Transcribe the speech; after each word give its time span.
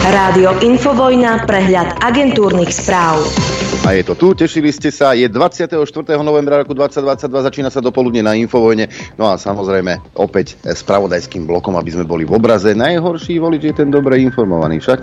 Rádio 0.00 0.56
Infovojna, 0.64 1.44
prehľad 1.44 2.00
agentúrnych 2.00 2.72
správ. 2.72 3.20
A 3.84 3.92
je 3.96 4.04
to 4.04 4.16
tu, 4.16 4.32
tešili 4.32 4.72
ste 4.72 4.88
sa, 4.88 5.12
je 5.12 5.28
24. 5.28 5.76
novembra 6.24 6.64
roku 6.64 6.72
2022, 6.72 7.28
začína 7.28 7.68
sa 7.68 7.84
dopoludne 7.84 8.24
na 8.24 8.32
Infovojne, 8.32 8.88
no 9.20 9.28
a 9.28 9.36
samozrejme 9.36 10.16
opäť 10.16 10.56
s 10.64 10.80
pravodajským 10.88 11.44
blokom, 11.44 11.76
aby 11.76 11.92
sme 11.92 12.08
boli 12.08 12.24
v 12.24 12.32
obraze. 12.32 12.72
Najhorší 12.72 13.36
volič 13.40 13.72
je 13.72 13.74
ten 13.76 13.92
dobre 13.92 14.24
informovaný 14.24 14.80
však. 14.80 15.00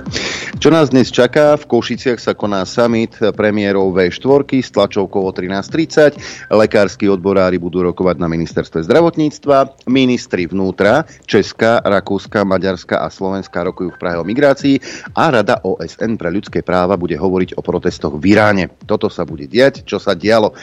Čo 0.58 0.74
nás 0.74 0.90
dnes 0.90 1.14
čaká? 1.14 1.54
V 1.62 1.70
Košiciach 1.70 2.18
sa 2.18 2.34
koná 2.34 2.66
summit 2.66 3.14
premiérov 3.38 3.94
V4 3.94 4.66
s 4.66 4.74
tlačovkou 4.74 5.30
o 5.30 5.30
13.30. 5.30 6.50
Lekársky 6.50 7.06
odborári 7.06 7.62
budú 7.62 7.86
rokovať 7.86 8.18
na 8.18 8.26
ministerstve 8.26 8.82
zdravotníctva. 8.82 9.86
Ministri 9.90 10.50
vnútra 10.50 11.06
Česká, 11.30 11.86
Rakúska, 11.86 12.42
Maďarska 12.42 12.98
a 12.98 13.14
Slovenska 13.14 13.62
rokujú 13.62 13.94
v 13.94 14.00
Prahe 14.02 14.18
o 14.18 14.26
migrácii 14.26 14.87
a 15.14 15.24
Rada 15.32 15.62
OSN 15.64 16.18
pre 16.18 16.30
ľudské 16.34 16.66
práva 16.66 16.98
bude 17.00 17.16
hovoriť 17.16 17.56
o 17.56 17.62
protestoch 17.62 18.18
v 18.18 18.36
Iráne. 18.36 18.70
Toto 18.84 19.08
sa 19.08 19.24
bude 19.24 19.46
diať, 19.46 19.88
čo 19.88 20.02
sa 20.02 20.18
dialo. 20.18 20.58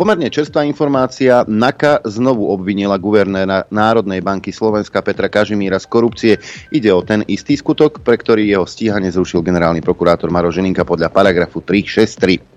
Pomerne 0.00 0.32
čerstvá 0.32 0.64
informácia. 0.64 1.44
NAKA 1.44 2.08
znovu 2.08 2.48
obvinila 2.48 2.96
guvernéra 2.96 3.68
Národnej 3.68 4.24
banky 4.24 4.54
Slovenska 4.54 5.04
Petra 5.04 5.28
Kažimíra 5.28 5.76
z 5.76 5.86
korupcie. 5.90 6.32
Ide 6.72 6.90
o 6.94 7.04
ten 7.04 7.20
istý 7.28 7.58
skutok, 7.58 8.00
pre 8.00 8.16
ktorý 8.16 8.48
jeho 8.48 8.64
stíhanie 8.64 9.12
zrušil 9.12 9.44
generálny 9.44 9.84
prokurátor 9.84 10.32
Maro 10.32 10.48
Ženinka 10.48 10.88
podľa 10.88 11.12
paragrafu 11.12 11.60
363. 11.60 12.53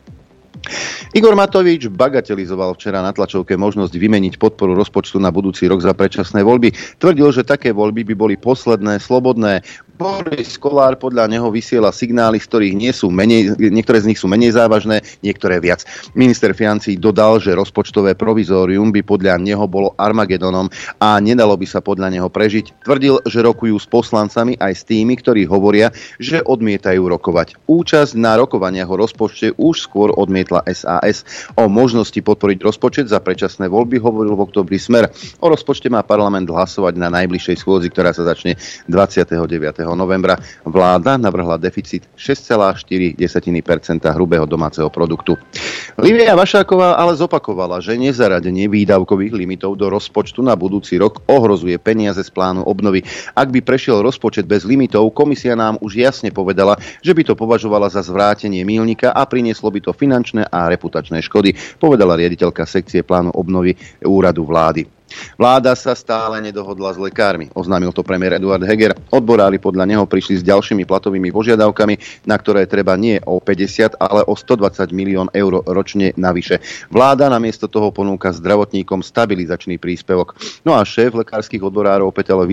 Igor 1.16 1.34
Matovič 1.34 1.90
bagatelizoval 1.90 2.76
včera 2.76 3.00
na 3.02 3.16
tlačovke 3.16 3.56
možnosť 3.56 3.94
vymeniť 3.96 4.38
podporu 4.38 4.78
rozpočtu 4.78 5.18
na 5.18 5.34
budúci 5.34 5.66
rok 5.66 5.82
za 5.82 5.96
predčasné 5.96 6.44
voľby. 6.46 6.74
Tvrdil, 7.02 7.30
že 7.34 7.48
také 7.48 7.74
voľby 7.74 8.08
by 8.08 8.16
boli 8.16 8.36
posledné, 8.38 9.00
slobodné. 9.02 9.66
Boris 9.98 10.62
Kolár 10.62 11.02
podľa 11.02 11.26
neho 11.26 11.50
vysiela 11.50 11.90
signály, 11.90 12.38
z 12.38 12.46
ktorých 12.46 12.76
nie 12.78 12.94
sú 12.94 13.10
menej, 13.10 13.58
niektoré 13.58 13.98
z 13.98 14.14
nich 14.14 14.22
sú 14.22 14.30
menej 14.30 14.54
závažné, 14.54 15.02
niektoré 15.26 15.58
viac. 15.58 15.82
Minister 16.14 16.54
financí 16.54 17.02
dodal, 17.02 17.42
že 17.42 17.58
rozpočtové 17.58 18.14
provizórium 18.14 18.94
by 18.94 19.02
podľa 19.02 19.42
neho 19.42 19.66
bolo 19.66 19.98
Armagedonom 19.98 20.70
a 21.02 21.18
nedalo 21.18 21.58
by 21.58 21.66
sa 21.66 21.82
podľa 21.82 22.14
neho 22.14 22.30
prežiť. 22.30 22.86
Tvrdil, 22.86 23.26
že 23.26 23.42
rokujú 23.42 23.74
s 23.74 23.90
poslancami 23.90 24.54
aj 24.62 24.74
s 24.78 24.86
tými, 24.86 25.18
ktorí 25.18 25.50
hovoria, 25.50 25.90
že 26.22 26.46
odmietajú 26.46 27.02
rokovať. 27.18 27.58
Účasť 27.66 28.14
na 28.22 28.38
rokovaniach 28.38 28.94
o 28.94 29.02
rozpočte 29.02 29.58
už 29.58 29.82
skôr 29.82 30.14
odmietla 30.14 30.57
SAS. 30.66 31.28
O 31.58 31.70
možnosti 31.70 32.18
podporiť 32.18 32.60
rozpočet 32.64 33.06
za 33.12 33.22
predčasné 33.22 33.70
voľby 33.70 34.02
hovoril 34.02 34.34
v 34.34 34.46
oktobri 34.48 34.78
Smer. 34.82 35.12
O 35.44 35.48
rozpočte 35.52 35.92
má 35.92 36.02
parlament 36.02 36.50
hlasovať 36.50 36.98
na 36.98 37.12
najbližšej 37.14 37.62
schôdzi, 37.62 37.92
ktorá 37.94 38.16
sa 38.16 38.26
začne 38.26 38.58
29 38.90 39.38
novembra 39.94 40.40
vláda 40.64 41.20
navrhla 41.20 41.60
deficit 41.60 42.08
6,4 42.16 42.88
hrubého 44.16 44.46
domáceho 44.50 44.90
produktu. 44.90 45.36
Livia 46.00 46.34
Vašáková 46.34 46.98
ale 46.98 47.18
zopakovala, 47.18 47.82
že 47.84 48.00
nezaradenie 48.00 48.70
výdavkových 48.72 49.34
limitov 49.34 49.76
do 49.76 49.92
rozpočtu 49.92 50.42
na 50.42 50.56
budúci 50.56 50.96
rok 50.98 51.22
ohrozuje 51.28 51.76
peniaze 51.82 52.24
z 52.24 52.32
plánu 52.32 52.64
obnovy. 52.64 53.04
Ak 53.36 53.52
by 53.52 53.62
prešiel 53.62 54.02
rozpočet 54.02 54.48
bez 54.48 54.64
limitov, 54.64 55.12
komisia 55.12 55.54
nám 55.54 55.78
už 55.84 56.00
jasne 56.00 56.32
povedala, 56.32 56.80
že 57.04 57.12
by 57.12 57.22
to 57.28 57.34
považovala 57.36 57.92
za 57.92 58.02
zvrátenie 58.02 58.64
mílnika 58.64 59.12
a 59.12 59.28
prinieslo 59.28 59.70
by 59.70 59.84
to 59.84 59.92
finančné 59.92 60.47
a 60.50 60.72
reputačné 60.72 61.22
škody, 61.22 61.54
povedala 61.78 62.18
riaditeľka 62.18 62.66
sekcie 62.66 63.06
plánu 63.06 63.36
obnovy 63.36 63.76
úradu 64.08 64.48
vlády. 64.48 64.97
Vláda 65.40 65.74
sa 65.78 65.94
stále 65.94 66.42
nedohodla 66.44 66.94
s 66.94 67.00
lekármi, 67.00 67.48
oznámil 67.54 67.94
to 67.94 68.04
premiér 68.04 68.42
Eduard 68.42 68.64
Heger. 68.66 68.98
Odborári 69.14 69.62
podľa 69.62 69.86
neho 69.88 70.06
prišli 70.10 70.42
s 70.42 70.44
ďalšími 70.44 70.84
platovými 70.84 71.30
požiadavkami, 71.32 72.26
na 72.28 72.36
ktoré 72.36 72.68
treba 72.68 72.98
nie 73.00 73.22
o 73.24 73.40
50, 73.40 73.98
ale 74.02 74.22
o 74.28 74.34
120 74.36 74.92
milión 74.92 75.28
eur 75.32 75.64
ročne 75.64 76.12
navyše. 76.18 76.60
Vláda 76.92 77.30
namiesto 77.32 77.70
toho 77.72 77.94
ponúka 77.94 78.34
zdravotníkom 78.34 79.06
stabilizačný 79.06 79.80
príspevok. 79.80 80.36
No 80.68 80.76
a 80.76 80.84
šéf 80.84 81.16
lekárskych 81.16 81.62
odborárov 81.62 82.12
Petel 82.12 82.44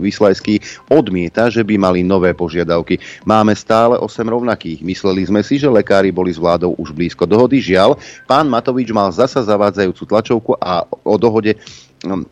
Vyslajský 0.00 0.88
odmieta, 0.90 1.48
že 1.48 1.62
by 1.62 1.78
mali 1.78 2.00
nové 2.02 2.34
požiadavky. 2.36 2.98
Máme 3.28 3.54
stále 3.54 4.00
8 4.00 4.26
rovnakých. 4.26 4.82
Mysleli 4.82 5.24
sme 5.28 5.44
si, 5.44 5.60
že 5.60 5.70
lekári 5.70 6.10
boli 6.10 6.32
s 6.32 6.40
vládou 6.40 6.74
už 6.76 6.92
blízko 6.96 7.28
dohody. 7.28 7.60
Žiaľ, 7.60 8.00
pán 8.24 8.48
Matovič 8.48 8.90
mal 8.90 9.12
zasa 9.12 9.44
zavádzajúcu 9.44 10.02
tlačovku 10.08 10.52
a 10.56 10.88
o 10.88 11.14
dohode 11.20 11.60
Um, 12.04 12.26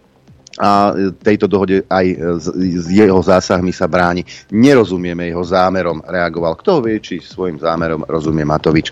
a 0.58 0.92
tejto 1.22 1.46
dohode 1.46 1.86
aj 1.86 2.06
s 2.42 2.86
jeho 2.90 3.22
zásahmi 3.22 3.70
sa 3.70 3.86
bráni. 3.86 4.26
Nerozumieme 4.50 5.30
jeho 5.30 5.42
zámerom, 5.46 6.02
reagoval. 6.02 6.58
Kto 6.58 6.82
vie, 6.82 6.98
či 6.98 7.22
svojim 7.22 7.62
zámerom 7.62 8.02
rozumie 8.04 8.42
Matovič. 8.42 8.90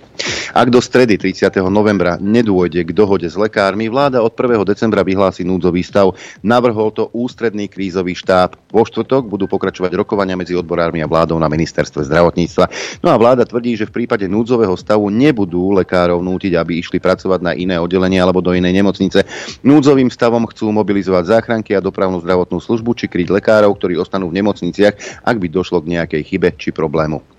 Ak 0.54 0.70
do 0.70 0.78
stredy 0.80 1.18
30. 1.18 1.50
novembra 1.68 2.16
nedôjde 2.16 2.86
k 2.86 2.90
dohode 2.94 3.26
s 3.28 3.36
lekármi, 3.36 3.90
vláda 3.90 4.22
od 4.22 4.32
1. 4.32 4.62
decembra 4.64 5.02
vyhlási 5.02 5.42
núdzový 5.44 5.82
stav. 5.82 6.14
Navrhol 6.40 6.94
to 6.94 7.10
ústredný 7.12 7.66
krízový 7.68 8.14
štáb. 8.16 8.56
Vo 8.70 8.86
štvrtok 8.86 9.26
budú 9.26 9.50
pokračovať 9.50 9.92
rokovania 9.98 10.38
medzi 10.38 10.54
odborármi 10.54 11.02
a 11.02 11.10
vládou 11.10 11.36
na 11.36 11.50
ministerstve 11.50 12.06
zdravotníctva. 12.06 12.64
No 13.02 13.10
a 13.12 13.16
vláda 13.18 13.44
tvrdí, 13.44 13.74
že 13.76 13.90
v 13.90 14.02
prípade 14.02 14.24
núdzového 14.30 14.78
stavu 14.78 15.10
nebudú 15.10 15.76
lekárov 15.76 16.22
nútiť, 16.22 16.56
aby 16.56 16.78
išli 16.80 17.02
pracovať 17.02 17.40
na 17.42 17.52
iné 17.52 17.76
oddelenie 17.76 18.22
alebo 18.22 18.40
do 18.40 18.54
inej 18.54 18.72
nemocnice. 18.80 19.26
Núdzovým 19.66 20.08
stavom 20.08 20.46
chcú 20.48 20.72
mobilizovať 20.72 21.24
záchran 21.26 21.55
záchranky 21.56 21.72
a 21.72 21.80
dopravnú 21.80 22.20
zdravotnú 22.20 22.60
službu 22.60 22.92
či 22.92 23.08
kryť 23.08 23.32
lekárov, 23.32 23.72
ktorí 23.80 23.96
ostanú 23.96 24.28
v 24.28 24.44
nemocniciach, 24.44 25.24
ak 25.24 25.36
by 25.40 25.48
došlo 25.48 25.80
k 25.80 25.96
nejakej 25.96 26.22
chybe 26.28 26.52
či 26.60 26.68
problému. 26.68 27.35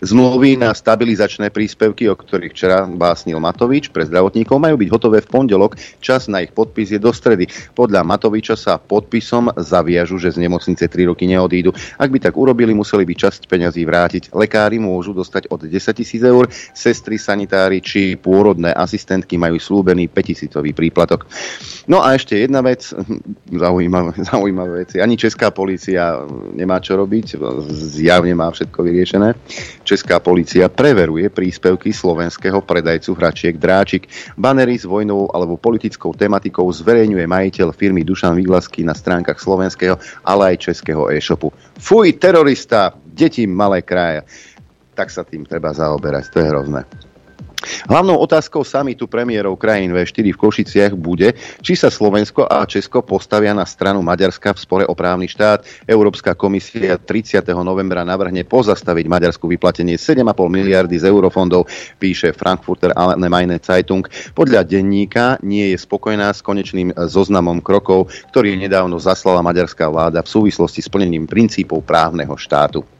Zmluvy 0.00 0.56
na 0.56 0.72
stabilizačné 0.72 1.52
príspevky, 1.52 2.08
o 2.08 2.16
ktorých 2.16 2.52
včera 2.54 2.78
básnil 2.88 3.38
Matovič 3.38 3.92
pre 3.92 4.06
zdravotníkov, 4.08 4.56
majú 4.56 4.76
byť 4.80 4.88
hotové 4.90 5.18
v 5.20 5.30
pondelok. 5.30 5.76
Čas 6.00 6.26
na 6.26 6.40
ich 6.40 6.52
podpis 6.52 6.90
je 6.92 7.00
do 7.00 7.12
stredy. 7.12 7.46
Podľa 7.76 8.02
Matoviča 8.06 8.56
sa 8.56 8.80
podpisom 8.80 9.52
zaviažu, 9.56 10.16
že 10.16 10.34
z 10.34 10.42
nemocnice 10.42 10.88
3 10.88 11.10
roky 11.10 11.28
neodídu. 11.28 11.70
Ak 12.00 12.08
by 12.08 12.18
tak 12.20 12.34
urobili, 12.36 12.72
museli 12.72 13.04
by 13.04 13.14
časť 13.16 13.46
peňazí 13.46 13.82
vrátiť. 13.84 14.32
Lekári 14.32 14.80
môžu 14.80 15.12
dostať 15.12 15.52
od 15.52 15.66
10 15.66 15.72
tisíc 15.96 16.22
eur, 16.22 16.48
sestry, 16.72 17.20
sanitári 17.20 17.84
či 17.84 18.16
pôrodné 18.16 18.72
asistentky 18.72 19.36
majú 19.36 19.60
slúbený 19.60 20.08
5 20.08 20.30
tisícový 20.30 20.72
príplatok. 20.72 21.28
No 21.90 22.00
a 22.00 22.14
ešte 22.14 22.38
jedna 22.38 22.62
vec, 22.62 22.86
zaujímavé, 23.50 24.14
zaujímavé 24.30 24.86
veci. 24.86 25.02
Ani 25.02 25.18
česká 25.18 25.50
policia 25.50 26.22
nemá 26.54 26.78
čo 26.78 26.96
robiť, 26.96 27.36
zjavne 27.70 28.32
má 28.32 28.48
všetko 28.48 28.78
vyriešené. 28.80 29.28
Česká 29.84 30.22
policia 30.22 30.70
preveruje 30.70 31.26
príspevky 31.28 31.90
slovenského 31.90 32.62
predajcu 32.62 33.10
hračiek 33.18 33.58
Dráčik. 33.58 34.06
Banery 34.38 34.78
s 34.78 34.86
vojnovou 34.86 35.32
alebo 35.34 35.58
politickou 35.58 36.14
tematikou 36.14 36.68
zverejňuje 36.70 37.26
majiteľ 37.26 37.74
firmy 37.74 38.06
Dušan 38.06 38.38
Výglasky 38.38 38.86
na 38.86 38.94
stránkach 38.94 39.42
slovenského, 39.42 39.98
ale 40.22 40.54
aj 40.54 40.70
českého 40.70 41.10
e-shopu. 41.10 41.50
Fuj, 41.80 42.16
terorista, 42.22 42.94
deti 43.02 43.44
malé 43.50 43.82
kraje. 43.82 44.22
Tak 44.94 45.10
sa 45.10 45.26
tým 45.26 45.42
treba 45.42 45.74
zaoberať, 45.74 46.30
to 46.30 46.38
je 46.38 46.46
hrozné. 46.46 47.09
Hlavnou 47.88 48.16
otázkou 48.16 48.64
samitu 48.64 49.04
premiérov 49.04 49.60
krajín 49.60 49.92
V4 49.92 50.32
v 50.32 50.40
Košiciach 50.40 50.92
bude, 50.96 51.36
či 51.60 51.76
sa 51.76 51.92
Slovensko 51.92 52.48
a 52.48 52.64
Česko 52.64 53.04
postavia 53.04 53.52
na 53.52 53.68
stranu 53.68 54.00
Maďarska 54.00 54.56
v 54.56 54.58
spore 54.58 54.84
o 54.88 54.96
právny 54.96 55.28
štát. 55.28 55.64
Európska 55.84 56.32
komisia 56.32 56.96
30. 56.96 57.44
novembra 57.60 58.00
navrhne 58.00 58.48
pozastaviť 58.48 59.04
Maďarsku 59.04 59.44
vyplatenie 59.44 60.00
7,5 60.00 60.24
miliardy 60.48 60.96
z 60.96 61.08
eurofondov, 61.12 61.68
píše 62.00 62.32
Frankfurter 62.32 62.96
Allgemeine 62.96 63.60
Zeitung. 63.60 64.08
Podľa 64.32 64.64
denníka 64.64 65.36
nie 65.44 65.72
je 65.72 65.78
spokojná 65.78 66.32
s 66.32 66.40
konečným 66.40 66.96
zoznamom 66.96 67.60
krokov, 67.60 68.08
ktorý 68.32 68.56
nedávno 68.56 68.96
zaslala 68.96 69.44
maďarská 69.44 69.88
vláda 69.92 70.24
v 70.24 70.32
súvislosti 70.32 70.80
s 70.80 70.88
plnením 70.88 71.28
princípov 71.28 71.84
právneho 71.84 72.32
štátu. 72.40 72.99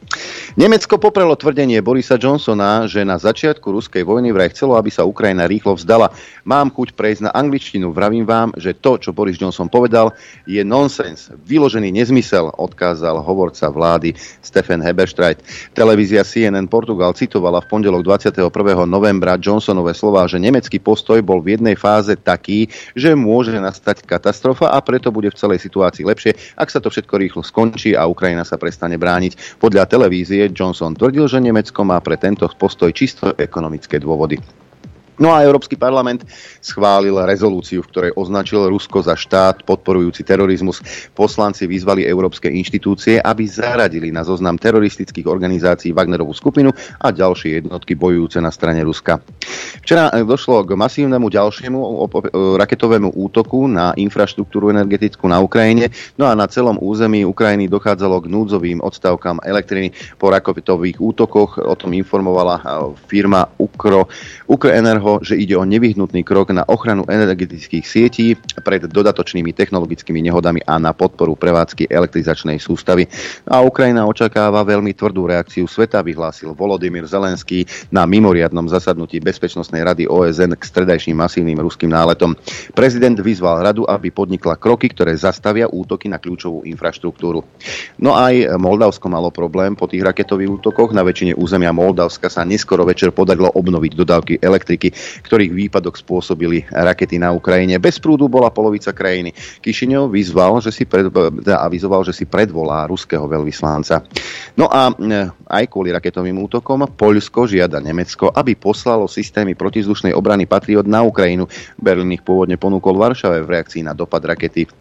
Nemecko 0.59 0.99
poprelo 0.99 1.31
tvrdenie 1.39 1.79
Borisa 1.79 2.19
Johnsona, 2.19 2.83
že 2.83 3.07
na 3.07 3.15
začiatku 3.15 3.71
ruskej 3.71 4.03
vojny 4.03 4.35
vraj 4.35 4.51
chcelo, 4.51 4.75
aby 4.75 4.91
sa 4.91 5.07
Ukrajina 5.07 5.47
rýchlo 5.47 5.79
vzdala. 5.79 6.11
Mám 6.43 6.75
chuť 6.75 6.91
prejsť 6.91 7.21
na 7.27 7.31
angličtinu. 7.31 7.95
Vravím 7.95 8.27
vám, 8.27 8.51
že 8.59 8.75
to, 8.75 8.99
čo 8.99 9.15
Boris 9.15 9.39
Johnson 9.39 9.71
povedal, 9.71 10.11
je 10.43 10.59
nonsens. 10.67 11.31
Vyložený 11.47 11.95
nezmysel, 11.95 12.51
odkázal 12.59 13.23
hovorca 13.23 13.71
vlády 13.71 14.11
Stephen 14.43 14.83
Heberstreit. 14.83 15.39
Televízia 15.71 16.27
CNN 16.27 16.67
Portugal 16.67 17.15
citovala 17.15 17.63
v 17.63 17.69
pondelok 17.71 18.03
21. 18.03 18.51
novembra 18.83 19.39
Johnsonové 19.39 19.95
slova, 19.95 20.27
že 20.27 20.35
nemecký 20.35 20.83
postoj 20.83 21.23
bol 21.23 21.39
v 21.39 21.55
jednej 21.55 21.79
fáze 21.79 22.11
taký, 22.19 22.67
že 22.91 23.15
môže 23.15 23.55
nastať 23.55 24.03
katastrofa 24.03 24.73
a 24.73 24.77
preto 24.83 25.15
bude 25.15 25.31
v 25.31 25.39
celej 25.39 25.63
situácii 25.63 26.03
lepšie, 26.03 26.31
ak 26.59 26.67
sa 26.67 26.83
to 26.83 26.91
všetko 26.91 27.15
rýchlo 27.15 27.41
skončí 27.45 27.95
a 27.95 28.03
Ukrajina 28.03 28.43
sa 28.43 28.59
prestane 28.59 28.99
brániť. 28.99 29.57
Podľa 29.61 29.85
televízie 30.01 30.49
Johnson 30.49 30.97
tvrdil, 30.97 31.29
že 31.29 31.37
Nemecko 31.37 31.85
má 31.85 32.01
pre 32.01 32.17
tento 32.17 32.49
postoj 32.57 32.89
čisto 32.89 33.37
ekonomické 33.37 34.01
dôvody. 34.01 34.41
No 35.21 35.29
a 35.29 35.45
Európsky 35.45 35.77
parlament 35.77 36.25
schválil 36.65 37.13
rezolúciu, 37.29 37.85
v 37.85 37.89
ktorej 37.93 38.11
označil 38.17 38.65
Rusko 38.65 39.05
za 39.05 39.13
štát 39.13 39.61
podporujúci 39.61 40.25
terorizmus. 40.25 40.81
Poslanci 41.13 41.69
vyzvali 41.69 42.09
európske 42.09 42.49
inštitúcie, 42.49 43.21
aby 43.21 43.45
zaradili 43.45 44.09
na 44.09 44.25
zoznam 44.25 44.57
teroristických 44.57 45.29
organizácií 45.29 45.93
Wagnerovú 45.93 46.33
skupinu 46.33 46.73
a 46.73 47.13
ďalšie 47.13 47.61
jednotky 47.61 47.93
bojujúce 47.93 48.41
na 48.41 48.49
strane 48.49 48.81
Ruska. 48.81 49.21
Včera 49.85 50.09
došlo 50.25 50.65
k 50.65 50.73
masívnemu 50.73 51.29
ďalšiemu 51.29 51.79
raketovému 52.57 53.13
útoku 53.13 53.69
na 53.69 53.93
infraštruktúru 53.93 54.73
energetickú 54.73 55.29
na 55.29 55.37
Ukrajine, 55.37 55.93
no 56.17 56.25
a 56.25 56.33
na 56.33 56.49
celom 56.49 56.81
území 56.81 57.21
Ukrajiny 57.29 57.69
dochádzalo 57.69 58.25
k 58.25 58.31
núdzovým 58.33 58.81
odstavkám 58.81 59.45
elektriny 59.45 59.93
po 60.17 60.33
raketových 60.33 60.97
útokoch. 60.97 61.61
O 61.61 61.77
tom 61.77 61.93
informovala 61.93 62.57
firma 63.05 63.45
Ukro, 63.61 64.09
Ukro 64.49 64.69
Toho, 65.11 65.27
že 65.27 65.35
ide 65.35 65.59
o 65.59 65.67
nevyhnutný 65.67 66.23
krok 66.23 66.55
na 66.55 66.63
ochranu 66.63 67.03
energetických 67.03 67.83
sietí 67.83 68.39
pred 68.63 68.87
dodatočnými 68.87 69.51
technologickými 69.51 70.23
nehodami 70.23 70.63
a 70.63 70.79
na 70.79 70.95
podporu 70.95 71.35
prevádzky 71.35 71.91
elektrizačnej 71.91 72.55
sústavy. 72.63 73.11
A 73.43 73.59
Ukrajina 73.59 74.07
očakáva 74.07 74.63
veľmi 74.63 74.95
tvrdú 74.95 75.27
reakciu 75.27 75.67
sveta, 75.67 75.99
vyhlásil 75.99 76.55
Volodymyr 76.55 77.11
Zelenský 77.11 77.67
na 77.91 78.07
mimoriadnom 78.07 78.71
zasadnutí 78.71 79.19
Bezpečnostnej 79.19 79.83
rady 79.83 80.07
OSN 80.07 80.55
k 80.55 80.63
stredajším 80.63 81.19
masívnym 81.19 81.59
ruským 81.59 81.91
náletom. 81.91 82.31
Prezident 82.71 83.19
vyzval 83.19 83.67
radu, 83.67 83.83
aby 83.83 84.15
podnikla 84.15 84.55
kroky, 84.55 84.87
ktoré 84.95 85.11
zastavia 85.19 85.67
útoky 85.67 86.07
na 86.07 86.23
kľúčovú 86.23 86.63
infraštruktúru. 86.71 87.43
No 87.99 88.15
aj 88.15 88.55
Moldavsko 88.55 89.11
malo 89.11 89.27
problém 89.27 89.75
po 89.75 89.91
tých 89.91 90.07
raketových 90.07 90.63
útokoch. 90.63 90.95
Na 90.95 91.03
väčšine 91.03 91.35
územia 91.35 91.75
Moldavska 91.75 92.31
sa 92.31 92.47
neskoro 92.47 92.87
večer 92.87 93.11
podarilo 93.11 93.51
obnoviť 93.51 93.91
dodávky 93.91 94.33
elektriky 94.39 95.00
ktorých 95.23 95.51
výpadok 95.51 95.99
spôsobili 95.99 96.65
rakety 96.69 97.17
na 97.21 97.31
Ukrajine. 97.31 97.77
Bez 97.77 98.01
prúdu 98.01 98.27
bola 98.27 98.49
polovica 98.49 98.91
krajiny. 98.91 99.31
Kišiňov 99.61 100.11
vyzval, 100.11 100.59
že 100.63 100.71
si 100.73 100.83
pred, 100.87 101.11
teda 101.11 101.61
avizoval, 101.63 102.01
že 102.07 102.15
si 102.15 102.25
predvolá 102.25 102.87
ruského 102.89 103.23
veľvyslanca. 103.27 104.03
No 104.57 104.67
a 104.71 104.91
e, 104.91 105.29
aj 105.47 105.65
kvôli 105.69 105.93
raketovým 105.93 106.35
útokom 106.41 106.87
Poľsko 106.91 107.45
žiada 107.45 107.77
Nemecko, 107.83 108.31
aby 108.31 108.57
poslalo 108.57 109.05
systémy 109.05 109.53
protizdušnej 109.53 110.15
obrany 110.15 110.49
Patriot 110.49 110.87
na 110.87 111.05
Ukrajinu. 111.05 111.45
Berlín 111.77 112.15
ich 112.15 112.25
pôvodne 112.25 112.57
ponúkol 112.57 112.97
Varšave 112.97 113.43
v 113.45 113.51
reakcii 113.59 113.85
na 113.85 113.93
dopad 113.93 114.23
rakety 114.25 114.80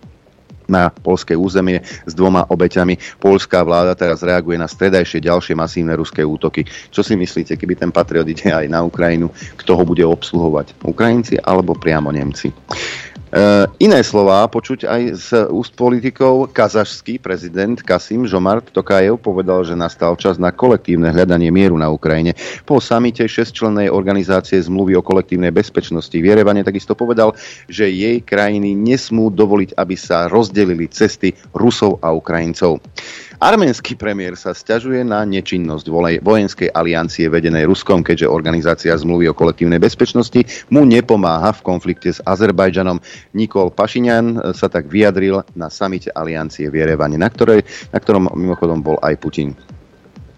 na 0.71 0.89
polské 0.95 1.35
územie 1.35 1.83
s 1.83 2.13
dvoma 2.15 2.47
obeťami. 2.47 3.19
Polská 3.19 3.67
vláda 3.67 3.99
teraz 3.99 4.23
reaguje 4.23 4.55
na 4.55 4.71
stredajšie 4.71 5.27
ďalšie 5.27 5.59
masívne 5.59 5.99
ruské 5.99 6.23
útoky. 6.23 6.63
Čo 6.95 7.03
si 7.03 7.19
myslíte, 7.19 7.59
keby 7.59 7.75
ten 7.75 7.91
patriot 7.91 8.31
ide 8.31 8.55
aj 8.55 8.71
na 8.71 8.87
Ukrajinu, 8.87 9.35
kto 9.59 9.75
ho 9.75 9.83
bude 9.83 10.07
obsluhovať? 10.07 10.87
Ukrajinci 10.87 11.43
alebo 11.43 11.75
priamo 11.75 12.15
Nemci? 12.15 12.55
E, 13.31 13.71
iné 13.79 14.03
slová 14.03 14.43
počuť 14.51 14.91
aj 14.91 15.03
z 15.15 15.29
úst 15.55 15.79
politikov. 15.79 16.51
Kazašský 16.51 17.23
prezident 17.23 17.79
Kasim 17.79 18.27
Žomart 18.27 18.75
Tokajev 18.75 19.23
povedal, 19.23 19.63
že 19.63 19.79
nastal 19.79 20.19
čas 20.19 20.35
na 20.35 20.51
kolektívne 20.51 21.15
hľadanie 21.15 21.55
mieru 21.55 21.79
na 21.79 21.95
Ukrajine. 21.95 22.35
Po 22.67 22.83
samite 22.83 23.23
šestčlennej 23.31 23.87
organizácie 23.87 24.59
zmluvy 24.59 24.99
o 24.99 25.07
kolektívnej 25.07 25.55
bezpečnosti 25.55 26.19
v 26.19 26.27
Jerevane 26.27 26.67
takisto 26.67 26.99
povedal, 26.99 27.39
že 27.71 27.87
jej 27.87 28.19
krajiny 28.19 28.75
nesmú 28.75 29.31
dovoliť, 29.31 29.79
aby 29.79 29.95
sa 29.95 30.27
rozdelili 30.27 30.91
cesty 30.91 31.31
Rusov 31.55 32.03
a 32.03 32.11
Ukrajincov. 32.11 32.83
Arménsky 33.41 33.97
premiér 33.97 34.37
sa 34.37 34.53
stiažuje 34.53 35.01
na 35.01 35.25
nečinnosť 35.25 35.89
vojenskej 36.21 36.77
aliancie 36.77 37.25
vedenej 37.25 37.65
Ruskom, 37.65 38.05
keďže 38.05 38.29
organizácia 38.29 38.93
zmluvy 38.93 39.33
o 39.33 39.35
kolektívnej 39.35 39.81
bezpečnosti 39.81 40.45
mu 40.69 40.85
nepomáha 40.85 41.57
v 41.57 41.65
konflikte 41.65 42.13
s 42.13 42.21
Azerbajdžanom. 42.21 43.01
Nikol 43.33 43.73
Pašinian 43.73 44.53
sa 44.53 44.69
tak 44.69 44.93
vyjadril 44.93 45.41
na 45.57 45.73
samite 45.73 46.13
aliancie 46.13 46.69
v 46.69 46.85
Jerevane, 46.85 47.17
na, 47.17 47.33
ktorej, 47.33 47.65
na 47.89 47.97
ktorom 47.97 48.29
mimochodom 48.37 48.85
bol 48.85 49.01
aj 49.01 49.17
Putin. 49.17 49.57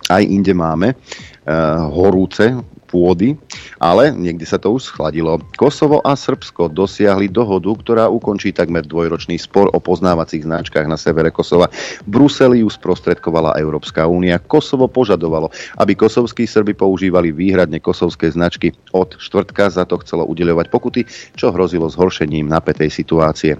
Aj 0.07 0.23
inde 0.23 0.55
máme 0.55 0.95
uh, 0.95 1.91
horúce 1.91 2.55
pôdy, 2.93 3.41
ale 3.81 4.12
niekde 4.12 4.44
sa 4.44 4.61
to 4.61 4.77
už 4.77 4.93
schladilo. 4.93 5.41
Kosovo 5.56 6.05
a 6.05 6.12
Srbsko 6.12 6.69
dosiahli 6.69 7.33
dohodu, 7.33 7.73
ktorá 7.73 8.05
ukončí 8.12 8.53
takmer 8.53 8.85
dvojročný 8.85 9.41
spor 9.41 9.73
o 9.73 9.81
poznávacích 9.81 10.44
značkách 10.44 10.85
na 10.85 11.00
severe 11.00 11.33
Kosova. 11.33 11.73
Bruseli 12.05 12.61
ju 12.61 12.69
sprostredkovala 12.69 13.56
Európska 13.56 14.05
únia. 14.05 14.37
Kosovo 14.37 14.93
požadovalo, 14.93 15.49
aby 15.81 15.97
kosovskí 15.97 16.44
Srby 16.44 16.77
používali 16.77 17.33
výhradne 17.33 17.81
kosovské 17.81 18.29
značky. 18.29 18.77
Od 18.93 19.17
štvrtka 19.17 19.73
za 19.73 19.89
to 19.89 19.97
chcelo 20.05 20.29
udeľovať 20.29 20.69
pokuty, 20.69 21.09
čo 21.33 21.49
hrozilo 21.49 21.89
zhoršením 21.89 22.53
napätej 22.53 22.93
situácie. 22.93 23.56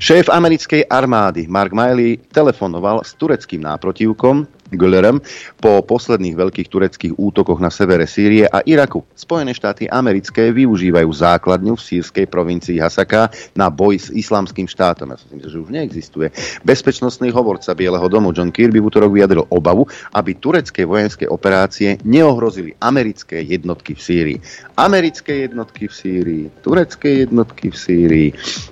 Šéf 0.00 0.32
americkej 0.32 0.88
armády 0.88 1.44
Mark 1.44 1.76
Miley 1.76 2.16
telefonoval 2.32 3.04
s 3.04 3.12
tureckým 3.20 3.60
náprotivkom, 3.60 4.61
Güllerem 4.76 5.18
po 5.60 5.80
posledných 5.82 6.36
veľkých 6.36 6.68
tureckých 6.68 7.12
útokoch 7.18 7.58
na 7.58 7.68
severe 7.72 8.06
Sýrie 8.06 8.46
a 8.46 8.62
Iraku. 8.62 9.02
Spojené 9.18 9.56
štáty 9.56 9.90
americké 9.90 10.54
využívajú 10.54 11.10
základňu 11.10 11.74
v 11.74 11.82
sírskej 11.82 12.26
provincii 12.28 12.78
Hasaka 12.78 13.32
na 13.58 13.72
boj 13.72 13.98
s 13.98 14.08
islamským 14.14 14.70
štátom. 14.70 15.10
Ja 15.10 15.18
si 15.18 15.26
myslím, 15.32 15.50
že 15.50 15.58
už 15.58 15.70
neexistuje. 15.74 16.28
Bezpečnostný 16.62 17.34
hovorca 17.34 17.74
Bieleho 17.74 18.06
domu 18.06 18.30
John 18.30 18.54
Kirby 18.54 18.78
v 18.78 18.86
útorok 18.86 19.16
vyjadril 19.16 19.48
obavu, 19.50 19.88
aby 20.14 20.38
turecké 20.38 20.86
vojenské 20.86 21.26
operácie 21.26 21.98
neohrozili 22.06 22.76
americké 22.78 23.42
jednotky 23.42 23.98
v 23.98 24.00
Sýrii. 24.00 24.38
Americké 24.78 25.50
jednotky 25.50 25.90
v 25.90 25.94
Sýrii, 25.94 26.44
turecké 26.62 27.26
jednotky 27.26 27.74
v 27.74 27.76
Sýrii 27.76 28.28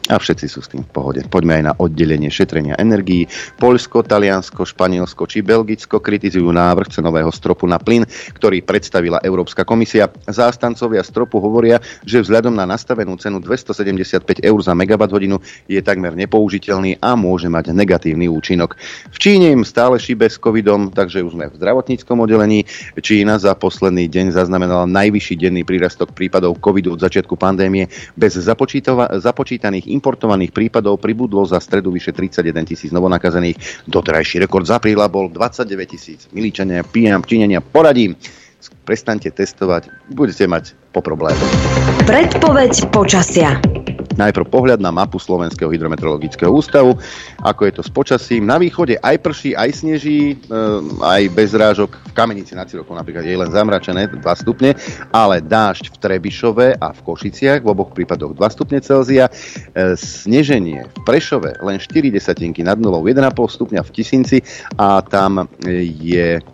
a 0.06 0.20
všetci 0.22 0.46
sú 0.46 0.62
s 0.62 0.70
tým 0.70 0.86
v 0.86 0.90
pohode. 0.94 1.20
Poďme 1.26 1.58
aj 1.58 1.64
na 1.66 1.74
oddelenie 1.74 2.30
šetrenia 2.30 2.78
energií. 2.78 3.26
Poľsko, 3.58 4.06
Taliansko, 4.06 4.62
Španielsko 4.62 5.26
či 5.26 5.42
Belgicko 5.42 5.89
Slovensko 5.90 6.06
kritizujú 6.06 6.54
návrh 6.54 6.86
cenového 6.86 7.34
stropu 7.34 7.66
na 7.66 7.74
plyn, 7.74 8.06
ktorý 8.38 8.62
predstavila 8.62 9.18
Európska 9.26 9.66
komisia. 9.66 10.06
Zástancovia 10.30 11.02
stropu 11.02 11.42
hovoria, 11.42 11.82
že 12.06 12.22
vzhľadom 12.22 12.54
na 12.54 12.62
nastavenú 12.62 13.18
cenu 13.18 13.42
275 13.42 14.22
eur 14.38 14.58
za 14.62 14.70
megawatt 14.70 15.10
hodinu 15.10 15.42
je 15.66 15.82
takmer 15.82 16.14
nepoužiteľný 16.14 17.02
a 17.02 17.18
môže 17.18 17.50
mať 17.50 17.74
negatívny 17.74 18.30
účinok. 18.30 18.78
V 19.10 19.18
Číne 19.18 19.50
im 19.50 19.66
stále 19.66 19.98
šíbe 19.98 20.30
s 20.30 20.38
covidom, 20.38 20.94
takže 20.94 21.26
už 21.26 21.34
sme 21.34 21.50
v 21.50 21.58
zdravotníckom 21.58 22.22
oddelení. 22.22 22.70
Čína 22.94 23.42
za 23.42 23.58
posledný 23.58 24.06
deň 24.06 24.30
zaznamenala 24.30 24.86
najvyšší 24.86 25.42
denný 25.42 25.66
prírastok 25.66 26.14
prípadov 26.14 26.62
covidu 26.62 26.94
od 26.94 27.02
začiatku 27.02 27.34
pandémie. 27.34 27.90
Bez 28.14 28.38
započítaných 28.38 29.90
importovaných 29.90 30.54
prípadov 30.54 31.02
pribudlo 31.02 31.42
za 31.50 31.58
stredu 31.58 31.90
vyše 31.90 32.14
31 32.14 32.62
tisíc 32.62 32.94
novonakazených. 32.94 33.90
Doterajší 33.90 34.46
rekord 34.46 34.70
z 34.70 34.78
apríla 34.78 35.10
bol 35.10 35.26
29 35.26 35.79
9000. 35.86 36.32
Milíčania, 36.36 36.84
pijam, 36.84 37.24
činenia, 37.24 37.64
poradím. 37.64 38.16
Prestaňte 38.84 39.30
testovať, 39.32 40.12
budete 40.12 40.44
mať 40.44 40.74
po 40.92 41.00
problému. 41.00 41.40
Predpoveď 42.04 42.90
počasia. 42.92 43.56
Najprv 44.20 44.52
pohľad 44.52 44.84
na 44.84 44.92
mapu 44.92 45.16
Slovenského 45.16 45.72
hydrometeorologického 45.72 46.52
ústavu, 46.52 47.00
ako 47.40 47.64
je 47.64 47.72
to 47.72 47.82
s 47.82 47.88
počasím. 47.88 48.44
Na 48.44 48.60
východe 48.60 49.00
aj 49.00 49.16
prší, 49.24 49.56
aj 49.56 49.80
sneží, 49.80 50.36
e, 50.36 50.60
aj 51.00 51.22
bez 51.32 51.56
rážok. 51.56 51.96
V 51.96 52.12
Kamenici 52.12 52.52
nad 52.52 52.68
Cirokou 52.68 52.92
napríklad 52.92 53.24
je 53.24 53.32
len 53.32 53.48
zamračené 53.48 54.12
2 54.12 54.20
stupne, 54.36 54.76
ale 55.08 55.40
dážď 55.40 55.88
v 55.88 55.96
Trebišove 55.96 56.66
a 56.76 56.92
v 56.92 57.00
Košiciach, 57.00 57.64
v 57.64 57.68
oboch 57.72 57.96
prípadoch 57.96 58.36
2 58.36 58.44
stupne 58.52 58.78
Celzia. 58.84 59.32
E, 59.72 59.96
sneženie 59.96 60.84
v 60.84 60.98
Prešove 61.08 61.56
len 61.64 61.80
4 61.80 62.12
desatinky 62.12 62.60
nad 62.60 62.76
nulou, 62.76 63.08
1,5 63.08 63.32
stupňa 63.32 63.80
v 63.80 63.90
Tisinci 63.96 64.38
a 64.76 65.00
tam 65.00 65.48
je 65.64 66.44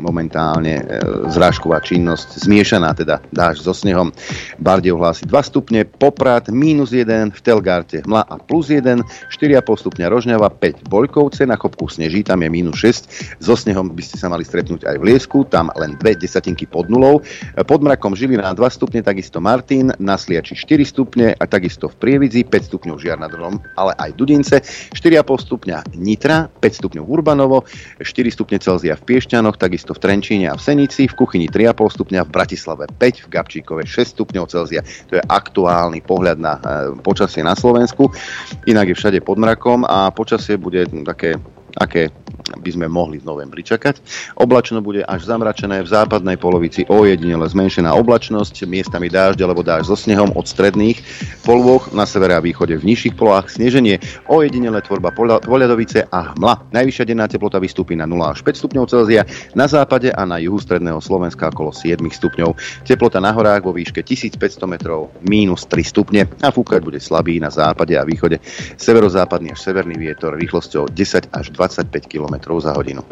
momentálne 0.00 0.80
e, 0.80 0.84
zrážková 1.28 1.82
činnosť 1.82 2.46
zmiešaná, 2.46 2.94
teda 2.96 3.20
dáž 3.34 3.60
so 3.60 3.74
snehom. 3.74 4.14
Bardejov 4.62 5.02
hlási 5.02 5.24
2 5.26 5.34
stupne, 5.44 5.84
Poprad 5.84 6.48
minus 6.48 6.94
1, 6.94 7.34
v 7.34 7.40
Telgarte 7.42 8.04
Mla 8.06 8.22
a 8.28 8.38
plus 8.38 8.70
1, 8.70 9.02
4,5 9.32 9.82
stupňa 9.82 10.06
Rožňava, 10.06 10.48
5 10.54 10.86
Boľkovce, 10.86 11.42
na 11.48 11.58
Chopku 11.58 11.90
sneží, 11.90 12.22
tam 12.22 12.46
je 12.46 12.48
minus 12.48 12.78
6, 12.78 13.42
so 13.42 13.58
snehom 13.58 13.90
by 13.90 14.02
ste 14.04 14.16
sa 14.20 14.30
mali 14.30 14.46
stretnúť 14.46 14.86
aj 14.86 14.96
v 15.02 15.04
Liesku, 15.10 15.42
tam 15.50 15.68
len 15.74 15.98
2 15.98 16.22
desatinky 16.22 16.68
pod 16.68 16.86
nulou, 16.86 17.18
pod 17.66 17.80
mrakom 17.82 18.14
Žilina 18.14 18.54
2 18.54 18.62
stupne, 18.70 19.02
takisto 19.02 19.42
Martin, 19.42 19.90
na 19.98 20.14
Sliači 20.14 20.54
4 20.54 20.86
stupne 20.86 21.26
a 21.34 21.44
takisto 21.50 21.90
v 21.90 21.98
Prievidzi, 21.98 22.46
5 22.46 22.70
stupňov 22.70 22.96
Žiar 23.02 23.18
nad 23.18 23.34
Hrom, 23.34 23.58
ale 23.74 23.92
aj 23.98 24.14
Dudince, 24.14 24.62
4,5 24.94 25.48
stupňa 25.50 25.76
Nitra, 25.98 26.46
5 26.62 26.78
stupňov 26.78 27.04
Urbanovo, 27.10 27.66
4 27.98 28.06
stupne 28.30 28.62
Celzia 28.62 28.94
v 28.94 29.02
Piešťanoch, 29.02 29.58
takisto 29.58 29.81
takisto 29.82 29.98
v 29.98 30.04
Trenčíne 30.06 30.46
a 30.46 30.54
v 30.54 30.62
Senici, 30.62 31.10
v 31.10 31.14
kuchyni 31.18 31.50
3,5 31.50 31.98
stupňa, 31.98 32.22
v 32.22 32.30
Bratislave 32.30 32.86
5, 32.86 33.26
v 33.26 33.28
Gabčíkove 33.34 33.82
6 33.82 34.14
stupňov 34.14 34.46
Celzia. 34.46 34.86
To 35.10 35.18
je 35.18 35.22
aktuálny 35.26 36.06
pohľad 36.06 36.38
na 36.38 36.54
e, 36.54 36.94
počasie 37.02 37.42
na 37.42 37.58
Slovensku. 37.58 38.06
Inak 38.70 38.94
je 38.94 38.94
všade 38.94 39.18
pod 39.26 39.42
mrakom 39.42 39.82
a 39.82 40.14
počasie 40.14 40.54
bude 40.54 40.86
také 41.02 41.34
aké 41.78 42.12
by 42.58 42.70
sme 42.74 42.86
mohli 42.90 43.22
v 43.22 43.26
novembri 43.26 43.62
čakať. 43.64 44.02
Oblačno 44.36 44.82
bude 44.82 45.06
až 45.06 45.24
zamračené 45.24 45.80
v 45.80 45.88
západnej 45.88 46.36
polovici 46.36 46.84
ojedinele 46.90 47.46
zmenšená 47.48 47.94
oblačnosť, 47.96 48.66
miestami 48.66 49.08
dážď 49.08 49.46
alebo 49.46 49.64
dážď 49.64 49.86
so 49.88 49.96
snehom 49.96 50.34
od 50.34 50.44
stredných 50.44 51.00
polôch, 51.46 51.94
na 51.94 52.04
severe 52.04 52.34
a 52.36 52.42
východe 52.42 52.76
v 52.76 52.84
nižších 52.92 53.14
polohách 53.16 53.52
sneženie, 53.52 54.02
ojedinele 54.28 54.82
tvorba 54.82 55.14
poľadovice 55.16 56.10
a 56.10 56.34
hmla. 56.34 56.74
Najvyššia 56.74 57.04
denná 57.08 57.26
teplota 57.30 57.62
vystúpi 57.62 57.94
na 57.94 58.04
0 58.04 58.20
až 58.20 58.42
5 58.44 58.58
stupňov 58.58 58.84
Celzia, 58.90 59.22
na 59.54 59.70
západe 59.70 60.10
a 60.10 60.22
na 60.26 60.42
juhu 60.42 60.58
stredného 60.58 60.98
Slovenska 61.00 61.48
okolo 61.48 61.70
7 61.72 61.98
stupňov. 62.02 62.84
Teplota 62.84 63.22
na 63.22 63.32
horách 63.32 63.64
vo 63.64 63.72
výške 63.72 64.02
1500 64.02 64.66
metrov 64.66 65.14
minus 65.24 65.64
3 65.70 65.82
stupne 65.86 66.26
a 66.42 66.48
fúkať 66.50 66.80
bude 66.82 66.98
slabý 66.98 67.38
na 67.38 67.48
západe 67.48 67.94
a 67.96 68.04
východe. 68.04 68.42
Severozápadný 68.76 69.54
až 69.54 69.60
severný 69.62 69.96
vietor 69.96 70.34
rýchlosťou 70.36 70.90
10 70.90 71.32
až 71.32 71.46
25 71.62 72.10
km 72.10 72.58
za 72.58 72.74
hodinu. 72.74 73.06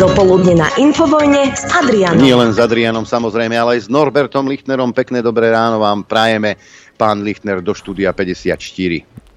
Dopoludne 0.00 0.56
na 0.56 0.72
Infovojne 0.80 1.52
s 1.52 1.68
Adrianom. 1.68 2.16
Nie 2.16 2.32
len 2.32 2.56
s 2.56 2.56
Adrianom 2.56 3.04
samozrejme, 3.04 3.52
ale 3.60 3.76
aj 3.76 3.84
s 3.84 3.88
Norbertom 3.92 4.48
Lichtnerom. 4.48 4.96
Pekné 4.96 5.20
dobré 5.20 5.52
ráno 5.52 5.76
vám 5.76 6.08
prajeme, 6.08 6.56
pán 6.96 7.20
Lichtner, 7.20 7.60
do 7.60 7.76
štúdia 7.76 8.16
54. 8.16 8.56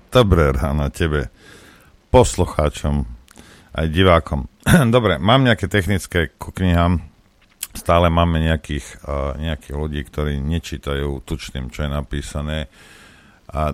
Dobré 0.07 0.55
ráno 0.55 0.87
tebe, 0.95 1.27
poslucháčom 2.07 3.03
aj 3.75 3.87
divákom. 3.91 4.47
Dobre, 4.95 5.19
mám 5.19 5.43
nejaké 5.43 5.67
technické 5.67 6.31
ku 6.39 6.55
knihám 6.55 7.03
stále 7.73 8.07
máme 8.07 8.37
nejakých, 8.37 9.01
uh, 9.03 9.33
nejakých 9.35 9.75
ľudí, 9.75 10.01
ktorí 10.05 10.37
nečítajú 10.37 11.25
tučným, 11.25 11.73
čo 11.73 11.83
je 11.83 11.89
napísané. 11.89 12.69
A 13.49 13.73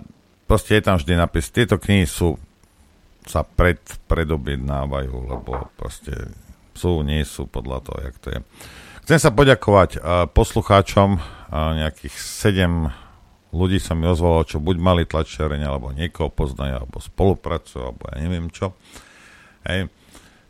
proste 0.50 0.74
je 0.74 0.82
tam 0.82 0.98
vždy 0.98 1.13
napis. 1.13 1.53
Tieto 1.53 1.77
knihy 1.77 2.10
sú, 2.10 2.41
sa 3.29 3.46
pred, 3.46 3.77
predobjednávajú, 4.10 5.13
lebo 5.13 5.70
proste 5.77 6.34
sú, 6.74 7.06
nie 7.06 7.22
sú 7.22 7.46
podľa 7.46 7.86
toho, 7.86 8.00
jak 8.01 8.15
to 8.18 8.27
je. 8.34 8.39
Chcem 9.06 9.20
sa 9.22 9.29
poďakovať 9.29 9.89
uh, 9.98 10.25
poslucháčom, 10.25 11.22
uh, 11.22 11.77
nejakých 11.77 12.15
sedem 12.18 12.89
ľudí 13.53 13.77
sa 13.77 13.94
mi 13.94 14.10
ozvalo, 14.10 14.41
čo 14.46 14.58
buď 14.58 14.77
mali 14.82 15.03
tlačiareň, 15.06 15.62
alebo 15.65 15.94
niekoho 15.94 16.34
poznajú, 16.34 16.82
alebo 16.82 16.98
spolupracujú, 16.98 17.82
alebo 17.86 18.03
ja 18.10 18.18
neviem 18.18 18.50
čo. 18.50 18.74
Hej. 19.65 19.89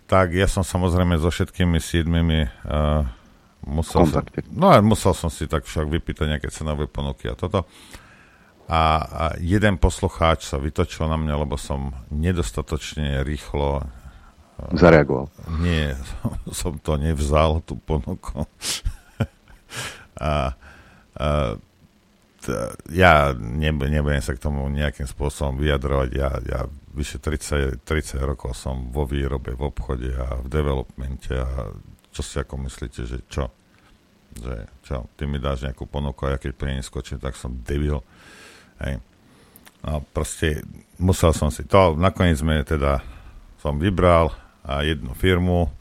Tak 0.08 0.32
ja 0.32 0.48
som 0.48 0.64
samozrejme 0.64 1.20
so 1.20 1.32
všetkými 1.32 1.80
siedmimi 1.80 2.48
uh, 2.48 3.04
musel 3.68 4.08
som, 4.08 4.24
no 4.52 4.74
musel 4.82 5.14
som 5.14 5.30
si 5.30 5.46
tak 5.46 5.68
však 5.68 5.86
vypýtať 5.86 6.26
nejaké 6.28 6.48
cenové 6.52 6.88
ponuky 6.88 7.28
a 7.28 7.36
toto. 7.36 7.68
A, 8.70 8.82
a 9.02 9.24
jeden 9.42 9.82
poslucháč 9.82 10.46
sa 10.46 10.62
vytočil 10.62 11.10
na 11.10 11.18
mňa, 11.18 11.36
lebo 11.42 11.58
som 11.58 11.90
nedostatočne 12.14 13.26
rýchlo 13.26 13.82
e, 13.82 14.78
zareagoval. 14.78 15.26
Nie, 15.58 15.98
som 16.60 16.78
to 16.78 17.02
nevzal, 17.02 17.66
tú 17.66 17.82
ponuku. 17.82 18.46
a, 20.22 20.54
a 21.18 21.28
ja 22.94 23.36
nebudem 23.36 24.24
sa 24.24 24.38
k 24.38 24.44
tomu 24.44 24.64
nejakým 24.72 25.10
spôsobom 25.10 25.60
vyjadrovať. 25.60 26.10
Ja, 26.16 26.30
ja 26.40 26.60
vyše 26.96 27.20
30, 27.20 27.84
30 27.84 28.22
rokov 28.22 28.56
som 28.56 28.94
vo 28.94 29.04
výrobe, 29.04 29.54
v 29.54 29.66
obchode 29.66 30.14
a 30.14 30.40
v 30.40 30.48
developmente 30.48 31.36
a 31.36 31.74
čo 32.10 32.22
si 32.26 32.40
ako 32.42 32.66
myslíte, 32.66 33.02
že 33.06 33.20
čo? 33.30 33.52
Že 34.40 34.56
čo, 34.86 34.98
ty 35.18 35.26
mi 35.26 35.38
dáš 35.38 35.66
nejakú 35.66 35.86
ponuku 35.86 36.26
a 36.26 36.36
ja 36.36 36.38
keď 36.38 36.52
pri 36.56 36.70
nej 36.78 36.86
skočím, 36.86 37.22
tak 37.22 37.38
som 37.38 37.60
debil. 37.62 38.02
Hej. 38.84 39.04
No 39.80 40.04
proste 40.12 40.64
musel 41.00 41.32
som 41.32 41.48
si 41.52 41.64
to, 41.64 41.96
nakoniec 41.96 42.40
sme 42.40 42.64
teda 42.68 43.00
som 43.60 43.80
vybral 43.80 44.32
a 44.64 44.84
jednu 44.84 45.16
firmu, 45.16 45.72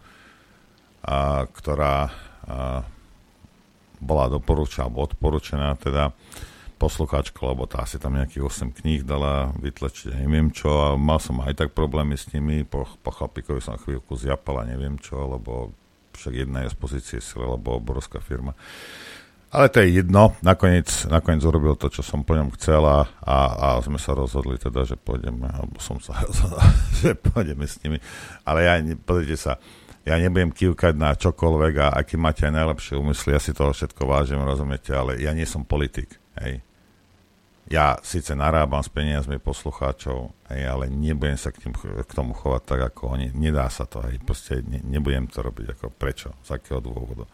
a, 1.03 1.47
ktorá 1.47 2.07
a, 2.07 2.13
bola 3.99 4.31
doporučená, 4.31 4.87
alebo 4.87 5.07
odporúčená 5.07 5.75
teda 5.79 6.15
poslucháčka, 6.79 7.43
lebo 7.43 7.67
tá 7.67 7.83
si 7.91 7.99
tam 7.99 8.15
nejakých 8.15 8.71
8 8.71 8.79
kníh 8.79 9.03
dala 9.03 9.51
vytlačiť, 9.59 10.15
neviem 10.15 10.55
čo, 10.55 10.71
a 10.71 10.89
mal 10.95 11.19
som 11.19 11.43
aj 11.43 11.67
tak 11.67 11.69
problémy 11.75 12.15
s 12.15 12.31
nimi, 12.31 12.63
po, 12.63 12.87
po 13.03 13.11
chlapíkovi 13.11 13.59
som 13.59 13.75
chvíľku 13.75 14.15
zjapal 14.15 14.63
a 14.63 14.71
neviem 14.71 14.95
čo, 15.03 15.19
lebo 15.27 15.75
však 16.15 16.35
jedna 16.47 16.67
je 16.67 16.75
z 16.75 16.79
pozície 16.79 17.19
sile, 17.19 17.51
lebo 17.59 17.83
obrovská 17.83 18.23
firma. 18.23 18.55
Ale 19.49 19.73
to 19.73 19.81
je 19.81 20.05
jedno, 20.05 20.37
nakoniec, 20.45 21.09
nakoniec 21.09 21.41
urobil 21.41 21.73
to, 21.81 21.89
čo 21.89 22.05
som 22.05 22.21
po 22.21 22.37
ňom 22.37 22.53
chcel 22.61 22.85
a, 22.85 23.09
a, 23.25 23.37
a 23.57 23.67
sme 23.81 23.97
sa 23.97 24.13
rozhodli 24.13 24.61
teda, 24.61 24.85
že 24.85 25.01
pôjdeme, 25.01 25.49
alebo 25.49 25.81
som 25.81 25.97
sa 25.97 26.21
rozhodol, 26.29 26.61
že 27.01 27.17
pôjdeme 27.17 27.65
s 27.65 27.81
nimi. 27.81 27.97
Ale 28.45 28.69
ja, 28.69 28.77
pozrite 29.01 29.41
sa, 29.41 29.57
ja 30.05 30.21
nebudem 30.21 30.53
kývkať 30.53 30.93
na 30.93 31.17
čokoľvek 31.17 31.75
a 31.81 31.87
aký 31.97 32.21
máte 32.21 32.45
aj 32.45 32.61
najlepšie 32.61 33.01
úmysly, 33.01 33.33
ja 33.33 33.41
si 33.41 33.57
toho 33.57 33.73
všetko 33.73 34.05
vážim, 34.05 34.45
rozumiete, 34.45 34.93
ale 34.93 35.17
ja 35.17 35.33
nie 35.33 35.49
som 35.49 35.65
politik, 35.65 36.21
hej 36.45 36.61
ja 37.69 38.01
síce 38.01 38.33
narábam 38.33 38.81
s 38.81 38.89
peniazmi 38.89 39.37
poslucháčov, 39.37 40.33
hej, 40.49 40.63
ale 40.65 40.89
nebudem 40.89 41.37
sa 41.37 41.53
k, 41.53 41.69
tým, 41.69 41.77
k 41.77 42.13
tomu 42.17 42.33
chovať 42.33 42.63
tak, 42.65 42.81
ako 42.93 43.13
oni. 43.13 43.29
Nedá 43.37 43.69
sa 43.69 43.85
to, 43.85 44.01
hej, 44.09 44.17
proste 44.25 44.65
ne, 44.65 44.81
nebudem 44.81 45.29
to 45.29 45.45
robiť, 45.45 45.77
ako 45.77 45.93
prečo, 45.93 46.33
z 46.41 46.57
akého 46.57 46.81
dôvodu. 46.81 47.29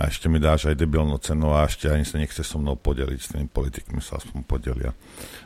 A 0.00 0.08
ešte 0.08 0.32
mi 0.32 0.40
dáš 0.40 0.72
aj 0.72 0.80
debilnú 0.80 1.20
cenu 1.20 1.52
a 1.52 1.68
ešte 1.68 1.92
ani 1.92 2.08
sa 2.08 2.16
nechce 2.16 2.40
so 2.40 2.56
mnou 2.56 2.80
podeliť, 2.80 3.20
s 3.20 3.32
tými 3.36 3.48
politikmi 3.48 4.00
sa 4.00 4.16
aspoň 4.16 4.40
podelia. 4.48 4.90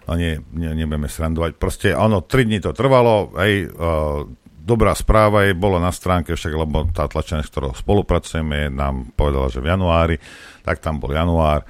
A 0.06 0.14
nie, 0.14 0.38
nie, 0.54 0.70
nebudeme 0.70 1.10
srandovať. 1.10 1.58
Proste 1.58 1.90
ono, 1.98 2.22
tri 2.22 2.46
dní 2.46 2.62
to 2.62 2.70
trvalo, 2.70 3.34
hej, 3.42 3.66
uh, 3.66 4.22
dobrá 4.66 4.94
správa 4.94 5.46
je, 5.46 5.58
bolo 5.58 5.82
na 5.82 5.90
stránke 5.90 6.38
však, 6.38 6.54
lebo 6.54 6.86
tá 6.94 7.10
tlačená, 7.10 7.42
s 7.42 7.50
ktorou 7.50 7.74
spolupracujeme, 7.74 8.70
nám 8.70 9.10
povedala, 9.18 9.50
že 9.50 9.58
v 9.58 9.70
januári, 9.74 10.16
tak 10.62 10.78
tam 10.78 11.02
bol 11.02 11.10
január, 11.10 11.66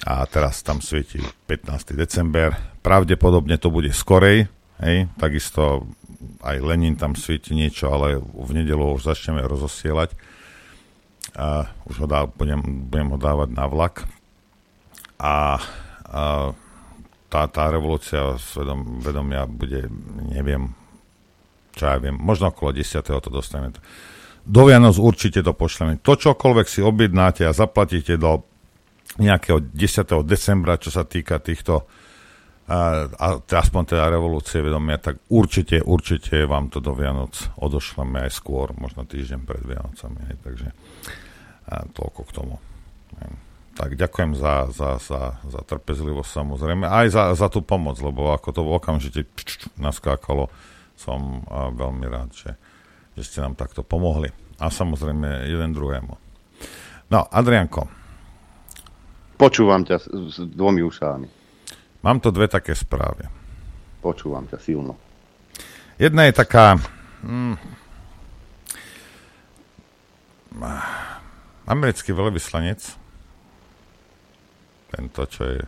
a 0.00 0.24
teraz 0.24 0.64
tam 0.64 0.80
svieti 0.80 1.20
15. 1.20 1.92
december. 1.92 2.56
Pravdepodobne 2.80 3.60
to 3.60 3.68
bude 3.68 3.92
skorej, 3.92 4.48
hej, 4.80 5.12
takisto 5.20 5.84
aj 6.40 6.56
Lenin 6.60 6.96
tam 6.96 7.12
svieti 7.12 7.52
niečo, 7.52 7.92
ale 7.92 8.16
v 8.20 8.50
nedelu 8.56 8.96
už 8.96 9.04
začneme 9.04 9.44
rozosielať. 9.44 10.16
A 11.36 11.70
už 11.86 12.04
ho 12.04 12.06
dá, 12.10 12.26
budem, 12.26 12.60
budem 12.90 13.08
ho 13.14 13.18
dávať 13.18 13.48
na 13.54 13.66
vlak. 13.70 14.08
A, 15.20 15.60
a 16.10 16.22
tá, 17.30 17.40
tá 17.46 17.64
revolúcia 17.70 18.34
svedom, 18.42 18.98
vedomia 18.98 19.46
bude, 19.46 19.86
neviem, 20.34 20.74
čo 21.78 21.86
ja 21.86 21.96
viem, 22.02 22.18
možno 22.18 22.50
okolo 22.50 22.74
10. 22.74 23.06
to 23.06 23.30
dostaneme. 23.30 23.78
Do 24.42 24.66
Vianoc 24.66 24.98
určite 24.98 25.44
to 25.44 25.54
pošleme. 25.54 26.02
To 26.02 26.18
čokoľvek 26.18 26.66
si 26.66 26.80
objednáte 26.82 27.46
a 27.46 27.54
zaplatíte 27.54 28.18
do 28.18 28.42
nejakého 29.20 29.62
10. 29.62 30.26
decembra, 30.26 30.80
čo 30.80 30.90
sa 30.90 31.06
týka 31.06 31.38
týchto 31.38 31.86
a, 32.70 33.42
aspoň 33.42 33.82
teda 33.82 34.06
revolúcie 34.06 34.62
vedomia, 34.62 35.02
tak 35.02 35.18
určite, 35.26 35.82
určite 35.82 36.46
vám 36.46 36.70
to 36.70 36.78
do 36.78 36.94
Vianoc 36.94 37.34
odošleme 37.58 38.22
aj 38.22 38.30
skôr, 38.30 38.70
možno 38.78 39.02
týždeň 39.02 39.40
pred 39.42 39.62
Vianocami. 39.66 40.20
Hej, 40.30 40.36
takže 40.46 40.68
a 41.66 41.86
toľko 41.90 42.20
k 42.26 42.30
tomu. 42.30 42.54
Hej. 43.18 43.32
Tak 43.74 43.90
ďakujem 43.98 44.32
za, 44.38 44.70
za, 44.70 44.90
za, 45.02 45.22
za 45.42 45.60
trpezlivosť 45.66 46.30
samozrejme, 46.30 46.86
aj 46.86 47.06
za, 47.10 47.24
za 47.34 47.48
tú 47.50 47.62
pomoc, 47.64 47.98
lebo 47.98 48.30
ako 48.30 48.48
to 48.54 48.62
okamžite 48.62 49.26
naskákalo, 49.74 50.46
som 50.94 51.42
veľmi 51.50 52.06
rád, 52.06 52.30
že, 52.34 52.50
že 53.18 53.22
ste 53.24 53.38
nám 53.42 53.58
takto 53.58 53.82
pomohli. 53.82 54.28
A 54.60 54.68
samozrejme 54.68 55.48
jeden 55.48 55.72
druhému. 55.72 56.12
No, 57.08 57.24
Adrianko, 57.32 57.88
Počúvam 59.40 59.88
ťa 59.88 59.96
s, 59.96 60.06
s 60.12 60.36
dvomi 60.52 60.84
ušami. 60.84 61.39
Mám 62.00 62.18
to 62.24 62.32
dve 62.32 62.48
také 62.48 62.72
správy. 62.72 63.28
Počúvam 64.00 64.48
ťa 64.48 64.58
silno. 64.60 64.96
Jedna 66.00 66.24
je 66.28 66.32
taká... 66.32 66.80
Hmm, 67.20 67.60
americký 71.70 72.10
veľvyslanec, 72.10 72.80
tento, 74.90 75.20
čo 75.30 75.42
je 75.46 75.60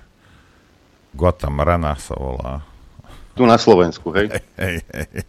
Guatamrana 1.14 1.94
sa 1.94 2.18
volá. 2.18 2.64
Tu 3.38 3.46
na 3.46 3.56
Slovensku, 3.60 4.10
hej? 4.16 4.32
Hej, 4.58 4.82
hej, 4.82 5.06
hej. 5.14 5.24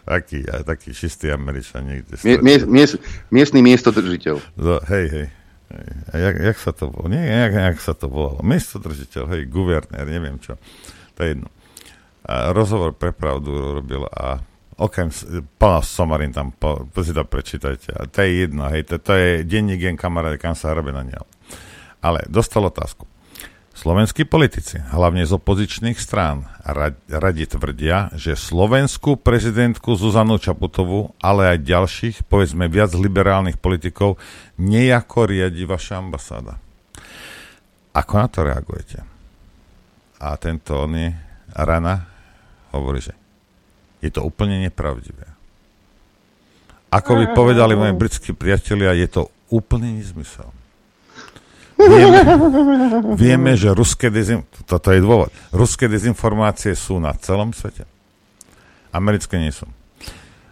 Taký, 0.00 0.42
taký 0.64 0.90
čistý 0.96 1.28
Američan 1.30 1.86
niekde. 1.86 2.16
Mie, 2.24 2.38
mies, 2.40 2.62
mies, 2.64 2.90
miestný 3.28 3.60
miestodržiteľ. 3.60 4.40
hej, 4.88 5.06
hej. 5.10 5.26
A 6.10 6.18
jak, 6.18 6.36
jak 6.42 6.58
sa 6.58 6.74
to 6.74 6.90
volalo? 6.90 7.14
Nie, 7.14 7.22
jak, 7.46 7.52
jak 7.54 7.78
sa 7.78 7.94
to 7.94 8.10
volalo. 8.10 8.42
Miestodržiteľ, 8.42 9.22
hej, 9.30 9.42
guvernér, 9.46 10.06
neviem 10.10 10.36
čo. 10.42 10.58
To 11.14 11.18
je 11.22 11.38
jedno. 11.38 11.48
A 12.26 12.50
rozhovor 12.50 12.92
pre 12.92 13.14
pravdu 13.14 13.80
robil 13.80 14.02
a 14.10 14.42
okrem 14.80 15.12
plná 15.60 15.80
somarín 15.86 16.32
tam, 16.34 16.50
po, 16.50 16.88
si 17.04 17.14
to 17.14 17.22
prečítajte. 17.22 17.94
A 17.94 18.08
to 18.10 18.26
je 18.26 18.48
jedno, 18.48 18.66
hej, 18.72 18.82
to, 18.88 18.98
to 18.98 19.12
je 19.14 19.46
denní 19.46 19.78
gen 19.78 19.94
kamaráde, 19.94 20.42
kam 20.42 20.58
sa 20.58 20.74
hrabe 20.74 20.90
na 20.90 21.06
neho. 21.06 21.24
Ale 22.02 22.24
dostal 22.26 22.66
otázku. 22.66 23.06
Slovenskí 23.80 24.28
politici, 24.28 24.76
hlavne 24.76 25.24
z 25.24 25.40
opozičných 25.40 25.96
strán, 25.96 26.44
radi 27.08 27.48
tvrdia, 27.48 28.12
že 28.12 28.36
slovenskú 28.36 29.16
prezidentku 29.16 29.96
Zuzanu 29.96 30.36
Čaputovú, 30.36 31.16
ale 31.16 31.56
aj 31.56 31.64
ďalších, 31.64 32.16
povedzme 32.28 32.68
viac 32.68 32.92
liberálnych 32.92 33.56
politikov, 33.56 34.20
nejako 34.60 35.32
riadi 35.32 35.64
vaša 35.64 35.96
ambasáda. 35.96 36.60
Ako 37.96 38.12
na 38.20 38.28
to 38.28 38.44
reagujete? 38.44 39.00
A 40.20 40.36
tento 40.36 40.76
on 40.76 41.00
je, 41.00 41.16
Rana, 41.56 42.04
hovorí, 42.76 43.00
že 43.00 43.16
je 44.04 44.12
to 44.12 44.20
úplne 44.28 44.60
nepravdivé. 44.60 45.24
Ako 46.92 47.16
by 47.16 47.32
povedali 47.40 47.80
moji 47.80 47.96
britskí 47.96 48.36
priatelia, 48.36 48.92
je 48.92 49.08
to 49.08 49.32
úplný 49.48 50.04
nezmysel. 50.04 50.59
Vieme, 51.80 52.20
vieme 53.24 53.50
že 53.56 53.72
ruské 53.72 54.12
dezin... 54.12 54.44
toto 54.68 54.92
je 54.92 55.00
dôvod. 55.00 55.32
Ruské 55.54 55.88
dezinformácie 55.88 56.76
sú 56.76 57.00
na 57.00 57.16
celom 57.16 57.56
svete. 57.56 57.88
Americké 58.92 59.38
nie 59.40 59.54
sú. 59.54 59.64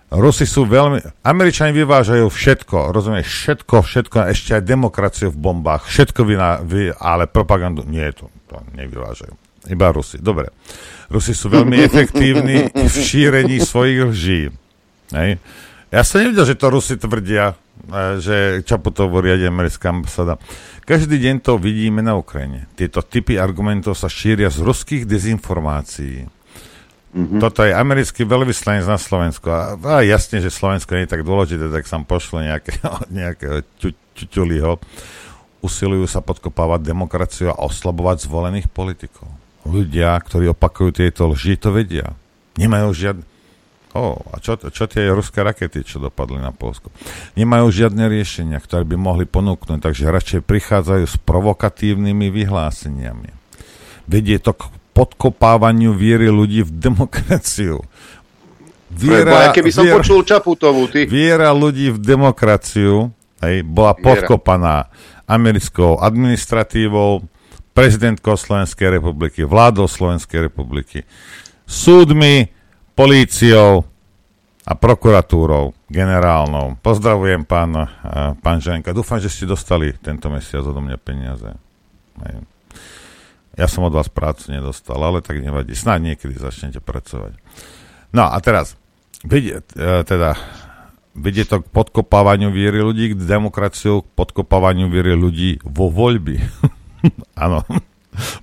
Rusi 0.09 0.49
sú 0.49 0.65
veľmi... 0.65 1.05
Američani 1.21 1.77
vyvážajú 1.77 2.33
všetko, 2.33 2.97
rozumieš, 2.97 3.29
všetko, 3.29 3.85
všetko, 3.85 4.17
ešte 4.33 4.57
aj 4.57 4.63
demokraciu 4.65 5.29
v 5.29 5.37
bombách, 5.37 5.85
všetko 5.85 6.21
vyna, 6.25 6.65
vy, 6.65 6.97
ale 6.97 7.29
propagandu 7.29 7.85
nie, 7.85 8.09
to, 8.17 8.33
to 8.49 8.57
nevyvážajú. 8.73 9.37
Iba 9.69 9.93
Rusi. 9.93 10.17
Dobre. 10.17 10.49
Rusi 11.13 11.37
sú 11.37 11.53
veľmi 11.53 11.77
efektívni 11.89 12.73
v 12.73 12.89
šírení 12.89 13.61
svojich 13.61 14.01
lží. 14.09 14.43
Hej. 15.13 15.37
Ja 15.93 16.01
som 16.05 16.25
nevidel, 16.25 16.45
že 16.49 16.57
to 16.57 16.73
Rusi 16.73 16.97
tvrdia, 16.97 17.53
že 18.19 18.63
Čaputovo 18.67 19.23
riadi 19.23 19.49
americká 19.49 19.91
ambasáda. 19.95 20.37
Každý 20.89 21.21
deň 21.21 21.45
to 21.45 21.61
vidíme 21.61 22.01
na 22.01 22.17
Ukrajine. 22.17 22.65
Tieto 22.73 23.05
typy 23.05 23.37
argumentov 23.37 23.97
sa 23.97 24.09
šíria 24.09 24.49
z 24.49 24.65
ruských 24.65 25.05
dezinformácií. 25.05 26.25
Mm-hmm. 27.09 27.41
Toto 27.41 27.65
je 27.65 27.73
americký 27.73 28.29
veľvyslanec 28.29 28.85
na 28.85 29.01
Slovensku. 29.01 29.49
A, 29.49 29.77
a 29.77 30.05
jasne, 30.05 30.45
že 30.45 30.53
Slovensko 30.53 30.97
nie 30.97 31.09
je 31.09 31.13
tak 31.17 31.25
dôležité, 31.25 31.73
tak 31.73 31.89
sa 31.89 32.01
pošle 32.01 32.49
nejakého, 32.53 32.93
nejakého 33.21 33.57
čuťuliho. 34.17 34.81
Usilujú 35.59 36.07
sa 36.07 36.23
podkopávať 36.23 36.87
demokraciu 36.87 37.51
a 37.51 37.61
oslabovať 37.65 38.29
zvolených 38.29 38.69
politikov. 38.71 39.27
Ľudia, 39.67 40.15
ktorí 40.23 40.53
opakujú 40.55 41.03
tieto 41.03 41.29
lži, 41.29 41.59
to 41.59 41.75
vedia. 41.75 42.15
Nemajú 42.57 42.89
žiadne 42.95 43.38
O, 43.97 44.21
a 44.21 44.37
čo, 44.37 44.61
čo 44.61 44.85
tie 44.85 45.09
ruské 45.09 45.41
rakety, 45.41 45.81
čo 45.81 45.97
dopadli 45.97 46.37
na 46.37 46.53
Polsko? 46.53 46.93
Nemajú 47.41 47.73
žiadne 47.73 48.05
riešenia, 48.05 48.61
ktoré 48.61 48.85
by 48.85 49.01
mohli 49.01 49.25
ponúknuť, 49.25 49.81
takže 49.81 50.13
radšej 50.13 50.41
prichádzajú 50.45 51.05
s 51.09 51.17
provokatívnymi 51.25 52.29
vyhláseniami. 52.29 53.33
Vedie 54.05 54.37
to 54.37 54.53
k 54.53 54.69
podkopávaniu 54.93 55.97
viery 55.97 56.29
ľudí 56.29 56.69
v 56.69 56.73
demokraciu. 56.75 57.81
Viera, 58.93 59.53
keby 59.53 59.71
som 59.73 59.85
viera, 59.85 59.97
počul 60.01 60.21
Čaputovú, 60.25 60.89
ty. 60.89 61.05
Viera 61.05 61.53
ľudí 61.53 61.93
v 61.93 61.99
demokraciu 62.01 63.13
hej, 63.41 63.65
bola 63.65 63.93
viera. 63.97 64.05
podkopaná 64.05 64.77
americkou 65.29 66.01
administratívou, 66.01 67.25
prezidentkou 67.77 68.35
Slovenskej 68.35 68.99
republiky, 68.99 69.45
vládou 69.45 69.87
Slovenskej 69.87 70.49
republiky, 70.49 71.05
súdmi, 71.69 72.58
políciou 72.99 73.87
a 74.67 74.75
prokuratúrou 74.75 75.71
generálnou. 75.87 76.83
Pozdravujem 76.83 77.47
pán, 77.47 77.71
uh, 77.79 77.87
pán 78.43 78.59
Ženka. 78.59 78.91
Dúfam, 78.91 79.23
že 79.23 79.31
ste 79.31 79.47
dostali 79.47 79.95
tento 80.03 80.27
mesiac 80.27 80.67
odo 80.67 80.83
mňa 80.83 80.99
peniaze. 80.99 81.55
Ja 83.55 83.71
som 83.71 83.87
od 83.87 83.95
vás 83.95 84.11
prácu 84.11 84.51
nedostal, 84.51 84.99
ale 84.99 85.23
tak 85.23 85.39
nevadí. 85.39 85.79
Snáď 85.79 86.13
niekedy 86.13 86.35
začnete 86.43 86.83
pracovať. 86.83 87.39
No 88.11 88.27
a 88.27 88.35
teraz, 88.43 88.75
vidie, 89.23 89.63
uh, 89.79 90.03
teda, 90.03 90.35
vidie 91.15 91.47
to 91.47 91.63
k 91.63 91.71
podkopávaniu 91.71 92.51
viery 92.51 92.83
ľudí, 92.83 93.15
k 93.15 93.23
demokraciu, 93.23 94.03
k 94.03 94.11
podkopávaniu 94.19 94.91
viery 94.91 95.15
ľudí 95.15 95.63
vo 95.63 95.87
voľby. 95.87 96.43
Áno. 97.47 97.63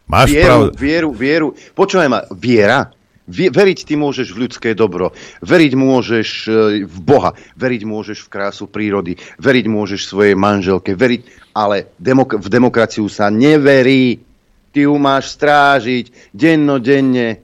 Máš 0.07 0.31
vieru, 0.31 0.47
pravdu. 0.47 0.69
Vieru, 0.79 1.09
vieru. 1.11 1.47
Počúvaj 1.75 2.07
ma, 2.07 2.23
viera 2.31 2.95
Veriť 3.25 3.89
ty 3.89 3.97
môžeš 3.97 4.37
v 4.37 4.45
ľudské 4.45 4.69
dobro, 4.77 5.09
veriť 5.41 5.73
môžeš 5.73 6.29
e, 6.45 6.49
v 6.85 6.97
Boha, 7.01 7.33
veriť 7.57 7.81
môžeš 7.81 8.21
v 8.21 8.29
krásu 8.29 8.69
prírody, 8.69 9.17
veriť 9.41 9.65
môžeš 9.65 10.05
svojej 10.05 10.37
manželke, 10.37 10.93
veriť, 10.93 11.49
ale 11.57 11.89
demok- 11.97 12.37
v 12.37 12.47
demokraciu 12.53 13.09
sa 13.09 13.33
neverí. 13.33 14.21
Ty 14.69 14.85
ju 14.85 14.95
máš 15.01 15.33
strážiť 15.33 16.35
dennodenne, 16.37 17.41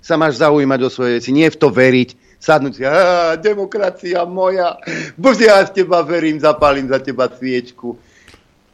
sa 0.00 0.16
máš 0.16 0.40
zaujímať 0.40 0.80
o 0.80 0.88
svoje 0.88 1.20
veci, 1.20 1.36
nie 1.36 1.52
v 1.52 1.58
to 1.60 1.68
veriť, 1.68 2.40
sadnúť 2.40 2.72
si, 2.80 2.82
demokracia 3.44 4.24
moja, 4.24 4.80
bože, 5.20 5.44
ja 5.44 5.60
v 5.68 5.84
teba 5.84 6.00
verím, 6.00 6.40
zapálim 6.40 6.88
za 6.88 6.96
teba 6.96 7.28
sviečku 7.28 8.00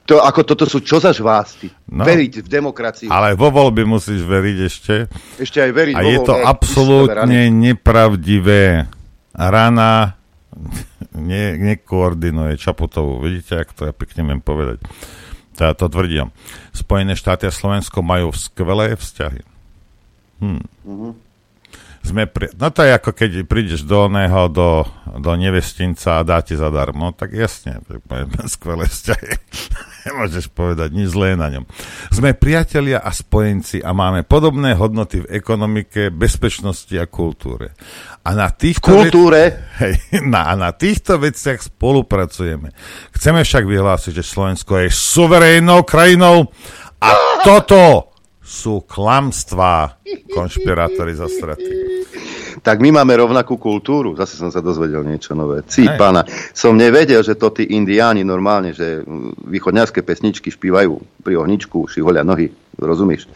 to, 0.07 0.23
ako 0.23 0.41
toto 0.47 0.65
sú 0.71 0.79
čo 0.81 1.03
za 1.03 1.11
žvásty? 1.11 1.67
No, 1.91 2.07
veriť 2.07 2.47
v 2.47 2.49
demokraciu. 2.49 3.11
Ale 3.11 3.35
vo 3.35 3.51
voľby 3.51 3.83
musíš 3.83 4.23
veriť 4.23 4.59
ešte. 4.63 4.95
Ešte 5.43 5.59
aj 5.67 5.71
veriť 5.75 5.95
A 5.99 6.01
vo 6.01 6.11
je 6.15 6.19
to 6.23 6.35
absolútne 6.47 7.51
nepravdivé. 7.51 8.87
Rana 9.35 10.15
ne, 11.29 11.45
nekoordinuje 11.59 12.55
Čaputovú. 12.55 13.19
Vidíte, 13.19 13.67
ako 13.67 13.73
to 13.75 13.83
ja 13.91 13.93
pekne 13.93 14.23
viem 14.31 14.41
povedať. 14.41 14.81
Teda 15.59 15.75
to 15.75 15.91
tvrdím. 15.91 16.31
Spojené 16.71 17.19
štáty 17.19 17.45
a 17.45 17.53
Slovensko 17.53 18.01
majú 18.07 18.31
skvelé 18.31 18.95
vzťahy. 18.95 19.43
Hm. 20.39 20.63
Uh-huh 20.87 21.26
sme 22.07 22.31
pri... 22.31 22.55
No 22.55 22.71
to 22.71 22.87
je 22.87 22.95
ako 22.95 23.11
keď 23.11 23.31
prídeš 23.51 23.83
do 23.83 24.07
oného, 24.07 24.47
do, 24.47 24.87
do 25.19 25.33
nevestinca 25.35 26.23
a 26.23 26.27
dá 26.27 26.39
ti 26.39 26.55
zadarmo, 26.55 27.11
tak 27.11 27.35
jasne, 27.35 27.83
skvelé 28.55 28.87
vzťahy. 28.87 29.31
Nemôžeš 30.07 30.55
povedať 30.55 30.95
nič 30.95 31.11
zlé 31.11 31.35
na 31.35 31.51
ňom. 31.51 31.67
Sme 32.15 32.39
priatelia 32.39 33.03
a 33.03 33.11
spojenci 33.11 33.83
a 33.83 33.91
máme 33.91 34.23
podobné 34.23 34.79
hodnoty 34.79 35.27
v 35.27 35.31
ekonomike, 35.35 36.15
bezpečnosti 36.15 36.95
a 36.95 37.11
kultúre. 37.11 37.75
A 38.23 38.31
na 38.33 38.55
týchto 38.55 38.87
kultúre? 38.87 39.43
Veci... 39.51 39.83
Hej, 39.83 39.95
na, 40.33 40.51
a 40.51 40.55
na 40.55 40.71
týchto 40.71 41.19
veciach 41.19 41.59
spolupracujeme. 41.59 42.71
Chceme 43.13 43.43
však 43.43 43.67
vyhlásiť, 43.67 44.13
že 44.15 44.25
Slovensko 44.25 44.87
je 44.87 44.95
suverénnou 44.95 45.83
krajinou 45.83 46.55
a 47.03 47.11
toto 47.43 48.16
sú 48.47 48.87
klamstvá 48.87 49.99
konšpirátori 50.31 51.19
zastratí. 51.19 51.75
Tak 52.63 52.79
my 52.79 52.95
máme 52.95 53.19
rovnakú 53.19 53.59
kultúru. 53.59 54.15
Zase 54.15 54.39
som 54.39 54.55
sa 54.55 54.63
dozvedel 54.63 55.03
niečo 55.03 55.35
nové. 55.35 55.67
Cí, 55.67 55.83
pána. 55.99 56.23
Som 56.55 56.79
nevedel, 56.79 57.27
že 57.27 57.35
to 57.35 57.51
tí 57.51 57.67
indiáni 57.75 58.23
normálne, 58.23 58.71
že 58.71 59.03
východňarské 59.51 60.07
pesničky 60.07 60.55
špívajú 60.55 60.95
pri 61.27 61.35
ohničku, 61.43 61.91
šiholia 61.91 62.23
nohy. 62.23 62.55
Rozumieš? 62.79 63.27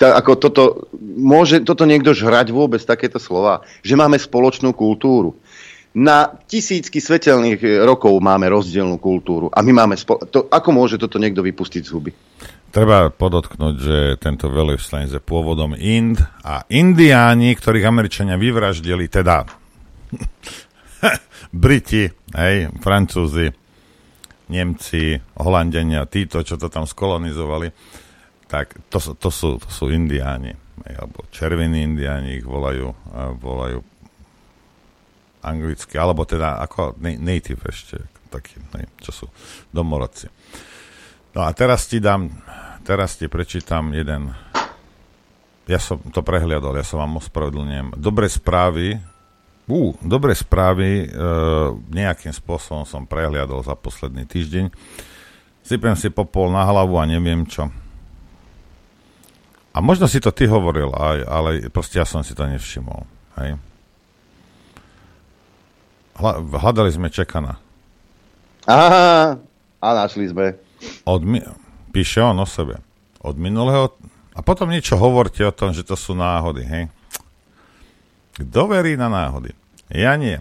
Tak 0.00 0.24
ako 0.24 0.32
toto, 0.40 0.64
môže 1.04 1.60
toto 1.60 1.84
niekto 1.84 2.16
žrať 2.16 2.48
vôbec 2.48 2.80
takéto 2.80 3.20
slova? 3.20 3.60
Že 3.84 3.94
máme 4.00 4.16
spoločnú 4.16 4.72
kultúru 4.72 5.36
na 5.96 6.28
tisícky 6.28 7.00
svetelných 7.00 7.80
rokov 7.88 8.20
máme 8.20 8.52
rozdielnú 8.52 9.00
kultúru. 9.00 9.48
A 9.48 9.64
my 9.64 9.72
máme... 9.72 9.96
Spo- 9.96 10.20
to, 10.28 10.44
ako 10.52 10.68
môže 10.68 11.00
toto 11.00 11.16
niekto 11.16 11.40
vypustiť 11.40 11.80
z 11.80 11.90
huby? 11.96 12.12
Treba 12.76 13.08
podotknúť, 13.08 13.74
že 13.80 13.98
tento 14.20 14.52
veľvyslanec 14.52 15.16
je 15.16 15.22
pôvodom 15.24 15.72
Ind 15.80 16.20
a 16.44 16.60
Indiáni, 16.68 17.56
ktorých 17.56 17.88
Američania 17.88 18.36
vyvraždili, 18.36 19.08
teda 19.08 19.48
Briti, 21.64 22.04
hej, 22.36 22.68
Francúzi, 22.84 23.48
Nemci, 24.52 25.16
Holandenia, 25.40 26.04
títo, 26.04 26.44
čo 26.44 26.60
to 26.60 26.68
tam 26.68 26.84
skolonizovali, 26.84 27.72
tak 28.44 28.76
to, 28.92 29.00
to, 29.00 29.32
sú, 29.32 29.56
to 29.56 29.72
sú 29.72 29.88
Indiáni, 29.88 30.52
hej, 30.84 30.94
alebo 31.00 31.24
červení 31.32 31.80
Indiáni 31.80 32.36
ich 32.36 32.44
volajú, 32.44 32.92
volajú 33.40 33.80
anglicky, 35.40 35.96
alebo 35.96 36.28
teda 36.28 36.60
ako 36.60 37.00
native 37.00 37.72
ešte, 37.72 38.04
takí, 38.28 38.60
hej, 38.76 38.84
čo 39.00 39.24
sú 39.24 39.26
domorodci. 39.72 40.28
No 41.32 41.40
a 41.40 41.56
teraz 41.56 41.88
ti 41.88 42.04
dám 42.04 42.28
teraz 42.86 43.18
ti 43.18 43.26
prečítam 43.26 43.90
jeden. 43.90 44.30
Ja 45.66 45.82
som 45.82 45.98
to 46.14 46.22
prehliadol, 46.22 46.78
ja 46.78 46.86
som 46.86 47.02
vám 47.02 47.18
ospravedlňujem. 47.18 47.98
Dobré 47.98 48.30
správy, 48.30 49.02
uh, 49.66 49.90
dobré 49.98 50.38
správy, 50.38 51.10
uh, 51.10 51.74
nejakým 51.90 52.30
spôsobom 52.30 52.86
som 52.86 53.02
prehliadol 53.02 53.66
za 53.66 53.74
posledný 53.74 54.22
týždeň. 54.30 54.70
Sypem 55.66 55.98
si 55.98 56.14
popol 56.14 56.54
na 56.54 56.62
hlavu 56.62 56.94
a 56.94 57.10
neviem 57.10 57.42
čo. 57.42 57.66
A 59.74 59.82
možno 59.82 60.06
si 60.06 60.22
to 60.22 60.30
ty 60.30 60.46
hovoril, 60.46 60.94
aj, 60.94 61.18
ale 61.26 61.50
proste 61.74 61.98
ja 61.98 62.06
som 62.06 62.22
si 62.22 62.32
to 62.38 62.46
nevšimol. 62.46 63.02
Hej. 63.42 63.58
Hla, 66.16 66.40
hľadali 66.40 66.88
sme 66.94 67.12
Čekana. 67.12 67.58
Aha, 68.64 69.36
a 69.82 69.88
našli 69.92 70.30
sme. 70.30 70.56
Od, 71.04 71.20
píše 71.96 72.20
on 72.20 72.36
o 72.36 72.44
sebe. 72.44 72.76
od 73.24 73.40
minulého... 73.40 73.96
A 74.36 74.44
potom 74.44 74.68
niečo 74.68 75.00
hovorte 75.00 75.40
o 75.48 75.56
tom, 75.56 75.72
že 75.72 75.80
to 75.80 75.96
sú 75.96 76.12
náhody, 76.12 76.60
hej? 76.68 76.84
Kto 78.36 78.68
verí 78.68 79.00
na 79.00 79.08
náhody? 79.08 79.56
Ja 79.88 80.12
nie. 80.20 80.36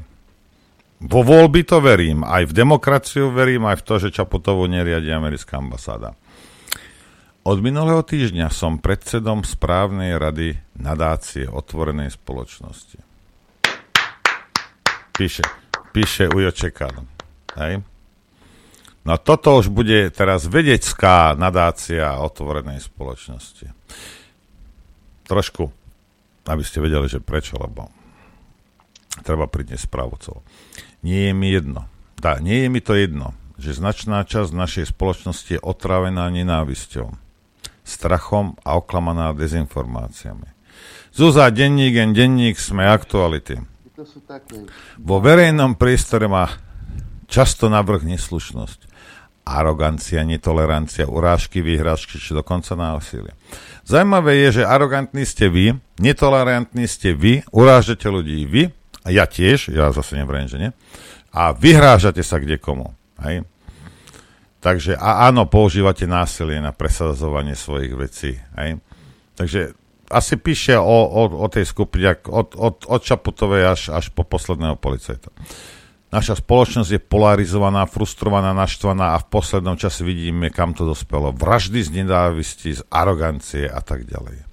Vo 1.00 1.24
voľby 1.24 1.63
to 1.63 1.80
verím, 1.80 2.28
aj 2.28 2.52
v 2.52 2.56
demokraciu 2.60 3.32
verím, 3.32 3.63
aj 3.72 3.80
v 3.80 3.86
to, 3.88 3.96
že 4.04 4.15
Čaputovu 4.20 4.68
neriadi 4.68 5.15
americká 5.15 5.63
ambasáda. 5.63 6.12
Od 7.48 7.58
minulého 7.63 8.04
týždňa 8.04 8.52
som 8.52 8.84
predsedom 8.84 9.48
správnej 9.48 10.20
rady 10.20 10.60
nadácie 10.76 11.48
otvorenej 11.48 12.12
spoločnosti. 12.20 13.00
Píše, 15.15 15.46
píše 15.96 16.28
Ujo 16.28 16.52
Čekan. 16.52 17.08
Hej? 17.56 17.80
No 19.06 19.22
toto 19.22 19.62
už 19.62 19.70
bude 19.70 20.10
teraz 20.10 20.50
vedecká 20.50 21.38
nadácia 21.38 22.18
otvorenej 22.18 22.82
spoločnosti. 22.82 23.70
Trošku, 25.30 25.70
aby 26.50 26.63
ste 26.65 26.82
vedeli, 26.82 27.06
že 27.06 27.22
prečo, 27.22 27.58
lebo 27.62 27.94
treba 29.22 29.46
priniesť 29.46 29.86
správcov. 29.86 30.41
Nie 31.06 31.30
je 31.30 31.34
mi 31.38 31.54
jedno. 31.54 31.86
Tá, 32.18 32.41
nie 32.41 32.65
je 32.65 32.70
mi 32.74 32.82
to 32.82 32.98
jedno, 32.98 33.38
že 33.62 33.78
značná 33.78 34.26
časť 34.26 34.50
našej 34.52 34.86
spoločnosti 34.89 35.54
je 35.54 35.62
otravená 35.62 36.26
nenávisťou 36.34 37.13
strachom 37.86 38.58
a 38.65 38.82
oklamaná 38.82 39.32
dezinformáciami. 39.38 40.50
Zúza, 41.13 41.48
denník, 41.54 41.96
en 42.02 42.12
denník, 42.12 42.58
sme 42.58 42.89
aktuality. 42.89 43.62
Vo 45.00 45.22
verejnom 45.22 45.78
priestore 45.78 46.28
má 46.28 46.50
často 47.30 47.72
navrh 47.72 48.04
neslušnosť, 48.04 48.80
arogancia, 49.46 50.26
netolerancia, 50.26 51.06
urážky, 51.06 51.62
vyhrážky, 51.62 52.18
či 52.18 52.34
dokonca 52.34 52.74
násilie. 52.74 53.32
Zajímavé 53.86 54.50
je, 54.50 54.62
že 54.62 54.64
arogantní 54.66 55.22
ste 55.24 55.46
vy, 55.46 55.78
netolerantní 56.02 56.90
ste 56.90 57.14
vy, 57.14 57.46
urážate 57.54 58.10
ľudí 58.10 58.42
vy, 58.50 58.74
a 59.06 59.14
ja 59.14 59.30
tiež, 59.30 59.70
ja 59.70 59.94
zase 59.94 60.18
nevriem, 60.18 60.50
že 60.50 60.58
nie, 60.58 60.72
a 61.30 61.54
vyhrážate 61.54 62.26
sa 62.26 62.42
kde 62.42 62.58
komu. 62.58 62.98
Hej? 63.22 63.46
Takže 64.66 64.98
a 64.98 65.30
áno, 65.30 65.46
používate 65.46 66.10
násilie 66.10 66.58
na 66.58 66.74
presadzovanie 66.74 67.54
svojich 67.54 67.94
vecí. 67.94 68.34
Hej? 68.58 68.82
Takže 69.38 69.78
asi 70.10 70.42
píše 70.42 70.74
o, 70.78 70.98
o, 71.06 71.22
o 71.46 71.48
tej 71.54 71.70
skupine 71.70 72.18
od, 72.26 72.58
od, 72.58 72.90
od 72.90 73.02
Čaputovej 73.06 73.64
až, 73.70 73.82
až 73.94 74.10
po 74.10 74.26
posledného 74.26 74.74
policajta. 74.78 75.30
Naša 76.15 76.39
spoločnosť 76.39 76.95
je 76.95 77.01
polarizovaná, 77.04 77.84
frustrovaná, 77.91 78.56
naštvaná 78.56 79.19
a 79.19 79.21
v 79.21 79.28
poslednom 79.28 79.75
čase 79.75 80.08
vidíme, 80.08 80.47
kam 80.47 80.71
to 80.71 80.88
dospelo. 80.88 81.36
Vraždy 81.36 81.84
z 81.84 81.91
nedávisti, 81.91 82.80
z 82.80 82.88
arogancie 82.88 83.67
a 83.67 83.84
tak 83.84 84.08
ďalej. 84.08 84.47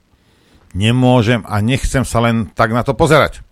Nemôžem 0.75 1.47
a 1.47 1.63
nechcem 1.63 2.03
sa 2.03 2.19
len 2.19 2.51
tak 2.51 2.75
na 2.75 2.83
to 2.83 2.99
pozerať. 2.99 3.47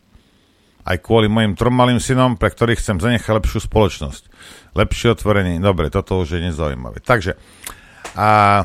Aj 0.83 0.99
kvôli 0.99 1.31
mojim 1.31 1.55
trom 1.55 1.71
malým 1.71 2.03
synom, 2.03 2.35
pre 2.35 2.51
ktorých 2.51 2.83
chcem 2.83 2.99
zanechať 2.99 3.31
lepšiu 3.31 3.63
spoločnosť 3.63 4.23
lepšie 4.75 5.15
otvorenie. 5.15 5.63
Dobre, 5.63 5.87
toto 5.91 6.19
už 6.19 6.35
je 6.35 6.51
nezaujímavé. 6.51 7.03
Takže, 7.03 7.39
a 8.19 8.63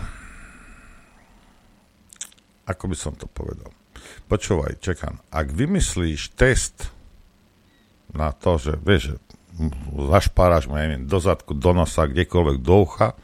ako 2.66 2.84
by 2.90 2.96
som 2.98 3.14
to 3.14 3.30
povedal? 3.30 3.70
Počúvaj, 4.26 4.82
čekám. 4.82 5.22
Ak 5.30 5.54
vymyslíš 5.54 6.34
test 6.34 6.90
na 8.14 8.34
to, 8.34 8.58
že 8.58 8.78
vieš, 8.82 9.22
zašpáraš 10.12 10.68
ma, 10.68 10.84
neviem, 10.84 11.08
do 11.08 11.20
zadku, 11.20 11.56
do 11.56 11.72
nosa, 11.72 12.08
kdekoľvek 12.08 12.58
do 12.60 12.76
ucha, 12.84 13.16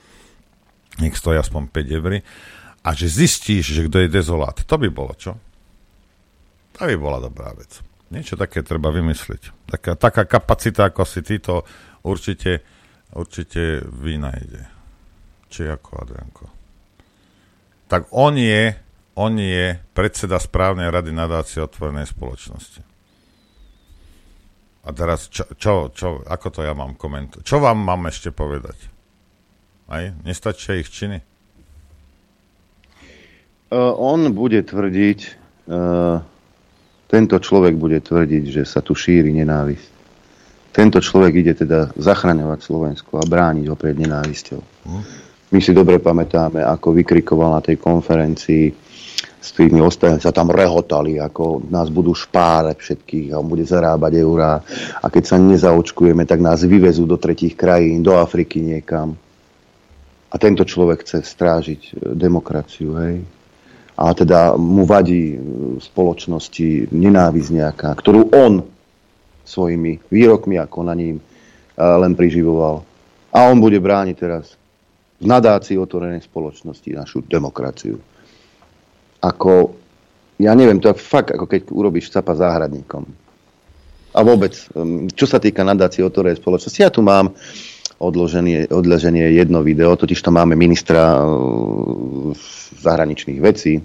nech 1.00 1.16
stojí 1.16 1.36
aspoň 1.40 1.68
5 1.72 1.98
eur, 1.98 2.24
a 2.82 2.90
že 2.98 3.08
zistíš, 3.08 3.78
že 3.78 3.86
kto 3.86 4.04
je 4.04 4.10
dezolát, 4.10 4.58
to 4.58 4.76
by 4.80 4.90
bolo 4.90 5.14
čo? 5.14 5.38
To 6.80 6.82
by 6.88 6.96
bola 6.98 7.22
dobrá 7.22 7.54
vec. 7.54 7.84
Niečo 8.12 8.36
také 8.36 8.60
treba 8.66 8.92
vymysliť. 8.92 9.70
Taká, 9.72 9.96
taká 9.96 10.28
kapacita, 10.28 10.92
ako 10.92 11.08
si 11.08 11.24
títo 11.24 11.64
určite, 12.04 12.60
určite 13.16 13.86
vynajde. 13.88 14.68
Či 15.48 15.68
ako 15.72 15.90
Adrianko. 16.04 16.46
Tak 17.88 18.12
on 18.12 18.36
je, 18.36 18.76
on 19.16 19.36
je 19.36 19.80
predseda 19.96 20.40
správnej 20.40 20.92
rady 20.92 21.12
nadácie 21.16 21.64
otvorenej 21.64 22.08
spoločnosti. 22.08 22.91
A 24.82 24.90
teraz, 24.98 25.30
čo, 25.30 25.46
čo, 25.58 25.94
čo, 25.94 26.26
ako 26.26 26.48
to 26.50 26.60
ja 26.66 26.74
mám 26.74 26.98
komentovať? 26.98 27.46
Čo 27.46 27.62
vám 27.62 27.78
mám 27.78 28.10
ešte 28.10 28.34
povedať? 28.34 28.78
Aj? 29.92 30.10
Nestačia 30.26 30.82
ich 30.82 30.90
činy? 30.90 31.22
Uh, 33.72 33.94
on 33.96 34.34
bude 34.34 34.60
tvrdiť, 34.66 35.20
uh, 35.70 36.20
tento 37.08 37.36
človek 37.40 37.78
bude 37.78 38.02
tvrdiť, 38.02 38.44
že 38.50 38.64
sa 38.66 38.82
tu 38.84 38.98
šíri 38.98 39.32
nenávisť 39.32 40.02
tento 40.72 41.04
človek 41.04 41.44
ide 41.44 41.54
teda 41.54 41.92
zachraňovať 42.00 42.60
Slovensko 42.64 43.20
a 43.20 43.28
brániť 43.28 43.68
ho 43.68 43.76
pred 43.76 44.00
nenávisťou. 44.00 44.62
My 45.52 45.60
si 45.60 45.76
dobre 45.76 46.00
pamätáme, 46.00 46.64
ako 46.64 46.96
vykrikoval 46.96 47.60
na 47.60 47.62
tej 47.62 47.76
konferencii 47.76 48.72
s 49.42 49.58
tými 49.58 49.82
ostatnými, 49.82 50.22
sa 50.22 50.30
tam 50.30 50.54
rehotali, 50.54 51.18
ako 51.18 51.66
nás 51.74 51.90
budú 51.90 52.14
špárať 52.14 52.78
všetkých 52.78 53.34
a 53.34 53.42
on 53.42 53.50
bude 53.50 53.66
zarábať 53.66 54.22
eurá. 54.22 54.62
A 55.02 55.10
keď 55.10 55.24
sa 55.26 55.38
nezaočkujeme, 55.42 56.30
tak 56.30 56.46
nás 56.46 56.62
vyvezú 56.62 57.10
do 57.10 57.18
tretích 57.18 57.58
krajín, 57.58 58.06
do 58.06 58.14
Afriky 58.22 58.62
niekam. 58.62 59.18
A 60.32 60.36
tento 60.38 60.62
človek 60.62 61.02
chce 61.04 61.26
strážiť 61.26 61.82
e, 61.82 61.92
demokraciu, 62.14 62.96
hej. 63.02 63.26
A 63.98 64.14
teda 64.16 64.56
mu 64.56 64.88
vadí 64.88 65.36
spoločnosti 65.82 66.94
nenávisť 66.94 67.50
nejaká, 67.52 67.90
ktorú 67.98 68.34
on 68.34 68.64
svojimi 69.46 70.00
výrokmi 70.10 70.58
a 70.58 70.66
konaním 70.66 71.22
len 71.78 72.14
priživoval. 72.18 72.82
A 73.32 73.38
on 73.50 73.58
bude 73.62 73.78
brániť 73.78 74.16
teraz 74.18 74.56
v 75.22 75.26
nadácii 75.30 75.78
otvorenej 75.78 76.26
spoločnosti 76.26 76.90
našu 76.98 77.22
demokraciu. 77.26 78.02
Ako, 79.22 79.78
ja 80.42 80.52
neviem, 80.58 80.82
to 80.82 80.90
je 80.90 80.98
fakt 80.98 81.32
ako 81.32 81.46
keď 81.46 81.70
urobíš 81.70 82.10
capa 82.10 82.34
záhradníkom. 82.34 83.06
A 84.12 84.20
vôbec, 84.26 84.58
um, 84.76 85.08
čo 85.08 85.24
sa 85.30 85.40
týka 85.40 85.64
nadácie 85.64 86.04
otvorenej 86.04 86.42
spoločnosti, 86.42 86.82
ja 86.82 86.92
tu 86.92 87.00
mám 87.06 87.32
odloženie, 88.02 88.68
odloženie 88.68 89.38
jedno 89.38 89.62
video, 89.64 89.96
totiž 89.96 90.20
to 90.20 90.34
máme 90.34 90.58
ministra 90.58 91.22
uh, 91.22 92.34
zahraničných 92.82 93.40
vecí, 93.40 93.80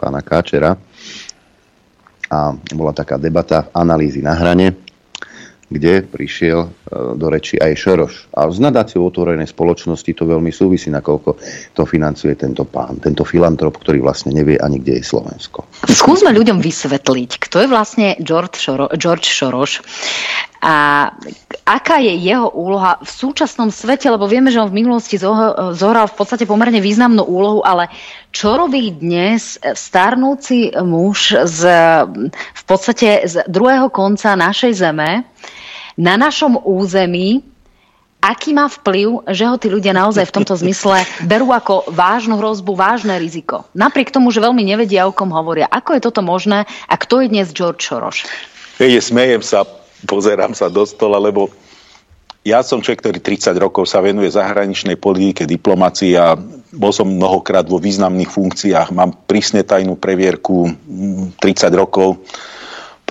pána 0.00 0.24
Káčera, 0.24 0.74
a 2.32 2.56
bola 2.72 2.96
taká 2.96 3.20
debata 3.20 3.68
analýzy 3.76 4.24
na 4.24 4.32
hrane 4.32 4.72
kde 5.72 6.04
prišiel 6.04 6.68
do 6.92 7.26
reči 7.32 7.56
aj 7.56 7.72
Šoroš. 7.74 8.14
A 8.36 8.46
s 8.52 8.60
nadáciou 8.60 9.08
otvorenej 9.08 9.48
spoločnosti 9.48 10.12
to 10.12 10.28
veľmi 10.28 10.52
súvisí, 10.52 10.92
nakoľko 10.92 11.40
to 11.72 11.82
financuje 11.88 12.36
tento 12.36 12.68
pán, 12.68 13.00
tento 13.00 13.24
filantrop, 13.24 13.80
ktorý 13.80 14.04
vlastne 14.04 14.36
nevie 14.36 14.60
ani, 14.60 14.78
kde 14.78 15.00
je 15.00 15.04
Slovensko. 15.04 15.64
Skúsme 15.88 16.30
ľuďom 16.30 16.60
vysvetliť, 16.60 17.30
kto 17.40 17.64
je 17.64 17.68
vlastne 17.68 18.06
George, 18.20 18.60
Šoro, 18.60 18.92
George 18.94 19.26
Šoroš 19.26 19.80
a 20.62 21.10
aká 21.66 21.98
je 21.98 22.14
jeho 22.22 22.46
úloha 22.54 23.02
v 23.02 23.10
súčasnom 23.10 23.74
svete, 23.74 24.06
lebo 24.06 24.30
vieme, 24.30 24.54
že 24.54 24.62
on 24.62 24.70
v 24.70 24.78
minulosti 24.78 25.18
zohral 25.18 26.06
v 26.06 26.14
podstate 26.14 26.46
pomerne 26.46 26.78
významnú 26.78 27.26
úlohu, 27.26 27.66
ale 27.66 27.90
čo 28.30 28.54
robí 28.54 28.94
dnes 28.94 29.58
starnúci 29.58 30.70
muž 30.86 31.34
z, 31.50 31.60
v 32.38 32.62
podstate 32.62 33.26
z 33.26 33.42
druhého 33.50 33.90
konca 33.90 34.38
našej 34.38 34.72
zeme, 34.78 35.26
na 35.96 36.14
našom 36.16 36.60
území, 36.62 37.42
aký 38.22 38.54
má 38.54 38.70
vplyv, 38.70 39.26
že 39.34 39.44
ho 39.50 39.58
tí 39.58 39.66
ľudia 39.66 39.90
naozaj 39.90 40.30
v 40.30 40.34
tomto 40.40 40.54
zmysle 40.54 41.02
berú 41.30 41.50
ako 41.50 41.90
vážnu 41.90 42.38
hrozbu, 42.38 42.78
vážne 42.78 43.18
riziko. 43.18 43.66
Napriek 43.74 44.14
tomu, 44.14 44.30
že 44.30 44.38
veľmi 44.38 44.62
nevedia, 44.62 45.10
o 45.10 45.12
kom 45.12 45.34
hovoria. 45.34 45.66
Ako 45.66 45.98
je 45.98 46.04
toto 46.06 46.22
možné 46.22 46.64
a 46.86 46.94
kto 46.94 47.26
je 47.26 47.32
dnes 47.34 47.50
George 47.50 47.82
Soros? 47.82 48.22
Hej, 48.78 49.12
smejem 49.12 49.42
sa, 49.42 49.66
pozerám 50.06 50.54
sa 50.54 50.70
do 50.70 50.86
stola, 50.86 51.18
lebo 51.18 51.50
ja 52.42 52.58
som 52.66 52.82
človek, 52.82 53.06
ktorý 53.06 53.18
30 53.22 53.54
rokov 53.62 53.86
sa 53.86 54.02
venuje 54.02 54.26
zahraničnej 54.26 54.98
politike, 54.98 55.46
diplomácii 55.46 56.18
a 56.18 56.34
bol 56.74 56.90
som 56.90 57.06
mnohokrát 57.06 57.62
vo 57.68 57.78
významných 57.78 58.26
funkciách. 58.26 58.90
Mám 58.90 59.30
prísne 59.30 59.62
tajnú 59.62 59.94
previerku 59.94 60.66
30 61.38 61.38
rokov 61.78 62.18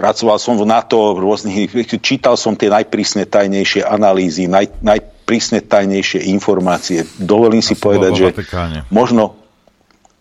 Pracoval 0.01 0.41
som 0.41 0.57
v 0.57 0.65
NATO, 0.65 1.13
rôznych, 1.13 1.69
čítal 2.01 2.33
som 2.33 2.57
tie 2.57 2.73
najprísne 2.73 3.29
tajnejšie 3.29 3.85
analýzy, 3.85 4.49
naj, 4.49 4.81
najprísne 4.81 5.61
tajnejšie 5.61 6.25
informácie. 6.33 7.05
Dovolím 7.21 7.61
si 7.61 7.77
povedať, 7.77 8.11
že 8.17 8.27
možno 8.89 9.37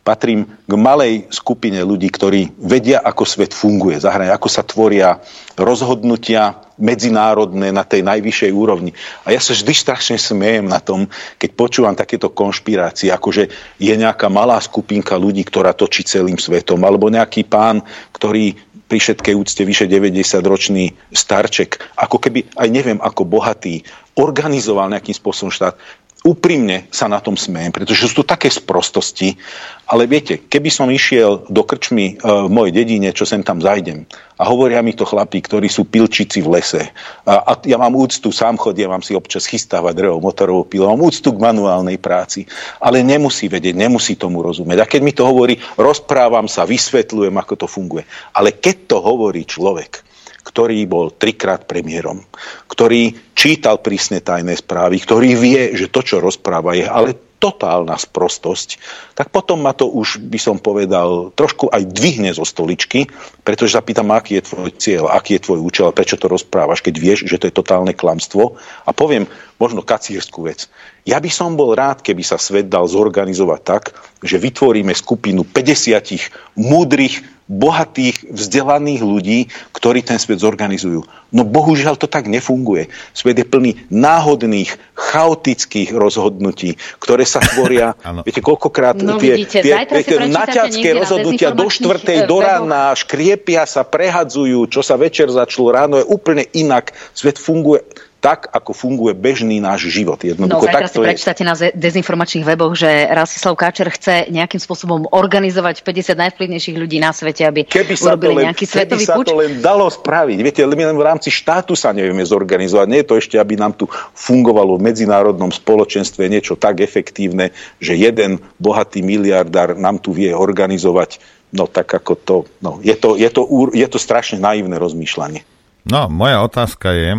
patrím 0.05 0.49
k 0.65 0.73
malej 0.77 1.29
skupine 1.33 1.81
ľudí, 1.85 2.09
ktorí 2.09 2.57
vedia, 2.61 3.05
ako 3.05 3.25
svet 3.25 3.53
funguje, 3.53 4.01
zahrania, 4.01 4.37
ako 4.37 4.49
sa 4.49 4.65
tvoria 4.65 5.21
rozhodnutia 5.57 6.57
medzinárodné 6.81 7.69
na 7.69 7.85
tej 7.85 8.01
najvyššej 8.09 8.53
úrovni. 8.57 8.97
A 9.29 9.37
ja 9.37 9.41
sa 9.41 9.53
vždy 9.53 9.73
strašne 9.77 10.17
smiem 10.17 10.65
na 10.65 10.81
tom, 10.81 11.05
keď 11.37 11.51
počúvam 11.53 11.93
takéto 11.93 12.33
konšpirácie, 12.33 13.13
akože 13.13 13.77
je 13.77 13.95
nejaká 13.95 14.33
malá 14.33 14.57
skupinka 14.59 15.21
ľudí, 15.21 15.45
ktorá 15.45 15.77
točí 15.77 16.01
celým 16.09 16.41
svetom, 16.41 16.81
alebo 16.81 17.13
nejaký 17.13 17.45
pán, 17.45 17.85
ktorý 18.17 18.57
pri 18.91 18.99
všetkej 18.99 19.39
úcte 19.39 19.63
vyše 19.63 19.87
90-ročný 19.87 21.15
starček, 21.15 21.79
ako 21.95 22.19
keby, 22.19 22.51
aj 22.59 22.69
neviem, 22.75 22.99
ako 22.99 23.23
bohatý, 23.23 23.87
organizoval 24.19 24.91
nejakým 24.91 25.15
spôsobom 25.15 25.55
štát 25.55 25.79
úprimne 26.21 26.85
sa 26.93 27.09
na 27.09 27.17
tom 27.17 27.33
smejem, 27.33 27.73
pretože 27.73 28.05
sú 28.05 28.21
to 28.21 28.29
také 28.29 28.53
sprostosti, 28.53 29.41
ale 29.89 30.05
viete, 30.05 30.37
keby 30.37 30.69
som 30.69 30.93
išiel 30.93 31.49
do 31.49 31.63
krčmy 31.65 32.15
e, 32.15 32.15
v 32.21 32.49
mojej 32.53 32.73
dedine, 32.77 33.09
čo 33.17 33.25
sem 33.25 33.41
tam 33.41 33.65
zajdem, 33.65 34.05
a 34.37 34.43
hovoria 34.45 34.85
mi 34.85 34.93
to 34.93 35.09
chlapí, 35.09 35.41
ktorí 35.41 35.73
sú 35.73 35.89
pilčici 35.89 36.45
v 36.45 36.61
lese, 36.61 36.93
a, 37.25 37.41
a 37.41 37.53
ja 37.65 37.81
mám 37.81 37.97
úctu, 37.97 38.29
sám 38.29 38.61
chodím, 38.61 38.93
mám 38.93 39.05
si 39.05 39.17
občas 39.17 39.49
chystávať 39.49 39.97
drevo 39.97 40.21
motorovou 40.21 40.69
pilou, 40.69 40.93
mám 40.93 41.09
úctu 41.09 41.33
k 41.33 41.41
manuálnej 41.41 41.97
práci, 41.97 42.45
ale 42.77 43.01
nemusí 43.01 43.49
vedieť, 43.49 43.73
nemusí 43.73 44.21
tomu 44.21 44.45
rozumieť. 44.45 44.85
A 44.85 44.91
keď 44.91 45.01
mi 45.01 45.17
to 45.17 45.25
hovorí, 45.25 45.57
rozprávam 45.81 46.53
sa, 46.53 46.69
vysvetľujem, 46.69 47.33
ako 47.33 47.55
to 47.65 47.67
funguje. 47.67 48.05
Ale 48.37 48.53
keď 48.61 48.93
to 48.93 48.97
hovorí 49.01 49.49
človek, 49.49 50.10
ktorý 50.51 50.83
bol 50.91 51.15
trikrát 51.15 51.71
premiérom, 51.71 52.27
ktorý 52.67 53.15
čítal 53.39 53.79
prísne 53.79 54.19
tajné 54.19 54.59
správy, 54.59 54.99
ktorý 54.99 55.39
vie, 55.39 55.61
že 55.79 55.87
to, 55.87 56.03
čo 56.03 56.19
rozpráva, 56.19 56.75
je 56.75 56.91
ale 56.91 57.15
totálna 57.41 57.97
sprostosť, 57.97 58.77
tak 59.17 59.33
potom 59.33 59.65
ma 59.65 59.73
to 59.73 59.89
už, 59.89 60.21
by 60.21 60.37
som 60.37 60.61
povedal, 60.61 61.33
trošku 61.33 61.73
aj 61.73 61.89
dvihne 61.89 62.37
zo 62.37 62.45
stoličky, 62.45 63.09
pretože 63.41 63.73
sa 63.73 63.81
pýtam, 63.81 64.13
aký 64.13 64.39
je 64.39 64.47
tvoj 64.53 64.71
cieľ, 64.77 65.09
aký 65.09 65.41
je 65.41 65.45
tvoj 65.49 65.59
účel, 65.65 65.89
prečo 65.97 66.21
to 66.21 66.29
rozprávaš, 66.29 66.85
keď 66.85 66.95
vieš, 67.01 67.21
že 67.25 67.41
to 67.41 67.49
je 67.49 67.57
totálne 67.57 67.97
klamstvo. 67.97 68.61
A 68.85 68.93
poviem 68.93 69.25
možno 69.57 69.81
kacírskú 69.81 70.53
vec. 70.53 70.69
Ja 71.09 71.17
by 71.17 71.33
som 71.33 71.57
bol 71.57 71.73
rád, 71.73 72.05
keby 72.05 72.21
sa 72.21 72.37
svet 72.37 72.69
dal 72.69 72.85
zorganizovať 72.85 73.61
tak, 73.65 73.97
že 74.21 74.37
vytvoríme 74.37 74.93
skupinu 74.93 75.49
50 75.49 76.61
múdrych, 76.61 77.25
bohatých, 77.51 78.31
vzdelaných 78.31 79.03
ľudí, 79.03 79.39
ktorí 79.75 80.07
ten 80.07 80.23
svet 80.23 80.39
zorganizujú. 80.39 81.03
No 81.35 81.43
bohužiaľ 81.43 81.99
to 81.99 82.07
tak 82.07 82.31
nefunguje. 82.31 82.87
Svet 83.11 83.43
je 83.43 83.47
plný 83.47 83.91
náhodných, 83.91 84.79
chaotických 84.95 85.91
rozhodnutí, 85.91 86.79
ktoré 87.03 87.27
sa 87.27 87.43
tvoria, 87.43 87.99
viete, 88.27 88.39
koľkokrát 88.39 89.03
no, 89.03 89.19
tie, 89.19 89.43
vidíte, 89.43 89.67
tie, 89.67 89.75
tie 89.83 90.31
naťacké 90.31 90.95
rozhodnutia 90.95 91.51
do 91.51 91.67
štvrtej, 91.67 92.31
do 92.31 92.39
rána, 92.39 92.95
škriepia 92.95 93.67
sa, 93.67 93.83
prehadzujú, 93.83 94.71
čo 94.71 94.87
sa 94.87 94.95
večer 94.95 95.27
začalo, 95.27 95.75
ráno 95.75 95.99
je 95.99 96.07
úplne 96.07 96.47
inak. 96.55 96.95
Svet 97.11 97.35
funguje 97.35 97.83
tak, 98.21 98.53
ako 98.53 98.77
funguje 98.77 99.17
bežný 99.17 99.65
náš 99.65 99.89
život. 99.89 100.21
Jednoducho, 100.21 100.69
no, 100.69 100.71
tak 100.71 100.93
si 100.93 101.01
prečítate 101.01 101.41
na 101.41 101.57
dezinformačných 101.57 102.45
weboch, 102.45 102.77
že 102.77 103.09
Rastislav 103.09 103.57
Káčer 103.57 103.89
chce 103.89 104.29
nejakým 104.29 104.61
spôsobom 104.61 105.09
organizovať 105.09 105.81
50 105.81 106.29
najvplyvnejších 106.29 106.77
ľudí 106.77 107.01
na 107.01 107.17
svete, 107.17 107.49
aby 107.49 107.65
keby 107.65 107.97
sa 107.97 108.13
urobili 108.15 108.45
len, 108.45 108.53
nejaký 108.53 108.65
svetový 108.69 109.09
keby 109.09 109.17
puč. 109.17 109.27
sa 109.27 109.33
to 109.33 109.41
len 109.41 109.53
dalo 109.65 109.89
spraviť. 109.89 110.39
Viete, 110.45 110.61
my 110.69 110.85
len 110.93 110.99
v 111.01 111.05
rámci 111.09 111.33
štátu 111.33 111.73
sa 111.73 111.97
nevieme 111.97 112.21
zorganizovať. 112.21 112.87
Nie 112.93 113.01
je 113.03 113.09
to 113.09 113.17
ešte, 113.17 113.37
aby 113.41 113.57
nám 113.57 113.73
tu 113.73 113.89
fungovalo 114.13 114.77
v 114.77 114.93
medzinárodnom 114.93 115.49
spoločenstve 115.49 116.29
niečo 116.29 116.61
tak 116.61 116.85
efektívne, 116.85 117.57
že 117.81 117.97
jeden 117.97 118.45
bohatý 118.61 119.01
miliardár 119.01 119.81
nám 119.81 119.97
tu 119.97 120.13
vie 120.13 120.37
organizovať. 120.37 121.41
No 121.57 121.67
tak 121.67 121.91
ako 121.91 122.13
to, 122.15 122.37
no, 122.63 122.79
je 122.85 122.95
to, 122.95 123.19
je 123.19 123.27
to, 123.33 123.43
je 123.75 123.89
to 123.91 123.99
strašne 123.99 124.39
naivné 124.39 124.79
rozmýšľanie. 124.79 125.43
No, 125.89 126.07
moja 126.07 126.45
otázka 126.47 126.95
je, 126.95 127.11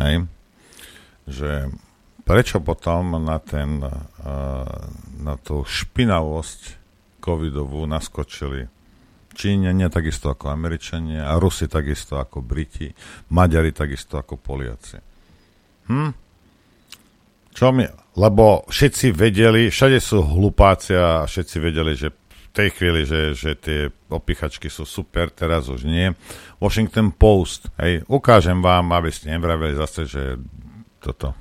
hej, 0.00 0.14
že 1.24 1.72
prečo 2.24 2.60
potom 2.60 3.20
na, 3.20 3.38
ten, 3.40 3.80
eh, 3.80 3.92
na 5.20 5.34
tú 5.40 5.64
špinavosť 5.64 6.84
covidovú 7.20 7.88
naskočili 7.88 8.68
Číňania 9.34 9.90
takisto 9.90 10.30
ako 10.30 10.54
Američania 10.54 11.26
a 11.26 11.36
Rusi 11.36 11.66
takisto 11.66 12.22
ako 12.22 12.40
Briti, 12.40 12.88
Maďari 13.34 13.74
takisto 13.74 14.16
ako 14.16 14.38
Poliaci. 14.38 14.98
Hm? 15.90 16.10
Čo 17.54 17.66
mi... 17.74 17.84
Lebo 18.14 18.62
všetci 18.70 19.10
vedeli, 19.10 19.74
všade 19.74 19.98
sú 19.98 20.22
hlupáci 20.22 20.94
a 20.94 21.26
všetci 21.26 21.56
vedeli, 21.58 21.98
že 21.98 22.14
v 22.14 22.48
tej 22.54 22.68
chvíli, 22.70 23.02
že, 23.02 23.34
že 23.34 23.58
tie 23.58 23.90
opichačky 24.06 24.70
sú 24.70 24.86
super, 24.86 25.34
teraz 25.34 25.66
už 25.66 25.82
nie. 25.82 26.14
Washington 26.62 27.10
Post, 27.10 27.74
hej, 27.82 28.06
ukážem 28.06 28.62
vám, 28.62 28.94
aby 28.94 29.10
ste 29.10 29.34
nevravili 29.34 29.74
zase, 29.74 30.06
že 30.06 30.38
toto. 31.04 31.36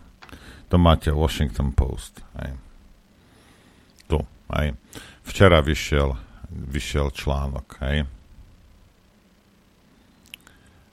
To 0.67 0.75
máte 0.75 1.07
Washington 1.15 1.71
Post. 1.71 2.19
Aj. 2.35 2.51
Tu, 4.11 4.19
aj. 4.51 4.75
Včera 5.23 5.63
vyšiel, 5.63 6.19
vyšiel 6.51 7.07
článok, 7.15 7.79
hej. 7.87 8.03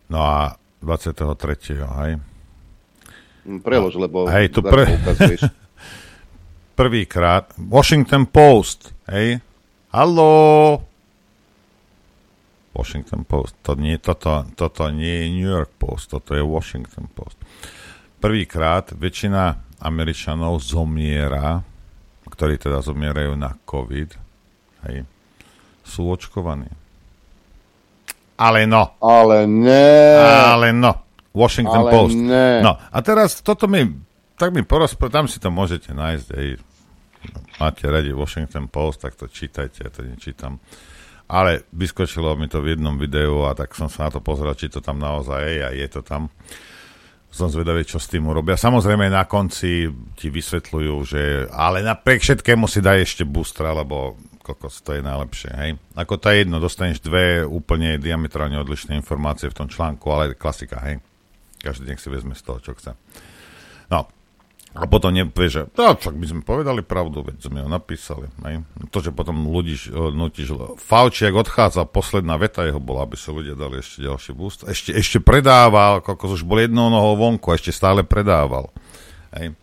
No 0.06 0.18
a 0.22 0.54
23. 0.86 1.82
hej. 1.82 2.12
Prelož, 3.66 3.98
lebo... 3.98 4.30
Hej, 4.30 4.54
tu 4.54 4.62
pre... 4.62 4.86
Prvýkrát. 6.80 7.50
Washington 7.58 8.30
Post, 8.30 8.94
hej. 9.10 9.42
Halo. 9.90 10.86
Washington 12.70 13.26
Post. 13.26 13.58
To 13.66 13.74
nie, 13.74 13.98
toto, 13.98 14.46
toto 14.54 14.86
nie 14.94 15.26
je 15.26 15.26
New 15.34 15.50
York 15.50 15.74
Post, 15.74 16.14
toto 16.14 16.38
je 16.38 16.44
Washington 16.44 17.10
Post 17.10 17.40
prvýkrát 18.20 18.92
väčšina 18.92 19.56
Američanov 19.80 20.60
zomiera, 20.60 21.64
ktorí 22.28 22.60
teda 22.60 22.84
zomierajú 22.84 23.32
na 23.34 23.56
COVID, 23.64 24.10
hej, 24.86 25.08
sú 25.82 26.06
očkovaní. 26.12 26.68
Ale 28.40 28.64
no. 28.64 28.96
Ale 29.00 29.44
ne. 29.44 29.92
Ale 30.24 30.72
no. 30.72 31.04
Washington 31.36 31.84
Ale 31.84 31.90
Post. 31.92 32.16
Ne. 32.16 32.64
No 32.64 32.76
a 32.76 32.98
teraz 33.04 33.44
toto 33.44 33.68
mi, 33.68 33.84
tak 34.36 34.52
mi 34.56 34.64
porozprávať, 34.64 35.12
tam 35.12 35.26
si 35.28 35.36
to 35.36 35.52
môžete 35.52 35.92
nájsť, 35.92 36.28
hej. 36.36 36.56
Máte 37.60 37.84
radi 37.84 38.16
Washington 38.16 38.72
Post, 38.72 39.04
tak 39.04 39.12
to 39.16 39.28
čítajte, 39.28 39.84
ja 39.84 39.90
to 39.92 40.00
nečítam. 40.04 40.56
Ale 41.30 41.68
vyskočilo 41.70 42.34
mi 42.34 42.48
to 42.50 42.64
v 42.64 42.74
jednom 42.74 42.96
videu 42.96 43.44
a 43.46 43.54
tak 43.54 43.76
som 43.76 43.86
sa 43.92 44.08
na 44.08 44.10
to 44.10 44.24
pozrel, 44.24 44.50
či 44.56 44.72
to 44.72 44.82
tam 44.82 44.98
naozaj 44.98 45.40
je 45.46 45.60
a 45.62 45.70
je 45.70 45.88
to 45.92 46.00
tam 46.00 46.32
som 47.30 47.46
zvedavý, 47.46 47.86
čo 47.86 48.02
s 48.02 48.10
tým 48.10 48.26
urobia. 48.26 48.58
Samozrejme 48.58 49.06
na 49.06 49.24
konci 49.24 49.86
ti 50.18 50.28
vysvetľujú, 50.28 50.94
že 51.06 51.22
ale 51.54 51.80
napriek 51.86 52.20
všetkému 52.20 52.66
si 52.66 52.82
daj 52.82 53.06
ešte 53.06 53.22
boostra, 53.22 53.70
lebo 53.70 54.18
kokos, 54.42 54.82
to 54.82 54.98
je 54.98 55.02
najlepšie, 55.06 55.50
hej. 55.54 55.70
Ako 55.94 56.18
to 56.18 56.26
je 56.34 56.42
jedno, 56.42 56.58
dostaneš 56.58 56.98
dve 56.98 57.46
úplne 57.46 58.02
diametrálne 58.02 58.58
odlišné 58.58 58.98
informácie 58.98 59.46
v 59.46 59.56
tom 59.56 59.68
článku, 59.70 60.10
ale 60.10 60.34
klasika, 60.34 60.82
hej. 60.82 60.98
Každý 61.62 61.86
nech 61.86 62.02
si 62.02 62.10
vezme 62.10 62.34
z 62.34 62.42
toho, 62.42 62.58
čo 62.58 62.74
chce. 62.74 62.98
No, 63.92 64.10
a 64.70 64.86
potom 64.86 65.10
nepovie, 65.10 65.50
že 65.50 65.62
no, 65.74 65.98
čak 65.98 66.14
by 66.14 66.26
sme 66.30 66.40
povedali 66.46 66.86
pravdu, 66.86 67.26
veď 67.26 67.42
sme 67.42 67.58
ho 67.66 67.66
napísali. 67.66 68.30
Ne? 68.38 68.62
To, 68.94 69.02
že 69.02 69.10
potom 69.10 69.50
ľudí 69.50 69.74
nutíš... 70.14 70.54
Fauci, 70.78 71.26
odchádza, 71.26 71.90
posledná 71.90 72.38
veta 72.38 72.62
jeho 72.62 72.78
bola, 72.78 73.02
aby 73.02 73.18
sa 73.18 73.34
ľudia 73.34 73.58
dali 73.58 73.82
ešte 73.82 74.06
ďalší 74.06 74.30
boost. 74.30 74.62
Ešte, 74.62 74.94
ešte 74.94 75.18
predával, 75.18 75.98
ako 75.98 76.38
už 76.38 76.46
bol 76.46 76.62
jednou 76.62 76.86
nohou 76.86 77.18
vonku, 77.18 77.50
ešte 77.50 77.74
stále 77.74 78.06
predával. 78.06 78.70
Hej. 79.34 79.58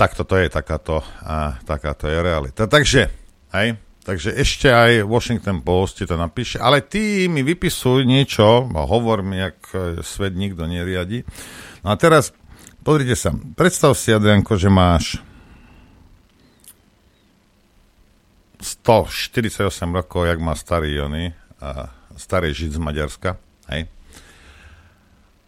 Tak 0.00 0.16
toto 0.16 0.40
je, 0.40 0.48
takáto, 0.48 1.04
a, 1.20 1.60
takáto 1.60 2.08
je 2.08 2.16
realita. 2.16 2.64
Takže, 2.64 3.12
hej, 3.52 3.76
takže 4.00 4.40
ešte 4.40 4.72
aj 4.72 5.04
Washington 5.04 5.60
Post 5.60 6.00
ti 6.00 6.08
to 6.08 6.16
napíše, 6.16 6.56
ale 6.56 6.80
ty 6.80 7.28
mi 7.28 7.44
vypisuj 7.44 8.08
niečo, 8.08 8.72
hovor 8.72 9.20
mi, 9.20 9.36
ak 9.36 9.60
svet 10.00 10.32
nikto 10.32 10.64
neriadi. 10.64 11.28
No 11.84 11.92
a 11.92 11.96
teraz 12.00 12.32
Pozrite 12.80 13.12
sa, 13.12 13.36
predstav 13.60 13.92
si, 13.92 14.08
Adrianko, 14.08 14.56
že 14.56 14.72
máš 14.72 15.20
148 18.56 19.68
rokov, 19.92 20.24
jak 20.24 20.40
má 20.40 20.56
starý 20.56 20.96
Jony, 20.96 21.36
starý 22.16 22.56
žid 22.56 22.72
z 22.72 22.80
Maďarska, 22.80 23.36
hej? 23.68 23.84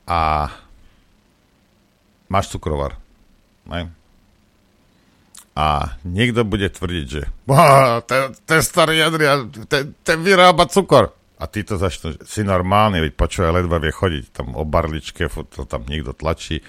A 0.04 0.52
máš 2.28 2.52
cukrovar, 2.52 3.00
hej? 3.72 3.88
A 5.56 5.96
niekto 6.04 6.44
bude 6.44 6.68
tvrdiť, 6.68 7.06
že 7.08 7.22
ten, 8.08 8.22
ten 8.44 8.60
starý 8.60 9.00
Adrian, 9.00 9.48
ten, 9.72 9.96
ten 10.04 10.20
vyrába 10.20 10.68
cukor. 10.68 11.16
A 11.40 11.48
ty 11.48 11.64
to 11.64 11.80
začnú, 11.80 12.20
si 12.28 12.44
normálny, 12.44 13.08
počúvaj, 13.08 13.64
ledva 13.64 13.80
vie 13.80 13.92
chodiť, 13.92 14.24
tam 14.36 14.52
o 14.52 14.68
barličke, 14.68 15.32
to 15.32 15.64
tam 15.64 15.88
niekto 15.88 16.12
tlačí 16.12 16.60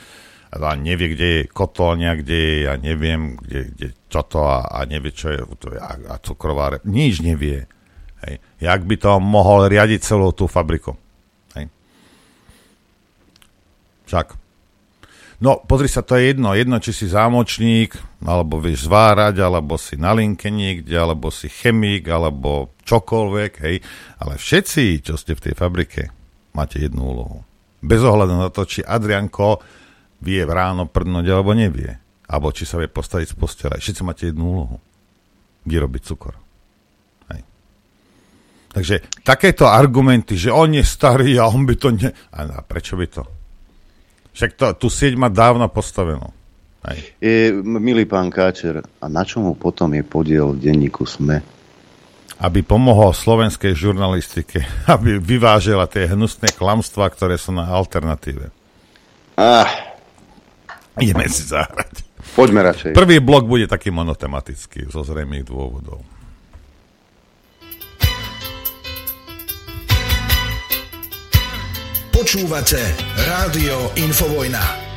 a 0.54 0.78
nevie, 0.78 1.18
kde 1.18 1.28
je 1.28 1.42
kotolňa, 1.50 2.12
kde 2.22 2.38
je, 2.38 2.56
ja 2.70 2.78
neviem, 2.78 3.42
kde, 3.42 3.60
kde 3.74 3.88
čo 4.06 4.22
to 4.22 4.46
a, 4.46 4.70
a 4.70 4.86
nevie, 4.86 5.10
čo 5.10 5.34
je 5.34 5.42
a, 5.82 5.92
a 6.13 6.16
cukrová 6.22 6.78
Nič 6.86 7.26
nevie. 7.26 7.66
Hej. 8.22 8.38
Jak 8.62 8.86
by 8.86 8.96
to 9.02 9.12
mohol 9.18 9.66
riadiť 9.66 10.00
celú 10.06 10.30
tú 10.32 10.46
fabriku. 10.46 10.94
Hej. 11.58 11.74
Však. 14.06 14.28
No, 15.44 15.60
pozri 15.60 15.92
sa, 15.92 16.06
to 16.06 16.16
je 16.16 16.32
jedno. 16.32 16.56
Jedno, 16.56 16.80
či 16.80 16.96
si 16.96 17.10
zámočník, 17.10 18.24
alebo 18.24 18.63
vieš 18.63 18.88
zvárať, 18.88 19.44
alebo 19.44 19.76
si 19.76 20.00
na 20.00 20.16
linke 20.16 20.48
niekde, 20.48 20.96
alebo 20.96 21.34
si 21.34 21.52
chemik, 21.52 22.08
alebo 22.08 22.72
čokoľvek, 22.88 23.52
hej. 23.66 23.84
Ale 24.24 24.39
všetci, 24.39 25.04
čo 25.04 25.20
ste 25.20 25.36
v 25.36 25.44
tej 25.50 25.54
fabrike, 25.58 26.13
máte 26.56 26.80
jednu 26.80 27.04
úlohu. 27.04 27.44
Bez 27.84 28.00
ohľadu 28.00 28.39
na 28.39 28.48
to, 28.54 28.63
či 28.63 28.88
Adrianko 28.88 29.60
vie 30.24 30.42
ráno 30.48 30.88
prdnúť, 30.88 31.28
alebo 31.28 31.52
nevie. 31.52 32.00
Alebo 32.24 32.56
či 32.56 32.64
sa 32.64 32.80
vie 32.80 32.88
postaviť 32.88 33.36
z 33.36 33.36
postele. 33.36 33.76
Všetci 33.76 34.02
máte 34.08 34.32
jednu 34.32 34.48
úlohu. 34.48 34.78
Vyrobiť 35.68 36.02
cukor. 36.08 36.40
Hej. 37.30 37.42
Takže 38.72 38.96
takéto 39.22 39.68
argumenty, 39.68 40.40
že 40.40 40.50
on 40.50 40.72
je 40.72 40.82
starý 40.82 41.36
a 41.36 41.52
on 41.52 41.68
by 41.68 41.76
to 41.76 41.92
ne... 41.92 42.10
A 42.32 42.64
prečo 42.64 42.96
by 42.96 43.08
to? 43.12 43.24
Však 44.34 44.52
to, 44.58 44.66
tu 44.80 44.88
sieť 44.90 45.14
má 45.14 45.30
dávno 45.30 45.70
postavenú. 45.70 46.34
Hej. 46.90 47.00
Je, 47.22 47.36
milý 47.64 48.04
pán 48.04 48.28
Káčer, 48.28 48.84
a 48.84 49.06
na 49.08 49.24
čomu 49.24 49.56
potom 49.56 49.94
je 49.96 50.04
podiel 50.04 50.52
v 50.52 50.68
denníku 50.68 51.06
SME? 51.06 51.40
Aby 52.44 52.66
pomohol 52.66 53.14
slovenskej 53.14 53.72
žurnalistike, 53.78 54.66
aby 54.96 55.22
vyvážela 55.22 55.86
tie 55.86 56.10
hnusné 56.10 56.52
klamstvá, 56.56 57.08
ktoré 57.14 57.38
sú 57.38 57.56
na 57.56 57.68
alternatíve. 57.68 58.50
Ah. 59.38 59.93
Ideme 61.02 61.26
si 61.26 61.46
zahrať. 61.48 62.06
Poďme 62.38 62.62
radšej. 62.66 62.92
Prvý 62.94 63.18
blok 63.22 63.50
bude 63.50 63.66
taký 63.66 63.90
monotematický, 63.90 64.90
zo 64.90 65.02
zrejmých 65.02 65.46
dôvodov. 65.46 66.02
Počúvate 72.14 72.80
Rádio 73.28 73.92
Infovojna. 74.00 74.94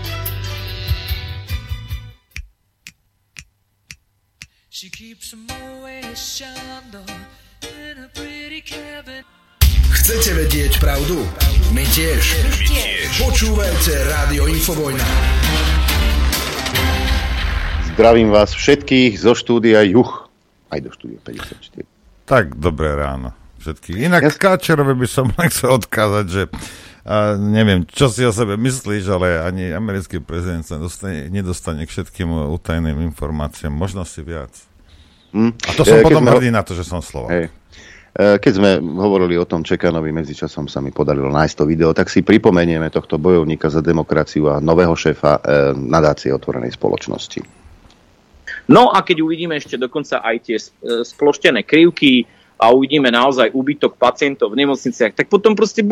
Chcete 10.07 10.39
vedieť 10.39 10.79
pravdu? 10.79 11.19
My 11.75 11.83
tiež. 11.83 12.39
My 12.39 12.63
tiež. 12.63 13.27
Počúvajte 13.27 14.07
Rádio 14.07 14.47
Infovojna. 14.47 15.03
Zdravím 17.91 18.31
vás 18.31 18.55
všetkých 18.55 19.19
zo 19.19 19.35
štúdia 19.35 19.83
Juch. 19.83 20.31
Aj 20.71 20.79
do 20.79 20.95
štúdia 20.95 21.19
54. 21.27 21.83
Tak, 22.23 22.55
dobré 22.55 22.95
ráno 22.95 23.35
všetkých. 23.59 24.07
Inak 24.07 24.23
ja... 24.23 24.31
Káčerovi 24.31 24.95
by 24.95 25.09
som 25.11 25.27
chcel 25.51 25.75
odkázať, 25.75 26.27
že 26.31 26.43
a 27.03 27.35
neviem, 27.35 27.83
čo 27.91 28.07
si 28.07 28.23
o 28.23 28.31
sebe 28.31 28.55
myslíš, 28.55 29.11
ale 29.11 29.43
ani 29.43 29.75
americký 29.75 30.23
prezident 30.23 30.63
sa 30.63 30.79
dostane, 30.79 31.27
nedostane 31.35 31.83
k 31.83 31.91
všetkým 31.91 32.31
utajným 32.55 33.03
informáciám, 33.11 33.75
možno 33.75 34.07
si 34.07 34.23
viac. 34.23 34.55
Hmm. 35.35 35.51
A 35.67 35.75
to 35.75 35.83
som 35.83 35.99
e, 35.99 36.07
potom 36.07 36.23
hrdý 36.31 36.55
na 36.55 36.63
to, 36.63 36.79
že 36.79 36.87
som 36.87 37.03
Slovak. 37.03 37.35
Hej. 37.35 37.47
E, 38.17 38.41
keď 38.41 38.53
sme 38.57 38.71
hovorili 38.81 39.37
o 39.37 39.45
tom 39.45 39.61
Čekanovi, 39.61 40.09
medzičasom 40.09 40.73
sa 40.73 40.81
mi 40.81 40.89
podarilo 40.89 41.29
nájsť 41.29 41.55
to 41.61 41.65
video, 41.69 41.93
tak 41.93 42.09
si 42.09 42.25
pripomenieme 42.25 42.89
tohto 42.89 43.21
bojovníka 43.21 43.69
za 43.69 43.85
demokraciu 43.85 44.49
a 44.49 44.57
nového 44.57 44.97
šéfa 44.97 45.33
e, 45.37 45.41
nadácie 45.77 46.33
otvorenej 46.33 46.73
spoločnosti. 46.73 47.45
No 48.73 48.89
a 48.89 49.05
keď 49.05 49.21
uvidíme 49.21 49.55
ešte 49.61 49.77
dokonca 49.77 50.25
aj 50.25 50.37
tie 50.43 50.59
sploštené 51.05 51.63
krivky, 51.63 52.27
a 52.57 52.73
uvidíme 52.73 53.13
naozaj 53.13 53.53
úbytok 53.53 54.01
pacientov 54.01 54.57
v 54.57 54.65
nemocniciach, 54.65 55.13
tak 55.13 55.29
potom 55.29 55.53
proste 55.53 55.85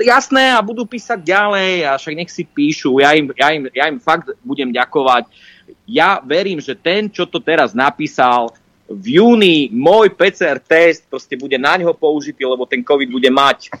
jasné 0.00 0.56
a 0.56 0.64
budú 0.64 0.88
písať 0.88 1.20
ďalej 1.20 1.84
a 1.84 2.00
však 2.00 2.16
nech 2.16 2.32
si 2.32 2.48
píšu, 2.48 3.04
ja 3.04 3.12
im, 3.12 3.28
ja 3.36 3.52
im, 3.52 3.68
ja 3.68 3.84
im 3.92 4.00
fakt 4.00 4.32
budem 4.40 4.72
ďakovať. 4.72 5.28
Ja 5.84 6.16
verím, 6.24 6.64
že 6.64 6.72
ten, 6.72 7.12
čo 7.12 7.28
to 7.28 7.44
teraz 7.44 7.76
napísal, 7.76 8.56
v 8.94 9.20
júni 9.20 9.68
môj 9.72 10.12
PCR 10.12 10.60
test 10.60 11.08
proste 11.08 11.34
bude 11.34 11.56
na 11.56 11.80
ňo 11.80 11.96
použitý, 11.96 12.44
lebo 12.44 12.68
ten 12.68 12.84
COVID 12.84 13.08
bude 13.08 13.30
mať. 13.32 13.72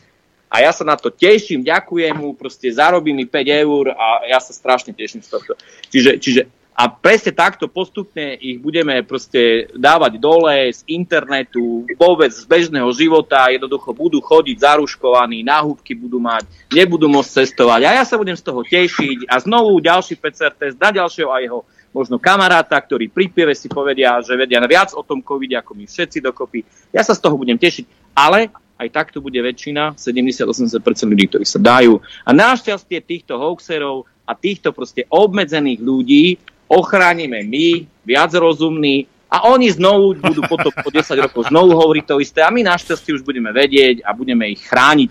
A 0.52 0.60
ja 0.60 0.72
sa 0.72 0.84
na 0.84 1.00
to 1.00 1.08
teším, 1.08 1.64
ďakujem 1.64 2.12
mu, 2.12 2.36
proste 2.36 2.68
zarobí 2.68 3.16
mi 3.16 3.24
5 3.24 3.64
eur 3.64 3.96
a 3.96 4.28
ja 4.28 4.36
sa 4.36 4.52
strašne 4.52 4.92
teším 4.92 5.24
z 5.24 5.32
tohto. 5.32 5.56
Čiže, 5.88 6.20
čiže 6.20 6.42
a 6.72 6.88
presne 6.88 7.36
takto 7.36 7.68
postupne 7.68 8.32
ich 8.40 8.56
budeme 8.56 9.04
proste 9.04 9.68
dávať 9.76 10.16
dole 10.16 10.72
z 10.72 10.80
internetu, 10.88 11.84
vôbec 12.00 12.32
z 12.32 12.48
bežného 12.48 12.88
života, 12.96 13.52
jednoducho 13.52 13.92
budú 13.92 14.24
chodiť 14.24 14.56
zaruškovaní, 14.56 15.44
náhubky 15.44 15.92
budú 15.92 16.16
mať, 16.16 16.48
nebudú 16.72 17.12
môcť 17.12 17.44
cestovať. 17.44 17.80
A 17.84 18.00
ja 18.00 18.04
sa 18.08 18.16
budem 18.16 18.36
z 18.36 18.44
toho 18.44 18.64
tešiť 18.64 19.28
a 19.28 19.36
znovu 19.44 19.76
ďalší 19.84 20.16
PCR 20.16 20.56
test 20.56 20.80
na 20.80 20.88
ďalšieho 20.88 21.28
a 21.28 21.44
jeho 21.44 21.60
možno 21.92 22.16
kamaráta, 22.16 22.80
ktorí 22.80 23.12
pri 23.12 23.28
pieve 23.28 23.54
si 23.54 23.68
povedia, 23.68 24.16
že 24.24 24.34
vedia 24.34 24.58
viac 24.64 24.96
o 24.96 25.04
tom 25.04 25.20
covid 25.20 25.60
ako 25.60 25.76
my 25.76 25.84
všetci 25.84 26.18
dokopy. 26.24 26.64
Ja 26.90 27.04
sa 27.04 27.12
z 27.12 27.20
toho 27.20 27.36
budem 27.36 27.60
tešiť, 27.60 28.16
ale 28.16 28.48
aj 28.80 28.88
takto 28.90 29.22
bude 29.22 29.38
väčšina, 29.38 29.94
70-80% 29.94 30.82
ľudí, 31.06 31.24
ktorí 31.30 31.44
sa 31.46 31.62
dajú. 31.62 32.02
A 32.26 32.30
našťastie 32.34 32.98
týchto 33.04 33.38
hoaxerov 33.38 34.10
a 34.26 34.32
týchto 34.34 34.74
proste 34.74 35.06
obmedzených 35.06 35.78
ľudí 35.78 36.24
ochránime 36.66 37.46
my, 37.46 37.86
viac 38.02 38.34
rozumní, 38.34 39.06
a 39.32 39.48
oni 39.48 39.72
znovu 39.72 40.12
budú 40.20 40.44
potom 40.44 40.68
po 40.68 40.92
10 40.92 41.08
rokov 41.16 41.48
znovu 41.48 41.72
hovoriť 41.72 42.04
to 42.04 42.20
isté 42.20 42.44
a 42.44 42.52
my 42.52 42.60
našťastie 42.68 43.16
už 43.16 43.24
budeme 43.24 43.48
vedieť 43.48 44.04
a 44.04 44.12
budeme 44.12 44.52
ich 44.52 44.60
chrániť. 44.60 45.08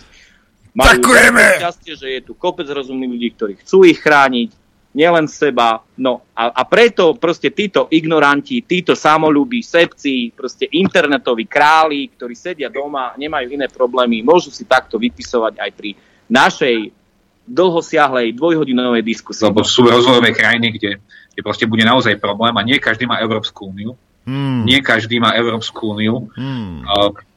Majú 0.77 1.01
Ďakujeme! 1.01 1.45
šťastie, 1.57 1.93
že 1.97 2.07
je 2.15 2.21
tu 2.21 2.37
kopec 2.37 2.69
rozumných 2.69 3.11
ľudí, 3.17 3.29
ktorí 3.33 3.53
chcú 3.65 3.81
ich 3.81 3.97
chrániť, 3.97 4.60
nielen 4.91 5.27
seba. 5.27 5.79
No 5.99 6.27
a, 6.35 6.51
a 6.51 6.63
preto 6.67 7.15
proste 7.15 7.51
títo 7.55 7.87
ignoranti, 7.91 8.63
títo 8.67 8.95
samolúbi, 8.95 9.63
sepci, 9.63 10.31
proste 10.35 10.67
internetoví 10.67 11.47
králi, 11.47 12.11
ktorí 12.11 12.35
sedia 12.35 12.67
doma, 12.67 13.15
nemajú 13.15 13.47
iné 13.55 13.71
problémy, 13.71 14.23
môžu 14.23 14.51
si 14.51 14.67
takto 14.67 14.99
vypisovať 14.99 15.59
aj 15.59 15.71
pri 15.75 15.95
našej 16.27 16.77
dlhosiahlej 17.47 18.37
dvojhodinovej 18.37 19.03
diskusii. 19.03 19.49
Lebo 19.49 19.65
sú 19.65 19.83
rozvojové 19.87 20.31
krajiny, 20.31 20.67
kde 20.77 20.91
kde 21.31 21.41
proste 21.41 21.65
bude 21.65 21.87
naozaj 21.87 22.19
problém 22.19 22.51
a 22.59 22.61
nie 22.61 22.77
každý 22.77 23.07
má 23.07 23.23
Európsku 23.23 23.71
úniu. 23.71 23.95
Hmm. 24.21 24.69
Nie 24.69 24.85
každý 24.85 25.17
má 25.17 25.33
Európsku 25.33 25.97
úniu. 25.97 26.29
Hmm. 26.37 26.85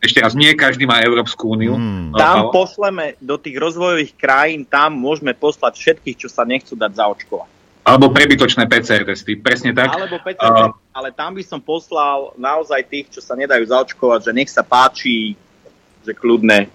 Ešte 0.05 0.21
raz, 0.21 0.37
nie 0.37 0.53
každý 0.53 0.85
má 0.85 1.01
Európsku 1.01 1.57
úniu. 1.57 1.81
Hmm. 1.81 2.13
Tam 2.13 2.53
pošleme 2.53 3.17
do 3.25 3.41
tých 3.41 3.57
rozvojových 3.57 4.13
krajín, 4.21 4.69
tam 4.69 4.93
môžeme 5.01 5.33
poslať 5.33 5.81
všetkých, 5.81 6.17
čo 6.21 6.29
sa 6.29 6.45
nechcú 6.45 6.77
dať 6.77 6.93
zaočkovať. 7.01 7.51
Alebo 7.85 8.09
prebytočné 8.09 8.65
PCR 8.65 9.05
testy, 9.05 9.37
presne 9.37 9.77
tak. 9.77 9.93
Alebo 9.93 10.17
PCR, 10.17 10.73
uh, 10.73 10.77
ale 10.97 11.13
tam 11.13 11.37
by 11.37 11.45
som 11.45 11.61
poslal 11.61 12.33
naozaj 12.41 12.81
tých, 12.89 13.13
čo 13.13 13.21
sa 13.21 13.37
nedajú 13.37 13.61
zaočkovať, 13.69 14.21
že 14.25 14.33
nech 14.33 14.49
sa 14.49 14.65
páči, 14.65 15.37
že 16.01 16.13
kľudne, 16.17 16.69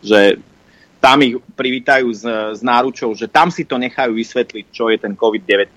že 0.00 0.40
tam 1.04 1.20
ich 1.20 1.36
privítajú 1.52 2.08
s, 2.08 2.24
s 2.56 2.60
náručou, 2.64 3.12
že 3.12 3.28
tam 3.28 3.52
si 3.52 3.68
to 3.68 3.76
nechajú 3.76 4.16
vysvetliť, 4.16 4.64
čo 4.72 4.88
je 4.88 4.96
ten 4.96 5.12
COVID-19. 5.12 5.76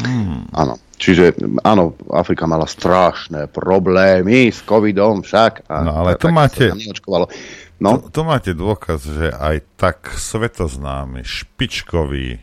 Hmm. 0.00 0.48
Áno. 0.56 0.80
Čiže 0.94 1.38
áno, 1.66 1.98
Afrika 2.10 2.46
mala 2.46 2.64
strašné 2.64 3.50
problémy 3.50 4.50
s 4.50 4.62
covidom 4.62 5.26
však. 5.26 5.66
A 5.66 5.76
no 5.82 5.92
ale 6.04 6.14
to 6.14 6.30
máte, 6.30 6.70
no? 7.82 7.98
to, 7.98 8.10
to 8.10 8.20
máte 8.22 8.52
dôkaz, 8.54 9.02
že 9.02 9.28
aj 9.34 9.56
tak 9.74 10.10
svetoznámy, 10.14 11.26
špičkový, 11.26 12.38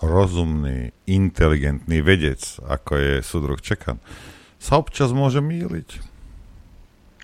rozumný, 0.00 0.92
inteligentný 1.08 2.00
vedec, 2.00 2.40
ako 2.64 2.92
je 2.96 3.12
súdruh 3.24 3.60
Čekan, 3.60 4.00
sa 4.60 4.80
občas 4.80 5.12
môže 5.12 5.44
míliť. 5.44 5.88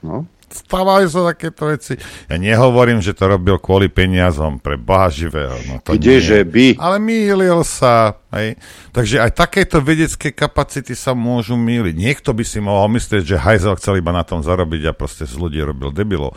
No 0.04 0.28
stávajú 0.50 1.06
sa 1.06 1.30
takéto 1.30 1.70
veci. 1.70 1.94
Ja 2.26 2.36
nehovorím, 2.36 2.98
že 2.98 3.14
to 3.14 3.30
robil 3.30 3.56
kvôli 3.62 3.86
peniazom 3.86 4.58
pre 4.58 4.74
Boha 4.74 5.06
živého. 5.06 5.54
No 5.70 5.78
to 5.78 5.94
Kdeže 5.94 6.42
by? 6.42 6.76
Ale 6.76 6.98
mýlil 6.98 7.62
sa. 7.62 8.18
Hej. 8.34 8.58
Takže 8.90 9.16
aj 9.22 9.30
takéto 9.38 9.78
vedecké 9.78 10.34
kapacity 10.34 10.98
sa 10.98 11.14
môžu 11.14 11.54
míliť. 11.54 11.94
Niekto 11.94 12.34
by 12.34 12.44
si 12.46 12.58
mohol 12.58 12.90
myslieť, 12.98 13.22
že 13.22 13.38
Heisel 13.38 13.78
chcel 13.78 14.02
iba 14.02 14.10
na 14.10 14.26
tom 14.26 14.42
zarobiť 14.42 14.90
a 14.90 14.96
proste 14.96 15.26
z 15.26 15.38
ľudí 15.38 15.62
robil 15.62 15.94
debilov. 15.94 16.34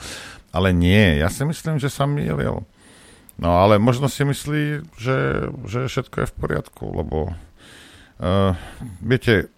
Ale 0.54 0.70
nie, 0.70 1.18
ja 1.18 1.34
si 1.34 1.42
myslím, 1.42 1.82
že 1.82 1.90
sa 1.90 2.06
mýlil. 2.06 2.62
No 3.42 3.50
ale 3.58 3.82
možno 3.82 4.06
si 4.06 4.22
myslí, 4.22 4.86
že, 5.02 5.50
že 5.66 5.90
všetko 5.90 6.16
je 6.22 6.30
v 6.30 6.38
poriadku, 6.38 6.86
lebo 6.94 7.34
uh, 7.34 8.54
viete, 9.02 9.50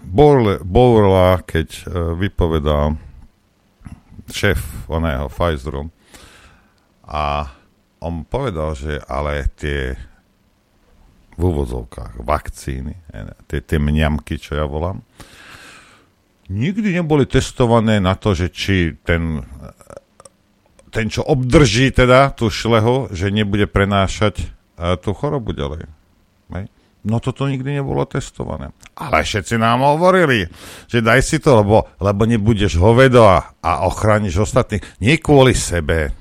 Borla, 0.00 1.44
keď 1.44 1.68
uh, 1.84 2.16
vypovedal 2.16 2.96
šéf 4.30 4.88
oného 4.90 5.28
Pfizeru 5.28 5.90
a 7.04 7.50
on 8.00 8.24
povedal, 8.24 8.72
že 8.72 9.02
ale 9.04 9.50
tie 9.58 9.98
v 11.36 11.42
úvodzovkách 11.42 12.20
vakcíny, 12.20 12.94
tie, 13.48 13.60
tie 13.64 13.78
mňamky, 13.80 14.36
čo 14.36 14.56
ja 14.56 14.68
volám, 14.68 15.00
nikdy 16.52 17.00
neboli 17.00 17.24
testované 17.24 18.02
na 18.02 18.12
to, 18.18 18.36
že 18.36 18.52
či 18.52 18.92
ten, 19.06 19.40
ten 20.92 21.06
čo 21.08 21.24
obdrží 21.24 21.94
teda 21.94 22.34
tú 22.36 22.52
šlehu, 22.52 23.08
že 23.14 23.32
nebude 23.32 23.64
prenášať 23.64 24.52
tú 25.00 25.16
chorobu 25.16 25.52
ďalej. 25.56 25.99
No 27.00 27.16
toto 27.16 27.48
nikdy 27.48 27.80
nebolo 27.80 28.04
testované. 28.04 28.76
Ale 28.92 29.24
všetci 29.24 29.56
nám 29.56 29.80
hovorili, 29.80 30.44
že 30.84 31.00
daj 31.00 31.20
si 31.24 31.40
to, 31.40 31.64
lebo, 31.64 31.88
lebo 31.96 32.28
nebudeš 32.28 32.76
hovedo 32.76 33.24
a, 33.24 33.56
a 33.64 33.88
ochrániš 33.88 34.44
ostatných. 34.44 34.84
Nie 35.00 35.16
kvôli 35.16 35.56
sebe. 35.56 36.12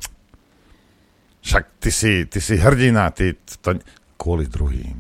Však 1.44 1.64
ty 1.84 1.92
si, 1.92 2.12
ty 2.32 2.40
si 2.40 2.56
hrdina, 2.56 3.12
ty 3.12 3.36
to, 3.60 3.76
kvôli 4.16 4.48
druhým. 4.48 4.96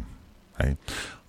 Hej. 0.59 0.75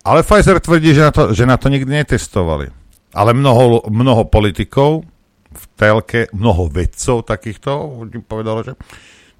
Ale 0.03 0.25
Pfizer 0.25 0.59
tvrdí, 0.59 0.91
že 0.91 1.07
na, 1.07 1.11
to, 1.15 1.23
že 1.31 1.43
na 1.47 1.55
to 1.55 1.71
nikdy 1.71 2.03
netestovali. 2.03 2.67
Ale 3.15 3.31
mnoho, 3.31 3.87
mnoho 3.87 4.27
politikov 4.27 5.07
v 5.51 5.63
telke, 5.75 6.31
mnoho 6.31 6.71
vedcov 6.71 7.27
takýchto 7.27 8.03
povedalo, 8.23 8.63
že 8.63 8.73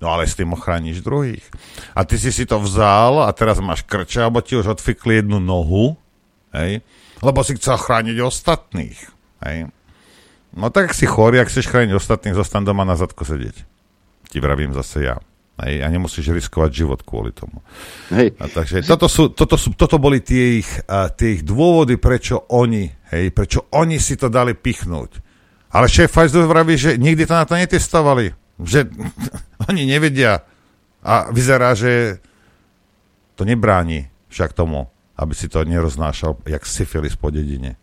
No 0.02 0.10
ale 0.10 0.26
s 0.26 0.34
tým 0.34 0.50
ochrániš 0.58 1.06
druhých. 1.06 1.46
A 1.94 2.02
ty 2.02 2.18
si 2.18 2.34
si 2.34 2.50
to 2.50 2.58
vzal 2.58 3.22
a 3.22 3.30
teraz 3.38 3.62
máš 3.62 3.86
krče, 3.86 4.26
alebo 4.26 4.42
ti 4.42 4.58
už 4.58 4.74
odfikli 4.74 5.22
jednu 5.22 5.38
nohu, 5.38 5.94
hej? 6.58 6.82
lebo 7.22 7.40
si 7.46 7.54
chcel 7.54 7.78
chrániť 7.78 8.18
ostatných. 8.18 8.98
Hej? 9.46 9.70
No 10.58 10.74
tak 10.74 10.98
si 10.98 11.06
chorý, 11.06 11.38
ak 11.38 11.54
chceš 11.54 11.70
chrániť 11.70 11.94
ostatných, 11.94 12.34
zostan 12.34 12.66
doma 12.66 12.82
na 12.82 12.98
zadku 12.98 13.22
sedieť. 13.22 13.62
Ti 14.34 14.38
vravím 14.42 14.74
zase 14.74 15.06
ja. 15.06 15.22
Hej, 15.62 15.86
a 15.86 15.88
nemusíš 15.94 16.34
riskovať 16.34 16.74
život 16.74 17.00
kvôli 17.06 17.30
tomu. 17.30 17.62
Hej. 18.10 18.34
A 18.42 18.50
takže 18.50 18.82
toto, 18.82 19.06
sú, 19.06 19.30
toto, 19.30 19.62
sú, 19.62 19.78
toto 19.78 20.02
boli 20.02 20.18
tie 20.18 20.66
ich, 20.66 20.70
uh, 20.90 21.14
tie 21.14 21.38
ich 21.38 21.46
dôvody, 21.46 22.02
prečo 22.02 22.50
oni, 22.50 22.90
hej, 23.14 23.30
prečo 23.30 23.70
oni 23.70 24.02
si 24.02 24.18
to 24.18 24.26
dali 24.34 24.58
pichnúť. 24.58 25.22
Ale 25.70 25.86
šéf 25.86 26.10
Pfizer 26.10 26.50
vraví, 26.50 26.74
že 26.76 26.98
nikdy 26.98 27.30
to 27.30 27.38
na 27.38 27.46
to 27.46 27.54
netestovali. 27.54 28.34
Že 28.62 28.90
oni 29.70 29.84
nevedia. 29.86 30.46
A 31.02 31.34
vyzerá, 31.34 31.74
že 31.74 32.22
to 33.34 33.42
nebráni 33.42 34.10
však 34.30 34.54
tomu, 34.54 34.86
aby 35.18 35.34
si 35.34 35.50
to 35.50 35.66
neroznášal 35.66 36.38
jak 36.46 36.64
syfilis 36.66 37.18
po 37.18 37.34
dedine. 37.34 37.82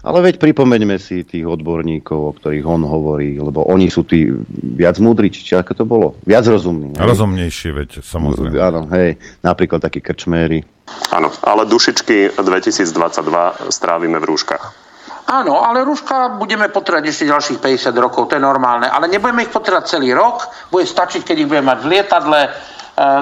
Ale 0.00 0.24
veď 0.24 0.40
pripomeňme 0.40 0.96
si 0.96 1.20
tých 1.20 1.44
odborníkov, 1.44 2.16
o 2.16 2.32
ktorých 2.32 2.64
on 2.64 2.82
hovorí, 2.88 3.36
lebo 3.36 3.68
oni 3.68 3.92
sú 3.92 4.08
tí 4.08 4.24
viac 4.72 4.96
múdri, 4.96 5.28
či 5.28 5.52
ako 5.52 5.72
to 5.76 5.84
bolo? 5.84 6.08
Viac 6.24 6.48
rozumní. 6.48 6.96
Hej? 6.96 7.04
Rozumnejší, 7.04 7.68
veď, 7.76 7.90
samozrejme. 8.00 8.56
Áno, 8.56 8.88
hej, 8.96 9.20
napríklad 9.44 9.84
takí 9.84 10.00
krčméry. 10.00 10.64
Áno, 11.12 11.28
ale 11.44 11.68
dušičky 11.68 12.40
2022 12.40 13.68
strávime 13.68 14.16
v 14.16 14.24
rúškach. 14.24 14.85
Áno, 15.26 15.58
ale 15.58 15.82
rúška 15.82 16.38
budeme 16.38 16.70
potrebovať 16.70 17.10
ešte 17.10 17.24
ďalších 17.26 17.58
50 17.58 17.90
rokov, 17.98 18.30
to 18.30 18.38
je 18.38 18.42
normálne. 18.46 18.86
Ale 18.86 19.10
nebudeme 19.10 19.42
ich 19.42 19.50
potrebovať 19.50 19.98
celý 19.98 20.14
rok, 20.14 20.46
bude 20.70 20.86
stačiť, 20.86 21.26
keď 21.26 21.36
ich 21.42 21.50
budeme 21.50 21.74
mať 21.74 21.78
v 21.82 21.90
lietadle 21.90 22.40
e, 22.46 22.50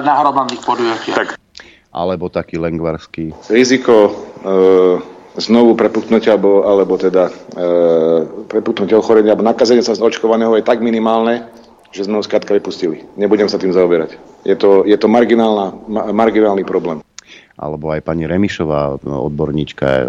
na 0.05 0.13
hromadných 0.21 0.61
podujatiach. 0.61 1.17
Tak. 1.17 1.29
Alebo 1.97 2.29
taký 2.29 2.61
lengvarský. 2.61 3.33
Riziko 3.49 3.93
e, 4.05 4.11
znovu 5.41 5.73
prepuknutia, 5.73 6.37
alebo, 6.37 6.61
alebo 6.69 6.93
teda 7.01 7.25
e, 7.25 7.33
prepuknutia 8.53 9.01
ochorenia, 9.01 9.33
alebo 9.33 9.49
nakazenia 9.49 9.81
sa 9.81 9.97
z 9.97 10.05
očkovaného 10.05 10.53
je 10.61 10.67
tak 10.67 10.85
minimálne, 10.85 11.49
že 11.89 12.05
sme 12.05 12.21
ho 12.21 12.23
skrátka 12.23 12.53
vypustili. 12.53 13.01
Nebudem 13.17 13.49
sa 13.49 13.57
tým 13.57 13.73
zaoberať. 13.73 14.13
Je 14.45 14.53
to, 14.53 14.85
je 14.85 14.93
to 14.93 15.09
marginálny 15.09 16.61
problém 16.69 17.01
alebo 17.55 17.95
aj 17.95 18.03
pani 18.03 18.27
Remišová, 18.27 18.99
odborníčka, 18.99 19.87
e, 19.87 20.05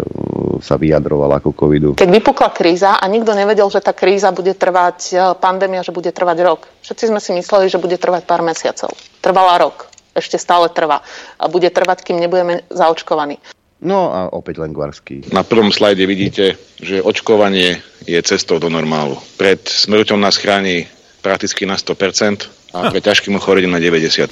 sa 0.59 0.75
vyjadrovala 0.75 1.39
ako 1.39 1.55
covidu. 1.55 1.89
Keď 1.95 2.11
vypukla 2.11 2.51
kríza 2.51 2.99
a 2.99 3.05
nikto 3.07 3.31
nevedel, 3.31 3.71
že 3.71 3.79
tá 3.79 3.95
kríza 3.95 4.35
bude 4.35 4.51
trvať, 4.51 4.97
e, 5.11 5.15
pandémia, 5.39 5.79
že 5.79 5.95
bude 5.95 6.11
trvať 6.11 6.37
rok. 6.43 6.67
Všetci 6.83 7.07
sme 7.07 7.23
si 7.23 7.31
mysleli, 7.31 7.71
že 7.71 7.79
bude 7.79 7.95
trvať 7.95 8.27
pár 8.27 8.43
mesiacov. 8.43 8.91
Trvala 9.23 9.63
rok. 9.63 9.87
Ešte 10.11 10.35
stále 10.35 10.67
trvá. 10.73 10.99
A 11.39 11.47
bude 11.47 11.71
trvať, 11.71 12.03
kým 12.03 12.19
nebudeme 12.19 12.67
zaočkovaní. 12.67 13.39
No 13.77 14.09
a 14.09 14.33
opäť 14.33 14.65
len 14.65 14.73
Gvarský. 14.73 15.29
Na 15.29 15.45
prvom 15.45 15.69
slajde 15.69 16.09
vidíte, 16.09 16.57
že 16.81 16.97
očkovanie 16.97 17.77
je 18.09 18.17
cestou 18.25 18.57
do 18.57 18.73
normálu. 18.73 19.21
Pred 19.37 19.69
smrťou 19.69 20.17
nás 20.17 20.41
chráni 20.41 20.89
prakticky 21.21 21.69
na 21.69 21.77
100%, 21.77 22.56
a 22.75 22.91
pre 22.91 22.99
ťažkým 22.99 23.35
ochorením 23.39 23.71
na 23.71 23.79
95. 23.79 24.27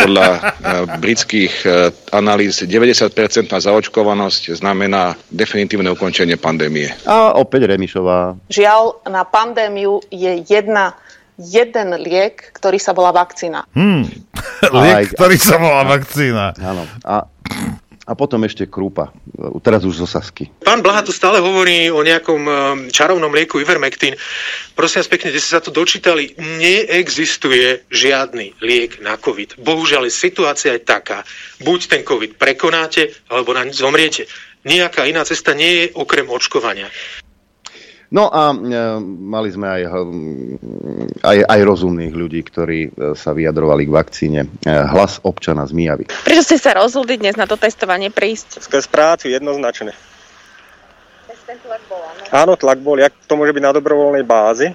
Podľa 0.00 0.26
uh, 0.28 0.42
britských 0.96 1.54
uh, 1.64 1.92
analýz 2.16 2.64
90% 2.64 3.52
na 3.52 3.60
zaočkovanosť 3.60 4.56
znamená 4.56 5.16
definitívne 5.28 5.92
ukončenie 5.92 6.40
pandémie. 6.40 6.88
A 7.04 7.36
opäť 7.36 7.68
Remišová. 7.68 8.36
Žiaľ, 8.48 9.06
na 9.12 9.22
pandémiu 9.28 10.00
je 10.08 10.40
jedna 10.48 10.96
jeden 11.36 12.00
liek, 12.00 12.48
ktorý 12.56 12.80
sa 12.80 12.96
volá 12.96 13.12
vakcína. 13.12 13.68
Hmm. 13.76 14.08
liek, 14.72 15.12
ktorý 15.12 15.36
sa 15.36 15.60
volá 15.60 15.84
vakcína. 15.84 16.56
Áno. 16.56 16.88
A 17.04 17.28
a 18.06 18.14
potom 18.14 18.46
ešte 18.46 18.70
krúpa, 18.70 19.10
teraz 19.66 19.82
už 19.82 19.98
zo 19.98 20.06
Sasky. 20.06 20.46
Pán 20.62 20.78
Blaha 20.78 21.02
tu 21.02 21.10
stále 21.10 21.42
hovorí 21.42 21.90
o 21.90 22.06
nejakom 22.06 22.42
um, 22.46 22.52
čarovnom 22.86 23.34
lieku 23.34 23.58
Ivermectin. 23.58 24.14
Prosím 24.78 25.02
vás 25.02 25.10
pekne, 25.10 25.34
kde 25.34 25.42
ste 25.42 25.58
sa 25.58 25.62
to 25.62 25.74
dočítali, 25.74 26.38
neexistuje 26.38 27.90
žiadny 27.90 28.54
liek 28.62 29.02
na 29.02 29.18
COVID. 29.18 29.58
Bohužiaľ, 29.58 30.06
situácia 30.06 30.78
je 30.78 30.86
taká, 30.86 31.26
buď 31.66 31.80
ten 31.90 32.02
COVID 32.06 32.38
prekonáte, 32.38 33.10
alebo 33.26 33.50
na 33.50 33.66
zomriete. 33.74 34.30
Nejaká 34.62 35.06
iná 35.10 35.26
cesta 35.26 35.54
nie 35.54 35.70
je 35.82 35.84
okrem 35.98 36.30
očkovania. 36.30 36.86
No 38.06 38.30
a 38.30 38.54
e, 38.54 38.56
mali 39.02 39.50
sme 39.50 39.66
aj, 39.66 39.82
hm, 39.90 41.22
aj, 41.26 41.38
aj 41.42 41.60
rozumných 41.66 42.14
ľudí, 42.14 42.40
ktorí 42.46 42.80
e, 42.86 42.90
sa 43.18 43.34
vyjadrovali 43.34 43.82
k 43.82 43.90
vakcíne. 43.90 44.40
E, 44.46 44.70
hlas 44.70 45.18
občana 45.26 45.66
z 45.66 45.74
Mijavy. 45.74 46.04
Prečo 46.22 46.46
ste 46.46 46.58
sa 46.62 46.78
rozhodli 46.78 47.18
dnes 47.18 47.34
na 47.34 47.50
to 47.50 47.58
testovanie 47.58 48.14
prísť? 48.14 48.62
Skres 48.62 48.86
práci, 48.86 49.34
jednoznačne. 49.34 49.90
Ten 51.46 51.62
tlak 51.62 51.82
bol, 51.86 52.02
áno? 52.02 52.20
Áno, 52.34 52.52
tlak 52.58 52.78
bol. 52.82 52.98
Jak 52.98 53.14
to 53.30 53.38
môže 53.38 53.54
byť 53.54 53.62
na 53.62 53.70
dobrovoľnej 53.70 54.26
bázi, 54.26 54.74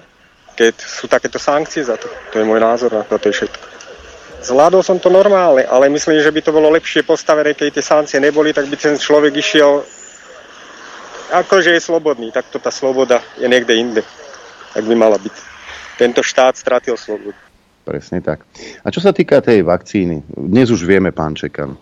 keď 0.56 0.72
sú 0.80 1.04
takéto 1.04 1.36
sankcie 1.36 1.84
za 1.84 2.00
to. 2.00 2.08
To 2.32 2.40
je 2.40 2.48
môj 2.48 2.64
názor 2.64 2.88
na 2.88 3.04
to, 3.04 3.20
to 3.20 3.28
je 3.28 3.44
všetko. 3.44 3.64
Zvládol 4.42 4.82
som 4.82 4.96
to 4.98 5.12
normálne, 5.12 5.62
ale 5.68 5.92
myslím, 5.92 6.18
že 6.18 6.32
by 6.32 6.40
to 6.42 6.50
bolo 6.50 6.72
lepšie 6.72 7.06
postavené, 7.06 7.54
keď 7.54 7.78
tie 7.78 7.84
sankcie 7.84 8.18
neboli, 8.18 8.50
tak 8.56 8.66
by 8.66 8.74
ten 8.74 8.96
človek 8.96 9.36
išiel 9.36 9.84
akože 11.32 11.72
je 11.72 11.80
slobodný, 11.80 12.28
tak 12.28 12.52
to 12.52 12.60
tá 12.60 12.68
sloboda 12.68 13.24
je 13.40 13.48
niekde 13.48 13.72
inde. 13.72 14.02
Tak 14.76 14.84
by 14.84 14.94
mala 14.94 15.16
byť. 15.16 15.34
Tento 15.96 16.20
štát 16.20 16.56
stratil 16.56 16.96
slobodu. 16.96 17.36
Presne 17.82 18.22
tak. 18.22 18.46
A 18.84 18.94
čo 18.94 19.02
sa 19.02 19.10
týka 19.10 19.42
tej 19.42 19.66
vakcíny, 19.66 20.22
dnes 20.28 20.70
už 20.70 20.86
vieme, 20.86 21.10
pán 21.10 21.34
Čekan, 21.34 21.74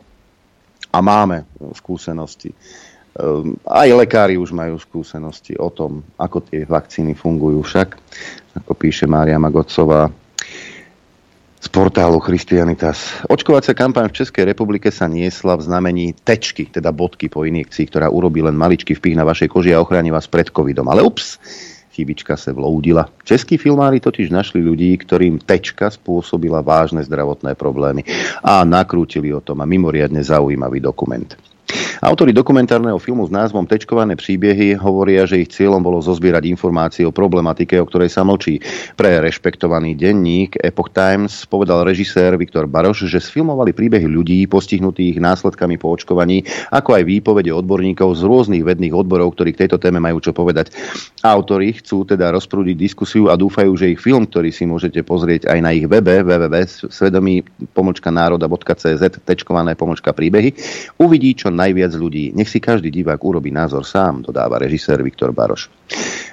a 0.90 0.98
máme 0.98 1.46
skúsenosti. 1.76 2.51
Ehm, 2.51 3.55
aj 3.68 3.88
lekári 3.94 4.34
už 4.40 4.51
majú 4.51 4.80
skúsenosti 4.80 5.55
o 5.61 5.70
tom, 5.70 6.03
ako 6.18 6.40
tie 6.46 6.64
vakcíny 6.66 7.14
fungujú 7.14 7.62
však, 7.62 7.88
ako 8.64 8.72
píše 8.74 9.07
Mária 9.07 9.38
Magocová, 9.38 10.11
z 11.61 11.69
portálu 11.69 12.17
Christianitas. 12.25 13.21
Očkovacia 13.29 13.77
kampaň 13.77 14.09
v 14.09 14.25
Českej 14.25 14.49
republike 14.49 14.89
sa 14.89 15.05
niesla 15.05 15.61
v 15.61 15.69
znamení 15.69 16.17
tečky, 16.17 16.73
teda 16.73 16.89
bodky 16.89 17.29
po 17.29 17.45
injekcii, 17.45 17.85
ktorá 17.93 18.09
urobí 18.09 18.41
len 18.41 18.57
maličký 18.57 18.97
vpich 18.97 19.13
na 19.13 19.29
vašej 19.29 19.53
koži 19.53 19.77
a 19.77 19.85
ochráni 19.85 20.09
vás 20.09 20.25
pred 20.25 20.49
covidom. 20.49 20.89
Ale 20.89 21.05
ups, 21.05 21.37
chybička 21.93 22.41
sa 22.41 22.57
vloudila. 22.57 23.13
Českí 23.29 23.61
filmári 23.61 24.01
totiž 24.01 24.33
našli 24.33 24.65
ľudí, 24.65 24.97
ktorým 25.05 25.37
tečka 25.45 25.93
spôsobila 25.93 26.65
vážne 26.65 27.05
zdravotné 27.05 27.53
problémy 27.61 28.09
a 28.41 28.65
nakrútili 28.65 29.29
o 29.37 29.45
tom 29.45 29.61
a 29.61 29.69
mimoriadne 29.69 30.25
zaujímavý 30.25 30.81
dokument. 30.81 31.29
Autori 32.01 32.32
dokumentárneho 32.32 32.96
filmu 32.96 33.28
s 33.28 33.32
názvom 33.32 33.68
Tečkované 33.68 34.16
príbehy 34.16 34.72
hovoria, 34.80 35.28
že 35.28 35.44
ich 35.44 35.53
cieľom 35.53 35.84
bolo 35.84 36.01
zozbierať 36.01 36.48
informácie 36.48 37.05
o 37.05 37.12
problematike, 37.12 37.76
o 37.76 37.84
ktorej 37.84 38.09
sa 38.09 38.24
mlčí. 38.24 38.57
Pre 38.96 39.20
rešpektovaný 39.20 40.01
denník 40.01 40.57
Epoch 40.64 40.88
Times 40.96 41.44
povedal 41.44 41.84
režisér 41.84 42.40
Viktor 42.40 42.64
Baroš, 42.64 43.05
že 43.05 43.20
sfilmovali 43.20 43.76
príbehy 43.76 44.09
ľudí 44.09 44.48
postihnutých 44.48 45.20
následkami 45.20 45.76
po 45.76 45.92
očkovaní, 45.92 46.40
ako 46.72 46.96
aj 46.96 47.05
výpovede 47.05 47.53
odborníkov 47.53 48.16
z 48.16 48.24
rôznych 48.24 48.64
vedných 48.64 48.96
odborov, 48.96 49.36
ktorí 49.36 49.53
k 49.53 49.68
tejto 49.68 49.76
téme 49.76 50.01
majú 50.01 50.24
čo 50.24 50.32
povedať. 50.32 50.72
Autori 51.20 51.76
chcú 51.76 52.09
teda 52.09 52.32
rozprúdiť 52.32 52.80
diskusiu 52.80 53.28
a 53.28 53.36
dúfajú, 53.36 53.76
že 53.76 53.92
ich 53.92 54.01
film, 54.01 54.24
ktorý 54.24 54.48
si 54.48 54.64
môžete 54.64 55.05
pozrieť 55.05 55.53
aj 55.53 55.59
na 55.61 55.76
ich 55.76 55.84
webe 55.84 56.24
www.svedomí 56.24 57.44
národa.cz 58.09 59.05
tečkované 59.20 59.76
pomočka 59.76 60.16
príbehy, 60.16 60.57
uvidí 60.96 61.36
čo 61.36 61.53
najviac 61.53 61.89
ľudí. 61.95 62.32
Nech 62.34 62.49
si 62.49 62.61
každý 62.61 62.91
divák 62.91 63.18
urobí 63.18 63.51
názor 63.51 63.86
sám, 63.86 64.22
dodáva 64.26 64.59
režisér 64.59 65.03
Viktor 65.03 65.32
Baroš. 65.32 65.70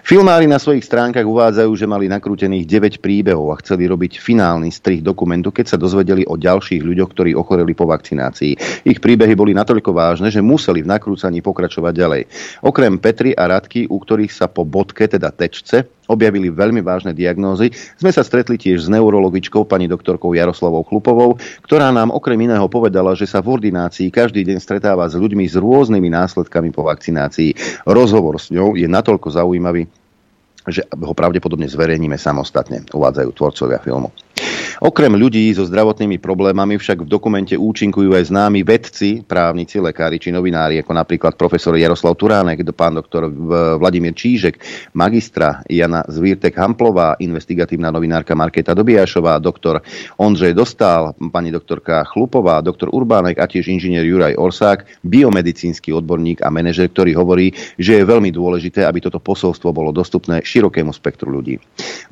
Filmári 0.08 0.48
na 0.48 0.56
svojich 0.56 0.88
stránkach 0.88 1.28
uvádzajú, 1.28 1.68
že 1.76 1.84
mali 1.84 2.08
nakrútených 2.08 2.64
9 2.64 3.04
príbehov 3.04 3.52
a 3.52 3.60
chceli 3.60 3.92
robiť 3.92 4.24
finálny 4.24 4.72
strih 4.72 5.04
dokumentu, 5.04 5.52
keď 5.52 5.76
sa 5.76 5.78
dozvedeli 5.78 6.24
o 6.24 6.40
ďalších 6.40 6.80
ľuďoch, 6.80 7.12
ktorí 7.12 7.36
ochoreli 7.36 7.76
po 7.76 7.84
vakcinácii. 7.92 8.56
Ich 8.88 9.04
príbehy 9.04 9.36
boli 9.36 9.52
natoľko 9.52 9.92
vážne, 9.92 10.32
že 10.32 10.40
museli 10.40 10.80
v 10.80 10.96
nakrúcaní 10.96 11.44
pokračovať 11.44 11.92
ďalej. 11.92 12.22
Okrem 12.64 13.04
Petri 13.04 13.36
a 13.36 13.52
Radky, 13.52 13.84
u 13.84 14.00
ktorých 14.00 14.32
sa 14.32 14.48
po 14.48 14.64
bodke, 14.64 15.12
teda 15.12 15.28
tečce, 15.36 15.92
objavili 16.08 16.48
veľmi 16.48 16.80
vážne 16.80 17.12
diagnózy, 17.12 17.76
sme 18.00 18.16
sa 18.16 18.24
stretli 18.24 18.56
tiež 18.56 18.88
s 18.88 18.92
neurologičkou 18.92 19.68
pani 19.68 19.92
doktorkou 19.92 20.32
Jaroslavou 20.32 20.88
Chlupovou, 20.88 21.36
ktorá 21.68 21.92
nám 21.92 22.16
okrem 22.16 22.40
iného 22.48 22.64
povedala, 22.72 23.12
že 23.12 23.28
sa 23.28 23.44
v 23.44 23.60
ordinácii 23.60 24.08
každý 24.08 24.48
deň 24.48 24.58
stretáva 24.64 25.04
s 25.12 25.20
ľuďmi 25.20 25.44
s 25.44 25.60
rôznymi 25.60 26.08
následkami 26.08 26.72
po 26.72 26.88
vakcinácii. 26.88 27.84
Rozhovor 27.84 28.40
s 28.40 28.56
ňou 28.56 28.80
je 28.80 28.88
natoľko 28.88 29.36
zaujímavý, 29.36 29.97
že 30.68 30.84
ho 30.92 31.14
pravdepodobne 31.16 31.68
zverejníme 31.68 32.20
samostatne, 32.20 32.84
uvádzajú 32.92 33.30
tvorcovia 33.32 33.80
filmu. 33.80 34.12
Okrem 34.78 35.10
ľudí 35.18 35.50
so 35.58 35.66
zdravotnými 35.66 36.22
problémami 36.22 36.78
však 36.78 37.02
v 37.02 37.10
dokumente 37.10 37.58
účinkujú 37.58 38.14
aj 38.14 38.30
známi 38.30 38.62
vedci, 38.62 39.26
právnici, 39.26 39.82
lekári 39.82 40.22
či 40.22 40.30
novinári, 40.30 40.78
ako 40.86 40.94
napríklad 40.94 41.34
profesor 41.34 41.74
Jaroslav 41.74 42.14
Turánek, 42.14 42.62
pán 42.78 42.94
doktor 42.94 43.26
Vladimír 43.82 44.14
Čížek, 44.14 44.62
magistra 44.94 45.66
Jana 45.66 46.06
Zvírtek 46.06 46.54
Hamplová, 46.62 47.18
investigatívna 47.18 47.90
novinárka 47.90 48.38
Marketa 48.38 48.78
Dobiašová, 48.78 49.42
doktor 49.42 49.82
Ondřej 50.22 50.54
Dostál, 50.54 51.18
pani 51.34 51.50
doktorka 51.50 52.06
Chlupová, 52.06 52.62
doktor 52.62 52.94
Urbánek 52.94 53.42
a 53.42 53.50
tiež 53.50 53.74
inžinier 53.74 54.06
Juraj 54.06 54.38
Orsák, 54.38 55.02
biomedicínsky 55.02 55.90
odborník 55.90 56.46
a 56.46 56.54
manažer, 56.54 56.94
ktorý 56.94 57.18
hovorí, 57.18 57.50
že 57.82 57.98
je 57.98 58.04
veľmi 58.06 58.30
dôležité, 58.30 58.86
aby 58.86 59.02
toto 59.02 59.18
posolstvo 59.18 59.74
bolo 59.74 59.90
dostupné 59.90 60.46
širokému 60.46 60.94
spektru 60.94 61.34
ľudí. 61.34 61.58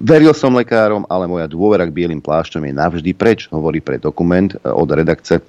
Veril 0.01 0.33
som 0.33 0.57
lekárom, 0.57 1.05
ale 1.05 1.29
moja 1.29 1.45
dôvera 1.45 1.85
k 1.85 1.93
bielým 1.93 2.25
plášťom 2.25 2.54
je 2.63 2.73
navždy 2.73 3.11
preč, 3.17 3.51
hovorí 3.51 3.83
pre 3.83 3.99
dokument 3.99 4.53
e, 4.53 4.57
od 4.71 4.87
redakce 4.93 5.43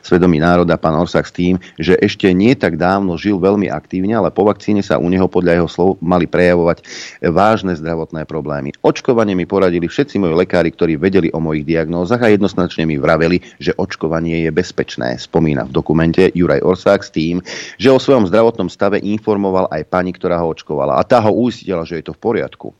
svedomí 0.00 0.40
národa 0.40 0.78
pán 0.80 0.96
Orsak 0.96 1.28
s 1.28 1.34
tým, 1.34 1.54
že 1.76 1.98
ešte 1.98 2.30
nie 2.32 2.54
tak 2.56 2.80
dávno 2.80 3.18
žil 3.18 3.36
veľmi 3.36 3.68
aktívne, 3.68 4.16
ale 4.16 4.32
po 4.32 4.46
vakcíne 4.46 4.80
sa 4.80 4.96
u 4.96 5.06
neho 5.10 5.26
podľa 5.28 5.62
jeho 5.62 5.68
slov 5.68 5.90
mali 6.00 6.24
prejavovať 6.24 6.82
vážne 7.28 7.74
zdravotné 7.76 8.24
problémy. 8.24 8.72
Očkovanie 8.80 9.36
mi 9.36 9.44
poradili 9.44 9.90
všetci 9.90 10.16
moji 10.22 10.34
lekári, 10.46 10.72
ktorí 10.72 10.96
vedeli 10.96 11.28
o 11.34 11.42
mojich 11.42 11.66
diagnózach 11.66 12.22
a 12.22 12.32
jednoznačne 12.32 12.88
mi 12.88 12.96
vraveli, 12.96 13.42
že 13.60 13.76
očkovanie 13.76 14.46
je 14.46 14.50
bezpečné. 14.54 15.18
Spomína 15.20 15.68
v 15.68 15.74
dokumente 15.74 16.30
Juraj 16.32 16.62
Orsák 16.62 17.02
s 17.02 17.10
tým, 17.12 17.42
že 17.76 17.92
o 17.92 18.00
svojom 18.00 18.30
zdravotnom 18.30 18.70
stave 18.70 19.02
informoval 19.02 19.68
aj 19.68 19.82
pani, 19.90 20.14
ktorá 20.14 20.40
ho 20.40 20.52
očkovala 20.54 20.96
a 20.96 21.02
tá 21.04 21.20
ho 21.20 21.32
uistila, 21.34 21.84
že 21.84 22.00
je 22.00 22.06
to 22.08 22.16
v 22.16 22.22
poriadku. 22.22 22.72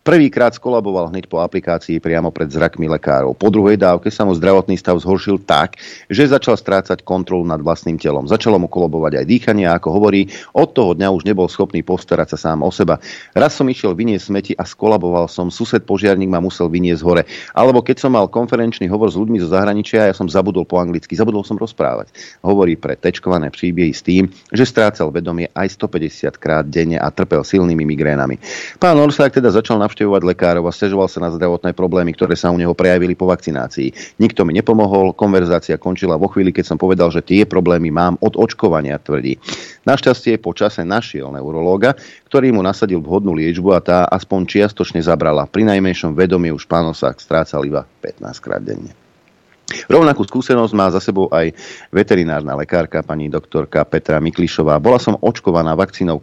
Prvýkrát 0.00 0.56
skolaboval 0.56 1.12
hneď 1.12 1.28
po 1.28 1.44
aplikácii 1.44 2.00
priamo 2.00 2.32
pred 2.32 2.48
zrakmi 2.48 2.88
lekárov. 2.88 3.36
Po 3.36 3.52
druhej 3.52 3.76
dávke 3.76 4.08
sa 4.08 4.24
mu 4.24 4.32
zdravotný 4.32 4.80
stav 4.80 4.96
zhoršil 4.96 5.44
tak, 5.44 5.76
že 6.08 6.24
začal 6.24 6.56
strácať 6.56 7.04
kontrolu 7.04 7.44
nad 7.44 7.60
vlastným 7.60 8.00
telom. 8.00 8.24
Začalo 8.24 8.56
mu 8.56 8.64
kolobovať 8.64 9.20
aj 9.20 9.28
dýchanie 9.28 9.68
a 9.68 9.76
ako 9.76 10.00
hovorí, 10.00 10.32
od 10.56 10.72
toho 10.72 10.96
dňa 10.96 11.12
už 11.12 11.28
nebol 11.28 11.44
schopný 11.52 11.84
postarať 11.84 12.32
sa 12.32 12.48
sám 12.48 12.64
o 12.64 12.72
seba. 12.72 12.96
Raz 13.36 13.60
som 13.60 13.68
išiel 13.68 13.92
vyniesť 13.92 14.24
smeti 14.24 14.52
a 14.56 14.64
skolaboval 14.64 15.28
som, 15.28 15.52
sused 15.52 15.84
požiarník 15.84 16.32
ma 16.32 16.40
musel 16.40 16.72
vyniesť 16.72 17.02
hore. 17.04 17.22
Alebo 17.52 17.84
keď 17.84 18.00
som 18.00 18.16
mal 18.16 18.24
konferenčný 18.32 18.88
hovor 18.88 19.12
s 19.12 19.20
ľuďmi 19.20 19.36
zo 19.44 19.52
zahraničia, 19.52 20.08
ja 20.08 20.16
som 20.16 20.32
zabudol 20.32 20.64
po 20.64 20.80
anglicky, 20.80 21.12
zabudol 21.12 21.44
som 21.44 21.60
rozprávať. 21.60 22.08
Hovorí 22.40 22.80
pre 22.80 22.96
tečkované 22.96 23.52
príbehy 23.52 23.92
s 23.92 24.00
tým, 24.00 24.32
že 24.48 24.64
strácal 24.64 25.12
vedomie 25.12 25.52
aj 25.52 25.76
150 25.76 26.40
krát 26.40 26.64
denne 26.64 26.96
a 26.96 27.12
trpel 27.12 27.44
silnými 27.44 27.84
migrénami. 27.84 28.40
Pán 28.80 28.96
Orsák 28.96 29.36
teda 29.36 29.49
začal 29.50 29.82
navštevovať 29.82 30.22
lekárov 30.22 30.64
a 30.66 30.72
stiažoval 30.74 31.10
sa 31.10 31.18
na 31.22 31.30
zdravotné 31.34 31.74
problémy, 31.74 32.14
ktoré 32.14 32.38
sa 32.38 32.50
u 32.50 32.58
neho 32.58 32.74
prejavili 32.74 33.18
po 33.18 33.26
vakcinácii. 33.26 34.18
Nikto 34.22 34.46
mi 34.46 34.54
nepomohol, 34.54 35.12
konverzácia 35.12 35.78
končila 35.78 36.14
vo 36.14 36.30
chvíli, 36.30 36.54
keď 36.54 36.74
som 36.74 36.78
povedal, 36.78 37.10
že 37.10 37.24
tie 37.24 37.42
problémy 37.42 37.90
mám 37.90 38.14
od 38.22 38.38
očkovania, 38.38 39.02
tvrdí. 39.02 39.36
Našťastie 39.88 40.38
po 40.38 40.54
čase 40.54 40.86
našiel 40.86 41.32
neurológa, 41.32 41.96
ktorý 42.28 42.54
mu 42.54 42.62
nasadil 42.62 43.02
vhodnú 43.02 43.34
liečbu 43.34 43.74
a 43.74 43.80
tá 43.80 43.98
aspoň 44.06 44.46
čiastočne 44.46 45.00
zabrala. 45.02 45.48
Pri 45.48 45.66
najmenšom 45.66 46.12
vedomie 46.12 46.52
už 46.52 46.68
pán 46.68 46.86
Osák 46.86 47.18
strácal 47.18 47.64
iba 47.64 47.88
15 48.04 48.44
krát 48.44 48.62
denne. 48.62 48.99
Rovnakú 49.86 50.26
skúsenosť 50.26 50.72
má 50.74 50.90
za 50.90 50.98
sebou 50.98 51.30
aj 51.30 51.54
veterinárna 51.94 52.58
lekárka, 52.58 53.06
pani 53.06 53.30
doktorka 53.30 53.86
Petra 53.86 54.18
Miklišová. 54.18 54.82
Bola 54.82 54.98
som 54.98 55.14
očkovaná 55.14 55.78
vakcínou 55.78 56.18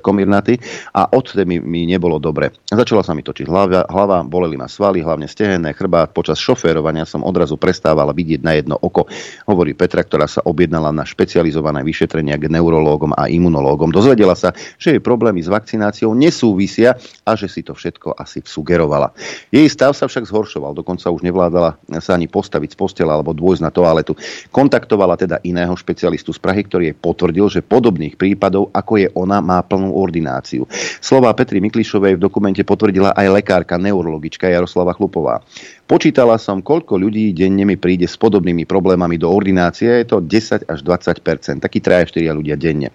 Comirnaty 0.00 0.54
e, 0.56 0.60
a 0.96 1.12
odtedy 1.12 1.44
mi, 1.44 1.56
mi 1.60 1.80
nebolo 1.84 2.16
dobre. 2.16 2.56
Začala 2.68 3.04
sa 3.04 3.12
mi 3.12 3.20
točiť 3.20 3.44
hlava, 3.44 3.84
hlava, 3.88 4.24
boleli 4.24 4.56
ma 4.56 4.64
svaly, 4.64 5.04
hlavne 5.04 5.28
stehenné, 5.28 5.76
chrbát. 5.76 6.16
Počas 6.16 6.40
šoférovania 6.40 7.04
som 7.04 7.20
odrazu 7.20 7.60
prestávala 7.60 8.16
vidieť 8.16 8.40
na 8.40 8.56
jedno 8.56 8.76
oko. 8.80 9.04
Hovorí 9.44 9.76
Petra, 9.76 10.00
ktorá 10.00 10.24
sa 10.24 10.40
objednala 10.44 10.88
na 10.90 11.04
špecializované 11.04 11.84
vyšetrenia 11.84 12.40
k 12.40 12.48
neurológom 12.48 13.12
a 13.12 13.28
imunológom. 13.28 13.92
Dozvedela 13.92 14.32
sa, 14.32 14.56
že 14.80 14.96
jej 14.96 15.02
problémy 15.02 15.44
s 15.44 15.52
vakcináciou 15.52 16.16
nesúvisia 16.16 16.96
a 17.28 17.36
že 17.36 17.46
si 17.46 17.60
to 17.60 17.76
všetko 17.76 18.16
asi 18.16 18.40
sugerovala. 18.40 19.12
Jej 19.52 19.68
stav 19.68 19.92
sa 19.92 20.08
však 20.08 20.24
zhoršoval, 20.26 20.72
dokonca 20.72 21.12
už 21.12 21.20
nevládala 21.22 21.76
sa 22.00 22.16
ani 22.16 22.30
postaviť 22.30 22.69
z 22.70 22.78
postela 22.78 23.18
alebo 23.18 23.34
dôjsť 23.34 23.62
na 23.66 23.70
toaletu. 23.74 24.14
Kontaktovala 24.54 25.18
teda 25.18 25.42
iného 25.42 25.74
špecialistu 25.74 26.30
z 26.30 26.38
Prahy, 26.38 26.62
ktorý 26.64 26.90
jej 26.90 26.96
potvrdil, 26.96 27.46
že 27.50 27.66
podobných 27.66 28.14
prípadov, 28.14 28.70
ako 28.70 28.92
je 29.02 29.08
ona, 29.18 29.42
má 29.42 29.58
plnú 29.66 29.92
ordináciu. 29.98 30.64
Slova 31.02 31.34
Petri 31.34 31.58
Miklišovej 31.58 32.16
v 32.16 32.22
dokumente 32.22 32.62
potvrdila 32.62 33.12
aj 33.18 33.26
lekárka 33.42 33.74
neurologička 33.76 34.46
Jaroslava 34.46 34.94
Chlupová. 34.94 35.42
Počítala 35.90 36.38
som, 36.38 36.62
koľko 36.62 37.02
ľudí 37.02 37.34
denne 37.34 37.66
mi 37.66 37.74
príde 37.74 38.06
s 38.06 38.14
podobnými 38.14 38.62
problémami 38.62 39.18
do 39.18 39.26
ordinácie. 39.26 39.90
Je 39.90 40.06
to 40.06 40.22
10 40.22 40.70
až 40.70 40.78
20 40.86 41.58
Takí 41.58 41.82
3 41.82 42.06
4 42.06 42.30
ľudia 42.30 42.54
denne. 42.54 42.94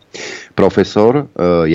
Profesor 0.55 1.19
e, 1.19 1.23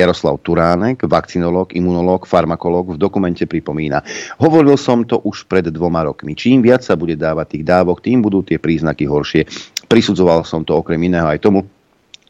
Jaroslav 0.01 0.41
Turánek, 0.41 1.05
vakcinológ, 1.05 1.77
imunológ, 1.77 2.25
farmakológ 2.25 2.97
v 2.97 3.01
dokumente 3.05 3.45
pripomína. 3.45 4.01
Hovoril 4.41 4.81
som 4.81 5.05
to 5.05 5.21
už 5.21 5.45
pred 5.45 5.69
dvoma 5.69 6.09
rokmi. 6.09 6.33
Čím 6.33 6.65
viac 6.65 6.81
sa 6.81 6.97
bude 6.97 7.21
dávať 7.21 7.61
tých 7.61 7.65
dávok, 7.69 8.01
tým 8.01 8.25
budú 8.25 8.41
tie 8.41 8.57
príznaky 8.57 9.05
horšie. 9.05 9.45
Prisudzoval 9.93 10.49
som 10.49 10.65
to 10.65 10.73
okrem 10.73 11.05
iného 11.05 11.29
aj 11.29 11.45
tomu, 11.45 11.69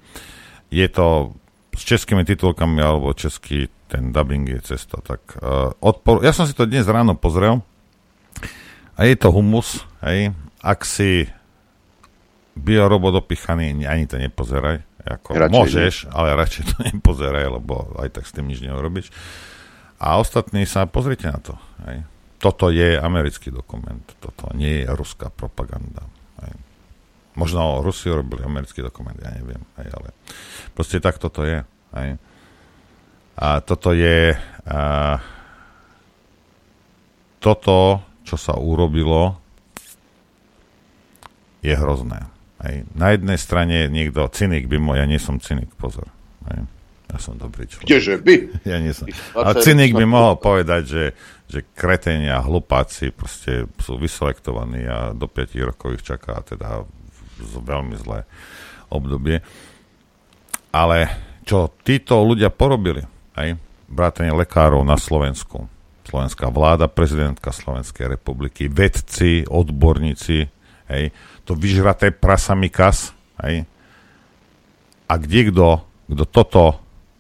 Je 0.71 0.87
to 0.91 1.35
s 1.75 1.83
českými 1.87 2.27
titulkami 2.27 2.83
alebo 2.83 3.15
český 3.15 3.71
ten 3.91 4.15
dubbing 4.15 4.47
je 4.47 4.61
cesta. 4.63 5.03
Tak, 5.03 5.43
uh, 5.43 5.75
odpor- 5.83 6.23
ja 6.23 6.31
som 6.31 6.47
si 6.47 6.55
to 6.55 6.63
dnes 6.63 6.87
ráno 6.87 7.19
pozrel 7.19 7.59
a 8.95 9.01
je 9.03 9.19
to 9.19 9.35
humus. 9.35 9.83
Hej. 10.07 10.31
Ak 10.63 10.87
si 10.87 11.27
biorobot 12.55 13.19
opichaný, 13.19 13.75
ani 13.83 14.07
to 14.07 14.15
nepozeraj. 14.21 14.87
Ako 15.01 15.33
radšej 15.33 15.57
môžeš, 15.57 15.95
nie. 16.07 16.11
ale 16.13 16.29
radšej 16.39 16.65
to 16.71 16.77
nepozeraj, 16.95 17.45
lebo 17.51 17.97
aj 17.99 18.15
tak 18.15 18.25
s 18.29 18.35
tým 18.37 18.47
nič 18.47 18.63
neurobiš. 18.63 19.11
A 20.01 20.17
ostatní 20.17 20.65
sa 20.65 20.89
pozrite 20.89 21.29
na 21.29 21.37
to. 21.37 21.55
Hej. 21.85 22.09
Toto 22.41 22.73
je 22.73 22.97
americký 22.97 23.53
dokument, 23.53 24.01
toto 24.17 24.49
nie 24.57 24.81
je 24.81 24.89
ruská 24.89 25.29
propaganda. 25.29 26.09
Hej. 26.41 26.57
Možno 27.37 27.85
Rusi 27.85 28.09
robili 28.09 28.41
americký 28.41 28.81
dokument, 28.81 29.15
ja 29.21 29.37
neviem, 29.37 29.61
hej, 29.77 29.93
ale 29.93 30.09
proste 30.73 31.05
tak 31.05 31.21
toto 31.21 31.45
je. 31.45 31.61
Hej. 31.93 32.17
A 33.37 33.61
toto 33.61 33.93
je 33.93 34.41
a, 34.65 35.21
toto, 37.41 38.01
čo 38.25 38.37
sa 38.41 38.57
urobilo, 38.57 39.37
je 41.61 41.77
hrozné. 41.77 42.25
Hej. 42.65 42.89
Na 42.97 43.13
jednej 43.13 43.37
strane 43.37 43.89
niekto, 43.93 44.29
cynik 44.33 44.65
by 44.65 44.81
mo, 44.81 44.97
ja 44.97 45.05
nie 45.05 45.21
som 45.21 45.37
cynik, 45.41 45.69
pozor. 45.77 46.09
Hej. 46.49 46.65
Ja 47.11 47.19
som 47.19 47.35
dobrý 47.35 47.67
človek. 47.67 47.91
Kdeže 47.91 48.15
by? 48.23 48.35
Ja 48.71 48.79
nie 48.79 48.95
som. 48.95 49.11
A 49.35 49.51
cynik 49.59 49.99
by 49.99 50.07
mohol 50.07 50.39
povedať, 50.39 50.83
že, 50.87 51.05
že 51.51 51.67
kretenia, 51.75 52.39
hlupáci 52.39 53.11
proste 53.11 53.67
sú 53.83 53.99
vyselektovaní 53.99 54.87
a 54.87 55.11
do 55.11 55.27
5 55.27 55.69
rokov 55.75 55.99
ich 55.99 56.07
čaká 56.07 56.39
teda 56.47 56.87
veľmi 57.43 57.99
zlé 57.99 58.23
obdobie. 58.95 59.43
Ale 60.71 61.11
čo 61.43 61.75
títo 61.83 62.23
ľudia 62.23 62.55
porobili, 62.55 63.03
aj 63.35 63.59
vrátane 63.91 64.31
lekárov 64.31 64.87
na 64.87 64.95
Slovensku, 64.95 65.67
slovenská 66.07 66.47
vláda, 66.51 66.87
prezidentka 66.87 67.51
Slovenskej 67.51 68.07
republiky, 68.07 68.71
vedci, 68.71 69.43
odborníci, 69.51 70.39
hej, 70.91 71.05
to 71.43 71.59
vyžraté 71.59 72.15
prasa 72.15 72.55
Mikas, 72.55 73.11
hej, 73.43 73.67
a 75.11 75.15
kde 75.19 75.51
kto, 75.51 75.69
kto 76.07 76.25
toto 76.31 76.63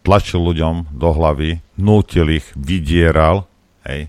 tlačil 0.00 0.40
ľuďom 0.40 0.96
do 0.96 1.10
hlavy, 1.12 1.60
nútil 1.76 2.40
ich, 2.40 2.46
vydieral, 2.56 3.44
hej, 3.84 4.08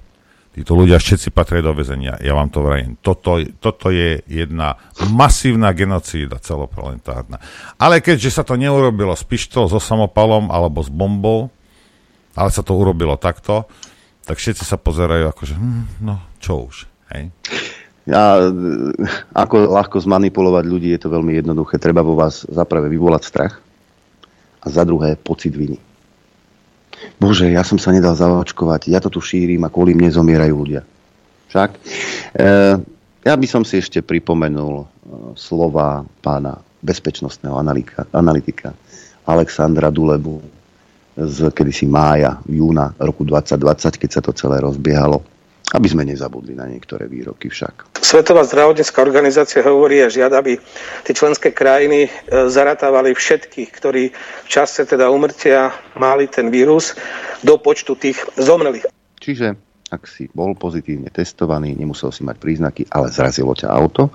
títo 0.56 0.76
ľudia 0.76 1.00
všetci 1.00 1.32
patria 1.32 1.64
do 1.64 1.72
väzenia. 1.72 2.20
Ja 2.20 2.36
vám 2.36 2.52
to 2.52 2.64
vrajím. 2.64 3.00
Toto, 3.00 3.40
toto 3.60 3.88
je 3.92 4.20
jedna 4.28 4.76
masívna 5.12 5.72
genocída 5.72 6.40
celoplanetárna. 6.40 7.40
Ale 7.80 8.04
keďže 8.04 8.42
sa 8.42 8.44
to 8.44 8.60
neurobilo 8.60 9.16
s 9.16 9.24
pištol, 9.24 9.72
so 9.72 9.80
samopalom 9.80 10.52
alebo 10.52 10.84
s 10.84 10.92
bombou, 10.92 11.52
ale 12.36 12.50
sa 12.52 12.64
to 12.64 12.76
urobilo 12.76 13.16
takto, 13.20 13.68
tak 14.24 14.40
všetci 14.40 14.64
sa 14.64 14.80
pozerajú 14.80 15.28
ako, 15.28 15.42
že 15.44 15.56
hm, 15.56 15.84
no, 16.04 16.16
čo 16.40 16.68
už, 16.68 16.88
hej. 17.16 17.32
Ja, 18.10 18.50
ako 19.38 19.78
ľahko 19.78 20.02
zmanipulovať 20.02 20.66
ľudí, 20.66 20.90
je 20.90 21.06
to 21.06 21.14
veľmi 21.14 21.38
jednoduché. 21.38 21.78
Treba 21.78 22.02
vo 22.02 22.18
vás 22.18 22.50
zaprave 22.50 22.90
vyvolať 22.90 23.24
strach 23.24 23.62
a 24.62 24.68
za 24.70 24.86
druhé 24.86 25.18
pocit 25.18 25.54
viny. 25.54 25.82
Bože, 27.18 27.50
ja 27.50 27.66
som 27.66 27.82
sa 27.82 27.90
nedal 27.90 28.14
zaočkovať, 28.14 28.94
ja 28.94 29.02
to 29.02 29.10
tu 29.10 29.18
šírim 29.18 29.66
a 29.66 29.74
kvôli 29.74 29.98
mne 29.98 30.14
zomierajú 30.14 30.54
ľudia. 30.54 30.82
Však? 31.50 31.70
E, 32.38 32.50
ja 33.26 33.34
by 33.34 33.48
som 33.50 33.66
si 33.66 33.82
ešte 33.82 34.06
pripomenul 34.06 34.76
e, 34.82 34.86
slova 35.34 36.06
pána 36.22 36.62
bezpečnostného 36.82 37.58
analika, 37.58 38.06
analytika 38.14 38.74
Alexandra 39.26 39.90
Dulebu 39.90 40.42
z 41.18 41.52
kedysi 41.54 41.86
mája, 41.86 42.40
júna 42.48 42.94
roku 42.98 43.22
2020, 43.28 44.02
keď 44.02 44.10
sa 44.10 44.22
to 44.24 44.32
celé 44.34 44.62
rozbiehalo 44.62 45.22
aby 45.72 45.88
sme 45.88 46.04
nezabudli 46.04 46.52
na 46.52 46.68
niektoré 46.68 47.08
výroky 47.08 47.48
však. 47.48 47.96
Svetová 48.04 48.44
zdravotnícká 48.44 49.00
organizácia 49.00 49.64
hovorí 49.64 50.04
a 50.04 50.12
žiada, 50.12 50.44
aby 50.44 50.60
tie 51.08 51.14
členské 51.16 51.56
krajiny 51.56 52.08
e, 52.08 52.10
zaratávali 52.52 53.16
všetkých, 53.16 53.70
ktorí 53.72 54.12
v 54.12 54.48
čase 54.52 54.84
teda 54.84 55.08
umrtia 55.08 55.72
mali 55.96 56.28
ten 56.28 56.52
vírus 56.52 56.92
do 57.40 57.56
počtu 57.56 57.96
tých 57.96 58.20
zomrelých. 58.36 58.92
Čiže 59.22 59.56
ak 59.92 60.08
si 60.08 60.28
bol 60.32 60.56
pozitívne 60.56 61.12
testovaný, 61.12 61.76
nemusel 61.76 62.12
si 62.16 62.24
mať 62.24 62.36
príznaky, 62.40 62.88
ale 62.92 63.12
zrazilo 63.12 63.52
ťa 63.52 63.72
auto, 63.72 64.12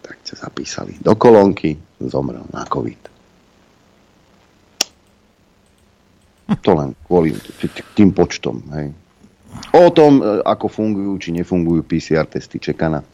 tak 0.00 0.20
ťa 0.24 0.34
zapísali 0.48 0.96
do 1.00 1.12
kolónky, 1.16 1.76
zomrel 2.00 2.44
na 2.52 2.64
COVID. 2.64 3.00
To 6.52 6.72
len 6.76 6.92
kvôli 7.08 7.32
tým 7.96 8.12
počtom. 8.12 8.60
Hej. 8.76 8.92
O 9.72 9.88
tom, 9.88 10.20
e, 10.20 10.40
ako 10.44 10.68
fungujú 10.68 11.12
či 11.16 11.30
nefungujú 11.32 11.84
PCR 11.84 12.28
testy 12.28 12.60
čekana. 12.60 13.04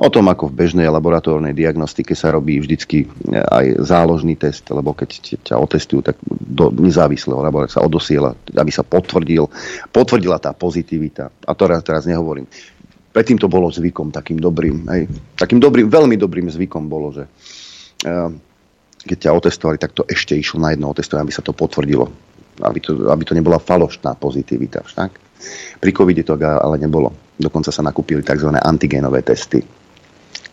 O 0.00 0.08
tom, 0.08 0.28
ako 0.28 0.48
v 0.48 0.56
bežnej 0.64 0.88
laboratórnej 0.88 1.52
diagnostike 1.52 2.16
sa 2.16 2.32
robí 2.32 2.60
vždycky 2.60 3.04
e, 3.04 3.06
aj 3.36 3.84
záložný 3.84 4.36
test, 4.36 4.68
lebo 4.72 4.96
keď 4.96 5.40
ťa 5.44 5.56
otestujú, 5.60 6.00
tak 6.04 6.16
do 6.28 6.72
nezávislého 6.72 7.40
laboratória 7.40 7.76
sa 7.76 7.84
odosiela, 7.84 8.32
aby 8.56 8.72
sa 8.72 8.84
potvrdil, 8.84 9.48
potvrdila 9.92 10.40
tá 10.40 10.56
pozitivita. 10.56 11.28
A 11.44 11.52
to 11.52 11.68
teraz, 11.68 11.80
teraz 11.84 12.02
nehovorím. 12.08 12.48
Predtým 13.12 13.40
to 13.40 13.48
bolo 13.48 13.72
zvykom, 13.72 14.12
takým 14.12 14.40
dobrým, 14.40 14.84
hej, 14.92 15.08
takým 15.36 15.58
dobrým, 15.58 15.88
veľmi 15.88 16.16
dobrým 16.20 16.46
zvykom 16.52 16.86
bolo, 16.86 17.08
že 17.10 17.24
uh, 18.04 18.30
keď 19.02 19.18
ťa 19.26 19.36
otestovali, 19.36 19.80
tak 19.80 19.96
to 19.96 20.04
ešte 20.04 20.36
išlo 20.36 20.60
na 20.60 20.76
jedno 20.76 20.92
otestovanie, 20.92 21.26
aby 21.26 21.34
sa 21.34 21.42
to 21.42 21.56
potvrdilo. 21.56 22.12
Aby 22.60 22.78
to, 22.84 23.08
aby 23.08 23.22
to 23.24 23.32
nebola 23.32 23.56
falošná 23.56 24.18
pozitivita. 24.18 24.84
Však? 24.84 25.27
Pri 25.78 25.90
covide 25.94 26.26
to 26.26 26.34
ale 26.38 26.76
nebolo. 26.78 27.14
Dokonca 27.38 27.70
sa 27.70 27.82
nakúpili 27.86 28.22
tzv. 28.22 28.50
antigénové 28.50 29.22
testy, 29.22 29.62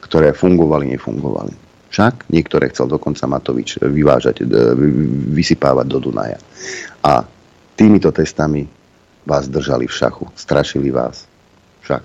ktoré 0.05 0.31
fungovali, 0.37 0.93
nefungovali. 0.93 1.53
Však 1.89 2.29
niektoré 2.29 2.69
chcel 2.75 2.91
dokonca 2.91 3.23
Matovič 3.25 3.79
vyvážať, 3.79 4.43
e, 4.43 4.45
vysypávať 5.31 5.85
do 5.87 5.97
Dunaja. 6.03 6.37
A 7.01 7.23
týmito 7.79 8.11
testami 8.11 8.67
vás 9.25 9.47
držali 9.47 9.87
v 9.87 9.95
šachu, 9.95 10.25
strašili 10.35 10.91
vás. 10.91 11.25
Však. 11.81 12.03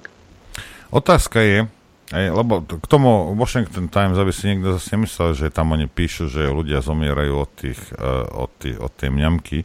Otázka 0.94 1.42
je, 1.42 1.66
lebo 2.10 2.66
k 2.66 2.86
tomu 2.90 3.30
Washington 3.38 3.86
Times, 3.86 4.18
aby 4.18 4.34
si 4.34 4.50
niekto 4.50 4.74
zase 4.74 4.98
nemyslel, 4.98 5.30
že 5.36 5.46
tam 5.54 5.70
oni 5.70 5.86
píšu, 5.86 6.26
že 6.26 6.50
ľudia 6.50 6.82
zomierajú 6.82 7.34
od, 7.38 7.50
tých, 7.54 7.80
uh, 7.94 8.26
od, 8.46 8.50
tých, 8.58 8.76
od 8.82 8.90
tej 8.98 9.10
mňamky. 9.14 9.62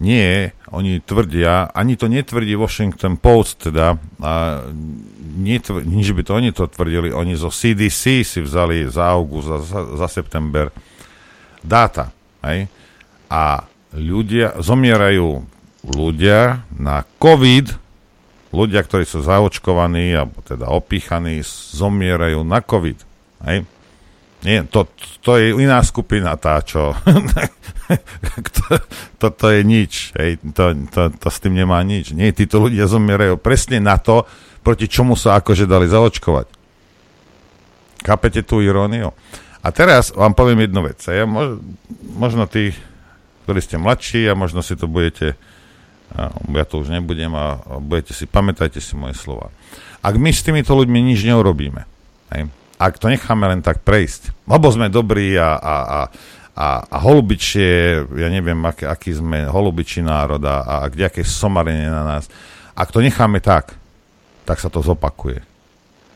Nie, 0.00 0.56
oni 0.72 1.04
tvrdia, 1.04 1.68
ani 1.76 1.92
to 2.00 2.08
netvrdí 2.08 2.56
Washington 2.56 3.20
Post, 3.20 3.68
teda, 3.68 4.00
a 4.24 4.64
netvr, 5.36 5.84
nič 5.84 6.16
by 6.16 6.22
to 6.24 6.32
oni 6.40 6.50
to 6.56 6.64
tvrdili, 6.72 7.12
oni 7.12 7.36
zo 7.36 7.52
CDC 7.52 8.24
si 8.24 8.40
vzali 8.40 8.88
za 8.88 9.12
august, 9.12 9.68
za, 9.68 10.00
za 10.00 10.08
september 10.08 10.72
dáta, 11.60 12.16
hej? 12.48 12.72
A 13.28 13.68
ľudia, 13.92 14.56
zomierajú 14.56 15.44
ľudia 15.84 16.64
na 16.80 17.04
COVID, 17.20 17.76
ľudia, 18.56 18.80
ktorí 18.80 19.04
sú 19.04 19.20
zaočkovaní, 19.20 20.16
alebo 20.16 20.40
teda 20.40 20.72
opíchaní, 20.72 21.44
zomierajú 21.76 22.40
na 22.40 22.64
COVID, 22.64 22.98
hej? 23.52 23.68
Nie, 24.40 24.64
to, 24.64 24.88
to 25.20 25.36
je 25.36 25.52
iná 25.52 25.84
skupina 25.84 26.32
tá, 26.40 26.64
čo... 26.64 26.96
Toto 29.20 29.36
to 29.36 29.46
je 29.52 29.60
nič. 29.66 30.16
Hej. 30.16 30.40
To, 30.56 30.72
to, 30.88 31.12
to 31.12 31.28
s 31.28 31.42
tým 31.42 31.58
nemá 31.58 31.82
nič. 31.84 32.16
Nie, 32.16 32.32
títo 32.32 32.62
ľudia 32.62 32.88
zomierajú 32.88 33.36
presne 33.36 33.82
na 33.82 34.00
to, 34.00 34.24
proti 34.64 34.88
čomu 34.88 35.18
sa 35.18 35.42
akože 35.42 35.68
dali 35.68 35.90
zaočkovať. 35.90 36.46
Kapete 38.00 38.40
tú 38.40 38.64
iróniu? 38.64 39.12
A 39.60 39.68
teraz 39.76 40.08
vám 40.16 40.32
poviem 40.32 40.64
jednu 40.64 40.88
vec. 40.88 41.04
Ja 41.04 41.28
mož, 41.28 41.60
možno 42.16 42.48
tí, 42.48 42.72
ktorí 43.44 43.60
ste 43.60 43.76
mladší 43.76 44.32
a 44.32 44.38
možno 44.38 44.64
si 44.64 44.72
to 44.72 44.88
budete 44.88 45.36
ja 46.50 46.64
to 46.66 46.82
už 46.82 46.90
nebudem 46.90 47.30
a 47.38 47.62
budete 47.78 48.10
si, 48.10 48.26
pamätajte 48.26 48.82
si 48.82 48.98
moje 48.98 49.14
slova. 49.14 49.54
Ak 50.02 50.18
my 50.18 50.34
s 50.34 50.42
týmito 50.42 50.74
ľuďmi 50.74 50.98
nič 50.98 51.22
neurobíme, 51.22 51.86
hej, 52.34 52.50
ak 52.80 52.96
to 52.96 53.12
necháme 53.12 53.44
len 53.44 53.60
tak 53.60 53.84
prejsť, 53.84 54.48
lebo 54.48 54.72
sme 54.72 54.88
dobrí 54.88 55.36
a, 55.36 55.60
a, 55.60 55.76
a, 55.76 56.00
a, 56.56 56.66
a 56.88 56.96
holubičie, 57.04 58.00
ja 58.08 58.28
neviem, 58.32 58.56
aký, 58.64 58.88
aký 58.88 59.12
sme 59.12 59.44
holubičí 59.44 60.00
národ 60.00 60.40
a, 60.48 60.64
a 60.64 60.74
kde 60.88 61.12
aké 61.12 61.20
somarenie 61.20 61.92
na 61.92 62.08
nás, 62.08 62.32
ak 62.72 62.88
to 62.88 63.04
necháme 63.04 63.44
tak, 63.44 63.76
tak 64.48 64.56
sa 64.56 64.72
to 64.72 64.80
zopakuje. 64.80 65.44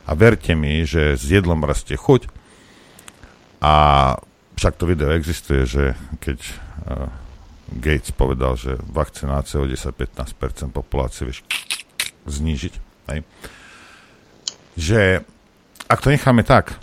A 0.08 0.10
verte 0.16 0.56
mi, 0.56 0.88
že 0.88 1.20
s 1.20 1.28
jedlom 1.28 1.60
rastie 1.60 2.00
chuť 2.00 2.32
a 3.60 3.74
však 4.56 4.80
to 4.80 4.88
video 4.88 5.12
existuje, 5.12 5.68
že 5.68 5.92
keď 6.24 6.38
uh, 6.40 7.12
Gates 7.76 8.12
povedal, 8.12 8.56
že 8.56 8.80
vakcinácia 8.88 9.60
o 9.60 9.68
10-15% 9.68 10.72
populácie 10.72 11.28
vieš 11.28 11.44
znížiť, 12.24 12.74
hej? 13.12 13.20
že 14.76 15.00
ak 15.88 15.98
to 16.00 16.08
necháme 16.10 16.42
tak, 16.42 16.78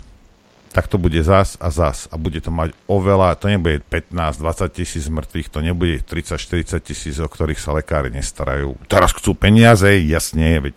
tak 0.72 0.88
to 0.88 0.96
bude 0.96 1.20
zas 1.20 1.60
a 1.60 1.68
zas 1.68 2.08
a 2.08 2.16
bude 2.16 2.40
to 2.40 2.48
mať 2.48 2.72
oveľa, 2.88 3.36
to 3.36 3.52
nebude 3.52 3.84
15-20 3.92 4.72
tisíc 4.72 5.04
mŕtvych, 5.12 5.48
to 5.52 5.60
nebude 5.60 6.00
30-40 6.00 6.80
tisíc, 6.80 7.16
o 7.20 7.28
ktorých 7.28 7.60
sa 7.60 7.76
lekári 7.76 8.08
nestarajú. 8.08 8.80
Teraz 8.88 9.12
chcú 9.12 9.36
peniaze, 9.36 10.00
jasne, 10.00 10.64
veď 10.64 10.74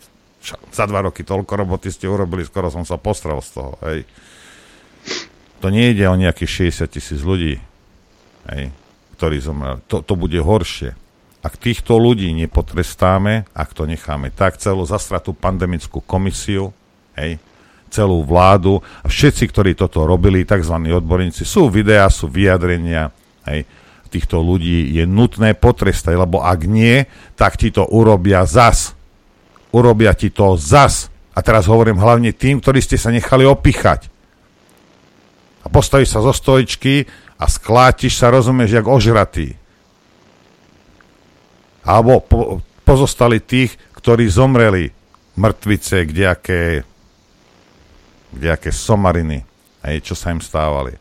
za 0.75 0.85
dva 0.85 1.07
roky 1.07 1.23
toľko 1.23 1.53
roboty 1.55 1.89
ste 1.89 2.11
urobili, 2.11 2.43
skoro 2.43 2.67
som 2.67 2.83
sa 2.83 2.99
postrel 2.99 3.39
z 3.39 3.49
toho, 3.55 3.73
hej. 3.87 4.03
To 5.63 5.71
nejde 5.71 6.05
o 6.11 6.19
nejakých 6.19 6.69
60 6.69 6.91
tisíc 6.91 7.23
ľudí. 7.23 7.57
hej, 8.51 8.69
ktorí 9.17 9.41
zomreli. 9.41 9.81
To, 9.89 10.03
to 10.05 10.13
bude 10.13 10.37
horšie. 10.37 10.93
Ak 11.45 11.61
týchto 11.61 12.01
ľudí 12.01 12.29
nepotrestáme, 12.33 13.45
ak 13.53 13.69
to 13.73 13.85
necháme 13.85 14.33
tak, 14.33 14.57
celú 14.57 14.81
zastratú 14.85 15.33
pandemickú 15.33 16.01
komisiu, 16.01 16.73
hej, 17.17 17.37
celú 17.95 18.27
vládu 18.27 18.83
a 18.99 19.07
všetci, 19.07 19.47
ktorí 19.47 19.71
toto 19.79 20.03
robili, 20.03 20.43
tzv. 20.43 20.75
odborníci, 20.75 21.47
sú 21.47 21.71
videá, 21.71 22.11
sú 22.11 22.27
vyjadrenia, 22.27 23.15
hej, 23.47 23.63
týchto 24.11 24.43
ľudí 24.43 24.91
je 24.95 25.07
nutné 25.07 25.55
potrestať, 25.55 26.19
lebo 26.19 26.43
ak 26.43 26.67
nie, 26.67 27.07
tak 27.39 27.55
ti 27.55 27.71
to 27.71 27.87
urobia 27.87 28.43
zas. 28.43 28.91
Urobia 29.71 30.15
ti 30.15 30.31
to 30.31 30.55
zas. 30.59 31.11
A 31.35 31.43
teraz 31.43 31.67
hovorím 31.67 31.99
hlavne 31.99 32.31
tým, 32.31 32.63
ktorí 32.63 32.79
ste 32.79 32.95
sa 32.95 33.11
nechali 33.11 33.43
opichať. 33.43 34.07
A 35.63 35.67
postavíš 35.67 36.15
sa 36.15 36.23
zo 36.23 36.31
stojičky 36.31 37.03
a 37.35 37.51
sklátiš 37.51 38.15
sa, 38.15 38.31
rozumieš, 38.31 38.79
jak 38.79 38.87
ožratý 38.87 39.59
alebo 41.85 42.19
po, 42.25 42.65
pozostali 42.81 43.37
tých, 43.39 43.77
ktorí 44.01 44.25
zomreli 44.25 44.89
mŕtvice, 45.37 46.09
kdejaké, 46.09 46.81
kdejaké 48.35 48.69
somariny, 48.69 49.47
hej, 49.87 49.97
čo 50.03 50.13
sa 50.13 50.35
im 50.35 50.43
stávali. 50.43 50.99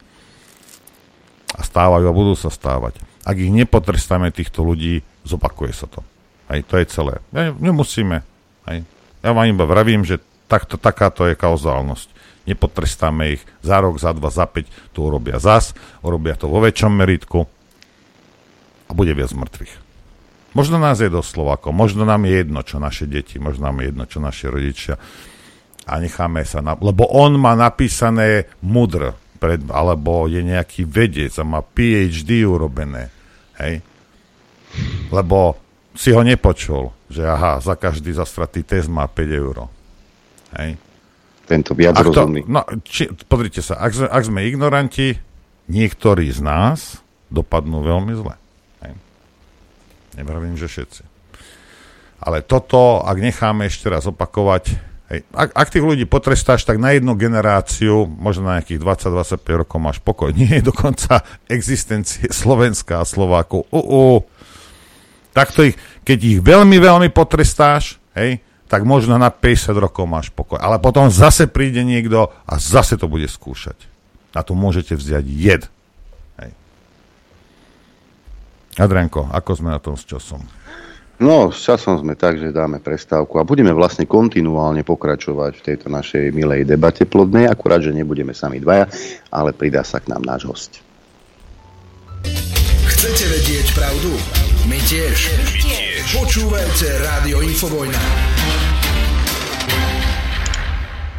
A 1.55 1.63
stávajú 1.63 2.07
a 2.07 2.15
budú 2.15 2.35
sa 2.39 2.51
stávať. 2.51 2.99
Ak 3.27 3.39
ich 3.39 3.51
nepotrestáme 3.51 4.31
týchto 4.31 4.63
ľudí, 4.67 5.03
zopakuje 5.27 5.73
sa 5.75 5.87
to. 5.91 6.03
Hej, 6.51 6.67
to 6.67 6.75
je 6.79 6.87
celé. 6.91 7.15
Ja, 7.35 7.51
nemusíme. 7.51 8.23
Hej. 8.69 8.85
Ja 9.25 9.31
vám 9.33 9.49
iba 9.49 9.65
vravím, 9.65 10.05
že 10.05 10.21
takto, 10.51 10.77
takáto 10.77 11.25
je 11.25 11.39
kauzálnosť. 11.39 12.13
Nepotrestáme 12.45 13.41
ich 13.41 13.43
za 13.65 13.81
rok, 13.81 13.97
za 13.97 14.13
dva, 14.13 14.29
za 14.29 14.45
päť, 14.45 14.69
tu 14.93 15.09
urobia 15.09 15.41
zas, 15.41 15.73
urobia 16.05 16.37
to 16.37 16.45
vo 16.45 16.61
väčšom 16.61 16.93
meritku 16.93 17.49
a 18.85 18.91
bude 18.93 19.17
viac 19.17 19.33
mŕtvych. 19.33 19.81
Možno 20.53 20.77
nás 20.77 21.01
je 21.01 21.09
dosť 21.09 21.41
Slovako, 21.41 21.73
možno 21.73 22.05
nám 22.05 22.29
je 22.29 22.45
jedno, 22.45 22.61
čo 22.61 22.77
naše 22.77 23.09
deti, 23.09 23.41
možno 23.41 23.73
nám 23.73 23.81
je 23.81 23.85
jedno, 23.89 24.05
čo 24.05 24.19
naši 24.21 24.53
rodičia. 24.53 25.01
A 25.85 26.01
necháme 26.01 26.45
sa, 26.49 26.65
na, 26.65 26.73
lebo 26.81 27.05
on 27.13 27.37
má 27.37 27.53
napísané 27.53 28.49
mudr, 28.65 29.13
pred, 29.37 29.61
alebo 29.69 30.25
je 30.25 30.41
nejaký 30.41 30.89
vedec 30.89 31.33
a 31.37 31.45
má 31.45 31.61
PhD 31.61 32.49
urobené. 32.49 33.13
Hej? 33.61 33.85
Lebo 35.13 35.61
si 35.93 36.11
ho 36.11 36.25
nepočul, 36.25 36.89
že 37.13 37.23
aha, 37.29 37.61
za 37.61 37.77
každý 37.77 38.17
zastratý 38.17 38.65
test 38.65 38.89
má 38.89 39.05
5 39.05 39.29
eur. 39.29 39.69
Hej? 40.57 40.81
Tento 41.45 41.77
viac 41.77 42.01
ak 42.01 42.09
rozumný. 42.09 42.41
To, 42.45 42.49
no, 42.49 42.61
či, 42.81 43.13
pozrite 43.29 43.61
sa, 43.61 43.77
ak, 43.77 44.09
ak 44.09 44.23
sme 44.25 44.49
ignoranti, 44.49 45.21
niektorí 45.69 46.33
z 46.33 46.41
nás 46.41 47.05
dopadnú 47.29 47.85
veľmi 47.85 48.13
zle. 48.17 48.35
Nevravím, 50.15 50.55
že 50.55 50.71
všetci. 50.71 51.03
Ale 52.25 52.41
toto, 52.47 53.03
ak 53.03 53.19
necháme 53.19 53.67
ešte 53.67 53.91
raz 53.91 54.07
opakovať, 54.09 54.94
hej, 55.15 55.23
ak, 55.31 55.55
ak 55.55 55.69
tých 55.71 55.87
ľudí 55.87 56.05
potrestáš, 56.11 56.67
tak 56.67 56.83
na 56.83 56.91
jednu 56.91 57.15
generáciu, 57.15 58.11
možno 58.11 58.51
na 58.51 58.59
nejakých 58.59 58.83
20-25 58.83 59.63
rokov 59.63 59.79
máš 59.79 59.99
pokoj. 60.03 60.35
Nie 60.37 60.59
je 60.59 60.67
dokonca 60.67 61.23
existencie 61.47 62.35
Slovenska 62.35 62.99
a 62.99 63.07
Slovákov. 63.07 63.71
Uh, 63.71 63.79
uh. 63.79 64.19
Takto 65.31 65.63
ich, 65.63 65.79
keď 66.03 66.19
ich 66.19 66.39
veľmi, 66.43 66.79
veľmi 66.79 67.09
potrestáš, 67.15 68.03
hej, 68.19 68.43
tak 68.67 68.83
možno 68.83 69.15
na 69.15 69.31
50 69.31 69.71
rokov 69.79 70.05
máš 70.11 70.35
pokoj. 70.35 70.59
Ale 70.59 70.83
potom 70.83 71.07
zase 71.11 71.47
príde 71.47 71.87
niekto 71.87 72.35
a 72.43 72.55
zase 72.59 72.99
to 72.99 73.07
bude 73.07 73.31
skúšať. 73.31 73.79
A 74.35 74.43
tu 74.43 74.59
môžete 74.59 74.99
vziať 74.99 75.25
jed. 75.27 75.63
Adrianko, 78.75 79.31
ako 79.31 79.51
sme 79.55 79.71
na 79.71 79.79
tom 79.79 79.95
s 79.95 80.03
časom? 80.03 80.43
No, 81.15 81.55
s 81.55 81.63
časom 81.63 82.03
sme 82.03 82.19
tak, 82.19 82.43
že 82.43 82.51
dáme 82.51 82.83
prestávku 82.83 83.39
a 83.39 83.47
budeme 83.47 83.71
vlastne 83.71 84.03
kontinuálne 84.03 84.83
pokračovať 84.83 85.63
v 85.63 85.63
tejto 85.63 85.87
našej 85.87 86.35
milej 86.35 86.67
debate 86.67 87.07
plodnej, 87.07 87.47
akurát, 87.47 87.79
že 87.79 87.95
nebudeme 87.95 88.35
sami 88.35 88.59
dvaja, 88.59 88.91
ale 89.31 89.55
pridá 89.55 89.87
sa 89.87 90.03
k 90.03 90.11
nám 90.11 90.27
náš 90.27 90.43
host. 90.51 90.73
Chcete 92.91 93.25
vedieť 93.31 93.67
pravdu? 93.79 94.11
My 94.67 94.81
tiež. 94.91 95.19
My 95.39 95.47
tiež. 95.63 96.03
Počúvajte 96.19 96.87
Rádio 96.99 97.47
Infovojna. 97.47 98.01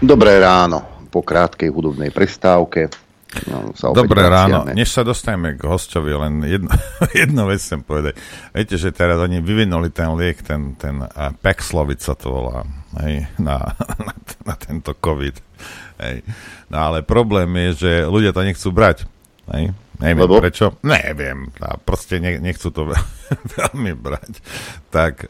Dobré 0.03 0.43
ráno. 0.43 1.07
Po 1.07 1.23
krátkej 1.23 1.71
hudobnej 1.71 2.11
prestávke 2.11 2.91
No, 3.45 3.71
Dobré 3.91 4.25
ráno. 4.25 4.63
Než 4.71 4.95
sa 4.95 5.03
dostaneme 5.03 5.59
k 5.59 5.67
hostovi, 5.67 6.15
len 6.15 6.41
jedno, 6.43 6.71
jednu 7.21 7.43
vec 7.47 7.59
chcem 7.59 7.83
povedať. 7.83 8.15
Viete, 8.55 8.75
že 8.79 8.95
teraz 8.95 9.19
oni 9.19 9.43
vyvinuli 9.43 9.91
ten 9.91 10.11
liek, 10.15 10.41
ten, 10.41 10.73
ten 10.79 11.03
uh, 11.03 11.35
Paxlovid 11.39 11.99
sa 11.99 12.15
to 12.15 12.31
volá, 12.31 12.63
hej, 13.03 13.27
na, 13.37 13.75
na, 14.07 14.13
na 14.45 14.55
tento 14.55 14.95
COVID. 14.95 15.35
Hej. 15.99 16.27
No 16.67 16.77
ale 16.91 17.07
problém 17.07 17.47
je, 17.69 17.87
že 17.87 17.91
ľudia 18.07 18.35
to 18.35 18.43
nechcú 18.43 18.69
brať. 18.71 19.07
Hej. 19.53 19.77
Neviem 19.95 20.27
Lebo? 20.27 20.43
prečo. 20.43 20.75
Neviem. 20.83 21.53
A 21.63 21.79
proste 21.79 22.19
ne, 22.19 22.35
nechcú 22.41 22.67
to 22.73 22.89
veľmi 23.59 23.95
brať. 23.95 24.43
Tak 24.91 25.29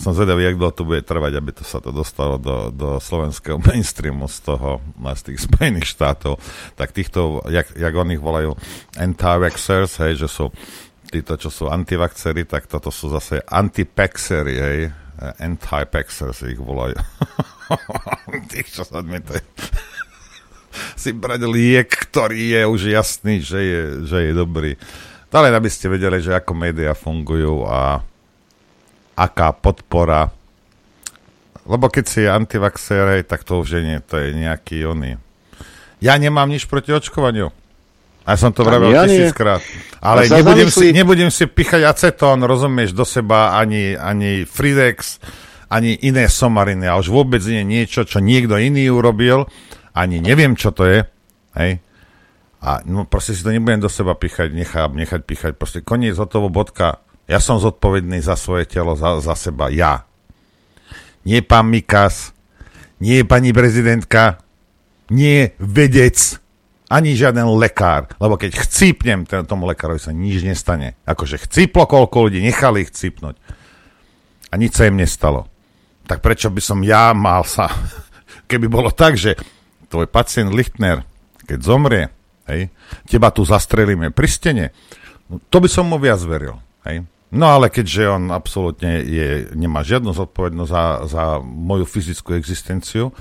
som 0.00 0.16
zvedavý, 0.16 0.50
jak 0.50 0.58
dlho 0.58 0.72
to 0.74 0.82
bude 0.82 1.06
trvať, 1.06 1.32
aby 1.38 1.50
to 1.54 1.62
sa 1.62 1.78
to 1.78 1.94
dostalo 1.94 2.40
do, 2.40 2.74
do 2.74 2.98
slovenského 2.98 3.60
mainstreamu 3.66 4.26
z 4.26 4.38
toho, 4.50 4.82
z 4.98 5.22
tých 5.30 5.38
Spojených 5.46 5.86
štátov. 5.86 6.40
Tak 6.74 6.90
týchto, 6.90 7.44
jak, 7.52 7.70
jak 7.76 7.94
oni 7.94 8.18
ich 8.18 8.24
volajú, 8.24 8.56
anti-vaxxers, 8.98 10.02
hej, 10.02 10.26
že 10.26 10.28
sú 10.28 10.50
títo, 11.10 11.38
čo 11.38 11.50
sú 11.50 11.64
antivaxery, 11.70 12.46
tak 12.46 12.70
toto 12.70 12.90
sú 12.90 13.10
zase 13.10 13.42
anti-paxery, 13.46 14.54
hej, 14.56 14.78
anti-paxers 15.38 16.48
ich 16.48 16.58
volajú. 16.58 16.96
Tých, 18.50 18.68
čo 18.74 18.82
sa 18.82 19.04
odmietajú 19.04 19.42
si 20.94 21.10
brať 21.14 21.46
liek, 21.46 21.90
ktorý 21.90 22.56
je 22.56 22.62
už 22.66 22.80
jasný, 22.90 23.42
že 23.42 23.60
je, 23.60 23.82
že 24.06 24.18
je 24.30 24.32
dobrý. 24.32 24.74
To 25.30 25.36
len 25.38 25.54
aby 25.54 25.70
ste 25.70 25.86
vedeli, 25.86 26.18
že 26.18 26.34
ako 26.34 26.52
médiá 26.58 26.94
fungujú 26.94 27.62
a 27.66 28.02
aká 29.14 29.54
podpora. 29.54 30.30
Lebo 31.68 31.86
keď 31.86 32.04
si 32.08 32.26
antivaxer, 32.26 33.22
tak 33.28 33.46
to 33.46 33.62
už 33.62 33.84
nie, 33.84 34.02
to 34.02 34.18
je 34.18 34.34
nejaký 34.34 34.82
oný. 34.88 35.20
Ja 36.00 36.16
nemám 36.16 36.48
nič 36.48 36.66
proti 36.66 36.90
očkovaniu. 36.90 37.52
A 38.24 38.36
som 38.36 38.52
to 38.52 38.64
vravel 38.64 38.92
ja 38.92 39.04
tisíckrát. 39.04 39.62
Ale 40.00 40.28
nebudem 40.28 40.68
si, 40.68 40.92
nebudem 40.92 41.30
si 41.32 41.44
pichať 41.48 41.84
acetón, 41.84 42.40
rozumieš, 42.44 42.96
do 42.96 43.04
seba 43.04 43.56
ani, 43.56 43.96
ani 43.96 44.44
Fridex, 44.48 45.20
ani 45.70 45.94
iné 46.04 46.26
somariny. 46.26 46.88
A 46.88 46.98
už 46.98 47.12
vôbec 47.12 47.40
nie 47.44 47.64
niečo, 47.64 48.04
čo 48.04 48.18
niekto 48.20 48.58
iný 48.60 48.90
urobil 48.90 49.46
ani 49.94 50.22
neviem, 50.22 50.54
čo 50.54 50.70
to 50.70 50.86
je, 50.86 50.98
hej, 51.58 51.82
a 52.60 52.84
no, 52.84 53.08
proste 53.08 53.32
si 53.32 53.40
to 53.40 53.48
nebudem 53.48 53.80
do 53.80 53.88
seba 53.88 54.12
píchať, 54.12 54.52
nechám, 54.52 54.92
nechať 54.92 55.24
píchať, 55.24 55.52
proste 55.56 55.80
koniec, 55.80 56.12
hotovo, 56.20 56.52
bodka. 56.52 57.00
Ja 57.24 57.40
som 57.40 57.56
zodpovedný 57.56 58.20
za 58.20 58.36
svoje 58.36 58.68
telo, 58.68 58.92
za, 59.00 59.16
za 59.24 59.32
seba, 59.32 59.72
ja. 59.72 60.04
Nie 61.24 61.40
pán 61.40 61.72
Mikas, 61.72 62.36
nie 63.00 63.24
pani 63.24 63.56
prezidentka, 63.56 64.44
nie 65.08 65.56
vedec, 65.56 66.36
ani 66.90 67.14
žiaden 67.14 67.48
lekár, 67.54 68.12
lebo 68.18 68.34
keď 68.34 68.66
chcípnem 68.66 69.24
tomu 69.46 69.64
lekárovi 69.70 70.02
sa 70.02 70.10
nič 70.10 70.42
nestane. 70.42 70.98
Akože 71.06 71.38
chcíplo 71.38 71.86
koľko 71.86 72.28
ľudí, 72.28 72.42
nechali 72.42 72.82
ich 72.82 72.90
chcípnuť. 72.90 73.34
A 74.50 74.54
nič 74.58 74.74
sa 74.74 74.90
im 74.90 74.98
nestalo. 74.98 75.46
Tak 76.10 76.18
prečo 76.18 76.50
by 76.50 76.58
som 76.58 76.82
ja 76.82 77.14
mal 77.14 77.46
sa, 77.46 77.70
keby 78.50 78.66
bolo 78.66 78.90
tak, 78.90 79.14
že 79.14 79.38
tvoj 79.90 80.06
pacient 80.06 80.54
Lichtner, 80.54 81.02
keď 81.44 81.58
zomrie, 81.60 82.04
hej, 82.46 82.70
teba 83.10 83.34
tu 83.34 83.42
zastrelíme 83.42 84.14
pri 84.14 84.28
stene, 84.30 84.66
no, 85.26 85.42
to 85.50 85.58
by 85.58 85.68
som 85.68 85.90
mu 85.90 85.98
viac 85.98 86.22
veril. 86.22 86.56
Hej. 86.86 87.04
No 87.30 87.46
ale 87.46 87.70
keďže 87.70 88.10
on 88.10 88.34
absolútne 88.34 89.06
je, 89.06 89.50
nemá 89.54 89.86
žiadnu 89.86 90.10
zodpovednosť 90.10 90.70
za, 90.70 90.84
za 91.06 91.24
moju 91.42 91.86
fyzickú 91.86 92.34
existenciu, 92.34 93.14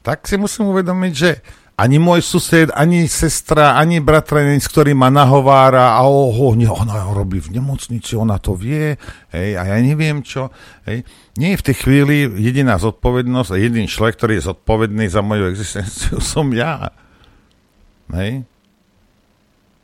tak 0.00 0.24
si 0.24 0.40
musím 0.40 0.72
uvedomiť, 0.72 1.12
že 1.12 1.44
ani 1.80 1.96
môj 1.96 2.20
sused, 2.20 2.68
ani 2.76 3.08
sestra, 3.08 3.80
ani 3.80 4.04
bratranec, 4.04 4.60
ktorý 4.68 4.92
ma 4.92 5.08
nahovára 5.08 5.96
a 5.96 6.04
oho, 6.04 6.52
nie, 6.52 6.68
ona 6.68 7.08
robí 7.08 7.40
v 7.40 7.56
nemocnici, 7.56 8.20
ona 8.20 8.36
to 8.36 8.52
vie, 8.52 9.00
hej, 9.32 9.56
a 9.56 9.64
ja 9.64 9.76
neviem 9.80 10.20
čo, 10.20 10.52
hej. 10.84 11.00
Nie 11.40 11.56
je 11.56 11.60
v 11.64 11.66
tej 11.72 11.76
chvíli 11.80 12.16
jediná 12.36 12.76
zodpovednosť 12.76 13.56
a 13.56 13.56
jediný 13.56 13.88
človek, 13.88 14.20
ktorý 14.20 14.32
je 14.36 14.48
zodpovedný 14.52 15.08
za 15.08 15.24
moju 15.24 15.48
existenciu, 15.48 16.20
som 16.36 16.52
ja. 16.52 16.92
Hej. 18.12 18.44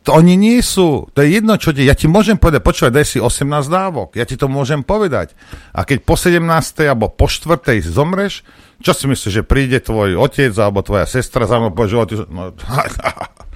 To 0.07 0.15
oni 0.15 0.39
nie 0.39 0.63
sú. 0.63 1.11
To 1.13 1.19
je 1.19 1.43
jedno, 1.43 1.59
čo 1.59 1.75
ti... 1.75 1.83
Ja 1.83 1.99
ti 1.99 2.07
môžem 2.07 2.39
povedať, 2.39 2.63
počúvaj, 2.63 2.95
daj 2.95 3.07
si 3.11 3.19
18 3.19 3.43
dávok. 3.67 4.15
Ja 4.15 4.23
ti 4.23 4.39
to 4.39 4.47
môžem 4.47 4.87
povedať. 4.87 5.35
A 5.75 5.83
keď 5.83 6.07
po 6.07 6.15
17. 6.15 6.47
alebo 6.87 7.11
po 7.11 7.27
4. 7.27 7.83
zomreš, 7.83 8.47
čo 8.79 8.95
si 8.95 9.11
myslíš, 9.11 9.43
že 9.43 9.43
príde 9.43 9.83
tvoj 9.83 10.15
otec 10.15 10.55
alebo 10.63 10.87
tvoja 10.87 11.11
sestra 11.11 11.51
za 11.51 11.59
mnou 11.59 11.75
povie, 11.75 11.91
že 11.91 11.99
otec... 11.99 12.19
No, 12.31 12.55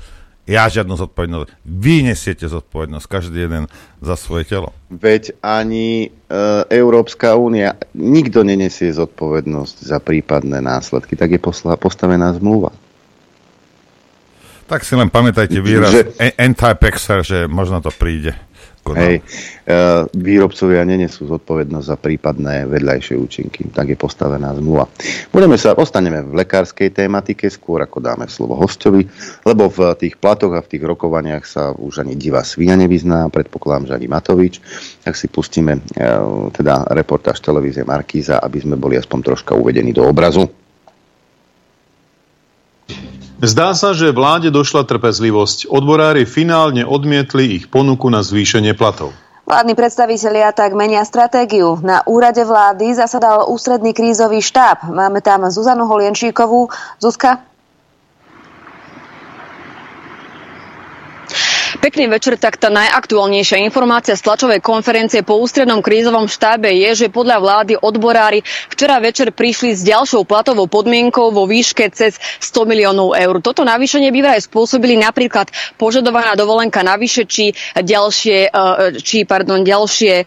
Ja 0.51 0.67
žiadnu 0.67 0.99
zodpovednosť. 0.99 1.63
Vy 1.63 2.11
nesiete 2.11 2.51
zodpovednosť, 2.51 3.07
každý 3.07 3.47
jeden 3.47 3.71
za 4.03 4.19
svoje 4.19 4.51
telo. 4.51 4.75
Veď 4.91 5.39
ani 5.47 6.11
e, 6.11 6.35
Európska 6.75 7.39
únia, 7.39 7.79
nikto 7.95 8.43
nenesie 8.43 8.91
zodpovednosť 8.91 9.77
za 9.87 10.03
prípadné 10.03 10.59
následky. 10.59 11.15
Tak 11.15 11.39
je 11.39 11.41
posla, 11.41 11.79
postavená 11.79 12.35
zmluva. 12.35 12.75
Tak 14.71 14.87
si 14.87 14.95
len 14.95 15.11
pamätajte 15.11 15.59
výraz 15.59 15.91
že, 15.91 16.03
anti-pexer, 16.39 17.27
že 17.27 17.39
možno 17.51 17.83
to 17.83 17.91
príde. 17.91 18.39
Hej, 18.81 19.21
e, 19.21 19.23
výrobcovia 20.17 20.83
nenesú 20.89 21.29
zodpovednosť 21.29 21.87
za 21.87 21.97
prípadné 22.01 22.65
vedľajšie 22.65 23.15
účinky. 23.19 23.69
Tak 23.69 23.93
je 23.93 23.99
postavená 23.99 24.57
zmluva. 24.57 24.89
Budeme 25.29 25.61
sa, 25.61 25.77
ostaneme 25.77 26.25
v 26.25 26.43
lekárskej 26.43 26.89
tematike, 26.89 27.53
skôr 27.53 27.85
ako 27.85 28.01
dáme 28.01 28.25
slovo 28.27 28.57
hostovi, 28.57 29.05
lebo 29.45 29.69
v 29.69 29.93
tých 30.01 30.17
platoch 30.17 30.57
a 30.57 30.65
v 30.65 30.71
tých 30.71 30.83
rokovaniach 30.87 31.45
sa 31.45 31.77
už 31.77 32.07
ani 32.07 32.17
divá 32.17 32.41
svinia 32.41 32.81
nevyzná, 32.81 33.29
predpokladám, 33.29 33.93
že 33.93 33.97
ani 34.01 34.09
Matovič. 34.09 34.55
Tak 35.05 35.13
si 35.13 35.29
pustíme 35.29 35.77
e, 35.77 35.81
teda 36.57 36.89
reportáž 36.95 37.43
televízie 37.45 37.85
Markíza, 37.85 38.41
aby 38.41 38.65
sme 38.65 38.81
boli 38.81 38.97
aspoň 38.97 39.19
troška 39.21 39.53
uvedení 39.53 39.93
do 39.93 40.09
obrazu. 40.09 40.49
Zdá 43.41 43.73
sa, 43.73 43.97
že 43.97 44.13
vláde 44.13 44.53
došla 44.53 44.85
trpezlivosť. 44.85 45.73
Odborári 45.73 46.29
finálne 46.29 46.85
odmietli 46.85 47.57
ich 47.57 47.73
ponuku 47.73 48.13
na 48.13 48.21
zvýšenie 48.21 48.77
platov. 48.77 49.17
Vládni 49.49 49.73
predstavitelia 49.73 50.53
tak 50.53 50.77
menia 50.77 51.01
stratégiu. 51.09 51.81
Na 51.81 52.05
úrade 52.05 52.45
vlády 52.45 52.93
zasadal 52.93 53.49
ústredný 53.49 53.97
krízový 53.97 54.45
štáb. 54.45 54.93
Máme 54.93 55.25
tam 55.25 55.49
Zuzanu 55.49 55.89
Holienčíkovú. 55.89 56.69
Zuzka? 57.01 57.50
Pekný 61.81 62.13
večer, 62.13 62.37
tak 62.37 62.61
tá 62.61 62.69
najaktuálnejšia 62.69 63.65
informácia 63.65 64.13
z 64.13 64.21
tlačovej 64.21 64.61
konferencie 64.61 65.25
po 65.25 65.41
ústrednom 65.41 65.81
krízovom 65.81 66.29
štábe 66.29 66.69
je, 66.77 66.93
že 66.93 67.07
podľa 67.09 67.41
vlády 67.41 67.73
odborári 67.81 68.45
včera 68.69 69.01
večer 69.01 69.33
prišli 69.33 69.73
s 69.73 69.81
ďalšou 69.89 70.29
platovou 70.29 70.69
podmienkou 70.69 71.33
vo 71.33 71.49
výške 71.49 71.89
cez 71.89 72.21
100 72.45 72.69
miliónov 72.69 73.17
eur. 73.17 73.41
Toto 73.41 73.65
navýšenie 73.65 74.13
by 74.13 74.21
vraj 74.21 74.45
spôsobili 74.45 75.01
napríklad 75.01 75.49
požadovaná 75.81 76.37
dovolenka 76.37 76.85
navyše, 76.85 77.25
či 77.25 77.57
ďalšie, 77.73 78.53
e, 78.53 79.01
či, 79.01 79.25
pardon, 79.25 79.65
ďalšie, 79.65 80.15
e, 80.21 80.25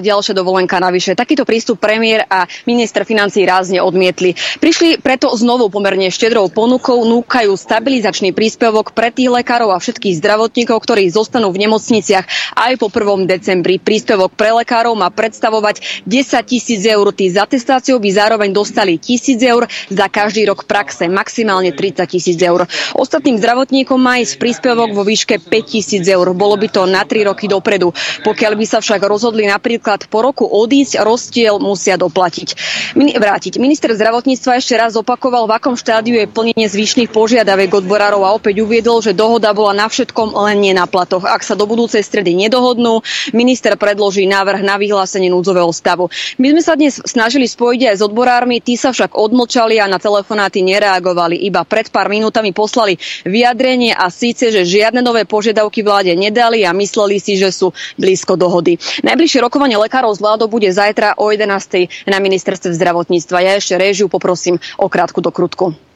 ďalšie 0.00 0.32
dovolenka 0.32 0.80
navyše. 0.80 1.12
Takýto 1.12 1.44
prístup 1.44 1.76
premiér 1.76 2.24
a 2.24 2.48
minister 2.64 3.04
financí 3.04 3.44
rázne 3.44 3.84
odmietli. 3.84 4.32
Prišli 4.56 5.04
preto 5.04 5.28
znovu 5.36 5.68
pomerne 5.68 6.08
štedrou 6.08 6.48
ponukou, 6.48 7.04
núkajú 7.04 7.52
stabilizačný 7.52 8.32
príspevok 8.32 8.96
pre 8.96 9.12
tých 9.12 9.28
lekárov 9.28 9.76
a 9.76 9.78
všetkých 9.78 10.16
zdravotníkov, 10.16 10.69
zdravotníkov, 10.70 10.86
ktorí 10.86 11.10
zostanú 11.10 11.50
v 11.50 11.66
nemocniciach 11.66 12.54
aj 12.54 12.72
po 12.78 12.86
1. 12.86 13.26
decembri. 13.26 13.82
Príspevok 13.82 14.30
pre 14.38 14.54
lekárov 14.54 14.94
má 14.94 15.10
predstavovať 15.10 16.06
10 16.06 16.46
tisíc 16.46 16.86
eur. 16.86 17.10
Tí 17.10 17.26
z 17.26 17.42
atestáciou 17.42 17.98
by 17.98 18.10
zároveň 18.14 18.54
dostali 18.54 18.94
tisíc 19.02 19.42
eur 19.42 19.66
za 19.90 20.06
každý 20.06 20.46
rok 20.46 20.70
praxe, 20.70 21.10
maximálne 21.10 21.74
30 21.74 22.06
tisíc 22.06 22.38
eur. 22.38 22.70
Ostatným 22.94 23.42
zdravotníkom 23.42 23.98
má 23.98 24.22
ísť 24.22 24.38
príspevok 24.38 24.94
vo 24.94 25.02
výške 25.02 25.42
5 25.42 25.50
tisíc 25.66 26.06
eur. 26.06 26.30
Bolo 26.38 26.54
by 26.54 26.68
to 26.70 26.86
na 26.86 27.02
3 27.02 27.26
roky 27.26 27.50
dopredu. 27.50 27.90
Pokiaľ 28.22 28.52
by 28.54 28.64
sa 28.70 28.78
však 28.78 29.02
rozhodli 29.02 29.50
napríklad 29.50 30.06
po 30.06 30.22
roku 30.22 30.46
odísť, 30.46 31.02
rozdiel 31.02 31.58
musia 31.58 31.98
doplatiť. 31.98 32.54
Vrátiť. 32.94 33.58
Minister 33.58 33.90
zdravotníctva 33.90 34.62
ešte 34.62 34.78
raz 34.78 34.94
opakoval, 34.94 35.50
v 35.50 35.56
akom 35.58 35.74
štádiu 35.74 36.14
je 36.14 36.30
plnenie 36.30 36.70
zvyšných 36.70 37.10
požiadaviek 37.10 37.74
odborárov 37.74 38.22
a 38.22 38.34
opäť 38.36 38.62
uviedol, 38.62 39.02
že 39.02 39.16
dohoda 39.16 39.50
bola 39.50 39.74
na 39.74 39.88
všetkom 39.88 40.36
len 40.36 40.59
nie 40.60 40.76
na 40.76 40.84
platoch. 40.84 41.24
Ak 41.24 41.40
sa 41.40 41.56
do 41.56 41.64
budúcej 41.64 42.04
stredy 42.04 42.36
nedohodnú, 42.36 43.00
minister 43.32 43.74
predloží 43.80 44.28
návrh 44.28 44.60
na 44.60 44.76
vyhlásenie 44.76 45.32
núdzového 45.32 45.72
stavu. 45.72 46.12
My 46.36 46.52
sme 46.52 46.62
sa 46.62 46.76
dnes 46.76 47.00
snažili 47.00 47.48
spojiť 47.48 47.80
aj 47.88 47.96
s 47.96 48.02
odborármi, 48.04 48.60
tí 48.60 48.76
sa 48.76 48.92
však 48.92 49.16
odmlčali 49.16 49.80
a 49.80 49.88
na 49.88 49.96
telefonáty 49.96 50.60
nereagovali. 50.60 51.40
Iba 51.48 51.64
pred 51.64 51.88
pár 51.88 52.12
minútami 52.12 52.52
poslali 52.52 53.00
vyjadrenie 53.24 53.96
a 53.96 54.12
síce, 54.12 54.52
že 54.52 54.68
žiadne 54.68 55.00
nové 55.00 55.24
požiadavky 55.24 55.80
vláde 55.80 56.12
nedali 56.12 56.68
a 56.68 56.76
mysleli 56.76 57.16
si, 57.16 57.40
že 57.40 57.48
sú 57.48 57.72
blízko 57.96 58.36
dohody. 58.36 58.76
Najbližšie 59.00 59.40
rokovanie 59.40 59.80
lekárov 59.80 60.12
z 60.12 60.20
vládou 60.20 60.46
bude 60.52 60.68
zajtra 60.68 61.16
o 61.16 61.32
11. 61.32 61.88
na 62.06 62.18
ministerstve 62.20 62.76
zdravotníctva. 62.76 63.36
Ja 63.40 63.52
ešte 63.56 63.80
režiu 63.80 64.12
poprosím 64.12 64.60
o 64.76 64.86
krátku 64.92 65.24
dokrutku. 65.24 65.89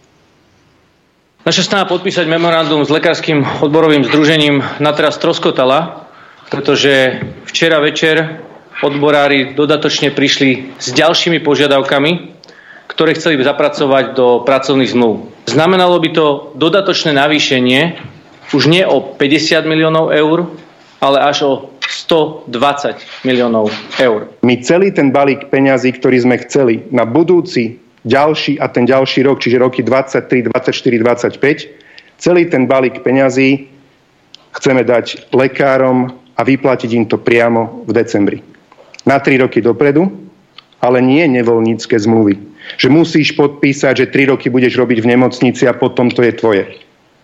Naša 1.45 1.69
snaha 1.69 1.85
podpísať 1.85 2.25
memorandum 2.25 2.81
s 2.81 2.89
Lekárskym 2.89 3.45
odborovým 3.61 4.01
združením 4.09 4.65
na 4.81 4.97
teraz 4.97 5.21
troskotala, 5.21 6.09
pretože 6.49 7.21
včera 7.45 7.85
večer 7.85 8.41
odborári 8.81 9.53
dodatočne 9.53 10.09
prišli 10.09 10.81
s 10.81 10.97
ďalšími 10.97 11.45
požiadavkami, 11.45 12.33
ktoré 12.89 13.13
chceli 13.13 13.45
zapracovať 13.45 14.17
do 14.17 14.41
pracovných 14.41 14.97
zmluv. 14.97 15.29
Znamenalo 15.45 16.01
by 16.01 16.09
to 16.17 16.27
dodatočné 16.57 17.13
navýšenie 17.13 18.01
už 18.57 18.65
nie 18.65 18.81
o 18.89 19.05
50 19.13 19.69
miliónov 19.69 20.17
eur, 20.17 20.49
ale 21.05 21.29
až 21.29 21.37
o 21.45 21.53
120 21.85 23.29
miliónov 23.29 23.69
eur. 24.01 24.33
My 24.41 24.65
celý 24.65 24.97
ten 24.97 25.13
balík 25.13 25.53
peňazí, 25.53 25.93
ktorý 25.93 26.25
sme 26.25 26.41
chceli 26.41 26.89
na 26.89 27.05
budúci 27.05 27.84
ďalší 28.05 28.61
a 28.61 28.69
ten 28.69 28.85
ďalší 28.85 29.25
rok, 29.25 29.41
čiže 29.41 29.59
roky 29.59 29.81
23, 29.83 30.53
24, 30.53 30.99
25, 31.41 32.21
celý 32.21 32.47
ten 32.47 32.69
balík 32.69 33.01
peňazí 33.01 33.67
chceme 34.55 34.85
dať 34.85 35.35
lekárom 35.35 36.13
a 36.37 36.41
vyplatiť 36.45 36.91
im 36.95 37.05
to 37.09 37.19
priamo 37.19 37.85
v 37.89 37.91
decembri. 37.97 38.39
Na 39.05 39.19
tri 39.21 39.37
roky 39.41 39.61
dopredu, 39.61 40.09
ale 40.81 41.01
nie 41.01 41.25
nevoľnícke 41.29 41.97
zmluvy. 41.97 42.37
Že 42.81 42.89
musíš 42.93 43.37
podpísať, 43.37 44.05
že 44.05 44.13
tri 44.13 44.25
roky 44.29 44.49
budeš 44.49 44.77
robiť 44.81 45.05
v 45.05 45.11
nemocnici 45.17 45.69
a 45.69 45.77
potom 45.77 46.09
to 46.09 46.25
je 46.25 46.33
tvoje. 46.33 46.65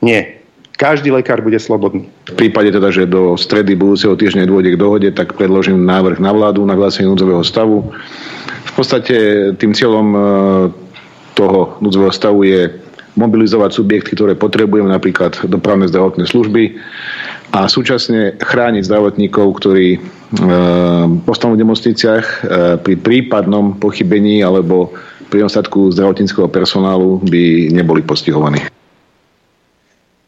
Nie. 0.04 0.39
Každý 0.80 1.12
lekár 1.12 1.44
bude 1.44 1.60
slobodný. 1.60 2.08
V 2.32 2.40
prípade 2.40 2.72
teda, 2.72 2.88
že 2.88 3.04
do 3.04 3.36
stredy 3.36 3.76
budúceho 3.76 4.16
týždňa 4.16 4.48
dôjde 4.48 4.72
k 4.72 4.80
dohode, 4.80 5.08
tak 5.12 5.36
predložím 5.36 5.84
návrh 5.84 6.16
na 6.16 6.32
vládu 6.32 6.64
na 6.64 6.72
vyhlásenie 6.72 7.04
núdzového 7.04 7.44
stavu 7.44 7.92
v 8.70 8.72
podstate 8.72 9.16
tým 9.58 9.74
cieľom 9.74 10.06
e, 10.14 10.20
toho 11.34 11.74
núdzového 11.82 12.14
stavu 12.14 12.46
je 12.46 12.70
mobilizovať 13.18 13.70
subjekty, 13.74 14.14
ktoré 14.14 14.38
potrebujeme, 14.38 14.86
napríklad 14.86 15.34
dopravné 15.50 15.90
zdravotné 15.90 16.30
služby 16.30 16.78
a 17.50 17.66
súčasne 17.66 18.38
chrániť 18.38 18.86
zdravotníkov, 18.86 19.58
ktorí 19.58 19.98
e, 19.98 20.00
postanú 21.26 21.58
v 21.58 21.62
nemocniciach 21.66 22.24
e, 22.24 22.36
pri 22.78 22.94
prípadnom 22.94 23.74
pochybení 23.74 24.46
alebo 24.46 24.94
pri 25.26 25.42
nedostatku 25.42 25.90
zdravotníckého 25.90 26.46
personálu 26.46 27.18
by 27.26 27.74
neboli 27.74 28.06
postihovaní. 28.06 28.62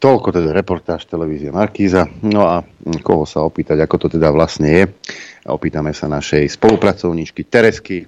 Toľko 0.03 0.35
teda 0.35 0.51
reportáž 0.51 1.07
televízie 1.07 1.47
Markíza. 1.47 2.03
No 2.27 2.43
a 2.43 2.59
koho 2.99 3.23
sa 3.23 3.39
opýtať, 3.47 3.87
ako 3.87 3.95
to 3.95 4.07
teda 4.19 4.35
vlastne 4.35 4.67
je. 4.67 4.83
Opýtame 5.47 5.95
sa 5.95 6.11
našej 6.11 6.59
spolupracovníčky 6.59 7.47
Teresky, 7.47 8.03
e, 8.03 8.05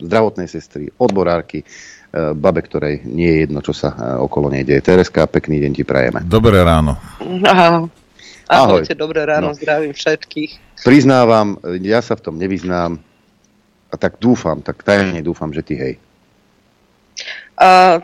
zdravotnej 0.00 0.48
sestry, 0.48 0.88
odborárky, 0.96 1.60
e, 1.60 1.66
babe, 2.32 2.64
ktorej 2.64 3.04
nie 3.04 3.28
je 3.28 3.38
jedno, 3.44 3.60
čo 3.60 3.76
sa 3.76 3.92
e, 3.92 4.24
okolo 4.24 4.48
nej 4.48 4.64
deje. 4.64 4.80
Tereska, 4.80 5.28
pekný 5.28 5.60
deň 5.60 5.72
ti 5.76 5.84
prajeme. 5.84 6.24
Dobré 6.24 6.64
ráno. 6.64 6.96
Aha. 7.44 7.84
Ahojte, 8.48 8.96
dobré 8.96 9.28
ráno, 9.28 9.52
no. 9.52 9.56
zdravím 9.56 9.92
všetkých. 9.92 10.80
Priznávam, 10.80 11.60
ja 11.84 12.00
sa 12.00 12.16
v 12.16 12.24
tom 12.24 12.40
nevyznám 12.40 12.96
a 13.92 13.94
tak 14.00 14.16
dúfam, 14.16 14.64
tak 14.64 14.80
tajne 14.80 15.20
dúfam, 15.20 15.52
že 15.52 15.60
ty 15.60 15.76
hej. 15.76 15.94
A, 17.60 18.00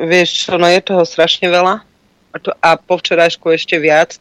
vieš 0.00 0.48
čo, 0.48 0.56
no 0.56 0.64
je 0.72 0.80
toho 0.80 1.04
strašne 1.04 1.52
veľa 1.52 1.85
a, 2.60 2.76
po 2.76 2.98
včerajšku 2.98 3.52
ešte 3.52 3.76
viac, 3.80 4.16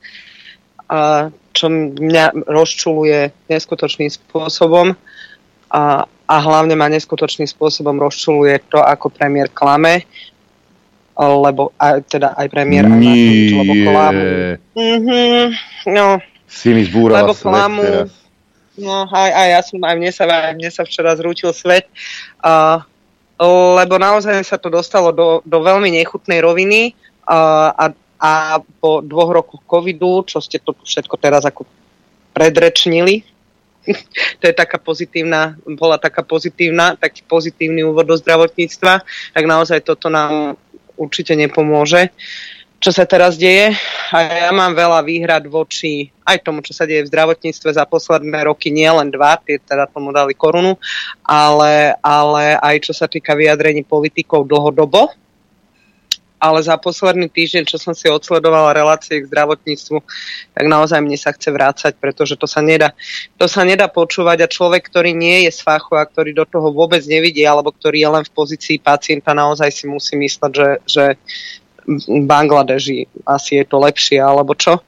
a, 0.90 1.30
čo 1.56 1.66
mňa 1.72 2.46
rozčuluje 2.46 3.32
neskutočným 3.48 4.12
spôsobom 4.12 4.92
a, 5.72 6.04
a 6.08 6.36
hlavne 6.42 6.76
ma 6.76 6.92
neskutočným 6.92 7.48
spôsobom 7.48 7.96
rozčuluje 7.96 8.60
to, 8.68 8.84
ako 8.84 9.08
premiér 9.08 9.48
klame, 9.54 10.04
lebo 11.16 11.72
aj, 11.80 12.12
teda 12.12 12.36
aj 12.36 12.48
premiér, 12.52 12.92
aj 12.92 12.92
Matovič, 12.92 13.52
lebo 13.56 13.74
klamu. 13.88 14.24
Mm-hmm, 14.76 15.44
no, 15.96 16.20
si 16.44 16.76
mi 16.76 16.84
zbúrala 16.84 17.24
lebo 17.24 17.34
klamu, 17.36 17.84
teraz. 17.84 18.12
No, 18.76 19.08
aj, 19.08 19.32
aj 19.32 19.48
ja 19.48 19.62
som, 19.64 19.80
aj 19.80 19.96
mne 19.96 20.12
sa, 20.12 20.24
aj 20.28 20.54
mne 20.60 20.70
sa 20.72 20.84
včera 20.84 21.16
zrútil 21.16 21.56
svet, 21.56 21.88
uh, 22.44 22.84
lebo 23.80 23.96
naozaj 23.96 24.44
sa 24.44 24.60
to 24.60 24.68
dostalo 24.68 25.16
do, 25.16 25.40
do 25.48 25.64
veľmi 25.64 25.88
nechutnej 25.96 26.44
roviny. 26.44 26.92
Uh, 27.26 27.72
a 27.74 27.86
a 28.20 28.64
po 28.80 29.04
dvoch 29.04 29.32
rokoch 29.32 29.62
covidu, 29.68 30.24
čo 30.24 30.40
ste 30.40 30.60
to 30.60 30.72
všetko 30.72 31.16
teraz 31.20 31.44
ako 31.44 31.68
predrečnili, 32.32 33.24
to 34.40 34.44
je 34.50 34.56
taká 34.56 34.82
pozitívna, 34.82 35.56
bola 35.78 36.02
taká 36.02 36.26
pozitívna, 36.26 36.98
taký 36.98 37.22
pozitívny 37.26 37.86
úvod 37.86 38.10
do 38.10 38.18
zdravotníctva, 38.18 38.94
tak 39.34 39.44
naozaj 39.46 39.86
toto 39.86 40.10
nám 40.10 40.58
určite 40.98 41.36
nepomôže. 41.36 42.12
čo 42.76 42.94
sa 42.94 43.08
teraz 43.08 43.34
deje. 43.40 43.74
A 44.14 44.18
ja 44.22 44.52
mám 44.54 44.78
veľa 44.78 45.02
výhrad 45.02 45.50
voči 45.50 46.14
aj 46.22 46.46
tomu, 46.46 46.62
čo 46.62 46.70
sa 46.70 46.86
deje 46.86 47.08
v 47.08 47.10
zdravotníctve 47.10 47.74
za 47.74 47.82
posledné 47.90 48.46
roky, 48.46 48.70
nie 48.70 48.86
len 48.86 49.10
dva, 49.10 49.42
tie 49.42 49.58
teda 49.58 49.90
tomu 49.90 50.14
dali 50.14 50.38
korunu, 50.38 50.78
ale, 51.26 51.98
ale 52.06 52.54
aj 52.62 52.86
čo 52.86 52.94
sa 52.94 53.10
týka 53.10 53.34
vyjadrení 53.34 53.82
politikov 53.82 54.46
dlhodobo. 54.46 55.10
Ale 56.36 56.60
za 56.62 56.76
posledný 56.76 57.32
týždeň, 57.32 57.64
čo 57.64 57.80
som 57.80 57.96
si 57.96 58.12
odsledovala 58.12 58.76
relácie 58.76 59.24
k 59.24 59.30
zdravotníctvu, 59.32 59.98
tak 60.52 60.66
naozaj 60.68 61.00
mne 61.00 61.16
sa 61.16 61.32
chce 61.32 61.50
vrácať, 61.50 61.94
pretože 61.96 62.36
to 62.36 62.46
sa 62.46 62.60
nedá, 62.60 62.92
to 63.40 63.48
sa 63.48 63.64
nedá 63.64 63.88
počúvať 63.88 64.44
a 64.44 64.52
človek, 64.52 64.86
ktorý 64.92 65.16
nie 65.16 65.48
je 65.48 65.52
z 65.56 65.64
fachu 65.64 65.96
a 65.96 66.04
ktorý 66.04 66.36
do 66.36 66.46
toho 66.46 66.76
vôbec 66.76 67.02
nevidí, 67.08 67.48
alebo 67.48 67.72
ktorý 67.72 68.04
je 68.04 68.10
len 68.20 68.24
v 68.28 68.36
pozícii 68.36 68.78
pacienta, 68.84 69.32
naozaj 69.32 69.72
si 69.72 69.88
musí 69.88 70.20
mysleť, 70.20 70.52
že, 70.52 70.70
že 70.86 71.06
Bangladeži 72.28 73.08
asi 73.24 73.62
je 73.62 73.66
to 73.66 73.78
lepšie, 73.80 74.18
alebo 74.18 74.58
čo. 74.58 74.82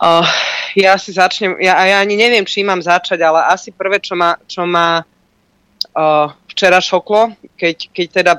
Uh, 0.00 0.24
ja 0.72 0.96
si 0.96 1.12
začnem, 1.12 1.60
ja, 1.60 1.76
ja 1.84 2.00
ani 2.00 2.16
neviem, 2.16 2.46
či 2.48 2.64
mám 2.64 2.80
začať, 2.80 3.20
ale 3.20 3.52
asi 3.52 3.68
prvé, 3.68 4.00
čo 4.00 4.16
ma, 4.16 4.36
čo 4.48 4.64
ma 4.64 5.04
uh, 5.04 6.28
včera 6.50 6.82
šoklo, 6.82 7.32
keď, 7.54 7.76
keď 7.94 8.06
teda 8.10 8.32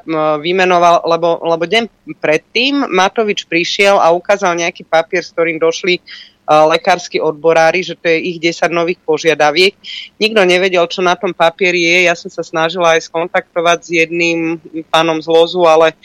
vymenoval, 0.43 1.07
lebo, 1.07 1.39
lebo 1.41 1.64
deň 1.64 2.14
predtým 2.20 2.91
Matovič 2.91 3.47
prišiel 3.47 3.95
a 3.95 4.12
ukázal 4.12 4.59
nejaký 4.59 4.84
papier, 4.84 5.24
s 5.24 5.32
ktorým 5.32 5.55
došli 5.55 5.97
uh, 5.97 6.68
lekársky 6.68 7.24
odborári, 7.24 7.82
že 7.82 7.95
to 7.95 8.12
je 8.12 8.36
ich 8.36 8.38
10 8.43 8.68
nových 8.76 8.99
požiadaviek. 9.07 9.74
Nikto 10.20 10.43
nevedel, 10.43 10.84
čo 10.91 10.99
na 10.99 11.16
tom 11.16 11.32
papieri 11.32 11.88
je. 11.88 12.12
Ja 12.12 12.16
som 12.20 12.28
sa 12.28 12.43
snažila 12.43 12.99
aj 12.99 13.07
skontaktovať 13.07 13.80
s 13.80 13.89
jedným 13.89 14.59
pánom 14.91 15.24
z 15.24 15.32
Lozu, 15.32 15.64
ale 15.64 15.95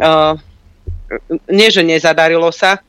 uh, 0.00 0.34
nie, 1.52 1.68
že 1.68 1.84
nezadarilo 1.84 2.48
sa, 2.48 2.80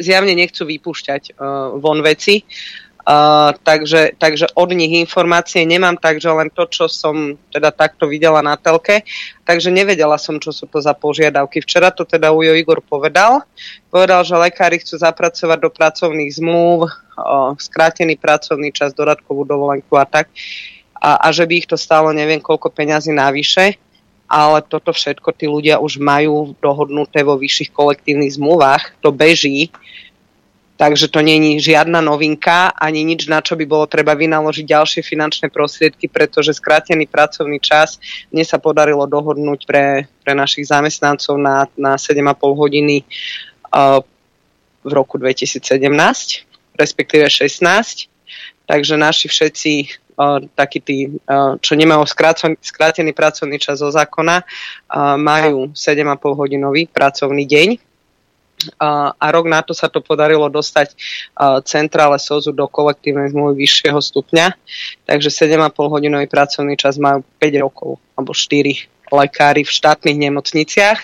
zjavne 0.00 0.34
nechcú 0.34 0.66
vypúšťať 0.66 1.36
uh, 1.36 1.78
von 1.78 2.02
veci. 2.02 2.42
Uh, 2.42 2.89
takže, 3.64 4.14
takže 4.20 4.46
od 4.54 4.70
nich 4.70 4.92
informácie 5.02 5.66
nemám, 5.66 5.98
takže 5.98 6.30
len 6.30 6.48
to, 6.52 6.68
čo 6.70 6.86
som 6.86 7.34
teda 7.50 7.74
takto 7.74 8.06
videla 8.06 8.38
na 8.38 8.54
telke, 8.54 9.02
takže 9.42 9.72
nevedela 9.72 10.14
som, 10.14 10.38
čo 10.38 10.54
sú 10.54 10.70
to 10.70 10.78
za 10.78 10.94
požiadavky. 10.94 11.58
Včera 11.58 11.90
to 11.90 12.06
teda 12.06 12.30
Ujo 12.30 12.54
Igor 12.54 12.78
povedal. 12.84 13.42
Povedal, 13.90 14.22
že 14.22 14.38
lekári 14.38 14.78
chcú 14.78 15.00
zapracovať 15.00 15.58
do 15.58 15.70
pracovných 15.72 16.30
zmluv, 16.38 16.86
uh, 16.86 17.52
skrátený 17.58 18.14
pracovný 18.14 18.70
čas, 18.70 18.94
dodatkovú 18.94 19.42
dovolenku 19.42 19.96
a 19.98 20.06
tak. 20.06 20.30
A, 21.00 21.18
a 21.24 21.28
že 21.32 21.48
by 21.48 21.64
ich 21.64 21.68
to 21.70 21.80
stálo 21.80 22.12
neviem 22.12 22.44
koľko 22.44 22.68
peňazí 22.68 23.10
navyše 23.10 23.80
ale 24.30 24.62
toto 24.62 24.94
všetko 24.94 25.34
tí 25.34 25.50
ľudia 25.50 25.82
už 25.82 25.98
majú 25.98 26.54
dohodnuté 26.62 27.26
vo 27.26 27.34
vyšších 27.34 27.74
kolektívnych 27.74 28.38
zmluvách, 28.38 29.02
to 29.02 29.10
beží, 29.10 29.74
takže 30.80 31.12
to 31.12 31.20
není 31.20 31.60
žiadna 31.60 32.00
novinka, 32.00 32.72
ani 32.72 33.04
nič, 33.04 33.28
na 33.28 33.44
čo 33.44 33.52
by 33.52 33.68
bolo 33.68 33.84
treba 33.84 34.16
vynaložiť 34.16 34.64
ďalšie 34.64 35.04
finančné 35.04 35.52
prostriedky, 35.52 36.08
pretože 36.08 36.56
skrátený 36.56 37.04
pracovný 37.04 37.60
čas 37.60 38.00
mne 38.32 38.48
sa 38.48 38.56
podarilo 38.56 39.04
dohodnúť 39.04 39.68
pre, 39.68 40.08
pre 40.24 40.32
našich 40.32 40.72
zamestnancov 40.72 41.36
na, 41.36 41.68
na 41.76 42.00
7,5 42.00 42.24
hodiny 42.56 43.04
uh, 43.04 44.00
v 44.80 44.92
roku 44.96 45.20
2017, 45.20 45.60
respektíve 46.80 47.28
16. 47.28 48.08
Takže 48.64 48.96
naši 48.96 49.28
všetci 49.28 49.72
takí 50.52 50.78
tí, 50.84 51.08
čo 51.64 51.72
nemajú 51.72 52.04
skrátený 52.60 53.16
pracovný 53.16 53.56
čas 53.56 53.80
zo 53.80 53.88
zákona, 53.88 54.44
majú 55.16 55.72
7,5 55.72 56.36
hodinový 56.36 56.84
pracovný 56.92 57.48
deň. 57.48 57.89
A 58.80 59.26
rok 59.32 59.48
na 59.48 59.64
to 59.64 59.72
sa 59.72 59.88
to 59.88 60.04
podarilo 60.04 60.48
dostať 60.52 60.92
centrále 61.64 62.20
SOZu 62.20 62.52
do 62.52 62.68
kolektívnej 62.68 63.32
zmluvy 63.32 63.64
vyššieho 63.64 63.96
stupňa. 63.96 64.52
Takže 65.08 65.32
7,5 65.32 65.76
hodinový 65.80 66.28
pracovný 66.28 66.76
čas 66.76 67.00
majú 67.00 67.24
5 67.40 67.64
rokov, 67.64 67.96
alebo 68.18 68.36
4 68.36 68.88
lekári 69.10 69.66
v 69.66 69.74
štátnych 69.74 70.22
nemocniciach. 70.22 71.02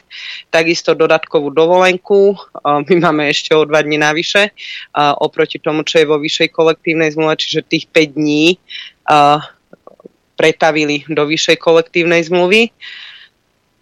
Takisto 0.55 0.95
dodatkovú 0.95 1.51
dovolenku. 1.51 2.39
My 2.63 2.95
máme 3.03 3.27
ešte 3.27 3.51
o 3.51 3.67
dva 3.67 3.83
dní 3.83 3.99
navyše 3.99 4.55
oproti 5.19 5.59
tomu, 5.59 5.83
čo 5.83 5.99
je 5.99 6.07
vo 6.07 6.23
vyššej 6.23 6.55
kolektívnej 6.55 7.11
zmluve, 7.19 7.35
čiže 7.35 7.67
tých 7.67 7.91
5 7.91 8.15
dní 8.15 8.63
pretavili 10.39 11.03
do 11.11 11.27
vyššej 11.27 11.59
kolektívnej 11.59 12.23
zmluvy. 12.31 12.71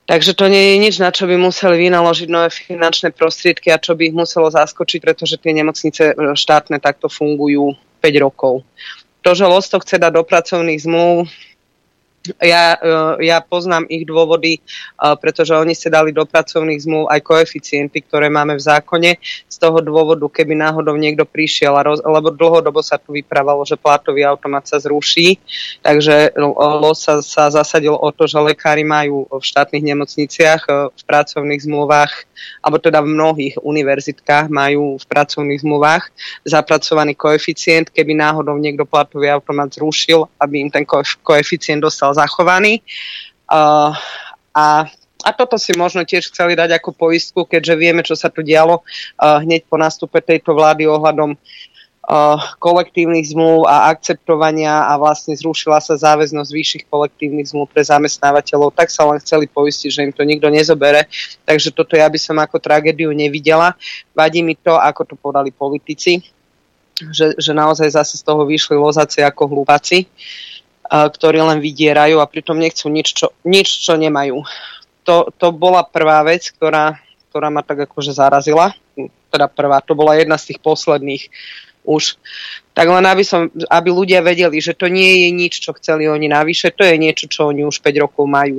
Takže 0.04 0.36
to 0.36 0.52
nie 0.52 0.76
je 0.76 0.76
nič, 0.84 0.94
na 1.00 1.08
čo 1.08 1.24
by 1.24 1.40
museli 1.40 1.88
vynaložiť 1.88 2.28
nové 2.28 2.52
finančné 2.52 3.16
prostriedky 3.16 3.72
a 3.72 3.80
čo 3.80 3.96
by 3.96 4.12
ich 4.12 4.16
muselo 4.16 4.52
zaskočiť, 4.52 5.00
pretože 5.00 5.40
tie 5.40 5.56
nemocnice 5.56 6.12
e, 6.12 6.14
štátne 6.36 6.76
takto 6.76 7.08
fungujú 7.08 7.72
5 8.04 8.24
rokov. 8.24 8.60
To, 9.24 9.30
že 9.32 9.48
Losto 9.48 9.80
chce 9.80 9.96
dať 9.96 10.12
do 10.12 10.22
pracovných 10.28 10.84
zmluv, 10.84 11.24
ja, 12.40 12.80
e, 12.80 13.28
ja 13.28 13.44
poznám 13.44 13.84
ich 13.92 14.08
dôvody, 14.08 14.56
e, 14.56 14.60
pretože 15.20 15.52
oni 15.52 15.76
si 15.76 15.92
dali 15.92 16.08
do 16.08 16.24
pracovných 16.24 16.80
zmluv 16.80 17.04
aj 17.12 17.20
koeficienty, 17.20 18.00
ktoré 18.00 18.32
máme 18.32 18.56
v 18.56 18.64
zákone. 18.64 19.10
Z 19.44 19.56
toho 19.60 19.84
dôvodu, 19.84 20.24
keby 20.24 20.56
náhodou 20.56 20.96
niekto 20.96 21.28
prišiel, 21.28 21.76
lebo 22.00 22.32
dlhodobo 22.32 22.80
sa 22.80 22.96
tu 22.96 23.12
vyprávalo, 23.12 23.68
že 23.68 23.76
platový 23.76 24.24
automat 24.24 24.64
sa 24.64 24.80
zruší, 24.80 25.36
takže 25.84 26.32
LOS 26.40 26.98
sa, 27.04 27.14
sa 27.20 27.52
zasadil 27.52 27.92
o 27.92 28.08
to, 28.08 28.24
že 28.24 28.40
lekári 28.40 28.88
majú 28.88 29.28
v 29.28 29.44
štátnych 29.44 29.84
nemocniciach 29.84 30.62
e, 30.64 30.72
v 30.96 31.02
pracovných 31.04 31.60
zmluvách, 31.60 32.12
alebo 32.64 32.80
teda 32.80 33.04
v 33.04 33.12
mnohých 33.12 33.54
univerzitkách 33.60 34.48
majú 34.48 34.96
v 34.96 35.04
pracovných 35.04 35.60
zmluvách 35.60 36.08
zapracovaný 36.48 37.12
koeficient, 37.12 37.92
keby 37.92 38.16
náhodou 38.16 38.56
niekto 38.56 38.88
platový 38.88 39.28
automat 39.28 39.68
zrušil, 39.76 40.24
aby 40.40 40.64
im 40.64 40.70
ten 40.72 40.88
koeficient 41.20 41.84
dostal 41.84 42.13
zachovaný. 42.14 42.80
Uh, 43.50 43.92
a 44.54 44.86
a 45.24 45.32
toto 45.32 45.56
si 45.56 45.72
možno 45.72 46.04
tiež 46.04 46.28
chceli 46.28 46.52
dať 46.52 46.76
ako 46.76 46.92
poistku, 46.92 47.48
keďže 47.48 47.74
vieme, 47.80 48.04
čo 48.04 48.12
sa 48.12 48.28
tu 48.28 48.44
dialo 48.44 48.84
uh, 48.84 49.40
hneď 49.40 49.64
po 49.64 49.80
nástupe 49.80 50.20
tejto 50.20 50.52
vlády 50.52 50.84
ohľadom 50.84 51.32
uh, 51.32 52.36
kolektívnych 52.60 53.32
zmluv 53.32 53.64
a 53.64 53.88
akceptovania 53.88 54.84
a 54.84 55.00
vlastne 55.00 55.32
zrušila 55.32 55.80
sa 55.80 55.96
záväznosť 55.96 56.50
vyšších 56.52 56.84
kolektívnych 56.92 57.48
zmluv 57.48 57.72
pre 57.72 57.80
zamestnávateľov, 57.80 58.76
tak 58.76 58.92
sa 58.92 59.08
len 59.08 59.16
chceli 59.24 59.48
poistiť, 59.48 59.88
že 59.88 60.04
im 60.04 60.12
to 60.12 60.28
nikto 60.28 60.52
nezobere. 60.52 61.08
Takže 61.48 61.72
toto 61.72 61.96
ja 61.96 62.04
by 62.04 62.20
som 62.20 62.36
ako 62.36 62.60
tragédiu 62.60 63.08
nevidela. 63.16 63.72
Vadí 64.12 64.44
mi 64.44 64.52
to, 64.60 64.76
ako 64.76 65.08
to 65.08 65.14
podali 65.16 65.48
politici, 65.48 66.20
že, 67.00 67.32
že 67.40 67.56
naozaj 67.56 67.96
zase 67.96 68.20
z 68.20 68.22
toho 68.22 68.44
vyšli 68.44 68.76
lozaci 68.76 69.24
ako 69.24 69.48
hlúpaci. 69.48 70.04
Uh, 70.04 70.54
ktorí 70.88 71.40
len 71.40 71.58
vydierajú 71.64 72.20
a 72.20 72.28
pritom 72.28 72.60
nechcú 72.60 72.92
nič, 72.92 73.16
čo, 73.16 73.32
nič, 73.42 73.84
čo 73.84 73.96
nemajú. 73.96 74.44
To, 75.04 75.28
to 75.36 75.52
bola 75.52 75.84
prvá 75.84 76.24
vec, 76.24 76.48
ktorá, 76.52 77.00
ktorá 77.28 77.48
ma 77.48 77.64
tak 77.64 77.88
akože 77.88 78.12
zarazila. 78.16 78.72
Teda 79.28 79.50
prvá, 79.50 79.80
to 79.80 79.96
bola 79.96 80.16
jedna 80.16 80.36
z 80.36 80.54
tých 80.54 80.60
posledných 80.60 81.28
už. 81.84 82.16
Tak 82.72 82.86
len 82.88 83.04
aby, 83.04 83.22
som, 83.22 83.52
aby 83.68 83.88
ľudia 83.92 84.24
vedeli, 84.24 84.58
že 84.58 84.74
to 84.74 84.88
nie 84.88 85.28
je 85.28 85.30
nič, 85.30 85.60
čo 85.60 85.76
chceli 85.76 86.08
oni 86.08 86.26
navyše, 86.26 86.72
to 86.72 86.82
je 86.82 86.96
niečo, 86.96 87.28
čo 87.28 87.52
oni 87.52 87.62
už 87.62 87.78
5 87.84 88.04
rokov 88.04 88.24
majú. 88.24 88.58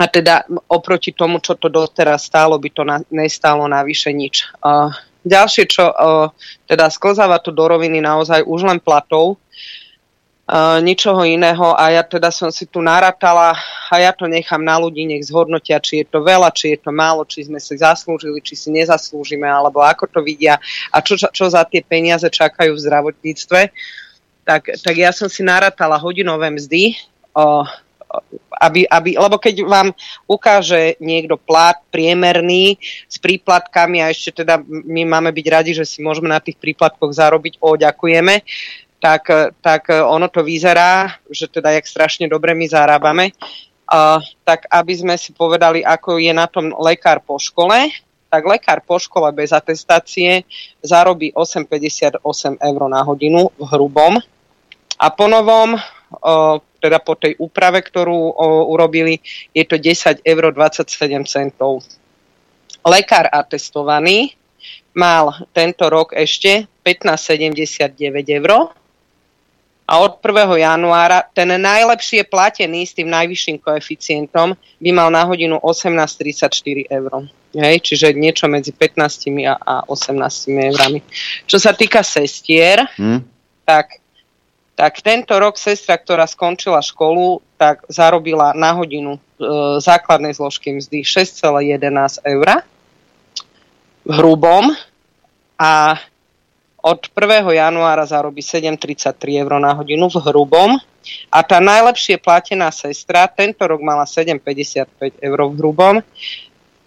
A 0.00 0.08
teda 0.08 0.48
oproti 0.64 1.12
tomu, 1.12 1.44
čo 1.44 1.60
to 1.60 1.68
doteraz 1.68 2.24
stálo, 2.24 2.56
by 2.56 2.68
to 2.72 2.82
na, 2.88 3.04
nestálo 3.12 3.68
navyše 3.68 4.12
nič. 4.16 4.48
Uh, 4.64 4.88
ďalšie, 5.28 5.68
čo 5.68 5.92
uh, 5.92 6.32
teda 6.64 6.88
sklzáva 6.88 7.36
to 7.36 7.52
do 7.52 7.68
roviny 7.68 8.00
naozaj 8.00 8.40
už 8.48 8.64
len 8.64 8.80
platov, 8.80 9.36
ničoho 10.82 11.22
iného 11.22 11.78
a 11.78 11.94
ja 11.94 12.02
teda 12.02 12.34
som 12.34 12.50
si 12.50 12.66
tu 12.66 12.82
narátala 12.82 13.54
a 13.86 13.94
ja 14.02 14.10
to 14.10 14.26
nechám 14.26 14.58
na 14.58 14.82
ľudí, 14.82 15.06
nech 15.06 15.22
zhodnotia, 15.22 15.78
či 15.78 16.02
je 16.02 16.06
to 16.10 16.26
veľa, 16.26 16.50
či 16.50 16.74
je 16.74 16.78
to 16.82 16.90
málo, 16.90 17.22
či 17.22 17.46
sme 17.46 17.62
si 17.62 17.78
zaslúžili, 17.78 18.42
či 18.42 18.58
si 18.58 18.68
nezaslúžime, 18.74 19.46
alebo 19.46 19.78
ako 19.78 20.10
to 20.10 20.20
vidia 20.26 20.58
a 20.90 20.98
čo, 20.98 21.14
čo 21.14 21.44
za 21.46 21.62
tie 21.70 21.86
peniaze 21.86 22.26
čakajú 22.26 22.74
v 22.74 22.82
zdravotníctve. 22.82 23.60
Tak, 24.42 24.82
tak 24.82 24.94
ja 24.98 25.14
som 25.14 25.30
si 25.30 25.46
narátala 25.46 25.94
hodinové 26.02 26.50
mzdy, 26.50 26.98
o, 27.30 27.62
aby, 28.58 28.90
aby, 28.90 29.14
lebo 29.14 29.38
keď 29.38 29.62
vám 29.62 29.94
ukáže 30.26 30.98
niekto 30.98 31.38
plat 31.38 31.78
priemerný 31.94 32.74
s 33.06 33.22
príplatkami 33.22 34.02
a 34.02 34.10
ešte 34.10 34.42
teda 34.42 34.58
my 34.66 35.06
máme 35.06 35.30
byť 35.30 35.46
radi, 35.46 35.70
že 35.78 35.86
si 35.86 36.02
môžeme 36.02 36.26
na 36.26 36.42
tých 36.42 36.58
príplatkoch 36.58 37.14
zarobiť, 37.14 37.62
o, 37.62 37.78
ďakujeme, 37.78 38.42
tak, 39.00 39.56
tak 39.64 39.88
ono 39.90 40.28
to 40.28 40.44
vyzerá, 40.44 41.08
že 41.32 41.48
teda 41.48 41.72
jak 41.72 41.88
strašne 41.88 42.28
dobre 42.28 42.52
my 42.52 42.68
zarábame. 42.68 43.32
Uh, 43.90 44.22
tak 44.46 44.70
aby 44.70 44.94
sme 44.94 45.18
si 45.18 45.34
povedali, 45.34 45.82
ako 45.82 46.22
je 46.22 46.30
na 46.30 46.46
tom 46.46 46.70
lekár 46.78 47.18
po 47.26 47.42
škole, 47.42 47.90
tak 48.30 48.46
lekár 48.46 48.78
po 48.86 49.02
škole 49.02 49.34
bez 49.34 49.50
atestácie 49.50 50.46
zarobí 50.78 51.34
8,58 51.34 52.22
eur 52.62 52.82
na 52.86 53.02
hodinu 53.02 53.50
v 53.58 53.62
hrubom. 53.66 54.22
A 54.94 55.06
po 55.10 55.26
novom, 55.26 55.74
uh, 55.74 56.56
teda 56.78 57.02
po 57.02 57.18
tej 57.18 57.34
úprave, 57.42 57.82
ktorú 57.82 58.30
uh, 58.30 58.62
urobili, 58.70 59.18
je 59.50 59.66
to 59.66 59.74
10 59.74 60.22
eur 60.22 60.44
27 60.54 60.86
centov. 61.26 61.82
lekár 62.86 63.26
atestovaný 63.26 64.38
mal 64.94 65.34
tento 65.50 65.90
rok 65.90 66.14
ešte 66.14 66.70
15,79 66.86 67.98
eur 68.38 68.70
a 69.90 69.98
od 69.98 70.22
1. 70.22 70.54
januára 70.54 71.26
ten 71.34 71.50
najlepšie 71.50 72.22
platený 72.30 72.86
s 72.86 72.94
tým 72.94 73.10
najvyšším 73.10 73.58
koeficientom 73.58 74.54
by 74.54 74.90
mal 74.94 75.10
na 75.10 75.26
hodinu 75.26 75.58
18,34 75.58 76.86
eur. 76.86 77.26
Hej, 77.50 77.82
čiže 77.82 78.14
niečo 78.14 78.46
medzi 78.46 78.70
15 78.70 79.34
a, 79.50 79.58
a 79.58 79.74
18 79.90 80.70
eurami. 80.70 81.02
Čo 81.50 81.58
sa 81.58 81.74
týka 81.74 82.06
sestier, 82.06 82.86
hmm. 82.94 83.26
tak, 83.66 83.98
tak 84.78 85.02
tento 85.02 85.34
rok 85.34 85.58
sestra, 85.58 85.98
ktorá 85.98 86.30
skončila 86.30 86.78
školu, 86.78 87.42
tak 87.58 87.82
zarobila 87.90 88.54
na 88.54 88.70
hodinu 88.70 89.18
e, 89.18 89.20
základnej 89.82 90.38
zložky 90.38 90.70
mzdy 90.70 91.02
6,11 91.02 92.30
eur 92.30 92.62
v 94.06 94.10
hrubom 94.14 94.70
a 95.58 95.98
od 96.82 97.00
1. 97.12 97.46
januára 97.52 98.04
zarobí 98.06 98.42
7,33 98.42 99.40
eur 99.40 99.52
na 99.60 99.72
hodinu 99.76 100.08
v 100.08 100.16
hrubom 100.30 100.76
a 101.32 101.38
tá 101.44 101.60
najlepšie 101.60 102.20
platená 102.20 102.68
sestra 102.72 103.28
tento 103.28 103.64
rok 103.64 103.80
mala 103.80 104.04
7,55 104.04 105.20
eur 105.20 105.38
v 105.48 105.54
hrubom 105.56 105.94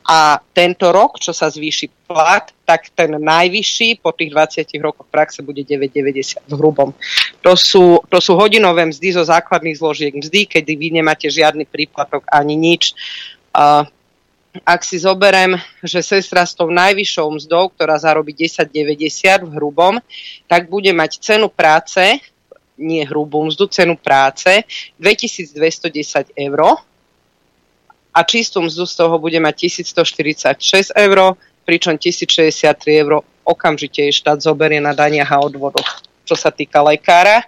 a 0.03 0.35
tento 0.51 0.91
rok, 0.91 1.15
čo 1.15 1.31
sa 1.31 1.47
zvýši 1.47 2.11
plat, 2.11 2.51
tak 2.67 2.91
ten 2.91 3.15
najvyšší 3.15 4.03
po 4.03 4.11
tých 4.11 4.35
20 4.35 4.67
rokoch 4.83 5.07
praxe 5.07 5.39
bude 5.39 5.63
9,90 5.63 6.43
v 6.43 6.53
hrubom. 6.59 6.91
To 7.39 7.55
sú, 7.55 8.03
to 8.11 8.19
sú 8.19 8.35
hodinové 8.35 8.83
mzdy 8.83 9.15
zo 9.15 9.23
základných 9.23 9.79
zložiek 9.79 10.11
mzdy, 10.11 10.51
kedy 10.51 10.71
vy 10.75 10.87
nemáte 10.99 11.31
žiadny 11.31 11.63
príplatok 11.63 12.27
ani 12.27 12.59
nič. 12.59 12.91
Uh, 13.55 13.87
ak 14.61 14.85
si 14.85 15.01
zoberem, 15.01 15.57
že 15.81 16.05
sestra 16.05 16.45
s 16.45 16.53
tou 16.53 16.69
najvyššou 16.69 17.41
mzdou, 17.41 17.73
ktorá 17.73 17.97
zarobí 17.97 18.37
10,90 18.37 19.49
v 19.49 19.51
hrubom, 19.57 19.97
tak 20.45 20.69
bude 20.69 20.93
mať 20.93 21.17
cenu 21.17 21.49
práce, 21.49 22.21
nie 22.77 23.01
hrubú 23.01 23.41
mzdu, 23.49 23.65
cenu 23.73 23.97
práce 23.97 24.61
2210 25.01 26.37
eur 26.37 26.59
a 28.13 28.19
čistú 28.21 28.61
mzdu 28.61 28.85
z 28.85 28.93
toho 28.93 29.17
bude 29.17 29.41
mať 29.41 29.73
1146 29.73 30.93
eur, 30.93 31.33
pričom 31.65 31.97
1063 31.97 33.01
eur 33.01 33.25
okamžite 33.41 34.05
jej 34.05 34.13
štát 34.13 34.37
zoberie 34.37 34.77
na 34.77 34.93
daniach 34.93 35.33
a 35.33 35.41
odvodoch. 35.41 36.05
Čo 36.23 36.37
sa 36.37 36.53
týka 36.53 36.85
lekára, 36.85 37.43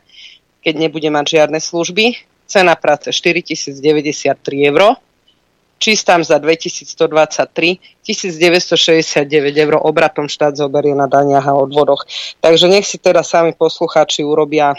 keď 0.65 0.73
nebude 0.89 1.07
mať 1.13 1.37
žiadne 1.37 1.61
služby, 1.61 2.17
cena 2.49 2.73
práce 2.73 3.13
4093 3.13 4.73
eur, 4.73 4.97
čistám 5.77 6.23
za 6.23 6.39
2123, 6.39 7.79
1969 8.03 9.57
eur 9.57 9.75
obratom 9.81 10.29
štát 10.31 10.55
zoberie 10.55 10.95
na 10.95 11.07
daniach 11.07 11.45
a 11.45 11.53
odvodoch. 11.53 12.07
Takže 12.39 12.67
nech 12.71 12.87
si 12.87 12.97
teda 12.97 13.23
sami 13.23 13.53
poslucháči 13.53 14.23
urobia 14.23 14.73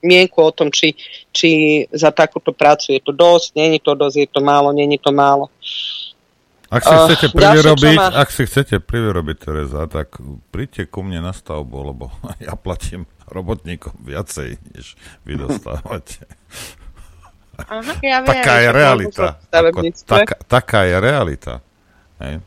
mienku 0.00 0.40
o 0.40 0.52
tom, 0.52 0.72
či, 0.72 0.96
či 1.28 1.84
za 1.92 2.08
takúto 2.08 2.56
prácu 2.56 2.96
je 2.96 3.00
to 3.04 3.12
dosť, 3.12 3.52
není 3.56 3.78
to 3.80 3.92
dosť, 3.92 4.16
je 4.16 4.28
to 4.32 4.40
málo, 4.40 4.72
není 4.72 4.96
to 4.96 5.12
málo. 5.12 5.52
Ak 6.68 6.84
si 6.84 6.92
chcete 6.92 7.32
privyrobiť, 7.32 7.96
uh, 7.96 8.20
ak 8.20 8.28
si 8.28 8.42
chcete 8.44 8.76
privyrobiť, 8.84 9.36
Tereza, 9.40 9.88
tak 9.88 10.20
príďte 10.52 10.84
ku 10.92 11.00
mne 11.00 11.24
na 11.24 11.32
stavbu, 11.32 11.76
lebo 11.80 12.12
ja 12.44 12.56
platím 12.56 13.08
robotníkom 13.28 13.96
viacej, 14.04 14.56
než 14.76 14.96
vy 15.24 15.36
dostávate. 15.36 16.24
Aha, 17.58 17.92
ja 17.98 18.22
viem, 18.22 18.30
taká 18.30 18.54
je 18.62 18.70
realita. 18.70 19.26
Ako, 19.50 19.80
taká, 20.06 20.34
taká 20.46 20.80
je 20.86 20.96
realita. 21.02 21.52
Hej. 22.22 22.38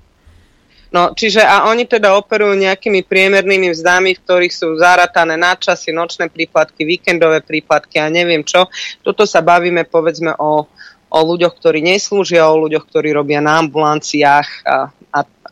No, 0.92 1.16
čiže 1.16 1.40
a 1.40 1.72
oni 1.72 1.88
teda 1.88 2.12
operujú 2.20 2.52
nejakými 2.60 3.08
priemernými 3.08 3.72
vzdami, 3.72 4.12
v 4.12 4.22
ktorých 4.28 4.52
sú 4.52 4.76
zaratané 4.76 5.40
nadčasy, 5.40 5.96
nočné 5.96 6.28
príplatky, 6.28 6.84
víkendové 6.84 7.40
príplatky 7.40 8.04
a 8.04 8.12
neviem 8.12 8.44
čo. 8.44 8.68
Toto 9.00 9.24
sa 9.24 9.40
bavíme 9.40 9.88
povedzme 9.88 10.36
o, 10.36 10.68
o 11.08 11.20
ľuďoch, 11.24 11.56
ktorí 11.64 11.80
neslúžia, 11.80 12.44
o 12.52 12.60
ľuďoch, 12.68 12.92
ktorí 12.92 13.16
robia 13.16 13.40
na 13.40 13.64
ambulanciách 13.64 14.50
a, 14.68 14.92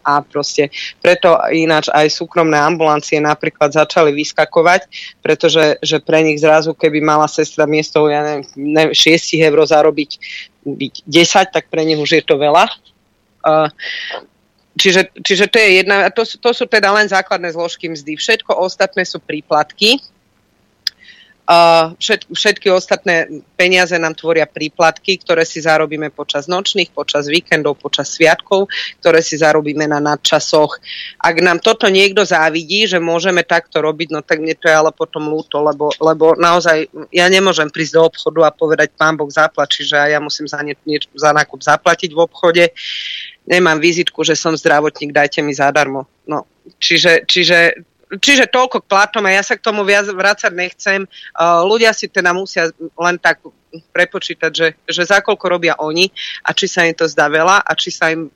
a 0.10 0.26
proste 0.26 0.74
preto 0.97 1.38
ináč 1.53 1.93
aj 1.93 2.10
súkromné 2.10 2.57
ambulancie 2.57 3.22
napríklad 3.22 3.70
začali 3.70 4.10
vyskakovať, 4.18 4.89
pretože 5.22 5.78
že 5.86 6.01
pre 6.01 6.26
nich 6.26 6.41
zrazu, 6.41 6.74
keby 6.74 6.97
mala 6.97 7.30
sestra 7.30 7.70
miesto 7.70 8.10
ja 8.10 8.26
neviem, 8.26 8.43
ne, 8.57 8.84
6 8.89 9.38
eur 9.38 9.60
zarobiť 9.62 10.12
10, 10.66 11.53
tak 11.53 11.70
pre 11.70 11.86
nich 11.86 12.01
už 12.01 12.20
je 12.20 12.24
to 12.26 12.41
veľa. 12.41 12.66
Uh, 13.39 13.70
čiže, 14.76 15.14
čiže 15.24 15.45
to 15.47 15.57
je 15.62 15.70
jedna, 15.84 16.10
to, 16.12 16.26
to 16.26 16.51
sú 16.51 16.66
teda 16.66 16.91
len 16.91 17.07
základné 17.07 17.53
zložky 17.53 17.88
mzdy. 17.88 18.18
Všetko 18.18 18.57
ostatné 18.57 19.05
sú 19.05 19.22
príplatky 19.22 20.01
všet, 21.97 22.29
všetky 22.29 22.69
ostatné 22.69 23.41
peniaze 23.57 23.97
nám 23.97 24.13
tvoria 24.13 24.45
príplatky, 24.45 25.17
ktoré 25.17 25.41
si 25.49 25.65
zarobíme 25.65 26.13
počas 26.13 26.45
nočných, 26.45 26.93
počas 26.93 27.25
víkendov, 27.25 27.81
počas 27.81 28.13
sviatkov, 28.13 28.69
ktoré 29.01 29.25
si 29.25 29.33
zarobíme 29.41 29.89
na 29.89 29.97
nadčasoch. 29.97 30.77
Ak 31.17 31.41
nám 31.41 31.57
toto 31.57 31.89
niekto 31.89 32.21
závidí, 32.21 32.85
že 32.85 33.01
môžeme 33.01 33.41
takto 33.41 33.81
robiť, 33.81 34.13
no 34.13 34.21
tak 34.21 34.45
mne 34.45 34.53
to 34.53 34.69
je 34.69 34.75
ale 34.77 34.93
potom 34.93 35.25
ľúto, 35.25 35.65
lebo, 35.65 35.89
lebo 35.97 36.37
naozaj 36.37 36.85
ja 37.09 37.25
nemôžem 37.25 37.73
prísť 37.73 37.97
do 37.97 38.01
obchodu 38.05 38.39
a 38.45 38.53
povedať 38.53 38.93
pán 38.93 39.17
Boh 39.17 39.29
zaplačí, 39.33 39.81
že 39.81 39.97
ja 39.97 40.21
musím 40.21 40.45
za, 40.45 40.61
nie, 40.61 40.77
nie, 40.85 41.01
za 41.17 41.33
nákup 41.33 41.65
zaplatiť 41.65 42.13
v 42.13 42.19
obchode. 42.29 42.63
Nemám 43.49 43.81
vizitku, 43.81 44.21
že 44.21 44.37
som 44.37 44.53
zdravotník, 44.53 45.09
dajte 45.09 45.41
mi 45.41 45.57
zadarmo. 45.57 46.05
No, 46.29 46.45
čiže, 46.77 47.25
čiže 47.25 47.88
čiže 48.18 48.49
toľko 48.49 48.82
k 48.82 48.89
platom 48.89 49.22
a 49.30 49.38
ja 49.38 49.45
sa 49.45 49.53
k 49.53 49.62
tomu 49.62 49.86
viac 49.86 50.10
vrácať 50.10 50.49
nechcem. 50.49 51.05
Ľudia 51.38 51.93
si 51.93 52.10
teda 52.10 52.34
musia 52.34 52.74
len 52.97 53.22
tak 53.22 53.45
prepočítať, 53.93 54.49
že, 54.49 54.68
že 54.89 55.03
za 55.05 55.22
koľko 55.22 55.45
robia 55.45 55.78
oni 55.78 56.10
a 56.41 56.49
či 56.57 56.66
sa 56.66 56.89
im 56.89 56.97
to 56.97 57.05
zdá 57.05 57.30
veľa 57.30 57.62
a 57.62 57.72
či 57.78 57.93
sa 57.93 58.10
im 58.10 58.34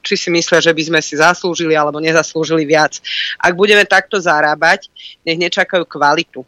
či 0.00 0.16
si 0.16 0.32
myslia, 0.32 0.64
že 0.64 0.72
by 0.72 0.80
sme 0.80 1.00
si 1.04 1.20
zaslúžili 1.20 1.76
alebo 1.76 2.00
nezaslúžili 2.00 2.64
viac. 2.64 3.04
Ak 3.36 3.52
budeme 3.52 3.84
takto 3.84 4.16
zarábať, 4.16 4.88
nech 5.28 5.36
nečakajú 5.36 5.84
kvalitu. 5.84 6.40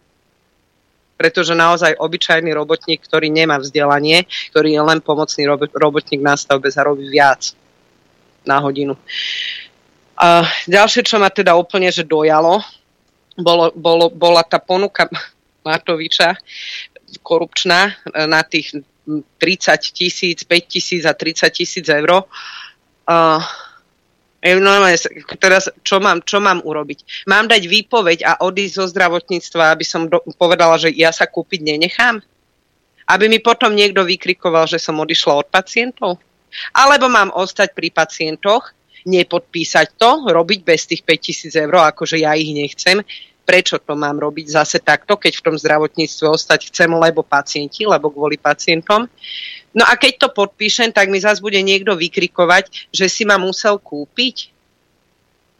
Pretože 1.20 1.52
naozaj 1.52 2.00
obyčajný 2.00 2.48
robotník, 2.56 3.04
ktorý 3.04 3.28
nemá 3.28 3.60
vzdelanie, 3.60 4.24
ktorý 4.56 4.72
je 4.72 4.82
len 4.88 4.98
pomocný 5.04 5.44
robotník 5.76 6.24
na 6.24 6.32
stavbe, 6.32 6.72
zarobí 6.72 7.12
viac 7.12 7.52
na 8.48 8.56
hodinu. 8.56 8.96
Uh, 8.96 9.65
a 10.16 10.48
ďalšie, 10.64 11.04
čo 11.04 11.20
ma 11.20 11.28
teda 11.28 11.52
úplne 11.52 11.92
že 11.92 12.04
dojalo, 12.04 12.64
bolo, 13.36 13.68
bolo, 13.76 14.08
bola 14.08 14.40
tá 14.40 14.56
ponuka 14.56 15.04
Matoviča 15.60 16.40
korupčná 17.20 17.92
e, 17.92 18.24
na 18.24 18.40
tých 18.40 18.80
30 19.06 19.38
tisíc, 19.94 20.42
5 20.42 20.66
tisíc 20.66 21.02
a 21.06 21.14
30 21.14 21.46
tisíc 21.54 21.86
eur. 21.86 22.26
Uh, 23.06 23.38
teraz 25.38 25.70
čo 25.86 26.02
mám, 26.02 26.26
čo 26.26 26.42
mám 26.42 26.58
urobiť? 26.66 27.26
Mám 27.30 27.46
dať 27.46 27.62
výpoveď 27.70 28.18
a 28.26 28.32
odísť 28.42 28.74
zo 28.82 28.86
zdravotníctva, 28.90 29.70
aby 29.70 29.86
som 29.86 30.10
do, 30.10 30.18
povedala, 30.34 30.74
že 30.74 30.90
ja 30.90 31.14
sa 31.14 31.30
kúpiť 31.30 31.62
nenechám? 31.62 32.18
Aby 33.06 33.30
mi 33.30 33.38
potom 33.38 33.78
niekto 33.78 34.02
vykrikoval, 34.02 34.66
že 34.66 34.82
som 34.82 34.98
odišla 34.98 35.46
od 35.46 35.48
pacientov? 35.54 36.18
Alebo 36.74 37.06
mám 37.06 37.30
ostať 37.30 37.78
pri 37.78 37.94
pacientoch 37.94 38.74
nepodpísať 39.06 39.94
to, 39.94 40.26
robiť 40.28 40.60
bez 40.66 40.90
tých 40.90 41.06
5000 41.06 41.54
eur, 41.54 41.74
akože 41.94 42.18
ja 42.20 42.34
ich 42.34 42.50
nechcem. 42.50 43.00
Prečo 43.46 43.78
to 43.78 43.94
mám 43.94 44.18
robiť 44.18 44.46
zase 44.50 44.82
takto, 44.82 45.14
keď 45.14 45.38
v 45.38 45.44
tom 45.46 45.56
zdravotníctve 45.56 46.26
ostať 46.26 46.74
chcem, 46.74 46.90
lebo 46.90 47.22
pacienti, 47.22 47.86
lebo 47.86 48.10
kvôli 48.10 48.34
pacientom. 48.34 49.06
No 49.70 49.86
a 49.86 49.94
keď 49.94 50.26
to 50.26 50.28
podpíšem, 50.34 50.90
tak 50.90 51.06
mi 51.06 51.22
zase 51.22 51.38
bude 51.38 51.62
niekto 51.62 51.94
vykrikovať, 51.94 52.90
že 52.90 53.06
si 53.06 53.22
ma 53.22 53.38
musel 53.38 53.78
kúpiť. 53.78 54.50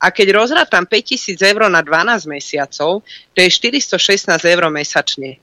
A 0.03 0.11
keď 0.11 0.35
rozrátam 0.35 0.85
5000 0.85 1.39
eur 1.41 1.71
na 1.71 1.81
12 1.81 2.27
mesiacov, 2.27 3.07
to 3.33 3.39
je 3.39 3.49
416 3.49 4.35
eur 4.45 4.67
mesačne. 4.69 5.39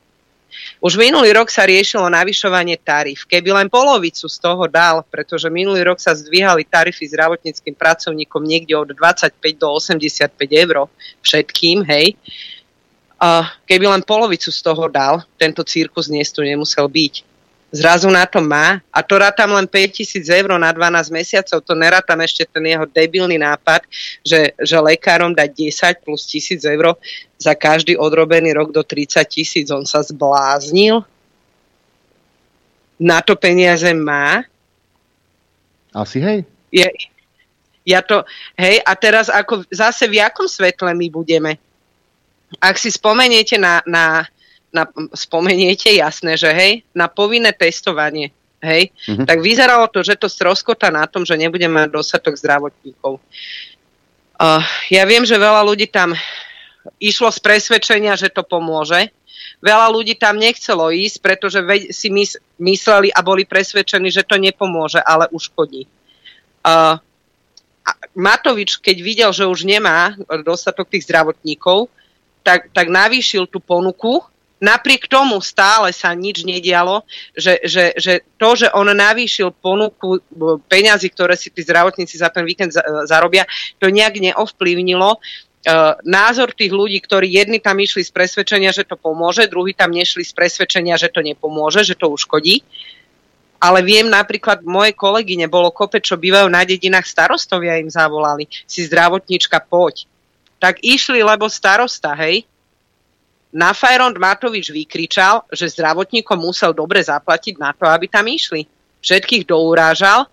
Už 0.80 0.96
minulý 1.00 1.34
rok 1.34 1.50
sa 1.50 1.66
riešilo 1.68 2.08
navyšovanie 2.08 2.78
tarif. 2.80 3.26
Keby 3.26 3.52
len 3.56 3.68
polovicu 3.72 4.30
z 4.30 4.38
toho 4.38 4.68
dal, 4.70 5.02
pretože 5.08 5.50
minulý 5.50 5.84
rok 5.84 6.00
sa 6.00 6.14
zdvíhali 6.14 6.64
tarify 6.68 7.04
zdravotníckým 7.10 7.76
pracovníkom 7.76 8.44
niekde 8.44 8.78
od 8.78 8.94
25 8.94 9.34
do 9.58 9.68
85 9.74 10.38
eur 10.38 10.88
všetkým, 11.26 11.84
hej. 11.90 12.16
Keby 13.66 13.86
len 13.88 14.04
polovicu 14.04 14.52
z 14.52 14.60
toho 14.60 14.92
dal, 14.92 15.24
tento 15.40 15.64
cirkus 15.64 16.12
dnes 16.12 16.28
tu 16.30 16.44
nemusel 16.44 16.86
byť 16.86 17.33
zrazu 17.74 18.06
na 18.14 18.30
to 18.30 18.38
má 18.38 18.78
a 18.94 19.02
to 19.02 19.18
rátam 19.18 19.50
len 19.58 19.66
5000 19.66 20.30
eur 20.30 20.54
na 20.62 20.70
12 20.70 21.10
mesiacov, 21.10 21.58
to 21.66 21.74
nerátam 21.74 22.22
ešte 22.22 22.46
ten 22.46 22.62
jeho 22.70 22.86
debilný 22.86 23.42
nápad, 23.42 23.90
že, 24.22 24.54
že 24.62 24.78
lekárom 24.78 25.34
dať 25.34 25.50
10 25.98 26.06
plus 26.06 26.30
1000 26.30 26.62
eur 26.70 26.94
za 27.42 27.58
každý 27.58 27.98
odrobený 27.98 28.54
rok 28.54 28.70
do 28.70 28.86
30 28.86 29.26
tisíc. 29.26 29.68
On 29.74 29.84
sa 29.84 30.06
zbláznil. 30.06 31.02
Na 33.02 33.20
to 33.26 33.34
peniaze 33.34 33.90
má. 33.92 34.46
Asi 35.92 36.22
hej. 36.22 36.46
Je, 36.70 36.88
Ja 37.84 38.00
to, 38.00 38.24
hej, 38.56 38.80
a 38.80 38.96
teraz 38.96 39.28
ako 39.28 39.68
zase 39.68 40.08
v 40.08 40.24
jakom 40.24 40.48
svetle 40.48 40.96
my 40.96 41.08
budeme? 41.12 41.60
Ak 42.64 42.80
si 42.80 42.88
spomeniete 42.88 43.60
na, 43.60 43.84
na, 43.84 44.24
na 44.74 44.90
spomeniete, 45.14 45.94
jasné, 45.94 46.34
že 46.34 46.50
hej, 46.50 46.82
na 46.98 47.06
povinné 47.06 47.54
testovanie, 47.54 48.34
hej, 48.60 48.90
mm-hmm. 48.90 49.30
tak 49.30 49.38
vyzeralo 49.40 49.86
to, 49.94 50.02
že 50.02 50.18
to 50.18 50.26
stroskota 50.26 50.90
na 50.90 51.06
tom, 51.06 51.22
že 51.24 51.38
nebudeme 51.38 51.86
mať 51.86 51.94
dostatok 51.94 52.34
zdravotníkov. 52.34 53.22
Uh, 54.34 54.66
ja 54.90 55.06
viem, 55.06 55.24
že 55.24 55.38
veľa 55.38 55.62
ľudí 55.62 55.86
tam 55.86 56.18
išlo 56.98 57.30
z 57.30 57.40
presvedčenia, 57.40 58.18
že 58.18 58.34
to 58.34 58.42
pomôže. 58.42 59.14
Veľa 59.64 59.88
ľudí 59.94 60.18
tam 60.20 60.36
nechcelo 60.36 60.92
ísť, 60.92 61.24
pretože 61.24 61.62
si 61.94 62.12
mysleli 62.60 63.14
a 63.14 63.24
boli 63.24 63.48
presvedčení, 63.48 64.12
že 64.12 64.28
to 64.28 64.36
nepomôže, 64.36 65.00
ale 65.00 65.30
uškodí. 65.32 65.88
Uh, 66.66 66.98
Matovič, 68.16 68.80
keď 68.80 68.98
videl, 69.00 69.32
že 69.36 69.48
už 69.48 69.68
nemá 69.68 70.16
dostatok 70.44 70.88
tých 70.88 71.08
zdravotníkov, 71.08 71.92
tak, 72.44 72.72
tak 72.76 72.92
navýšil 72.92 73.48
tú 73.48 73.64
ponuku. 73.64 74.24
Napriek 74.64 75.12
tomu 75.12 75.44
stále 75.44 75.92
sa 75.92 76.16
nič 76.16 76.48
nedialo, 76.48 77.04
že, 77.36 77.60
že, 77.68 77.92
že 78.00 78.24
to, 78.40 78.56
že 78.56 78.72
on 78.72 78.88
navýšil 78.88 79.52
ponuku 79.52 80.24
peňazí, 80.72 81.12
ktoré 81.12 81.36
si 81.36 81.52
tí 81.52 81.68
zdravotníci 81.68 82.16
za 82.16 82.32
ten 82.32 82.48
víkend 82.48 82.72
zarobia, 83.04 83.44
to 83.84 83.92
nejak 83.92 84.16
neovplyvnilo 84.24 85.20
Uh, 85.64 85.96
názor 86.04 86.52
tých 86.52 86.76
ľudí, 86.76 87.00
ktorí 87.00 87.40
jedni 87.40 87.56
tam 87.56 87.80
išli 87.80 88.04
z 88.04 88.12
presvedčenia, 88.12 88.76
že 88.76 88.84
to 88.84 89.00
pomôže, 89.00 89.48
druhí 89.48 89.72
tam 89.72 89.96
nešli 89.96 90.20
z 90.20 90.36
presvedčenia, 90.36 91.00
že 91.00 91.08
to 91.08 91.24
nepomôže, 91.24 91.88
že 91.88 91.96
to 91.96 92.12
uškodí 92.12 92.68
ale 93.64 93.80
viem 93.80 94.12
napríklad, 94.12 94.60
moje 94.68 94.92
kolegyne 94.92 95.48
bolo 95.48 95.72
kope, 95.72 96.04
čo 96.04 96.20
bývajú 96.20 96.52
na 96.52 96.68
dedinách, 96.68 97.08
starostovia 97.08 97.80
im 97.80 97.88
zavolali, 97.88 98.52
si 98.68 98.84
zdravotnička 98.84 99.64
poď. 99.64 100.04
Tak 100.60 100.84
išli, 100.84 101.24
lebo 101.24 101.48
starosta, 101.48 102.12
hej, 102.20 102.44
na 103.54 103.70
Fajrond 103.72 104.18
Matovič 104.18 104.74
vykričal, 104.74 105.46
že 105.54 105.70
zdravotníkom 105.70 106.42
musel 106.42 106.74
dobre 106.74 107.06
zaplatiť 107.06 107.62
na 107.62 107.70
to, 107.72 107.86
aby 107.86 108.10
tam 108.10 108.26
išli. 108.26 108.66
Všetkých 109.00 109.46
dourážal 109.46 110.26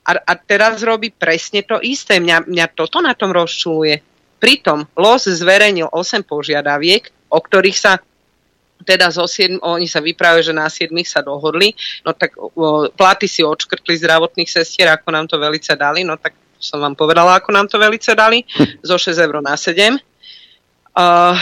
a, 0.00 0.10
a 0.16 0.32
teraz 0.34 0.80
robí 0.80 1.12
presne 1.12 1.60
to 1.60 1.76
isté. 1.84 2.16
Mňa, 2.16 2.48
mňa 2.48 2.66
toto 2.72 3.04
na 3.04 3.12
tom 3.12 3.30
rozčuluje. 3.30 4.00
Pritom 4.40 4.88
LOS 4.96 5.28
zverejnil 5.28 5.92
8 5.92 6.24
požiadaviek, 6.24 7.12
o 7.28 7.38
ktorých 7.38 7.76
sa 7.76 8.00
teda 8.80 9.12
zo 9.12 9.28
7, 9.28 9.60
oni 9.60 9.84
sa 9.84 10.00
vyprávajú, 10.00 10.40
že 10.40 10.54
na 10.56 10.64
7 10.64 10.88
sa 11.04 11.20
dohodli, 11.20 11.76
no 12.00 12.16
tak 12.16 12.32
o, 12.40 12.88
platy 12.88 13.28
si 13.28 13.44
odškrtli 13.44 14.00
zdravotných 14.00 14.48
sestier, 14.48 14.88
ako 14.88 15.12
nám 15.12 15.28
to 15.28 15.36
velice 15.36 15.68
dali, 15.76 16.00
no 16.00 16.16
tak 16.16 16.32
som 16.56 16.80
vám 16.80 16.96
povedala, 16.96 17.36
ako 17.36 17.52
nám 17.52 17.68
to 17.68 17.76
velice 17.76 18.08
dali, 18.16 18.40
zo 18.88 18.96
6 18.96 19.20
eur 19.20 19.44
na 19.44 19.52
7. 19.52 20.00
Uh, 20.96 21.36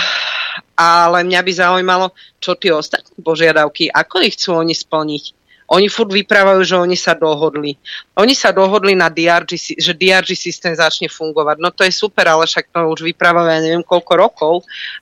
ale 0.78 1.26
mňa 1.26 1.40
by 1.42 1.52
zaujímalo, 1.58 2.06
čo 2.38 2.54
tie 2.54 2.70
ostatné 2.70 3.18
požiadavky, 3.18 3.90
ako 3.90 4.22
ich 4.22 4.38
chcú 4.38 4.62
oni 4.62 4.78
splniť. 4.78 5.24
Oni 5.68 5.84
furt 5.92 6.08
vyprávajú, 6.08 6.64
že 6.64 6.80
oni 6.80 6.96
sa 6.96 7.12
dohodli. 7.12 7.76
Oni 8.16 8.32
sa 8.32 8.56
dohodli 8.56 8.96
na 8.96 9.12
DRG, 9.12 9.76
že 9.76 9.92
DRG 9.92 10.32
systém 10.32 10.72
začne 10.72 11.12
fungovať. 11.12 11.60
No 11.60 11.68
to 11.68 11.84
je 11.84 11.92
super, 11.92 12.24
ale 12.24 12.48
však 12.48 12.72
to 12.72 12.88
už 12.88 13.04
vyprávajú 13.04 13.52
ja 13.52 13.60
neviem 13.60 13.84
koľko 13.84 14.12
rokov. 14.16 14.54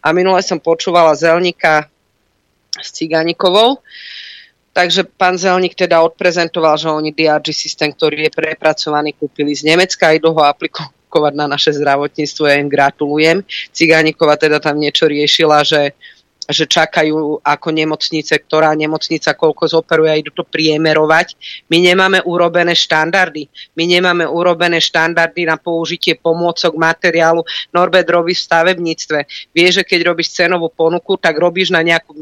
A 0.03 0.11
minule 0.11 0.43
som 0.43 0.59
počúvala 0.59 1.15
Zelnika 1.15 1.87
s 2.83 2.91
Cigánikovou. 2.91 3.79
Takže 4.75 5.07
pán 5.07 5.39
Zelník 5.39 5.79
teda 5.79 6.03
odprezentoval, 6.03 6.75
že 6.77 6.91
oni 6.91 7.15
DRG 7.15 7.55
systém, 7.55 7.95
ktorý 7.95 8.27
je 8.27 8.35
prepracovaný, 8.35 9.15
kúpili 9.15 9.55
z 9.55 9.71
Nemecka 9.71 10.11
a 10.11 10.19
idú 10.19 10.35
ho 10.35 10.43
aplikovať 10.43 10.96
na 11.35 11.47
naše 11.49 11.73
zdravotníctvo. 11.77 12.45
Ja 12.47 12.57
im 12.61 12.69
gratulujem. 12.71 13.43
Cigánikova 13.73 14.37
teda 14.37 14.61
tam 14.63 14.79
niečo 14.81 15.09
riešila, 15.09 15.65
že 15.67 15.97
že 16.47 16.65
čakajú 16.67 17.43
ako 17.43 17.69
nemocnice, 17.75 18.39
ktorá 18.39 18.71
nemocnica 18.79 19.35
koľko 19.35 19.67
zoperuje 19.67 20.11
a 20.11 20.19
idú 20.19 20.31
to 20.31 20.47
priemerovať. 20.47 21.35
My 21.67 21.83
nemáme 21.83 22.23
urobené 22.23 22.79
štandardy. 22.79 23.51
My 23.75 23.85
nemáme 23.91 24.25
urobené 24.27 24.79
štandardy 24.79 25.43
na 25.47 25.59
použitie 25.59 26.15
pomôcok, 26.15 26.79
materiálu. 26.79 27.43
Norbert 27.75 28.07
robí 28.07 28.33
v 28.35 28.45
stavebníctve. 28.47 29.19
Vie, 29.51 29.69
že 29.75 29.83
keď 29.83 30.15
robíš 30.15 30.39
cenovú 30.39 30.71
ponuku, 30.71 31.19
tak 31.19 31.35
robíš 31.35 31.75
na 31.75 31.83
nejakú 31.83 32.15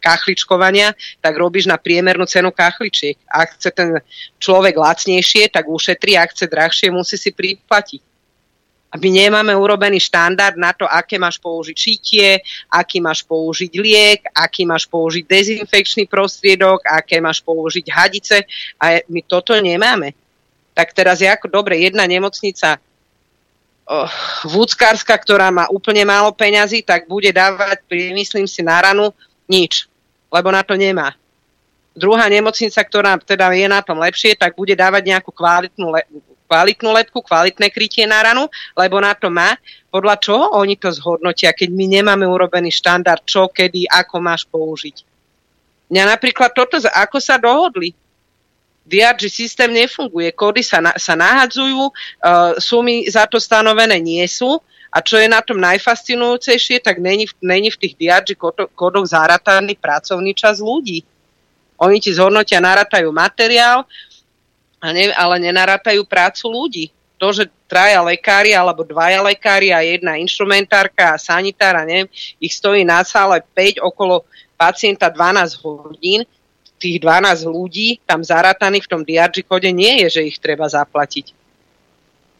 kachličkovania, 0.00 0.96
tak 1.20 1.36
robíš 1.36 1.68
na 1.68 1.76
priemernú 1.76 2.24
cenu 2.24 2.48
kachličiek. 2.48 3.20
Ak 3.28 3.60
chce 3.60 3.70
ten 3.76 3.88
človek 4.40 4.80
lacnejšie, 4.80 5.52
tak 5.52 5.68
ušetrí, 5.68 6.16
ak 6.16 6.32
chce 6.32 6.48
drahšie, 6.48 6.88
musí 6.88 7.20
si 7.20 7.28
priplatiť 7.28 8.15
my 8.96 9.08
nemáme 9.12 9.52
urobený 9.52 10.00
štandard 10.00 10.56
na 10.56 10.72
to, 10.72 10.88
aké 10.88 11.20
máš 11.20 11.36
použiť 11.38 11.76
šitie, 11.76 12.28
aký 12.72 12.98
máš 12.98 13.22
použiť 13.22 13.72
liek, 13.76 14.20
aký 14.32 14.64
máš 14.64 14.88
použiť 14.88 15.24
dezinfekčný 15.24 16.08
prostriedok, 16.08 16.82
aké 16.84 17.20
máš 17.20 17.44
použiť 17.44 17.86
hadice 17.92 18.42
a 18.80 19.00
my 19.08 19.20
toto 19.24 19.56
nemáme. 19.56 20.12
Tak 20.76 20.92
teraz 20.92 21.24
je 21.24 21.28
ako 21.28 21.48
dobre, 21.48 21.80
jedna 21.80 22.04
nemocnica 22.04 22.76
oh, 23.88 24.10
Vúckárska, 24.44 25.16
ktorá 25.16 25.48
má 25.48 25.70
úplne 25.72 26.04
málo 26.04 26.34
peňazí, 26.34 26.84
tak 26.84 27.08
bude 27.08 27.32
dávať, 27.32 27.86
myslím 27.90 28.44
si, 28.44 28.60
na 28.60 28.82
ranu 28.82 29.14
nič, 29.48 29.86
lebo 30.28 30.50
na 30.50 30.60
to 30.66 30.74
nemá. 30.74 31.14
Druhá 31.96 32.28
nemocnica, 32.28 32.76
ktorá 32.84 33.16
teda 33.16 33.56
je 33.56 33.64
na 33.72 33.80
tom 33.80 33.96
lepšie, 33.96 34.36
tak 34.36 34.52
bude 34.52 34.76
dávať 34.76 35.16
nejakú 35.16 35.32
kvalitnú 35.32 35.88
le- 35.96 36.35
kvalitnú 36.46 36.94
lepku, 36.94 37.20
kvalitné 37.20 37.68
krytie 37.74 38.06
na 38.06 38.22
ranu, 38.22 38.46
lebo 38.78 39.02
na 39.02 39.12
to 39.12 39.28
má. 39.28 39.58
Podľa 39.90 40.16
čoho 40.22 40.44
oni 40.56 40.78
to 40.78 40.88
zhodnotia, 40.94 41.50
keď 41.52 41.68
my 41.74 41.84
nemáme 42.00 42.24
urobený 42.24 42.70
štandard, 42.70 43.20
čo, 43.26 43.50
kedy, 43.50 43.90
ako 43.90 44.16
máš 44.22 44.46
použiť. 44.46 45.02
Mňa 45.90 46.02
napríklad 46.18 46.50
toto, 46.54 46.78
ako 46.82 47.18
sa 47.22 47.38
dohodli. 47.38 47.94
DRG 48.86 49.26
systém 49.26 49.74
nefunguje, 49.74 50.30
kódy 50.30 50.62
sa, 50.62 50.78
na, 50.78 50.94
sa 50.94 51.18
nahadzujú, 51.18 51.90
uh, 51.90 52.54
sumy 52.62 53.02
za 53.10 53.26
to 53.26 53.42
stanovené 53.42 53.98
nie 53.98 54.22
sú 54.30 54.62
a 54.94 55.02
čo 55.02 55.18
je 55.18 55.26
na 55.26 55.42
tom 55.42 55.58
najfascinujúcejšie, 55.58 56.78
tak 56.78 57.02
není, 57.02 57.26
není 57.42 57.68
v 57.74 57.80
tých 57.82 57.94
DRG 57.98 58.38
kódoch 58.72 59.06
zarataný 59.10 59.74
pracovný 59.74 60.32
čas 60.38 60.62
ľudí. 60.62 61.02
Oni 61.76 62.00
ti 62.00 62.14
zhodnotia, 62.14 62.62
naratajú 62.62 63.12
materiál, 63.12 63.84
ne, 64.92 65.14
ale 65.14 65.40
nenarátajú 65.40 66.04
prácu 66.04 66.44
ľudí. 66.50 66.86
To, 67.16 67.32
že 67.32 67.48
traja 67.64 68.04
lekári 68.04 68.52
alebo 68.52 68.84
dvaja 68.84 69.24
lekári 69.24 69.72
a 69.72 69.80
jedna 69.80 70.20
instrumentárka 70.20 71.16
a 71.16 71.20
sanitára, 71.20 71.88
neviem, 71.88 72.12
ich 72.36 72.52
stojí 72.52 72.84
na 72.84 73.00
sále 73.02 73.40
5 73.40 73.80
okolo 73.80 74.28
pacienta 74.60 75.08
12 75.08 75.64
hodín, 75.64 76.28
tých 76.76 77.00
12 77.00 77.48
ľudí 77.48 78.04
tam 78.04 78.20
zarátaných 78.20 78.84
v 78.84 78.90
tom 78.92 79.02
DRG 79.02 79.48
kode 79.48 79.72
nie 79.72 80.04
je, 80.04 80.20
že 80.20 80.28
ich 80.28 80.36
treba 80.36 80.68
zaplatiť. 80.68 81.32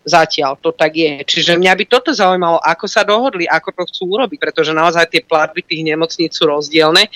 Zatiaľ 0.07 0.61
to 0.61 0.71
tak 0.71 0.95
je. 0.95 1.25
Čiže 1.25 1.59
mňa 1.59 1.73
by 1.73 1.85
toto 1.89 2.15
zaujímalo, 2.15 2.63
ako 2.63 2.87
sa 2.87 3.03
dohodli, 3.03 3.49
ako 3.49 3.75
to 3.75 3.83
chcú 3.91 4.03
urobiť, 4.21 4.39
pretože 4.39 4.77
naozaj 4.77 5.09
tie 5.09 5.25
platby 5.25 5.65
tých 5.67 5.83
nemocníc 5.83 6.37
sú 6.37 6.47
rozdielne 6.47 7.11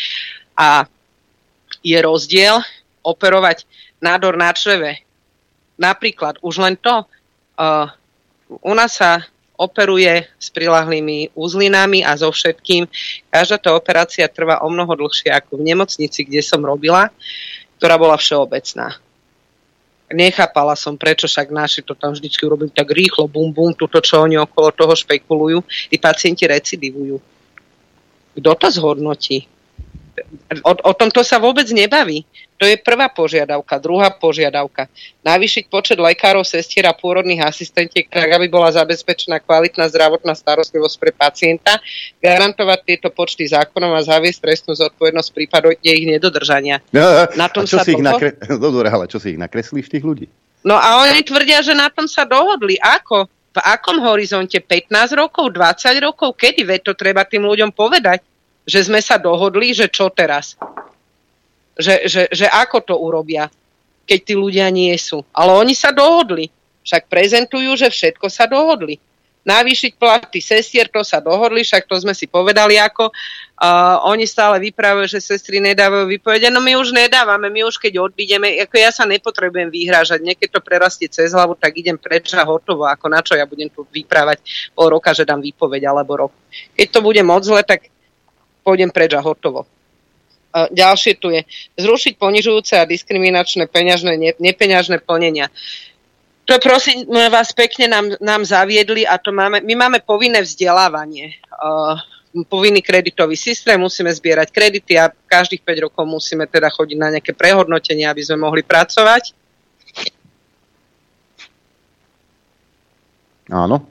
a 0.57 0.89
je 1.85 1.99
rozdiel 2.01 2.59
operovať 3.05 3.69
nádor 4.03 4.35
na 4.35 4.51
čreve 4.51 5.05
Napríklad 5.81 6.37
už 6.45 6.61
len 6.61 6.77
to, 6.77 7.09
uh, 7.57 7.89
u 8.61 8.73
nás 8.77 9.01
sa 9.01 9.25
operuje 9.61 10.25
s 10.41 10.49
prilahlými 10.49 11.37
uzlinami 11.37 12.01
a 12.01 12.17
so 12.17 12.33
všetkým. 12.33 12.89
Každá 13.29 13.61
tá 13.61 13.71
operácia 13.77 14.25
trvá 14.25 14.65
o 14.65 14.69
mnoho 14.73 14.89
dlhšie 14.97 15.29
ako 15.29 15.61
v 15.61 15.73
nemocnici, 15.73 16.25
kde 16.25 16.41
som 16.41 16.65
robila, 16.65 17.13
ktorá 17.77 18.01
bola 18.01 18.17
všeobecná. 18.17 18.97
Nechápala 20.11 20.75
som, 20.75 20.97
prečo 20.97 21.29
však 21.29 21.53
naši 21.53 21.81
to 21.85 21.95
tam 21.95 22.17
vždycky 22.17 22.43
urobili 22.43 22.73
tak 22.73 22.89
rýchlo, 22.91 23.31
bum, 23.31 23.53
bum, 23.53 23.77
tuto, 23.77 24.01
čo 24.03 24.25
oni 24.25 24.41
okolo 24.41 24.73
toho 24.75 24.97
špekulujú. 24.97 25.63
I 25.93 25.97
pacienti 26.01 26.49
recidivujú. 26.49 27.21
Kto 28.35 28.51
to 28.57 28.69
zhodnotí? 28.73 29.47
O, 30.67 30.73
o 30.75 30.93
tomto 30.93 31.23
sa 31.23 31.39
vôbec 31.39 31.67
nebaví. 31.71 32.27
To 32.61 32.69
je 32.69 32.77
prvá 32.77 33.09
požiadavka. 33.09 33.81
Druhá 33.81 34.13
požiadavka. 34.13 34.85
Navýšiť 35.25 35.73
počet 35.73 35.97
lekárov, 35.97 36.45
sestier 36.45 36.85
a 36.85 36.93
pôrodných 36.93 37.41
asistentiek, 37.41 38.05
tak 38.05 38.29
aby 38.29 38.53
bola 38.53 38.69
zabezpečená 38.69 39.41
kvalitná 39.41 39.89
zdravotná 39.89 40.37
starostlivosť 40.37 40.97
pre 41.01 41.13
pacienta, 41.17 41.81
garantovať 42.21 42.79
tieto 42.85 43.09
počty 43.09 43.49
zákonom 43.49 43.97
a 43.97 44.05
zaviesť 44.05 44.45
trestnú 44.45 44.77
zodpovednosť 44.77 45.29
v 45.33 45.37
prípade 45.41 45.73
ich 45.81 46.05
nedodržania. 46.05 46.85
No, 46.93 47.25
na 47.33 47.49
tom 47.49 47.65
a 47.65 47.71
čo 47.71 47.81
sa 47.81 47.87
si 47.89 47.97
ich 47.97 48.05
nakre... 48.05 48.37
no, 48.45 48.69
dobre, 48.77 48.93
ale 48.93 49.09
čo 49.09 49.17
si 49.17 49.33
ich 49.33 49.41
nakreslíš 49.41 49.89
tých 49.89 50.05
ľudí? 50.05 50.29
No 50.61 50.77
a 50.77 51.01
oni 51.09 51.25
tvrdia, 51.25 51.65
že 51.65 51.73
na 51.73 51.89
tom 51.89 52.05
sa 52.05 52.29
dohodli. 52.29 52.77
Ako? 52.77 53.25
V 53.57 53.59
akom 53.59 54.05
horizonte? 54.05 54.61
15 54.61 55.17
rokov? 55.17 55.57
20 55.57 55.97
rokov? 56.05 56.37
Kedy? 56.37 56.69
Veď 56.69 56.81
to 56.87 56.93
treba 56.93 57.25
tým 57.25 57.49
ľuďom 57.49 57.73
povedať 57.73 58.21
že 58.71 58.87
sme 58.87 59.03
sa 59.03 59.19
dohodli, 59.19 59.75
že 59.75 59.91
čo 59.91 60.07
teraz. 60.15 60.55
Že, 61.75 62.07
že, 62.07 62.23
že 62.31 62.47
ako 62.47 62.79
to 62.87 62.95
urobia, 62.95 63.51
keď 64.07 64.21
tí 64.23 64.35
ľudia 64.39 64.71
nie 64.71 64.95
sú. 64.95 65.27
Ale 65.35 65.59
oni 65.59 65.75
sa 65.75 65.91
dohodli. 65.91 66.47
Však 66.87 67.11
prezentujú, 67.11 67.75
že 67.75 67.91
všetko 67.91 68.31
sa 68.31 68.47
dohodli 68.47 69.03
navýšiť 69.41 69.93
platy 69.97 70.41
sestier, 70.45 70.87
to 70.93 71.01
sa 71.01 71.19
dohodli, 71.25 71.65
však 71.65 71.89
to 71.89 71.97
sme 71.97 72.13
si 72.13 72.29
povedali 72.29 72.77
ako. 72.77 73.09
Uh, 73.61 74.01
oni 74.09 74.25
stále 74.25 74.61
vyprávajú, 74.69 75.09
že 75.09 75.21
sestry 75.21 75.61
nedávajú 75.61 76.09
výpovede. 76.09 76.49
No 76.53 76.65
my 76.65 76.77
už 76.77 76.93
nedávame, 76.93 77.49
my 77.49 77.65
už 77.69 77.77
keď 77.77 78.01
odídeme, 78.01 78.57
ako 78.61 78.77
ja 78.77 78.93
sa 78.93 79.05
nepotrebujem 79.05 79.69
vyhrážať, 79.69 80.21
niekedy 80.25 80.49
to 80.49 80.65
prerastie 80.65 81.09
cez 81.09 81.33
hlavu, 81.33 81.57
tak 81.57 81.77
idem 81.77 81.97
preč 81.97 82.33
a 82.37 82.45
hotovo, 82.45 82.89
ako 82.89 83.07
na 83.09 83.21
čo 83.21 83.37
ja 83.37 83.45
budem 83.45 83.69
tu 83.73 83.85
vyprávať 83.89 84.45
pol 84.73 84.93
roka, 84.93 85.13
že 85.13 85.29
dám 85.29 85.41
výpoveď 85.41 85.89
alebo 85.89 86.29
rok. 86.29 86.33
Keď 86.77 86.89
to 86.89 87.01
bude 87.05 87.21
moc 87.25 87.45
zle, 87.45 87.61
tak 87.65 87.89
pôjdem 88.61 88.93
preč 88.93 89.13
a 89.17 89.25
hotovo. 89.25 89.67
Ďalšie 90.51 91.13
tu 91.23 91.31
je 91.31 91.47
zrušiť 91.79 92.19
ponižujúce 92.19 92.75
a 92.75 92.89
diskriminačné 92.89 93.71
peňažné, 93.71 94.13
ne, 94.19 94.31
nepeňažné 94.35 94.99
plnenia. 94.99 95.47
To 96.51 96.59
prosím 96.59 97.07
vás 97.07 97.55
pekne 97.55 97.87
nám, 97.87 98.19
nám 98.19 98.43
zaviedli 98.43 99.07
a 99.07 99.15
to 99.23 99.31
máme, 99.31 99.63
my 99.63 99.75
máme 99.79 99.99
povinné 100.03 100.43
vzdelávanie. 100.43 101.39
Uh, 101.55 101.95
povinný 102.51 102.83
kreditový 102.83 103.39
systém, 103.39 103.79
musíme 103.79 104.11
zbierať 104.11 104.51
kredity 104.51 104.99
a 104.99 105.11
každých 105.11 105.63
5 105.63 105.87
rokov 105.91 106.05
musíme 106.07 106.47
teda 106.47 106.71
chodiť 106.71 106.99
na 106.99 107.09
nejaké 107.15 107.35
prehodnotenie, 107.35 108.07
aby 108.07 108.23
sme 108.23 108.43
mohli 108.47 108.63
pracovať. 108.63 109.35
Áno. 113.51 113.83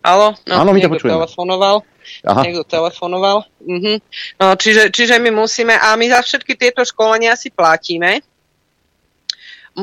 Áno, 0.00 0.28
no, 0.48 0.54
Áno, 0.56 0.70
my 0.72 0.80
to 0.80 0.88
niekto 0.88 1.04
telefonoval. 1.04 1.84
Aha. 2.24 2.42
Niekto 2.44 2.64
telefonoval. 2.66 3.44
Mhm. 3.62 3.94
No, 4.40 4.46
čiže, 4.54 4.90
čiže 4.90 5.16
my 5.20 5.30
musíme, 5.32 5.74
a 5.74 5.94
my 5.94 6.06
za 6.08 6.20
všetky 6.22 6.54
tieto 6.58 6.82
školenia 6.84 7.34
si 7.34 7.48
platíme, 7.52 8.20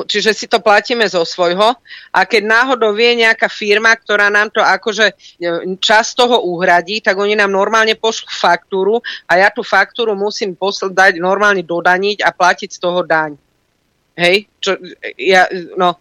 čiže 0.03 0.35
si 0.35 0.45
to 0.51 0.59
platíme 0.59 1.07
zo 1.07 1.23
svojho 1.23 1.71
a 2.11 2.19
keď 2.27 2.43
náhodou 2.43 2.91
vie 2.91 3.15
nejaká 3.23 3.47
firma, 3.47 3.95
ktorá 3.95 4.27
nám 4.27 4.51
to 4.51 4.59
akože 4.59 5.07
e, 5.07 5.15
čas 5.79 6.11
toho 6.11 6.43
uhradí, 6.43 6.99
tak 6.99 7.15
oni 7.15 7.39
nám 7.39 7.55
normálne 7.55 7.95
pošlú 7.95 8.27
faktúru 8.27 8.99
a 9.23 9.39
ja 9.39 9.47
tú 9.47 9.63
faktúru 9.63 10.11
musím 10.11 10.51
posl- 10.51 10.91
dať 10.91 11.15
normálne 11.23 11.63
dodaniť 11.63 12.19
a 12.27 12.35
platiť 12.35 12.69
z 12.75 12.79
toho 12.81 13.07
daň. 13.07 13.39
Hej? 14.19 14.51
Čo, 14.59 14.75
ja, 15.15 15.47
no, 15.79 15.95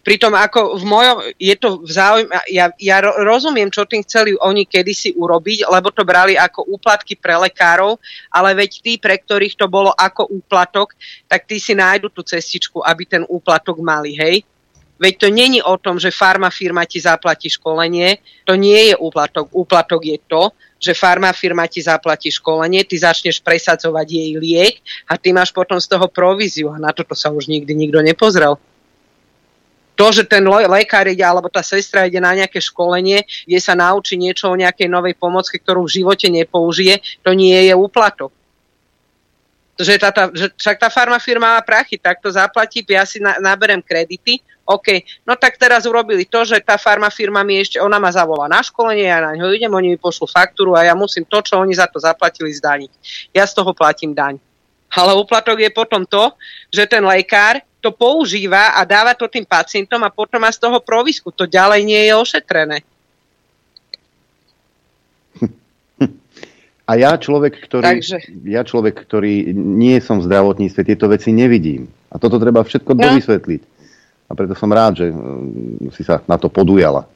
Pritom 0.00 0.32
ako 0.32 0.80
v 0.80 0.84
mojom, 0.88 1.16
je 1.36 1.54
to 1.60 1.84
v 1.84 1.90
záujme, 1.92 2.32
ja, 2.48 2.72
ja 2.80 3.04
rozumiem, 3.04 3.68
čo 3.68 3.84
tým 3.84 4.00
chceli 4.00 4.32
oni 4.32 4.64
kedysi 4.64 5.12
urobiť, 5.12 5.68
lebo 5.68 5.92
to 5.92 6.08
brali 6.08 6.40
ako 6.40 6.64
úplatky 6.72 7.20
pre 7.20 7.36
lekárov, 7.36 8.00
ale 8.32 8.56
veď 8.56 8.70
tí, 8.80 8.92
pre 8.96 9.20
ktorých 9.20 9.60
to 9.60 9.68
bolo 9.68 9.92
ako 9.92 10.24
úplatok, 10.32 10.96
tak 11.28 11.44
tí 11.44 11.60
si 11.60 11.76
nájdu 11.76 12.08
tú 12.08 12.24
cestičku, 12.24 12.80
aby 12.80 13.04
ten 13.04 13.22
úplatok 13.28 13.76
mali, 13.84 14.16
hej? 14.16 14.40
Veď 15.00 15.14
to 15.16 15.28
není 15.32 15.60
o 15.64 15.76
tom, 15.80 15.96
že 15.96 16.12
farma 16.12 16.52
firma 16.52 16.84
ti 16.84 17.00
zaplatí 17.00 17.48
školenie, 17.48 18.20
to 18.44 18.56
nie 18.56 18.92
je 18.92 18.94
úplatok. 18.96 19.48
Úplatok 19.52 20.04
je 20.04 20.20
to, 20.28 20.52
že 20.80 20.96
farma 20.96 21.32
firma 21.32 21.68
ti 21.68 21.84
zaplatí 21.84 22.28
školenie, 22.32 22.84
ty 22.84 23.00
začneš 23.00 23.40
presadzovať 23.40 24.06
jej 24.08 24.30
liek 24.36 24.80
a 25.08 25.16
ty 25.16 25.32
máš 25.32 25.52
potom 25.56 25.76
z 25.76 25.88
toho 25.88 26.08
províziu 26.08 26.72
a 26.72 26.80
na 26.80 26.92
toto 26.92 27.16
sa 27.16 27.32
už 27.32 27.48
nikdy 27.48 27.72
nikto 27.72 28.00
nepozrel 28.04 28.60
to, 30.00 30.06
že 30.16 30.24
ten 30.24 30.40
lekár 30.48 31.04
ide 31.12 31.20
alebo 31.20 31.52
tá 31.52 31.60
sestra 31.60 32.08
ide 32.08 32.16
na 32.24 32.32
nejaké 32.32 32.56
školenie, 32.56 33.20
kde 33.44 33.60
sa 33.60 33.76
naučí 33.76 34.16
niečo 34.16 34.48
o 34.48 34.56
nejakej 34.56 34.88
novej 34.88 35.12
pomocke, 35.12 35.60
ktorú 35.60 35.84
v 35.84 36.00
živote 36.00 36.32
nepoužije, 36.32 37.20
to 37.20 37.36
nie 37.36 37.68
je 37.68 37.76
úplatok. 37.76 38.32
Že 39.76 40.00
tá, 40.00 40.08
tá, 40.08 40.32
že 40.32 40.48
však 40.56 40.76
tá 40.80 40.88
farmafirma 40.88 41.56
má 41.56 41.60
prachy, 41.60 42.00
tak 42.00 42.24
to 42.24 42.32
zaplatí, 42.32 42.80
ja 42.88 43.04
si 43.04 43.20
na, 43.20 43.36
naberem 43.44 43.84
kredity, 43.84 44.40
OK, 44.64 45.04
no 45.28 45.36
tak 45.36 45.60
teraz 45.60 45.84
urobili 45.84 46.24
to, 46.24 46.48
že 46.48 46.64
tá 46.64 46.80
farmafirma 46.80 47.44
mi 47.44 47.60
ešte, 47.60 47.76
ona 47.76 48.00
ma 48.00 48.08
zavolá 48.08 48.48
na 48.48 48.64
školenie, 48.64 49.04
ja 49.04 49.20
na 49.20 49.36
ňo 49.36 49.52
idem, 49.52 49.72
oni 49.72 49.96
mi 49.96 49.98
pošlú 50.00 50.24
faktúru 50.24 50.80
a 50.80 50.84
ja 50.84 50.96
musím 50.96 51.28
to, 51.28 51.44
čo 51.44 51.60
oni 51.60 51.76
za 51.76 51.84
to 51.92 52.00
zaplatili, 52.00 52.48
zdaniť. 52.56 52.92
Ja 53.36 53.44
z 53.44 53.52
toho 53.52 53.76
platím 53.76 54.16
daň. 54.16 54.40
Ale 54.96 55.12
úplatok 55.12 55.60
je 55.60 55.68
potom 55.68 56.08
to, 56.08 56.32
že 56.72 56.88
ten 56.88 57.04
lekár 57.04 57.60
to 57.80 57.90
používa 57.96 58.76
a 58.76 58.84
dáva 58.84 59.16
to 59.16 59.26
tým 59.26 59.48
pacientom 59.48 60.00
a 60.04 60.12
potom 60.12 60.38
má 60.38 60.52
z 60.52 60.60
toho 60.60 60.78
provisku. 60.84 61.32
To 61.32 61.48
ďalej 61.48 61.80
nie 61.82 62.02
je 62.06 62.12
ošetrené. 62.12 62.84
A 66.90 66.98
ja 66.98 67.14
človek, 67.14 67.54
ktorý, 67.70 68.02
Takže... 68.02 68.18
ja 68.50 68.66
človek, 68.66 69.06
ktorý 69.06 69.54
nie 69.54 70.02
som 70.02 70.18
v 70.18 70.26
zdravotníctve, 70.26 70.82
tieto 70.82 71.06
veci 71.06 71.30
nevidím. 71.30 71.86
A 72.10 72.18
toto 72.18 72.42
treba 72.42 72.66
všetko 72.66 72.98
no. 72.98 73.02
dovysvetliť. 73.06 73.62
A 74.26 74.34
preto 74.34 74.58
som 74.58 74.74
rád, 74.74 74.98
že 74.98 75.06
mm, 75.14 75.94
si 75.94 76.02
sa 76.02 76.18
na 76.26 76.34
to 76.34 76.50
podujala. 76.50 77.06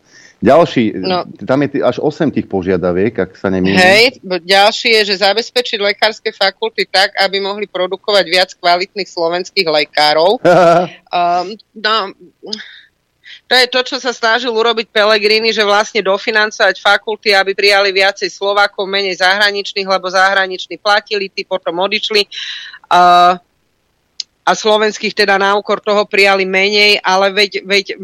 Ďalší, 0.44 1.00
no, 1.00 1.24
tam 1.48 1.64
je 1.64 1.80
až 1.80 1.96
8 2.04 2.28
tých 2.28 2.44
požiadaviek, 2.44 3.16
ak 3.16 3.32
sa 3.32 3.48
nemýlim. 3.48 3.80
Hej, 3.80 4.20
ďalší 4.44 5.00
je, 5.00 5.16
že 5.16 5.24
zabezpečiť 5.24 5.80
lekárske 5.80 6.36
fakulty 6.36 6.84
tak, 6.84 7.16
aby 7.16 7.40
mohli 7.40 7.64
produkovať 7.64 8.24
viac 8.28 8.50
kvalitných 8.52 9.08
slovenských 9.08 9.64
lekárov. 9.64 10.44
um, 10.44 11.46
no, 11.86 11.96
to 13.48 13.54
je 13.56 13.66
to, 13.72 13.80
čo 13.88 13.96
sa 13.96 14.12
snažil 14.12 14.52
urobiť 14.52 14.92
Pelegrini, 14.92 15.48
že 15.48 15.64
vlastne 15.64 16.04
dofinancovať 16.04 16.76
fakulty, 16.76 17.32
aby 17.32 17.56
prijali 17.56 17.88
viacej 17.88 18.28
Slovákov, 18.28 18.84
menej 18.84 19.24
zahraničných, 19.24 19.88
lebo 19.88 20.12
zahraniční 20.12 20.76
platili, 20.76 21.32
tí 21.32 21.48
potom 21.48 21.80
odišli. 21.80 22.28
Uh, 22.92 23.40
a 24.44 24.52
slovenských 24.52 25.16
teda 25.16 25.40
na 25.40 25.56
úkor 25.56 25.80
toho 25.80 26.04
prijali 26.04 26.44
menej, 26.44 27.00
ale 27.00 27.32
veď, 27.32 27.64
veď 27.64 27.96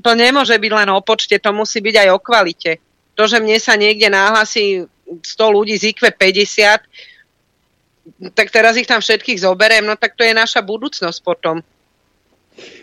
to 0.00 0.10
nemôže 0.16 0.56
byť 0.56 0.72
len 0.72 0.88
o 0.88 1.04
počte, 1.04 1.36
to 1.36 1.52
musí 1.52 1.84
byť 1.84 1.94
aj 2.04 2.08
o 2.16 2.18
kvalite. 2.18 2.80
To, 3.20 3.28
že 3.28 3.36
mne 3.36 3.60
sa 3.60 3.76
niekde 3.76 4.08
náhlasí 4.08 4.88
100 5.04 5.20
ľudí 5.52 5.76
z 5.76 5.92
IQ 5.92 6.08
50, 6.08 8.32
tak 8.32 8.48
teraz 8.48 8.80
ich 8.80 8.88
tam 8.88 9.04
všetkých 9.04 9.44
zoberiem, 9.44 9.84
no 9.84 10.00
tak 10.00 10.16
to 10.16 10.24
je 10.24 10.32
naša 10.32 10.64
budúcnosť 10.64 11.20
potom. 11.20 11.60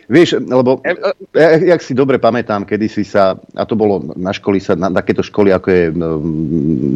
Vieš, 0.06 0.40
lebo 0.40 0.80
ja, 1.34 1.58
jak 1.58 1.82
si 1.82 1.92
dobre 1.92 2.22
pamätám, 2.22 2.62
kedy 2.62 2.86
si 2.86 3.02
sa, 3.02 3.34
a 3.34 3.62
to 3.66 3.74
bolo 3.74 4.14
na 4.14 4.30
školy, 4.30 4.62
sa, 4.62 4.78
na 4.78 4.88
takéto 4.88 5.20
školy, 5.20 5.50
ako 5.50 5.68
je 5.68 5.82
no, 5.92 6.22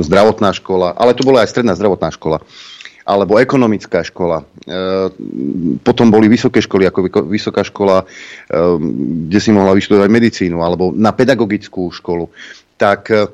zdravotná 0.07 0.55
škola, 0.55 0.95
ale 0.95 1.13
to 1.13 1.27
bola 1.27 1.43
aj 1.43 1.51
stredná 1.51 1.75
zdravotná 1.75 2.15
škola, 2.15 2.39
alebo 3.11 3.43
ekonomická 3.43 4.07
škola. 4.07 4.39
E, 4.39 4.45
potom 5.83 6.15
boli 6.15 6.31
vysoké 6.31 6.63
školy, 6.63 6.87
ako 6.87 7.27
vysoká 7.27 7.67
škola, 7.67 8.07
e, 8.07 8.07
kde 9.27 9.41
si 9.43 9.51
mohla 9.51 9.75
vyštudovať 9.75 10.07
medicínu, 10.07 10.63
alebo 10.63 10.95
na 10.95 11.11
pedagogickú 11.11 11.91
školu. 11.91 12.31
Tak 12.79 13.03
e, 13.11 13.27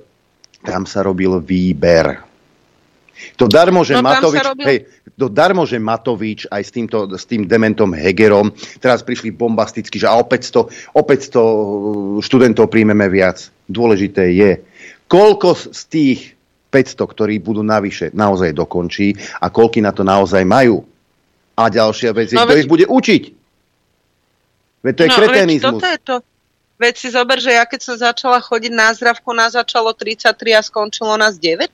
tam 0.64 0.88
sa 0.88 1.04
robil 1.04 1.44
výber. 1.44 2.24
To 3.36 3.48
darmo, 3.48 3.80
že 3.84 3.96
no, 3.96 4.04
Matovič, 4.04 4.44
robil... 4.44 4.64
hej, 4.64 4.78
to 5.16 5.32
darmo, 5.32 5.64
že 5.64 5.80
Matovič 5.80 6.48
aj 6.52 6.62
s, 6.64 6.70
týmto, 6.72 7.08
s 7.16 7.24
tým 7.24 7.48
dementom 7.48 7.92
Hegerom 7.96 8.52
teraz 8.76 9.00
prišli 9.00 9.32
bombasticky, 9.32 9.96
že 9.96 10.04
a 10.04 10.20
opäť 10.20 10.52
to, 10.52 10.68
opäť 10.92 11.32
to 11.32 11.42
študentov 12.20 12.68
príjmeme 12.68 13.08
viac. 13.08 13.48
Dôležité 13.64 14.36
je, 14.36 14.60
koľko 15.08 15.56
z 15.72 15.82
tých 15.88 16.35
500, 16.76 17.00
ktorí 17.00 17.40
budú 17.40 17.64
navyše, 17.64 18.12
naozaj 18.12 18.52
dokončí 18.52 19.16
a 19.40 19.48
koľky 19.48 19.80
na 19.80 19.96
to 19.96 20.04
naozaj 20.04 20.44
majú. 20.44 20.84
A 21.56 21.72
ďalšia 21.72 22.12
vec 22.12 22.28
je, 22.28 22.36
no, 22.36 22.44
kto 22.44 22.52
veď... 22.52 22.60
ich 22.60 22.68
bude 22.68 22.84
učiť. 22.84 23.22
Veď 24.84 24.92
to 24.92 25.02
je 25.02 25.08
no, 25.08 25.16
kretenizmus. 25.16 25.80
Veď, 25.80 25.92
je 25.96 26.00
to. 26.04 26.16
Veď 26.76 26.94
si 27.00 27.08
zober, 27.08 27.40
že 27.40 27.56
ja 27.56 27.64
keď 27.64 27.80
som 27.80 27.96
začala 27.96 28.36
chodiť 28.44 28.68
na 28.76 28.92
zdravku, 28.92 29.32
nás 29.32 29.56
začalo 29.56 29.96
33 29.96 30.28
a 30.52 30.60
skončilo 30.60 31.16
nás 31.16 31.40
19. 31.40 31.72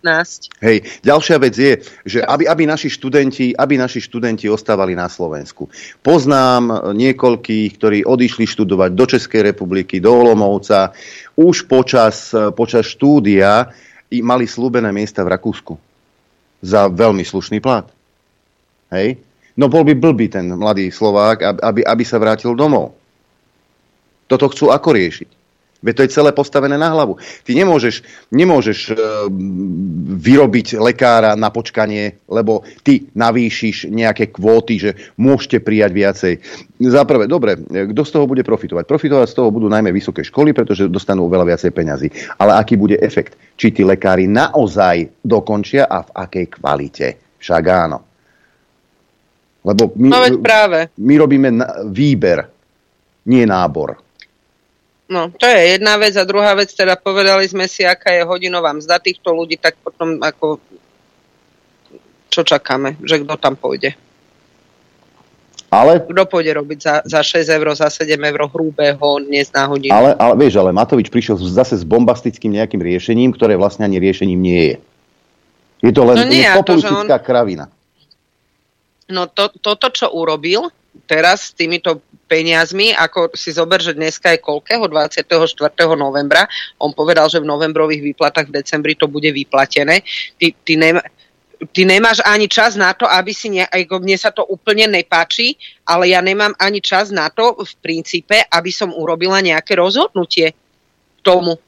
Hej, 0.62 0.86
ďalšia 1.02 1.36
vec 1.42 1.54
je, 1.58 1.82
že 2.06 2.22
aby, 2.22 2.46
aby, 2.46 2.62
naši 2.70 2.86
študenti, 2.86 3.50
aby 3.50 3.74
naši 3.74 3.98
študenti 3.98 4.46
ostávali 4.46 4.94
na 4.94 5.10
Slovensku. 5.10 5.66
Poznám 6.06 6.94
niekoľkých, 6.94 7.70
ktorí 7.74 7.98
odišli 8.06 8.46
študovať 8.46 8.90
do 8.94 9.04
Českej 9.10 9.42
republiky, 9.50 9.98
do 9.98 10.14
Olomovca, 10.14 10.94
už 11.34 11.66
počas, 11.66 12.30
počas 12.54 12.86
štúdia 12.86 13.74
mali 14.20 14.44
slúbené 14.44 14.92
miesta 14.92 15.24
v 15.24 15.32
Rakúsku. 15.32 15.78
Za 16.60 16.92
veľmi 16.92 17.24
slušný 17.24 17.62
plat. 17.64 17.88
Hej? 18.92 19.16
No 19.56 19.72
bol 19.72 19.88
by 19.88 19.96
blbý 19.96 20.28
ten 20.28 20.48
mladý 20.52 20.92
Slovák, 20.92 21.60
aby, 21.64 21.80
aby 21.86 22.04
sa 22.04 22.20
vrátil 22.20 22.52
domov. 22.52 22.92
Toto 24.28 24.48
chcú 24.52 24.72
ako 24.72 24.96
riešiť? 24.96 25.41
Veď 25.82 25.94
to 25.98 26.04
je 26.06 26.14
celé 26.14 26.30
postavené 26.30 26.78
na 26.78 26.94
hlavu. 26.94 27.18
Ty 27.42 27.58
nemôžeš, 27.58 28.06
nemôžeš 28.30 28.78
e, 28.88 28.92
vyrobiť 30.14 30.78
lekára 30.78 31.34
na 31.34 31.50
počkanie, 31.50 32.22
lebo 32.30 32.62
ty 32.86 33.10
navýšiš 33.10 33.90
nejaké 33.90 34.30
kvóty, 34.30 34.78
že 34.78 34.90
môžete 35.18 35.58
prijať 35.58 35.90
viacej. 35.90 36.32
Zaprvé, 36.86 37.26
dobre, 37.26 37.58
kto 37.66 38.02
z 38.06 38.10
toho 38.14 38.30
bude 38.30 38.46
profitovať? 38.46 38.86
Profitovať 38.86 39.26
z 39.26 39.36
toho 39.42 39.50
budú 39.50 39.66
najmä 39.66 39.90
vysoké 39.90 40.22
školy, 40.22 40.54
pretože 40.54 40.86
dostanú 40.86 41.26
veľa 41.26 41.50
viacej 41.50 41.70
peňazí. 41.74 42.08
Ale 42.38 42.54
aký 42.54 42.78
bude 42.78 42.98
efekt? 43.02 43.34
Či 43.58 43.74
tí 43.74 43.82
lekári 43.82 44.30
naozaj 44.30 45.22
dokončia 45.22 45.90
a 45.90 46.06
v 46.06 46.10
akej 46.14 46.46
kvalite? 46.58 47.06
Však 47.42 47.62
áno. 47.66 47.98
Lebo 49.62 49.94
my, 49.94 50.08
no 50.10 50.18
práve. 50.42 50.90
my 50.98 51.14
robíme 51.18 51.48
výber 51.90 52.50
nie 53.30 53.46
nábor. 53.46 54.01
No, 55.10 55.28
to 55.34 55.44
je 55.44 55.76
jedna 55.76 55.98
vec 55.98 56.14
a 56.16 56.24
druhá 56.24 56.54
vec, 56.54 56.72
teda 56.72 56.94
povedali 56.96 57.44
sme 57.44 57.66
si, 57.66 57.82
aká 57.82 58.14
je 58.14 58.22
hodinová 58.24 58.72
mzda 58.72 59.02
týchto 59.02 59.34
ľudí, 59.34 59.58
tak 59.58 59.76
potom 59.82 60.22
ako 60.22 60.62
čo 62.32 62.40
čakáme, 62.46 62.96
že 63.04 63.20
kto 63.20 63.36
tam 63.36 63.60
pôjde. 63.60 63.92
Ale, 65.72 66.04
Kto 66.04 66.28
pôjde 66.28 66.52
robiť 66.52 66.78
za, 66.84 66.94
za 67.00 67.20
6 67.24 67.48
eur, 67.48 67.72
za 67.72 67.88
7 67.88 68.12
eur 68.20 68.40
hrubého 68.44 69.08
dnes 69.24 69.48
na 69.56 69.64
hodinu? 69.64 69.88
ale, 69.88 70.12
ale 70.20 70.36
vieš, 70.36 70.60
ale 70.60 70.68
Matovič 70.68 71.08
prišiel 71.08 71.40
zase 71.40 71.80
s 71.80 71.84
bombastickým 71.84 72.52
nejakým 72.52 72.76
riešením, 72.76 73.32
ktoré 73.32 73.56
vlastne 73.56 73.88
ani 73.88 73.96
riešením 73.96 74.36
nie 74.36 74.62
je. 74.68 74.76
Je 75.80 75.92
to 75.96 76.04
len 76.04 76.16
No 76.20 76.24
nie, 76.28 76.44
je 76.44 76.52
populistická 76.60 77.16
kravina. 77.24 77.72
No 79.08 79.32
to, 79.32 79.48
toto, 79.64 79.88
čo 79.88 80.12
urobil 80.12 80.68
teraz 81.08 81.52
s 81.52 81.56
týmito 81.56 82.04
peniazmi, 82.32 82.96
ako 82.96 83.36
si 83.36 83.52
zober, 83.52 83.84
že 83.84 83.92
dneska 83.92 84.32
je 84.32 84.40
koľkého, 84.40 84.88
24. 84.88 85.28
novembra, 86.00 86.48
on 86.80 86.96
povedal, 86.96 87.28
že 87.28 87.44
v 87.44 87.44
novembrových 87.44 88.00
výplatách 88.00 88.48
v 88.48 88.56
decembri 88.56 88.96
to 88.96 89.04
bude 89.04 89.28
vyplatené. 89.28 90.00
Ty, 90.40 90.56
ty, 90.64 90.80
nema, 90.80 91.04
ty 91.76 91.84
nemáš 91.84 92.24
ani 92.24 92.48
čas 92.48 92.72
na 92.80 92.96
to, 92.96 93.04
aby 93.04 93.36
si, 93.36 93.52
ne, 93.52 93.68
aj 93.68 93.84
mne 94.00 94.16
sa 94.16 94.32
to 94.32 94.48
úplne 94.48 94.88
nepáči, 94.88 95.60
ale 95.84 96.08
ja 96.08 96.24
nemám 96.24 96.56
ani 96.56 96.80
čas 96.80 97.12
na 97.12 97.28
to 97.28 97.60
v 97.60 97.72
princípe, 97.84 98.40
aby 98.48 98.72
som 98.72 98.96
urobila 98.96 99.44
nejaké 99.44 99.76
rozhodnutie 99.76 100.56
k 100.56 101.20
tomu. 101.20 101.60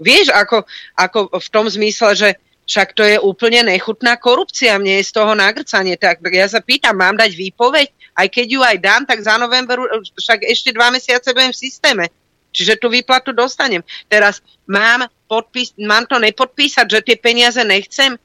Vieš, 0.00 0.32
ako, 0.32 0.64
ako 0.96 1.36
v 1.36 1.48
tom 1.52 1.68
zmysle, 1.68 2.16
že 2.16 2.28
však 2.66 2.98
to 2.98 3.06
je 3.06 3.16
úplne 3.22 3.62
nechutná 3.70 4.18
korupcia, 4.18 4.74
mne 4.82 4.98
je 4.98 5.06
z 5.06 5.14
toho 5.14 5.38
nagrcanie. 5.38 5.94
Tak 5.94 6.18
ja 6.34 6.50
sa 6.50 6.58
pýtam, 6.58 6.98
mám 6.98 7.14
dať 7.14 7.30
výpoveď? 7.38 7.94
Aj 8.18 8.26
keď 8.26 8.46
ju 8.50 8.60
aj 8.66 8.76
dám, 8.82 9.02
tak 9.06 9.22
za 9.22 9.38
november, 9.38 9.86
však 10.18 10.42
ešte 10.42 10.74
dva 10.74 10.90
mesiace 10.90 11.30
budem 11.30 11.54
v 11.54 11.62
systéme. 11.62 12.04
Čiže 12.50 12.82
tú 12.82 12.90
výplatu 12.90 13.30
dostanem. 13.30 13.86
Teraz 14.10 14.42
mám, 14.66 15.06
podpís, 15.30 15.78
mám 15.78 16.10
to 16.10 16.18
nepodpísať, 16.18 16.86
že 16.90 17.06
tie 17.06 17.16
peniaze 17.20 17.62
nechcem? 17.62 18.18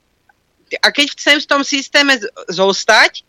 A 0.81 0.87
keď 0.89 1.13
chcem 1.13 1.37
v 1.37 1.49
tom 1.49 1.61
systéme 1.61 2.17
zostať, 2.49 3.21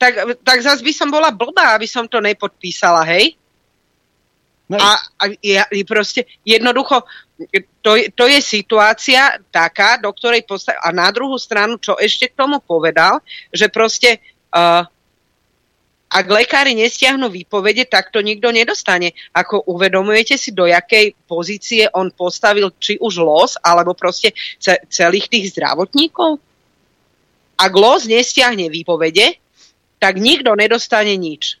tak, 0.00 0.14
tak 0.42 0.58
zase 0.64 0.82
by 0.82 0.92
som 0.94 1.12
bola 1.12 1.30
blbá, 1.30 1.78
aby 1.78 1.86
som 1.86 2.10
to 2.10 2.18
nepodpísala, 2.18 3.06
hej? 3.06 3.38
A, 4.76 5.00
a 5.00 5.24
ja, 5.40 5.64
i 5.72 5.80
proste 5.80 6.28
jednoducho, 6.44 7.00
to, 7.80 7.96
je- 7.96 8.12
to 8.12 8.28
je 8.28 8.36
situácia 8.44 9.40
taká, 9.48 9.96
do 9.96 10.12
ktorej 10.12 10.44
posta- 10.44 10.76
a 10.76 10.92
na 10.92 11.08
druhú 11.08 11.40
stranu, 11.40 11.80
čo 11.80 11.96
ešte 11.96 12.28
k 12.28 12.36
tomu 12.36 12.60
povedal, 12.60 13.24
že 13.48 13.72
proste 13.72 14.20
uh, 14.52 14.84
ak 16.08 16.24
lekári 16.24 16.72
nestiahnu 16.72 17.28
výpovede, 17.28 17.84
tak 17.84 18.08
to 18.08 18.24
nikto 18.24 18.48
nedostane. 18.48 19.12
Ako 19.32 19.68
uvedomujete 19.68 20.40
si, 20.40 20.56
do 20.56 20.64
jakej 20.64 21.12
pozície 21.28 21.84
on 21.92 22.08
postavil 22.12 22.72
či 22.80 22.96
už 22.96 23.20
los, 23.20 23.60
alebo 23.60 23.92
proste 23.92 24.32
ce- 24.56 24.80
celých 24.88 25.28
tých 25.28 25.52
zdravotníkov? 25.52 26.40
Ak 27.60 27.72
los 27.76 28.08
nestiahne 28.08 28.72
výpovede, 28.72 29.36
tak 30.00 30.16
nikto 30.16 30.56
nedostane 30.56 31.12
nič. 31.16 31.60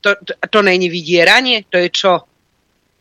To, 0.00 0.16
to, 0.16 0.32
to 0.48 0.60
není 0.64 0.88
vydieranie, 0.88 1.68
to 1.68 1.76
je 1.76 1.88
čo? 1.92 2.14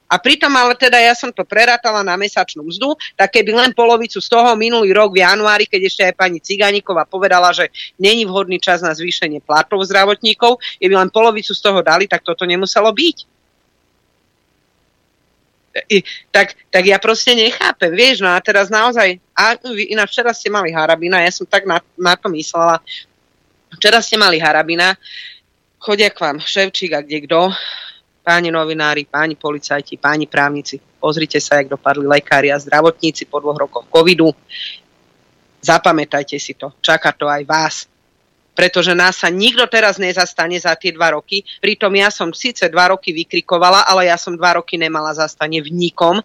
A 0.10 0.18
pritom 0.18 0.50
ale 0.58 0.74
teda 0.74 0.98
ja 0.98 1.14
som 1.14 1.30
to 1.30 1.46
prerátala 1.46 2.02
na 2.02 2.18
mesačnú 2.18 2.66
mzdu, 2.66 2.98
tak 3.14 3.30
keby 3.30 3.54
len 3.54 3.72
polovicu 3.78 4.18
z 4.18 4.26
toho 4.26 4.58
minulý 4.58 4.90
rok 4.90 5.14
v 5.14 5.22
januári, 5.22 5.70
keď 5.70 5.82
ešte 5.86 6.02
aj 6.10 6.18
pani 6.18 6.42
Ciganíková 6.42 7.06
povedala, 7.06 7.54
že 7.54 7.70
není 8.02 8.26
vhodný 8.26 8.58
čas 8.58 8.82
na 8.82 8.90
zvýšenie 8.90 9.46
platov 9.46 9.86
zdravotníkov, 9.86 10.58
keby 10.82 10.98
len 10.98 11.14
polovicu 11.14 11.54
z 11.54 11.62
toho 11.62 11.86
dali, 11.86 12.10
tak 12.10 12.26
toto 12.26 12.42
nemuselo 12.50 12.90
byť. 12.90 13.18
Tak, 16.34 16.48
tak 16.74 16.84
ja 16.90 16.98
proste 16.98 17.38
nechápem, 17.38 17.94
vieš, 17.94 18.26
no 18.26 18.34
a 18.34 18.42
teraz 18.42 18.74
naozaj, 18.74 19.22
a 19.38 19.54
ináč 19.94 20.18
včera 20.18 20.34
ste 20.34 20.50
mali 20.50 20.74
Harabina, 20.74 21.22
ja 21.22 21.30
som 21.30 21.46
tak 21.46 21.70
na, 21.70 21.78
na 21.94 22.18
to 22.18 22.34
myslela, 22.34 22.82
včera 23.78 24.02
ste 24.02 24.18
mali 24.18 24.42
Harabina, 24.42 24.98
chodia 25.80 26.12
k 26.12 26.20
vám 26.20 26.38
Ševčík 26.44 26.92
a 26.94 27.00
kde 27.02 27.24
kto, 27.26 27.56
páni 28.22 28.52
novinári, 28.52 29.08
páni 29.08 29.40
policajti, 29.40 29.96
páni 29.96 30.28
právnici, 30.28 30.78
pozrite 31.00 31.40
sa, 31.40 31.58
jak 31.64 31.72
dopadli 31.72 32.06
lekári 32.06 32.52
a 32.52 32.60
zdravotníci 32.60 33.26
po 33.26 33.40
dvoch 33.40 33.58
rokoch 33.58 33.88
covidu. 33.88 34.36
Zapamätajte 35.64 36.36
si 36.40 36.54
to, 36.54 36.76
čaká 36.84 37.16
to 37.16 37.26
aj 37.26 37.44
vás. 37.48 37.76
Pretože 38.60 38.92
nás 38.92 39.24
sa 39.24 39.32
nikto 39.32 39.64
teraz 39.72 39.96
nezastane 39.96 40.60
za 40.60 40.76
tie 40.76 40.92
dva 40.92 41.16
roky. 41.16 41.48
Pritom 41.64 41.96
ja 41.96 42.12
som 42.12 42.36
síce 42.36 42.68
dva 42.68 42.92
roky 42.92 43.16
vykrikovala, 43.16 43.88
ale 43.88 44.12
ja 44.12 44.20
som 44.20 44.36
dva 44.36 44.60
roky 44.60 44.76
nemala 44.76 45.16
zastane 45.16 45.64
v 45.64 45.72
nikom. 45.72 46.20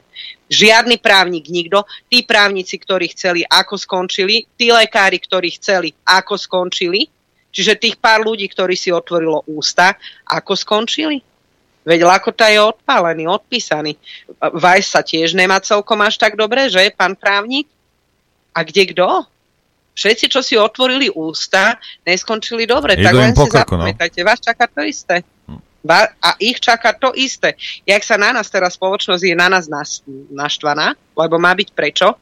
Žiadny 0.51 0.99
právnik, 0.99 1.47
nikto. 1.47 1.87
Tí 2.11 2.27
právnici, 2.27 2.75
ktorí 2.75 3.15
chceli, 3.15 3.47
ako 3.47 3.79
skončili. 3.79 4.51
Tí 4.59 4.75
lekári, 4.75 5.23
ktorí 5.23 5.55
chceli, 5.55 5.95
ako 6.03 6.35
skončili. 6.35 7.07
Čiže 7.55 7.79
tých 7.79 7.97
pár 8.03 8.27
ľudí, 8.27 8.51
ktorí 8.51 8.75
si 8.75 8.91
otvorilo 8.91 9.47
ústa, 9.47 9.95
ako 10.27 10.59
skončili? 10.59 11.23
Veď 11.85 12.01
Lakota 12.03 12.51
je 12.51 12.59
odpálený, 12.59 13.31
odpísaný. 13.31 13.95
Vajs 14.41 14.87
sa 14.91 15.07
tiež 15.07 15.39
nemá 15.39 15.63
celkom 15.63 16.01
až 16.03 16.19
tak 16.19 16.35
dobre, 16.35 16.67
že, 16.67 16.91
pán 16.91 17.15
právnik? 17.15 17.71
A 18.57 18.67
kde 18.67 18.91
kto? 18.91 19.29
Všetci, 19.95 20.27
čo 20.27 20.41
si 20.43 20.59
otvorili 20.59 21.07
ústa, 21.13 21.79
neskončili 22.03 22.67
dobre. 22.67 22.99
Idú 22.99 23.07
tak 23.07 23.15
len 23.15 23.31
po 23.31 23.47
si 23.47 23.51
no. 23.53 23.59
zapamätajte, 23.63 24.21
vás 24.27 24.43
čaká 24.43 24.67
to 24.67 24.83
isté. 24.83 25.23
A 26.25 26.31
ich 26.41 26.59
čaká 26.59 26.97
to 26.97 27.13
isté. 27.15 27.55
Jak 27.85 28.01
sa 28.01 28.17
na 28.17 28.33
nás 28.33 28.49
teraz 28.49 28.75
spoločnosť 28.75 29.23
je 29.23 29.37
na 29.37 29.53
nás 29.53 29.69
naštvaná, 30.33 30.97
lebo 30.97 31.37
má 31.37 31.53
byť 31.53 31.69
prečo, 31.77 32.17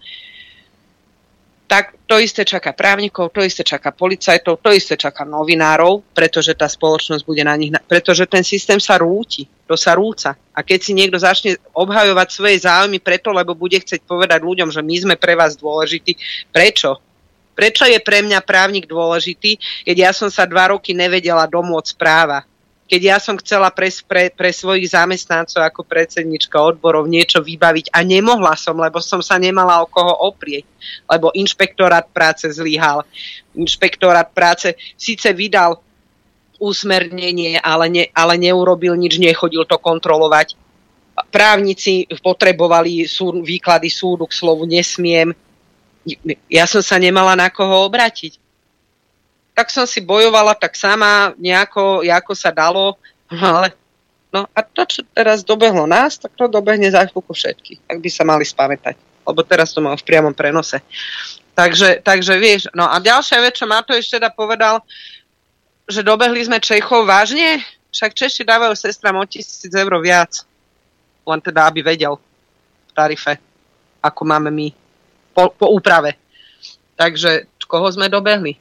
tak 1.72 1.96
to 2.04 2.20
isté 2.20 2.44
čaká 2.44 2.76
právnikov, 2.76 3.32
to 3.32 3.40
isté 3.40 3.64
čaká 3.64 3.96
policajtov, 3.96 4.60
to 4.60 4.76
isté 4.76 4.92
čaká 4.92 5.24
novinárov, 5.24 6.04
pretože 6.12 6.52
tá 6.52 6.68
spoločnosť 6.68 7.24
bude 7.24 7.40
na 7.40 7.56
nich, 7.56 7.72
pretože 7.88 8.28
ten 8.28 8.44
systém 8.44 8.76
sa 8.76 9.00
rúti, 9.00 9.48
to 9.64 9.72
sa 9.72 9.96
rúca. 9.96 10.36
A 10.52 10.60
keď 10.60 10.78
si 10.84 10.92
niekto 10.92 11.16
začne 11.16 11.56
obhajovať 11.72 12.28
svoje 12.28 12.60
záujmy 12.60 13.00
preto, 13.00 13.32
lebo 13.32 13.56
bude 13.56 13.80
chcieť 13.80 14.04
povedať 14.04 14.44
ľuďom, 14.44 14.68
že 14.68 14.84
my 14.84 14.96
sme 15.00 15.14
pre 15.16 15.32
vás 15.32 15.56
dôležití, 15.56 16.12
prečo? 16.52 17.00
Prečo 17.56 17.88
je 17.88 17.96
pre 18.04 18.20
mňa 18.20 18.44
právnik 18.44 18.84
dôležitý, 18.84 19.56
keď 19.88 19.96
ja 19.96 20.10
som 20.12 20.28
sa 20.28 20.44
dva 20.44 20.76
roky 20.76 20.92
nevedela 20.92 21.48
domôcť 21.48 21.96
práva? 21.96 22.44
Keď 22.92 23.00
ja 23.00 23.16
som 23.16 23.40
chcela 23.40 23.72
pre, 23.72 23.88
pre, 24.04 24.28
pre 24.28 24.52
svojich 24.52 24.92
zamestnancov 24.92 25.64
ako 25.64 25.80
predsednička 25.80 26.60
odborov 26.60 27.08
niečo 27.08 27.40
vybaviť 27.40 27.88
a 27.88 28.04
nemohla 28.04 28.52
som, 28.52 28.76
lebo 28.76 29.00
som 29.00 29.24
sa 29.24 29.40
nemala 29.40 29.80
o 29.80 29.88
koho 29.88 30.12
oprieť, 30.28 30.68
lebo 31.08 31.32
inšpektorát 31.32 32.04
práce 32.12 32.44
zlyhal. 32.52 33.00
Inšpektorát 33.56 34.28
práce 34.36 34.76
síce 35.00 35.32
vydal 35.32 35.80
usmernenie, 36.60 37.56
ale, 37.64 37.88
ne, 37.88 38.04
ale 38.12 38.36
neurobil 38.36 38.92
nič, 38.92 39.16
nechodil 39.16 39.64
to 39.64 39.80
kontrolovať. 39.80 40.52
Právnici 41.32 42.04
potrebovali 42.20 43.08
súd, 43.08 43.40
výklady 43.40 43.88
súdu 43.88 44.28
k 44.28 44.36
slovu 44.36 44.68
nesmiem. 44.68 45.32
Ja 46.44 46.68
som 46.68 46.84
sa 46.84 47.00
nemala 47.00 47.32
na 47.40 47.48
koho 47.48 47.88
obrátiť 47.88 48.41
tak 49.52 49.68
som 49.68 49.84
si 49.84 50.00
bojovala 50.00 50.56
tak 50.56 50.72
sama, 50.76 51.36
nejako, 51.36 52.04
ako 52.04 52.32
sa 52.32 52.48
dalo, 52.48 52.96
ale 53.28 53.76
no 54.32 54.48
a 54.48 54.60
to, 54.64 54.82
čo 54.88 55.00
teraz 55.12 55.44
dobehlo 55.44 55.84
nás, 55.84 56.16
tak 56.16 56.32
to 56.32 56.48
dobehne 56.48 56.88
za 56.88 57.04
chvíľku 57.04 57.32
všetky. 57.36 57.84
Tak 57.84 58.00
by 58.00 58.08
sa 58.08 58.24
mali 58.24 58.44
spamätať, 58.48 58.96
lebo 59.28 59.40
teraz 59.44 59.76
to 59.76 59.84
mám 59.84 59.96
v 59.96 60.06
priamom 60.08 60.32
prenose. 60.32 60.80
Takže, 61.52 62.00
takže 62.00 62.40
vieš, 62.40 62.72
no 62.72 62.88
a 62.88 62.96
ďalšia 62.96 63.44
vec, 63.44 63.60
čo 63.60 63.68
Matovič 63.68 64.08
teda 64.08 64.32
povedal, 64.32 64.80
že 65.84 66.00
dobehli 66.00 66.40
sme 66.48 66.56
Čechov 66.56 67.04
vážne, 67.04 67.60
však 67.92 68.16
Češi 68.16 68.48
dávajú 68.48 68.72
sestram 68.72 69.20
o 69.20 69.24
tisíc 69.28 69.68
eur 69.68 69.92
viac, 70.00 70.48
len 71.28 71.40
teda, 71.44 71.68
aby 71.68 71.84
vedel 71.84 72.16
v 72.88 72.92
tarife, 72.96 73.36
ako 74.00 74.22
máme 74.24 74.48
my 74.48 74.72
po, 75.36 75.52
po 75.52 75.68
úprave. 75.76 76.16
Takže 76.96 77.52
koho 77.68 77.88
sme 77.88 78.08
dobehli? 78.08 78.56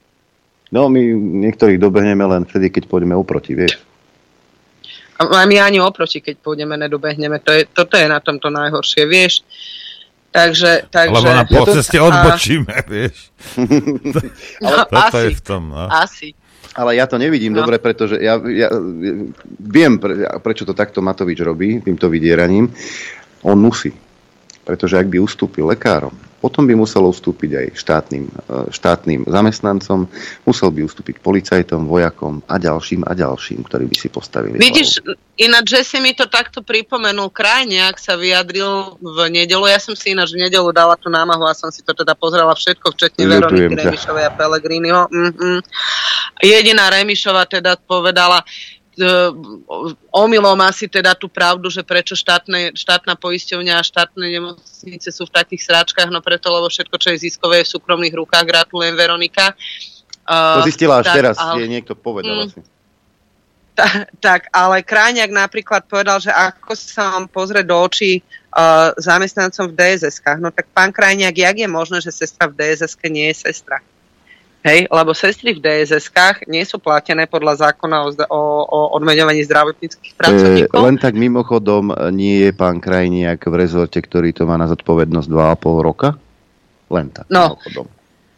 No, 0.72 0.88
my 0.88 1.04
niektorých 1.48 1.78
dobehneme 1.78 2.24
len 2.24 2.48
vtedy, 2.48 2.72
keď 2.72 2.88
pôjdeme 2.88 3.12
oproti, 3.12 3.52
vieš. 3.54 3.84
A 5.22 5.46
my 5.46 5.56
ani 5.62 5.78
oproti, 5.78 6.24
keď 6.24 6.42
pôjdeme, 6.42 6.80
nedobehneme. 6.80 7.38
To 7.46 7.52
je, 7.54 7.68
toto 7.70 7.94
je 8.00 8.08
na 8.10 8.18
tomto 8.18 8.50
najhoršie, 8.50 9.06
vieš. 9.06 9.46
Takže, 10.32 10.88
takže... 10.88 11.12
Lebo 11.12 11.30
na 11.36 11.44
polceste 11.44 12.00
odbočíme, 12.00 12.76
vieš. 12.88 13.30
No, 14.64 14.88
Toto 14.88 14.96
asi, 14.96 15.18
je 15.28 15.30
v 15.38 15.44
tom, 15.44 15.76
no. 15.76 15.92
asi. 15.92 16.32
Ale 16.72 16.96
ja 16.96 17.04
to 17.04 17.20
nevidím 17.20 17.52
No. 17.52 17.68
dobre, 17.68 17.84
pretože 17.84 18.16
ja, 18.16 18.40
ja 18.48 18.72
viem, 19.60 20.00
pre, 20.00 20.24
prečo 20.40 20.64
to 20.64 20.72
takto 20.72 21.04
Matovič 21.04 21.44
robí, 21.44 21.84
týmto 21.84 22.08
vydieraním. 22.08 22.72
On 23.44 23.60
musí. 23.60 23.92
Pretože 24.62 24.98
ak 24.98 25.08
by 25.10 25.18
ustúpil 25.18 25.66
lekárom, 25.66 26.14
potom 26.42 26.66
by 26.66 26.74
musel 26.74 27.06
ustúpiť 27.06 27.52
aj 27.54 27.68
štátnym, 27.78 28.26
e, 28.26 28.74
štátnym 28.74 29.30
zamestnancom, 29.30 30.10
musel 30.42 30.74
by 30.74 30.82
ustúpiť 30.90 31.22
policajtom, 31.22 31.86
vojakom 31.86 32.42
a 32.50 32.58
ďalším 32.58 33.06
a 33.06 33.14
ďalším, 33.14 33.62
ktorí 33.62 33.86
by 33.86 33.96
si 33.96 34.10
postavili. 34.10 34.58
Vidíš, 34.58 35.06
ináč, 35.38 35.66
že 35.70 35.82
si 35.86 35.98
mi 36.02 36.18
to 36.18 36.26
takto 36.26 36.66
pripomenul 36.66 37.30
krajne, 37.30 37.86
ak 37.86 38.02
sa 38.02 38.18
vyjadril 38.18 38.98
v 38.98 39.18
nedelu. 39.30 39.70
Ja 39.70 39.78
som 39.78 39.94
si 39.94 40.18
ináč 40.18 40.34
v 40.34 40.50
nedelu 40.50 40.66
dala 40.74 40.98
tú 40.98 41.14
námahu 41.14 41.46
a 41.46 41.54
som 41.54 41.70
si 41.70 41.86
to 41.86 41.94
teda 41.94 42.18
pozrela 42.18 42.58
všetko, 42.58 42.90
včetne 42.90 43.30
Veroniky 43.30 43.78
Remišovej 43.78 44.26
a 44.26 44.32
Pelegriniho. 44.34 45.02
Mm-hmm. 45.14 45.58
Jediná 46.42 46.90
Remišova 46.90 47.46
teda 47.46 47.78
povedala, 47.78 48.42
omylom 50.12 50.60
asi 50.66 50.86
teda 50.90 51.16
tú 51.16 51.32
pravdu, 51.32 51.70
že 51.70 51.86
prečo 51.86 52.14
štátne, 52.18 52.76
štátna 52.76 53.16
poisťovňa 53.16 53.74
a 53.80 53.88
štátne 53.88 54.26
nemocnice 54.26 55.10
sú 55.10 55.28
v 55.28 55.36
takých 55.36 55.68
sráčkach, 55.68 56.10
no 56.10 56.20
preto, 56.20 56.50
lebo 56.50 56.68
všetko, 56.68 56.96
čo 56.98 57.10
je 57.14 57.28
ziskové, 57.30 57.62
je 57.62 57.68
v 57.70 57.74
súkromných 57.78 58.16
rukách. 58.16 58.46
Gratulujem, 58.48 58.96
Veronika. 58.96 59.54
To 60.26 60.64
zistila 60.64 61.02
až 61.02 61.12
tak, 61.12 61.16
teraz, 61.18 61.36
ale, 61.38 61.66
je 61.66 61.68
niekto 61.68 61.94
povedal 61.98 62.36
mm, 62.36 62.46
asi. 62.48 62.60
Ta, 63.76 63.88
tak, 64.20 64.48
ale 64.52 64.84
Kráňak 64.84 65.32
napríklad 65.32 65.88
povedal, 65.88 66.20
že 66.20 66.32
ako 66.32 66.72
sa 66.76 67.18
vám 67.18 67.26
pozrie 67.28 67.64
do 67.64 67.76
očí 67.76 68.22
uh, 68.56 68.96
zamestnancom 69.00 69.72
v 69.72 69.76
DSS-kách, 69.76 70.40
no 70.40 70.52
tak 70.52 70.72
pán 70.72 70.96
Krajniak, 70.96 71.36
jak 71.36 71.58
je 71.60 71.68
možné, 71.68 71.98
že 72.00 72.16
sestra 72.16 72.48
v 72.48 72.56
DSS-ke 72.60 73.08
nie 73.12 73.32
je 73.32 73.48
sestra? 73.48 73.84
Hej, 74.62 74.86
lebo 74.94 75.18
sestry 75.18 75.58
v 75.58 75.64
DSS-kách 75.66 76.46
nie 76.46 76.62
sú 76.62 76.78
platené 76.78 77.26
podľa 77.26 77.66
zákona 77.66 77.98
o, 78.06 78.10
o, 78.14 78.42
o 78.70 78.80
odmeňovaní 78.94 79.42
zdravotníckých 79.50 80.14
pracovníkov. 80.14 80.78
E, 80.78 80.86
len 80.86 80.98
tak 81.02 81.18
mimochodom, 81.18 81.90
nie 82.14 82.46
je 82.46 82.52
pán 82.54 82.78
Krajniak 82.78 83.42
v 83.50 83.56
rezorte, 83.58 83.98
ktorý 83.98 84.30
to 84.30 84.46
má 84.46 84.62
na 84.62 84.70
zodpovednosť 84.70 85.26
2,5 85.26 85.82
roka? 85.82 86.14
Len 86.94 87.10
tak 87.10 87.26
no. 87.34 87.58
mimochodom. 87.58 87.90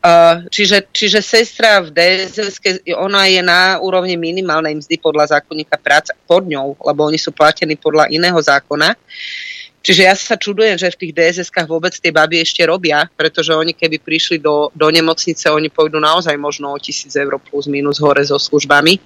Uh, 0.04 0.44
čiže, 0.52 0.84
čiže 0.92 1.24
sestra 1.24 1.80
v 1.80 1.96
DSS, 1.96 2.60
ona 3.00 3.24
je 3.32 3.40
na 3.40 3.80
úrovni 3.80 4.20
minimálnej 4.20 4.76
mzdy 4.76 5.00
podľa 5.00 5.40
zákonníka 5.40 5.80
práce 5.80 6.12
pod 6.28 6.44
ňou, 6.44 6.76
lebo 6.76 7.08
oni 7.08 7.16
sú 7.16 7.32
platení 7.32 7.80
podľa 7.80 8.12
iného 8.12 8.36
zákona. 8.36 9.00
Čiže 9.84 10.02
ja 10.08 10.16
sa 10.16 10.40
čudujem, 10.40 10.80
že 10.80 10.96
v 10.96 11.00
tých 11.04 11.12
DSS-kách 11.12 11.68
vôbec 11.68 11.92
tie 11.92 12.08
baby 12.08 12.40
ešte 12.40 12.64
robia, 12.64 13.04
pretože 13.20 13.52
oni 13.52 13.76
keby 13.76 14.00
prišli 14.00 14.40
do, 14.40 14.72
do 14.72 14.88
nemocnice, 14.88 15.52
oni 15.52 15.68
pôjdu 15.68 16.00
naozaj 16.00 16.40
možno 16.40 16.72
o 16.72 16.80
tisíc 16.80 17.12
eur 17.20 17.36
plus 17.36 17.68
minus 17.68 18.00
hore 18.00 18.24
so 18.24 18.40
službami. 18.40 19.04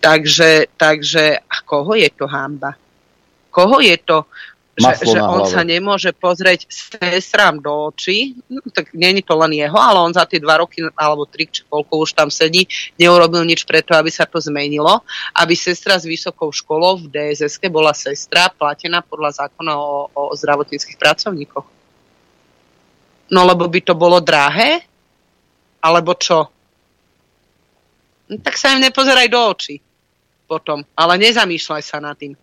Takže, 0.00 0.72
takže 0.80 1.44
a 1.44 1.56
koho 1.68 1.92
je 1.92 2.08
to 2.08 2.24
hamba? 2.24 2.72
Koho 3.52 3.84
je 3.84 4.00
to? 4.00 4.24
Že, 4.74 5.06
že 5.06 5.18
on 5.22 5.46
sa 5.46 5.62
nemôže 5.62 6.10
pozrieť 6.10 6.66
sestram 6.66 7.62
do 7.62 7.94
očí, 7.94 8.34
no, 8.50 8.58
tak 8.74 8.90
není 8.90 9.22
to 9.22 9.38
len 9.38 9.54
jeho, 9.54 9.78
ale 9.78 10.02
on 10.02 10.10
za 10.10 10.26
tie 10.26 10.42
dva 10.42 10.58
roky, 10.58 10.82
alebo 10.98 11.30
tri, 11.30 11.46
či 11.46 11.62
koľko 11.70 12.02
už 12.02 12.10
tam 12.18 12.28
sedí, 12.28 12.66
neurobil 12.98 13.46
nič 13.46 13.62
preto, 13.62 13.94
aby 13.94 14.10
sa 14.10 14.26
to 14.26 14.42
zmenilo, 14.42 15.06
aby 15.38 15.54
sestra 15.54 15.94
s 15.94 16.04
vysokou 16.04 16.50
školou 16.50 17.06
v 17.06 17.06
dss 17.06 17.62
bola 17.70 17.94
sestra 17.94 18.50
platená 18.50 18.98
podľa 19.06 19.46
zákona 19.46 19.72
o, 19.78 20.10
o 20.10 20.22
zdravotníckých 20.34 20.98
pracovníkoch. 20.98 21.66
No 23.30 23.40
lebo 23.46 23.70
by 23.70 23.80
to 23.80 23.94
bolo 23.94 24.18
drahé? 24.18 24.84
Alebo 25.84 26.18
čo? 26.18 26.50
No, 28.28 28.36
tak 28.40 28.56
sa 28.56 28.72
im 28.74 28.82
nepozeraj 28.82 29.28
do 29.30 29.40
očí 29.52 29.78
potom, 30.44 30.84
ale 30.92 31.16
nezamýšľaj 31.20 31.82
sa 31.82 31.98
nad 32.00 32.16
tým. 32.16 32.36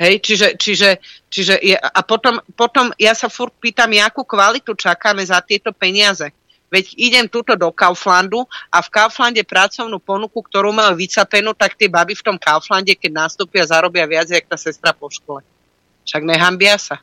Hej, 0.00 0.24
čiže, 0.24 0.48
čiže, 0.56 0.90
čiže 1.28 1.54
je, 1.60 1.76
a 1.76 2.00
potom, 2.00 2.40
potom 2.56 2.88
ja 2.96 3.12
sa 3.12 3.28
furt 3.28 3.52
pýtam, 3.60 3.92
akú 4.00 4.24
kvalitu 4.24 4.72
čakáme 4.72 5.20
za 5.20 5.44
tieto 5.44 5.76
peniaze. 5.76 6.32
Veď 6.72 6.96
idem 6.96 7.26
tuto 7.28 7.52
do 7.52 7.68
Kauflandu 7.68 8.48
a 8.72 8.80
v 8.80 8.88
Kauflande 8.88 9.44
pracovnú 9.44 10.00
ponuku, 10.00 10.40
ktorú 10.40 10.72
majú 10.72 10.96
vycapenú, 10.96 11.52
tak 11.52 11.76
tie 11.76 11.92
baby 11.92 12.16
v 12.16 12.24
tom 12.24 12.40
Kauflande, 12.40 12.96
keď 12.96 13.28
nastúpia, 13.28 13.68
zarobia 13.68 14.08
viac, 14.08 14.32
jak 14.32 14.48
tá 14.48 14.56
sestra 14.56 14.96
po 14.96 15.12
škole. 15.12 15.44
Však 16.08 16.22
nehambia 16.24 16.80
sa. 16.80 17.02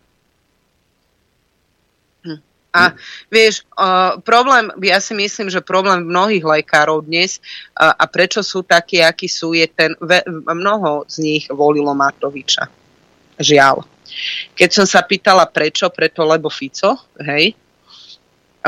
Hm. 2.26 2.42
A 2.74 2.98
vieš, 3.30 3.62
uh, 3.78 4.18
problém, 4.26 4.74
ja 4.82 4.98
si 4.98 5.14
myslím, 5.14 5.54
že 5.54 5.62
problém 5.62 6.02
mnohých 6.02 6.42
lekárov 6.42 7.06
dnes 7.06 7.38
uh, 7.78 7.94
a 7.94 8.10
prečo 8.10 8.42
sú 8.42 8.66
takí, 8.66 9.06
akí 9.06 9.30
sú, 9.30 9.54
je 9.54 9.70
ten, 9.70 9.94
ve, 10.02 10.26
mnoho 10.50 11.06
z 11.06 11.16
nich 11.22 11.46
volilo 11.54 11.94
Matoviča. 11.94 12.87
Žiaľ. 13.38 13.86
Keď 14.58 14.70
som 14.74 14.86
sa 14.90 15.06
pýtala 15.06 15.46
prečo, 15.46 15.86
preto 15.94 16.26
lebo 16.26 16.50
Fico, 16.50 16.98
hej, 17.22 17.54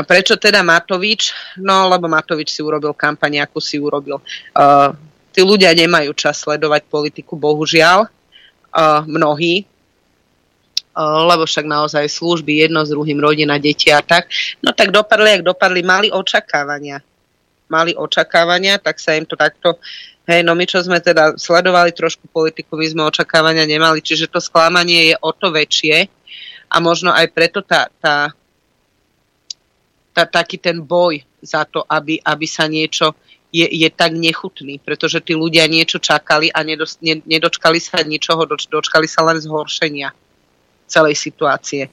prečo 0.00 0.40
teda 0.40 0.64
Matovič? 0.64 1.36
No, 1.60 1.84
lebo 1.92 2.08
Matovič 2.08 2.56
si 2.56 2.64
urobil 2.64 2.96
kampaň, 2.96 3.44
ako 3.44 3.60
si 3.60 3.76
urobil. 3.76 4.16
Uh, 4.56 4.96
tí 5.28 5.44
ľudia 5.44 5.76
nemajú 5.76 6.16
čas 6.16 6.40
sledovať 6.40 6.88
politiku, 6.88 7.36
bohužiaľ. 7.36 8.08
Uh, 8.72 9.04
mnohí. 9.04 9.68
Lebo 10.96 11.44
však 11.44 11.68
naozaj 11.68 12.08
služby, 12.08 12.64
jedno 12.66 12.80
s 12.80 12.90
druhým, 12.90 13.20
rodina, 13.20 13.60
deti 13.60 13.92
a 13.92 14.00
tak. 14.00 14.32
No 14.64 14.72
tak 14.72 14.88
dopadli, 14.88 15.36
ak 15.36 15.46
dopadli, 15.46 15.84
mali 15.84 16.08
očakávania. 16.08 17.04
Mali 17.70 17.94
očakávania, 17.94 18.82
tak 18.82 18.98
sa 18.98 19.14
im 19.14 19.24
to 19.24 19.38
takto 19.38 19.78
Hej, 20.30 20.46
no 20.46 20.54
my 20.54 20.62
čo 20.62 20.78
sme 20.78 21.02
teda 21.02 21.34
sledovali 21.34 21.90
trošku 21.90 22.30
politiku, 22.30 22.78
my 22.78 22.86
sme 22.86 23.02
očakávania 23.10 23.66
nemali, 23.66 23.98
čiže 23.98 24.30
to 24.30 24.38
sklamanie 24.38 25.10
je 25.10 25.16
o 25.18 25.34
to 25.34 25.50
väčšie 25.50 26.06
a 26.70 26.76
možno 26.78 27.10
aj 27.10 27.26
preto 27.34 27.66
tá, 27.66 27.90
tá, 27.98 28.30
tá, 30.14 30.22
taký 30.30 30.62
ten 30.62 30.78
boj 30.78 31.18
za 31.42 31.66
to, 31.66 31.82
aby, 31.82 32.22
aby 32.22 32.46
sa 32.46 32.70
niečo 32.70 33.10
je, 33.50 33.66
je 33.66 33.90
tak 33.90 34.14
nechutný, 34.14 34.78
pretože 34.78 35.18
tí 35.18 35.34
ľudia 35.34 35.66
niečo 35.66 35.98
čakali 35.98 36.46
a 36.54 36.62
nedos, 36.62 37.02
ne, 37.02 37.18
nedočkali 37.26 37.82
sa 37.82 37.98
ničoho, 38.06 38.46
doč, 38.46 38.70
dočkali 38.70 39.10
sa 39.10 39.26
len 39.26 39.42
zhoršenia 39.42 40.14
celej 40.86 41.18
situácie. 41.18 41.90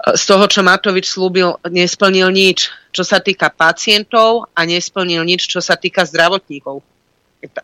Z 0.00 0.22
toho, 0.24 0.48
čo 0.48 0.64
Matovič 0.64 1.12
slúbil, 1.12 1.60
nesplnil 1.68 2.32
nič, 2.32 2.72
čo 2.88 3.04
sa 3.04 3.20
týka 3.20 3.52
pacientov 3.52 4.48
a 4.56 4.64
nesplnil 4.64 5.20
nič, 5.28 5.44
čo 5.44 5.60
sa 5.60 5.76
týka 5.76 6.08
zdravotníkov 6.08 6.80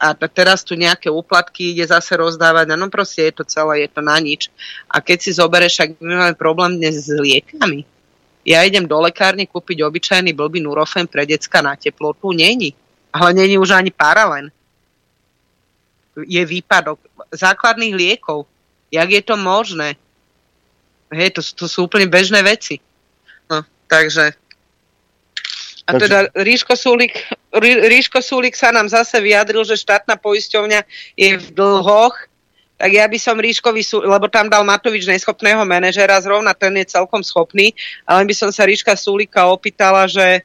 a 0.01 0.17
teraz 0.17 0.65
tu 0.65 0.73
nejaké 0.73 1.13
úplatky 1.13 1.77
ide 1.77 1.85
zase 1.85 2.17
rozdávať, 2.17 2.73
no 2.73 2.89
proste 2.89 3.29
je 3.29 3.33
to 3.37 3.45
celé, 3.45 3.85
je 3.85 3.89
to 3.93 4.01
na 4.01 4.17
nič. 4.17 4.49
A 4.89 5.05
keď 5.05 5.19
si 5.21 5.31
zoberieš, 5.37 5.75
ak 5.85 5.91
my 6.01 6.15
máme 6.17 6.35
problém 6.35 6.81
dnes 6.81 7.05
s 7.05 7.13
liekami, 7.13 7.85
ja 8.47 8.65
idem 8.65 8.89
do 8.89 8.97
lekárne 9.03 9.45
kúpiť 9.45 9.85
obyčajný 9.85 10.33
blbý 10.33 10.65
Nurofen 10.65 11.05
pre 11.11 11.29
decka 11.29 11.61
na 11.61 11.77
teplotu, 11.77 12.33
není. 12.33 12.73
Ale 13.13 13.35
není 13.35 13.59
už 13.59 13.75
ani 13.75 13.91
paralen. 13.91 14.49
Je 16.25 16.41
výpadok 16.41 17.03
základných 17.35 17.93
liekov. 17.93 18.47
Jak 18.89 19.09
je 19.11 19.23
to 19.27 19.35
možné? 19.37 19.99
Hej, 21.13 21.39
to, 21.39 21.41
to 21.43 21.67
sú 21.71 21.87
úplne 21.87 22.11
bežné 22.11 22.43
veci. 22.43 22.83
No, 23.47 23.63
takže 23.87 24.35
a 25.87 25.95
Takže... 25.95 26.03
teda 26.03 26.19
Ríško 26.35 26.75
Súlik, 26.75 27.15
Ríško 27.63 28.19
Súlik 28.19 28.59
sa 28.59 28.75
nám 28.75 28.91
zase 28.91 29.23
vyjadril, 29.23 29.63
že 29.63 29.79
štátna 29.79 30.19
poisťovňa 30.19 30.83
je 31.15 31.39
v 31.39 31.47
dlhoch, 31.55 32.27
tak 32.77 32.91
ja 32.91 33.07
by 33.07 33.19
som 33.23 33.39
Ríškovi, 33.39 33.87
lebo 34.03 34.27
tam 34.27 34.51
dal 34.51 34.67
Matovič 34.67 35.07
neschopného 35.07 35.63
manažera, 35.63 36.19
zrovna 36.19 36.53
ten 36.59 36.75
je 36.77 36.91
celkom 36.91 37.23
schopný, 37.23 37.71
ale 38.03 38.27
by 38.27 38.35
som 38.35 38.51
sa 38.51 38.67
Ríška 38.67 38.99
Súlika 38.99 39.47
opýtala, 39.47 40.11
že 40.11 40.43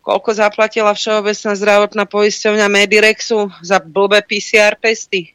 koľko 0.00 0.30
zaplatila 0.30 0.94
Všeobecná 0.94 1.52
zdravotná 1.58 2.04
poisťovňa 2.06 2.66
Medirexu 2.70 3.50
za 3.60 3.82
blbé 3.82 4.22
PCR 4.24 4.78
testy? 4.78 5.34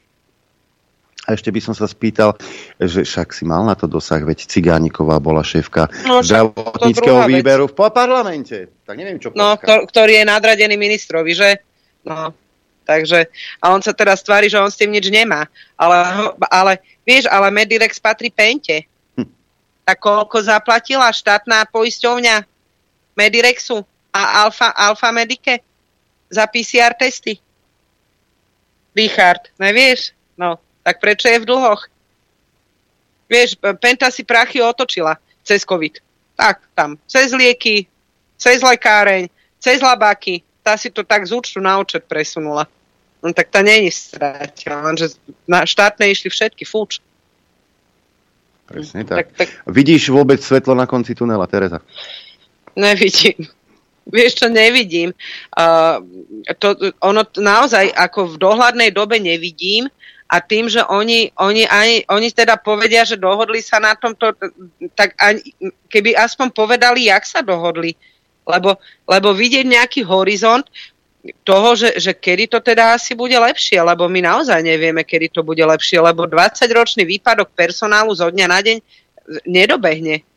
A 1.24 1.40
ešte 1.40 1.56
by 1.56 1.62
som 1.64 1.72
sa 1.72 1.88
spýtal, 1.88 2.36
že 2.76 3.08
však 3.08 3.32
si 3.32 3.48
mal 3.48 3.64
na 3.64 3.80
to 3.80 3.88
dosah, 3.88 4.20
veď 4.20 4.44
Cigániková 4.44 5.24
bola 5.24 5.40
šéfka 5.40 5.88
no, 6.04 6.20
zdravotníckého 6.20 7.24
výberu 7.32 7.72
vec. 7.72 7.80
v 7.80 7.80
parlamente. 7.88 8.58
Tak 8.84 8.95
neviem, 9.00 9.24
čo 9.24 9.32
No, 9.32 9.56
ktor- 9.56 9.88
ktorý 9.88 10.20
je 10.20 10.26
nadradený 10.28 10.76
ministrovi, 10.76 11.32
že? 11.32 11.64
No, 12.04 12.36
takže, 12.84 13.32
a 13.64 13.72
on 13.72 13.80
sa 13.80 13.95
teraz 13.95 14.20
tvári, 14.20 14.52
že 14.52 14.60
on 14.60 14.68
s 14.68 14.76
tým 14.76 14.91
nič 14.91 15.08
nemá. 15.08 15.48
Ale, 15.80 15.95
ale 16.52 16.74
vieš, 17.08 17.32
ale 17.32 17.48
Medirex 17.56 18.04
patrí 18.04 18.28
Pente. 18.28 18.84
Hm. 19.16 19.24
Tak 19.88 20.04
koľko 20.04 20.44
zaplatila 20.44 21.08
štátna 21.08 21.64
poisťovňa 21.72 22.44
Medirexu 23.16 23.80
a 24.12 24.44
Alfa, 24.44 24.76
Alfa 24.76 25.08
Medike 25.16 25.64
za 26.28 26.44
PCR 26.52 26.91
testy? 27.00 27.40
Richard, 28.91 29.48
nevieš? 29.56 30.12
No, 30.36 30.60
tak 30.84 31.00
prečo 31.00 31.32
je 31.32 31.40
v 31.40 31.48
dlhoch? 31.48 31.88
Vieš, 33.32 33.58
Penta 33.80 34.12
si 34.12 34.28
prachy 34.28 34.60
otočila 34.60 35.18
cez 35.42 35.64
COVID. 35.64 36.04
Tak, 36.36 36.62
tam, 36.76 37.00
cez 37.08 37.32
lieky, 37.32 37.88
cez 38.38 38.60
lekáreň, 38.60 39.32
cez 39.58 39.80
labáky. 39.80 40.44
Tá 40.64 40.76
si 40.76 40.92
to 40.92 41.04
tak 41.04 41.28
z 41.28 41.36
účtu 41.36 41.60
na 41.60 41.80
účet 41.80 42.04
presunula. 42.08 42.68
No 43.24 43.32
tak 43.32 43.48
tá 43.48 43.64
není 43.64 43.88
stratila, 43.88 44.84
lenže 44.84 45.16
na 45.48 45.64
štátne 45.64 46.12
išli 46.12 46.28
všetky, 46.28 46.68
fúč. 46.68 47.00
Presne 48.68 49.08
tak. 49.08 49.32
tak, 49.32 49.48
tak. 49.48 49.48
Vidíš 49.68 50.12
vôbec 50.12 50.44
svetlo 50.44 50.76
na 50.76 50.84
konci 50.84 51.16
tunela, 51.16 51.48
Teresa? 51.48 51.80
Nevidím. 52.76 53.48
Vieš 54.16 54.44
čo, 54.44 54.48
nevidím. 54.52 55.16
Uh, 55.56 56.04
to, 56.60 56.76
ono 57.00 57.24
naozaj 57.40 57.88
ako 57.96 58.36
v 58.36 58.40
dohľadnej 58.44 58.92
dobe 58.92 59.16
nevidím 59.24 59.88
a 60.30 60.41
tým, 60.41 60.72
že 60.72 60.82
oni, 60.86 61.30
oni, 61.38 61.64
ani, 61.68 62.08
oni 62.10 62.28
teda 62.32 62.58
povedia, 62.58 63.06
že 63.06 63.20
dohodli 63.20 63.60
sa 63.60 63.78
na 63.78 63.94
tomto, 63.94 64.34
tak 64.98 65.14
ani, 65.20 65.44
keby 65.91 66.16
aspoň 66.18 66.48
povedali, 66.56 67.12
jak 67.12 67.24
sa 67.28 67.45
dohodli, 67.45 67.94
lebo, 68.48 68.80
lebo 69.06 69.30
vidieť 69.32 69.66
nejaký 69.68 70.02
horizont 70.04 70.66
toho, 71.48 71.80
že, 71.80 71.95
že 71.95 72.12
kedy 72.12 72.52
to 72.52 72.60
teda 72.60 73.00
asi 73.00 73.16
bude 73.16 73.36
lepšie, 73.36 73.80
lebo 73.80 74.12
my 74.12 74.20
naozaj 74.20 74.60
nevieme, 74.60 75.08
kedy 75.08 75.32
to 75.32 75.41
bude 75.45 75.64
lepšie, 75.64 76.04
lebo 76.04 76.28
20-ročný 76.28 77.08
výpadok 77.08 77.56
personálu 77.56 78.12
zo 78.12 78.28
dňa 78.28 78.48
na 78.52 78.60
deň 78.60 78.78
nedobehne 79.48 80.28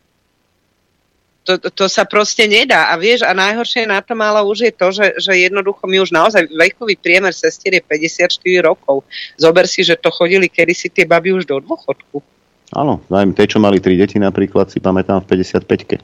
to, 1.47 1.71
to 1.71 1.87
sa 1.87 2.03
proste 2.03 2.43
nedá. 2.51 2.91
A 2.91 2.99
vieš, 2.99 3.23
a 3.23 3.31
najhoršie 3.31 3.87
na 3.87 4.03
tom 4.03 4.19
ale 4.19 4.43
už 4.43 4.67
je 4.67 4.73
to, 4.75 4.91
že, 4.91 5.07
že 5.23 5.33
jednoducho 5.47 5.87
my 5.87 6.03
už 6.03 6.11
naozaj 6.11 6.51
vekový 6.51 6.99
priemer 6.99 7.31
sestier 7.31 7.79
je 7.79 7.83
54 7.87 8.67
rokov. 8.67 9.07
Zober 9.39 9.71
si, 9.71 9.87
že 9.87 9.95
to 9.95 10.11
chodili 10.11 10.51
kedysi 10.51 10.91
tie 10.91 11.07
baby 11.07 11.31
už 11.31 11.47
do 11.47 11.63
dôchodku. 11.63 12.19
Áno, 12.75 12.99
najmä 13.07 13.31
tie, 13.39 13.47
čo 13.47 13.63
mali 13.63 13.79
tri 13.79 13.95
deti 13.95 14.19
napríklad, 14.19 14.75
si 14.75 14.83
pamätám 14.83 15.23
v 15.23 15.39
55-ke. 15.39 16.03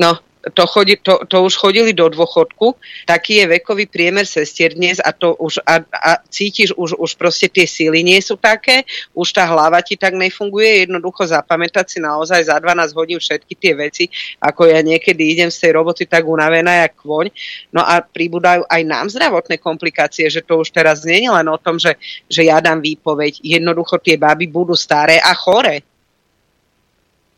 No, 0.00 0.16
to, 0.52 0.64
chodí, 0.66 1.00
to, 1.00 1.24
to 1.24 1.46
už 1.46 1.54
chodili 1.56 1.96
do 1.96 2.12
dôchodku, 2.12 2.76
taký 3.08 3.40
je 3.40 3.44
vekový 3.56 3.88
priemer 3.88 4.28
sestier 4.28 4.76
dnes 4.76 5.00
a 5.00 5.14
to 5.16 5.32
už 5.40 5.64
a, 5.64 5.80
a 5.80 6.10
cítiš, 6.28 6.76
už, 6.76 7.00
už 7.00 7.10
proste 7.16 7.48
tie 7.48 7.64
síly 7.64 8.04
nie 8.04 8.20
sú 8.20 8.36
také, 8.36 8.84
už 9.16 9.32
tá 9.32 9.48
hlava 9.48 9.80
ti 9.80 9.96
tak 9.96 10.12
nefunguje, 10.12 10.84
jednoducho 10.84 11.24
zapamätať 11.24 11.86
si 11.88 11.98
naozaj 12.02 12.44
za 12.44 12.56
12 12.60 12.92
hodín 12.92 13.16
všetky 13.16 13.54
tie 13.56 13.72
veci, 13.72 14.04
ako 14.42 14.68
ja 14.68 14.84
niekedy 14.84 15.32
idem 15.32 15.48
z 15.48 15.64
tej 15.64 15.80
roboty 15.80 16.04
tak 16.04 16.28
unavená, 16.28 16.84
jak 16.84 17.00
kvoň. 17.00 17.32
No 17.72 17.80
a 17.80 18.04
pribúdajú 18.04 18.68
aj 18.68 18.82
nám 18.84 19.06
zdravotné 19.08 19.56
komplikácie, 19.62 20.28
že 20.28 20.44
to 20.44 20.60
už 20.60 20.74
teraz 20.74 21.06
nie 21.06 21.24
je 21.24 21.30
len 21.30 21.46
o 21.48 21.56
tom, 21.56 21.80
že, 21.80 21.96
že 22.28 22.44
ja 22.44 22.60
dám 22.60 22.84
výpoveď, 22.84 23.40
jednoducho 23.40 24.02
tie 24.02 24.20
baby 24.20 24.50
budú 24.50 24.76
staré 24.76 25.16
a 25.22 25.32
chore 25.32 25.93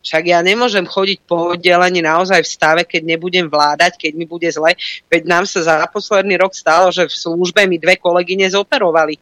však 0.07 0.23
ja 0.31 0.39
nemôžem 0.39 0.87
chodiť 0.87 1.19
po 1.27 1.59
oddelení 1.59 1.99
naozaj 1.99 2.47
v 2.47 2.53
stave, 2.55 2.83
keď 2.87 3.03
nebudem 3.19 3.51
vládať, 3.51 3.99
keď 3.99 4.13
mi 4.15 4.23
bude 4.23 4.47
zle. 4.47 4.79
Veď 5.11 5.27
nám 5.27 5.51
sa 5.51 5.67
za 5.67 5.83
posledný 5.91 6.39
rok 6.39 6.55
stalo, 6.55 6.95
že 6.95 7.11
v 7.11 7.15
službe 7.15 7.67
mi 7.67 7.83
dve 7.83 7.99
kolegyne 7.99 8.47
zoperovali. 8.47 9.19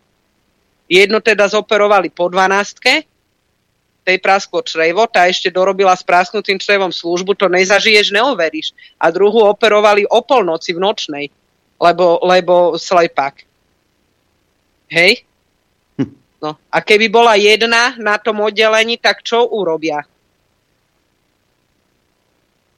Jednu 0.85 1.25
teda 1.25 1.49
zoperovali 1.49 2.13
po 2.13 2.29
12 2.29 3.09
tej 4.05 4.21
prasklo 4.21 4.61
črevo, 4.61 5.09
tá 5.09 5.25
ešte 5.25 5.49
dorobila 5.49 5.97
s 5.97 6.05
prasknutým 6.05 6.61
črevom 6.61 6.93
službu, 6.93 7.33
to 7.33 7.49
nezažiješ, 7.49 8.13
neoveríš. 8.13 8.77
A 9.01 9.09
druhú 9.09 9.41
operovali 9.49 10.05
o 10.05 10.21
polnoci 10.21 10.77
v 10.77 10.85
nočnej, 10.85 11.25
lebo, 11.81 12.21
lebo 12.21 12.77
slepák. 12.77 13.41
Hej? 14.93 15.25
Hm. 15.97 16.13
No. 16.45 16.61
A 16.69 16.85
keby 16.85 17.09
bola 17.09 17.41
jedna 17.41 17.97
na 17.97 18.21
tom 18.21 18.45
oddelení, 18.45 19.01
tak 19.01 19.25
čo 19.25 19.49
urobia? 19.49 20.05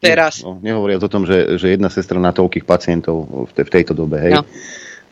Teraz. 0.01 0.45
No, 0.45 0.59
nehovoriac 0.61 1.03
o 1.03 1.13
tom, 1.13 1.25
že, 1.25 1.57
že 1.57 1.77
jedna 1.77 1.89
sestra 1.89 2.21
na 2.21 2.33
toľkých 2.33 2.65
pacientov 2.69 3.49
v, 3.49 3.53
te, 3.53 3.63
v 3.65 3.71
tejto 3.71 3.93
dobe, 3.97 4.21
hej. 4.21 4.35
No. 4.37 4.45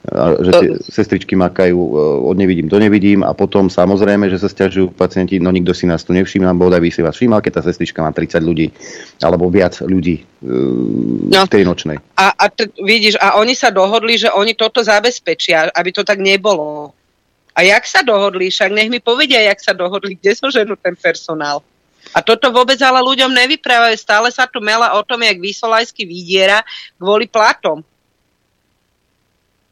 A 0.05 0.37
že 0.37 0.51
tie 0.53 0.71
sestričky 0.85 1.33
makajú 1.33 1.81
e, 1.81 1.91
od 2.29 2.37
nevidím 2.37 2.69
do 2.69 2.77
nevidím 2.77 3.25
a 3.25 3.33
potom 3.33 3.73
samozrejme, 3.73 4.29
že 4.29 4.37
sa 4.37 4.53
stiažujú 4.53 4.93
pacienti, 4.93 5.41
no 5.41 5.49
nikto 5.49 5.73
si 5.73 5.89
nás 5.89 6.05
tu 6.05 6.13
nevšíma, 6.13 6.53
bodaj 6.53 6.85
by 6.85 6.91
si 6.93 7.01
vás 7.01 7.17
všímal, 7.17 7.41
keď 7.41 7.53
tá 7.57 7.63
sestrička 7.65 8.05
má 8.05 8.13
30 8.13 8.37
ľudí 8.45 8.69
alebo 9.25 9.49
viac 9.49 9.81
ľudí 9.81 10.21
e, 10.21 10.25
no. 11.33 11.49
v 11.49 11.53
tej 11.57 11.65
nočnej. 11.65 11.97
A, 12.21 12.37
a 12.37 12.45
t- 12.53 12.69
vidíš, 12.85 13.17
a 13.17 13.41
oni 13.41 13.57
sa 13.57 13.73
dohodli, 13.73 14.21
že 14.21 14.29
oni 14.29 14.53
toto 14.53 14.85
zabezpečia, 14.85 15.73
aby 15.73 15.89
to 15.89 16.05
tak 16.05 16.21
nebolo. 16.21 16.93
A 17.57 17.65
jak 17.65 17.89
sa 17.89 18.05
dohodli? 18.05 18.53
Však 18.53 18.77
nech 18.77 18.93
mi 18.93 19.01
povedia, 19.01 19.41
jak 19.41 19.63
sa 19.63 19.73
dohodli, 19.73 20.21
kde 20.21 20.37
so 20.37 20.53
ženú 20.53 20.77
ten 20.77 20.93
personál. 21.01 21.65
A 22.15 22.23
toto 22.23 22.55
vôbec 22.55 22.79
ale 22.79 23.03
ľuďom 23.03 23.35
nevyprávajú. 23.35 23.99
Stále 23.99 24.31
sa 24.31 24.47
tu 24.47 24.63
mela 24.63 24.95
o 24.95 25.03
tom, 25.03 25.19
jak 25.19 25.43
Vysolajský 25.43 26.07
vydiera 26.07 26.63
kvôli 26.95 27.27
platom. 27.27 27.83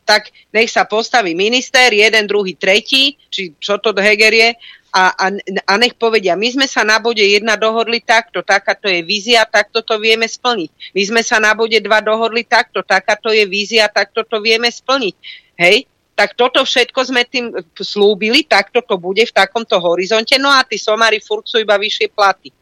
Tak 0.02 0.34
nech 0.50 0.66
sa 0.66 0.82
postaví 0.82 1.38
minister, 1.38 1.86
jeden, 1.94 2.26
druhý, 2.26 2.58
tretí, 2.58 3.14
či 3.30 3.54
čo 3.62 3.78
to 3.78 3.94
Heger 3.94 4.34
je, 4.34 4.50
a, 4.92 5.08
a, 5.16 5.26
a 5.64 5.72
nech 5.80 5.96
povedia, 5.96 6.36
my 6.36 6.52
sme 6.52 6.66
sa 6.68 6.84
na 6.84 7.00
bode 7.00 7.24
jedna 7.24 7.56
dohodli 7.56 8.04
takto, 8.04 8.44
takáto 8.44 8.92
je 8.92 9.00
vízia, 9.00 9.48
takto 9.48 9.80
to 9.80 9.96
vieme 9.96 10.28
splniť. 10.28 10.92
My 10.92 11.02
sme 11.08 11.22
sa 11.24 11.40
na 11.40 11.56
bode 11.56 11.80
dva 11.80 12.04
dohodli 12.04 12.44
takto, 12.44 12.84
takáto 12.84 13.32
je 13.32 13.48
vízia, 13.48 13.88
takto 13.88 14.20
to 14.20 14.44
vieme 14.44 14.68
splniť. 14.68 15.16
Hej? 15.56 15.88
Tak 16.12 16.36
toto 16.36 16.60
všetko 16.60 17.00
sme 17.08 17.24
tým 17.24 17.56
slúbili, 17.72 18.44
takto 18.44 18.84
to 18.84 19.00
bude 19.00 19.24
v 19.24 19.32
takomto 19.32 19.80
horizonte, 19.80 20.36
no 20.36 20.52
a 20.52 20.60
tí 20.60 20.76
somári 20.76 21.18
furt 21.24 21.48
sú 21.48 21.56
iba 21.56 21.80
vyššie 21.80 22.08
platy. 22.12 22.52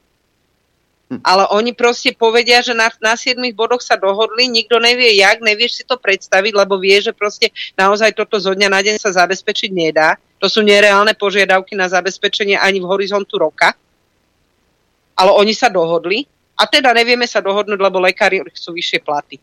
Hm. 1.10 1.27
Ale 1.27 1.51
oni 1.51 1.74
proste 1.74 2.14
povedia, 2.14 2.62
že 2.62 2.70
na, 2.70 2.86
na 3.02 3.18
7 3.18 3.35
bodoch 3.51 3.82
sa 3.82 3.98
dohodli, 3.98 4.47
nikto 4.47 4.78
nevie 4.78 5.18
jak, 5.18 5.43
nevieš 5.43 5.82
si 5.82 5.85
to 5.85 5.98
predstaviť, 5.98 6.55
lebo 6.55 6.78
vie, 6.78 7.02
že 7.02 7.10
proste 7.10 7.51
naozaj 7.74 8.14
toto 8.14 8.39
zo 8.39 8.55
dňa 8.55 8.70
na 8.70 8.78
deň 8.78 8.97
sa 9.02 9.10
zabezpečiť 9.10 9.70
nedá. 9.74 10.14
To 10.39 10.47
sú 10.47 10.62
nereálne 10.62 11.18
požiadavky 11.18 11.74
na 11.74 11.90
zabezpečenie 11.90 12.55
ani 12.55 12.78
v 12.78 12.86
horizontu 12.86 13.43
roka. 13.43 13.74
Ale 15.18 15.35
oni 15.35 15.52
sa 15.52 15.66
dohodli 15.66 16.24
a 16.55 16.64
teda 16.70 16.94
nevieme 16.94 17.27
sa 17.27 17.43
dohodnúť, 17.43 17.77
lebo 17.77 17.98
lekári 17.98 18.40
chcú 18.55 18.78
vyššie 18.78 19.01
platy. 19.02 19.36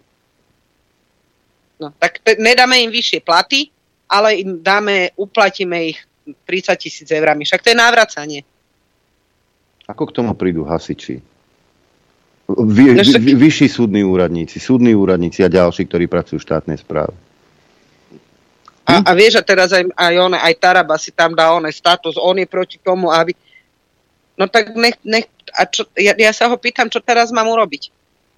No, 1.78 1.94
tak 2.00 2.24
te, 2.24 2.40
nedáme 2.40 2.82
im 2.82 2.90
vyššie 2.90 3.22
platy, 3.22 3.70
ale 4.10 4.40
im 4.40 4.64
dáme, 4.64 5.12
uplatíme 5.16 5.94
ich 5.94 6.00
30 6.46 6.76
tisíc 6.80 7.08
eurami. 7.12 7.46
Však 7.46 7.64
to 7.64 7.70
je 7.72 7.78
návracanie. 7.78 8.42
Ako 9.88 10.12
k 10.12 10.16
tomu 10.20 10.36
prídu 10.36 10.68
hasiči? 10.68 11.24
Vy, 12.48 12.84
no 12.96 13.04
však... 13.04 13.24
vy, 13.24 13.34
vyšší 13.36 13.68
súdni 13.68 14.04
úradníci, 14.04 14.60
súdni 14.60 14.96
úradníci 14.96 15.44
a 15.44 15.52
ďalší, 15.52 15.88
ktorí 15.88 16.08
pracujú 16.08 16.40
v 16.40 16.48
štátnej 16.48 16.80
správe. 16.80 17.16
A, 18.88 19.04
a 19.04 19.12
vieš, 19.12 19.36
a 19.36 19.44
teraz 19.44 19.76
aj, 19.76 19.84
aj, 19.92 20.16
on, 20.16 20.32
aj 20.32 20.54
Taraba 20.56 20.96
si 20.96 21.12
tam 21.12 21.36
dá 21.36 21.52
on 21.52 21.68
status, 21.68 22.16
on 22.16 22.40
je 22.40 22.48
proti 22.48 22.80
tomu, 22.80 23.12
aby... 23.12 23.36
No 24.40 24.48
tak 24.48 24.72
nech, 24.80 24.96
nech 25.04 25.28
a 25.52 25.68
čo, 25.68 25.88
ja, 25.96 26.16
ja 26.16 26.32
sa 26.32 26.48
ho 26.52 26.56
pýtam, 26.56 26.88
čo 26.92 27.00
teraz 27.00 27.32
mám 27.32 27.48
urobiť, 27.48 27.92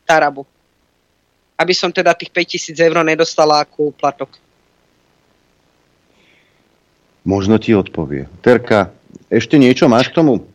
Tarabu. 0.06 0.46
Aby 1.60 1.74
som 1.76 1.92
teda 1.92 2.16
tých 2.16 2.32
5000 2.32 2.72
eur 2.80 3.04
nedostala 3.04 3.62
ako 3.62 3.94
úplatok. 3.94 4.32
Možno 7.30 7.62
ti 7.62 7.78
odpovie. 7.78 8.26
Terka, 8.42 8.90
ešte 9.30 9.62
niečo 9.62 9.86
máš 9.86 10.10
k 10.10 10.18
tomu? 10.18 10.50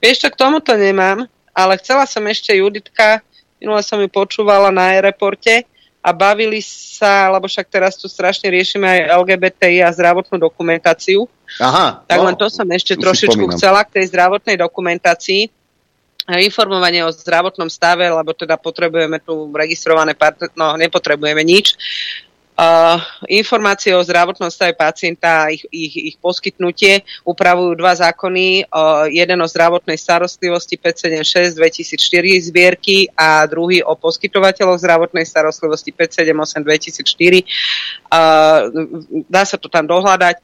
Vieš 0.00 0.24
čo, 0.24 0.28
k 0.32 0.40
tomuto 0.40 0.72
nemám, 0.72 1.28
ale 1.52 1.76
chcela 1.76 2.08
som 2.08 2.24
ešte 2.24 2.56
Juditka, 2.56 3.20
minule 3.60 3.84
som 3.84 4.00
ju 4.00 4.08
počúvala 4.08 4.72
na 4.72 4.96
aeroporte 4.96 5.68
a 6.00 6.16
bavili 6.16 6.64
sa, 6.64 7.28
lebo 7.28 7.44
však 7.44 7.68
teraz 7.68 8.00
tu 8.00 8.08
strašne 8.08 8.48
riešime 8.48 8.88
aj 8.88 9.20
LGBTI 9.20 9.84
a 9.84 9.92
zdravotnú 9.92 10.40
dokumentáciu. 10.40 11.28
Aha. 11.60 12.00
Tak 12.08 12.24
no, 12.24 12.32
len 12.32 12.36
to 12.40 12.48
som 12.48 12.64
ešte 12.72 12.96
trošičku 12.96 13.44
chcela 13.52 13.84
k 13.84 14.00
tej 14.00 14.16
zdravotnej 14.16 14.56
dokumentácii 14.56 15.52
informovanie 16.26 17.06
o 17.06 17.14
zdravotnom 17.14 17.70
stave, 17.70 18.10
lebo 18.10 18.34
teda 18.34 18.58
potrebujeme 18.58 19.22
tu 19.22 19.46
registrované 19.54 20.18
partner, 20.18 20.50
no 20.58 20.74
nepotrebujeme 20.74 21.46
nič. 21.46 21.78
Uh, 22.56 22.96
informácie 23.28 23.92
o 23.92 24.00
zdravotnom 24.00 24.48
stave 24.48 24.72
pacienta 24.72 25.44
a 25.44 25.52
ich, 25.52 25.68
ich, 25.68 25.92
ich 25.92 26.16
poskytnutie 26.16 27.04
upravujú 27.20 27.76
dva 27.76 27.92
zákony. 27.92 28.64
Uh, 28.72 29.12
jeden 29.12 29.44
o 29.44 29.46
zdravotnej 29.46 30.00
starostlivosti 30.00 30.80
576 30.80 31.52
2004 31.52 32.48
zbierky 32.48 33.12
a 33.12 33.44
druhý 33.44 33.84
o 33.84 33.92
poskytovateľoch 33.92 34.80
zdravotnej 34.80 35.28
starostlivosti 35.28 35.92
578 35.92 36.64
2004. 36.64 37.44
Uh, 38.08 38.72
dá 39.28 39.44
sa 39.44 39.60
to 39.60 39.68
tam 39.68 39.84
dohľadať. 39.84 40.40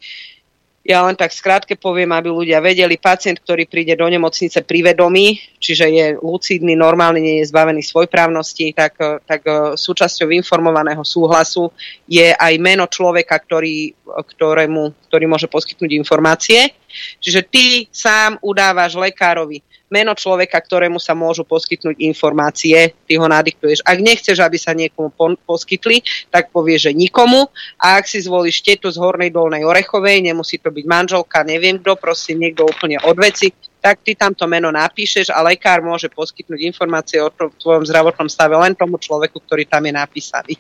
Ja 0.83 1.07
len 1.07 1.15
tak 1.15 1.31
skrátke 1.31 1.79
poviem, 1.79 2.11
aby 2.11 2.27
ľudia 2.27 2.59
vedeli, 2.59 2.99
pacient, 2.99 3.39
ktorý 3.39 3.71
príde 3.71 3.95
do 3.95 4.03
nemocnice 4.03 4.67
pri 4.67 4.91
vedomí, 4.91 5.39
čiže 5.63 5.87
je 5.87 6.07
lucidný, 6.19 6.75
normálne 6.75 7.23
nie 7.23 7.39
je 7.39 7.51
zbavený 7.55 7.87
svojprávnosti, 7.87 8.75
tak, 8.75 8.99
tak 9.23 9.47
e, 9.47 9.79
súčasťou 9.79 10.35
informovaného 10.35 11.07
súhlasu 11.07 11.71
je 12.11 12.35
aj 12.35 12.55
meno 12.59 12.91
človeka, 12.91 13.39
ktorý, 13.39 13.95
ktorému, 14.03 15.07
ktorý 15.07 15.25
môže 15.31 15.47
poskytnúť 15.47 15.95
informácie. 15.95 16.75
Čiže 17.23 17.41
ty 17.47 17.87
sám 17.95 18.43
udávaš 18.43 18.99
lekárovi 18.99 19.63
meno 19.93 20.17
človeka, 20.17 20.57
ktorému 20.57 20.97
sa 20.97 21.13
môžu 21.13 21.45
poskytnúť 21.45 22.01
informácie, 22.01 22.97
ty 23.05 23.21
ho 23.21 23.29
nadiktuješ. 23.29 23.85
Ak 23.85 24.01
nechceš, 24.01 24.41
aby 24.41 24.57
sa 24.57 24.73
niekomu 24.73 25.13
poskytli, 25.45 26.01
tak 26.33 26.49
povieš, 26.49 26.89
že 26.89 26.93
nikomu. 26.97 27.53
A 27.77 28.01
ak 28.01 28.09
si 28.09 28.25
zvolíš 28.25 28.65
tetu 28.65 28.89
z 28.89 28.97
Hornej 28.97 29.29
Dolnej 29.29 29.69
Orechovej, 29.69 30.25
nemusí 30.25 30.57
to 30.57 30.73
byť 30.73 30.85
manželka, 30.89 31.45
neviem 31.45 31.77
kto, 31.77 32.01
proste 32.01 32.33
niekto 32.33 32.65
úplne 32.65 32.97
od 33.05 33.21
veci, 33.21 33.53
tak 33.83 34.01
ty 34.07 34.15
tam 34.15 34.33
to 34.33 34.47
meno 34.47 34.71
napíšeš 34.71 35.35
a 35.35 35.43
lekár 35.43 35.83
môže 35.83 36.07
poskytnúť 36.07 36.63
informácie 36.63 37.19
o 37.19 37.35
tvojom 37.35 37.83
zdravotnom 37.83 38.31
stave 38.31 38.55
len 38.55 38.79
tomu 38.79 38.95
človeku, 38.97 39.43
ktorý 39.43 39.67
tam 39.67 39.83
je 39.91 39.93
napísaný. 39.93 40.55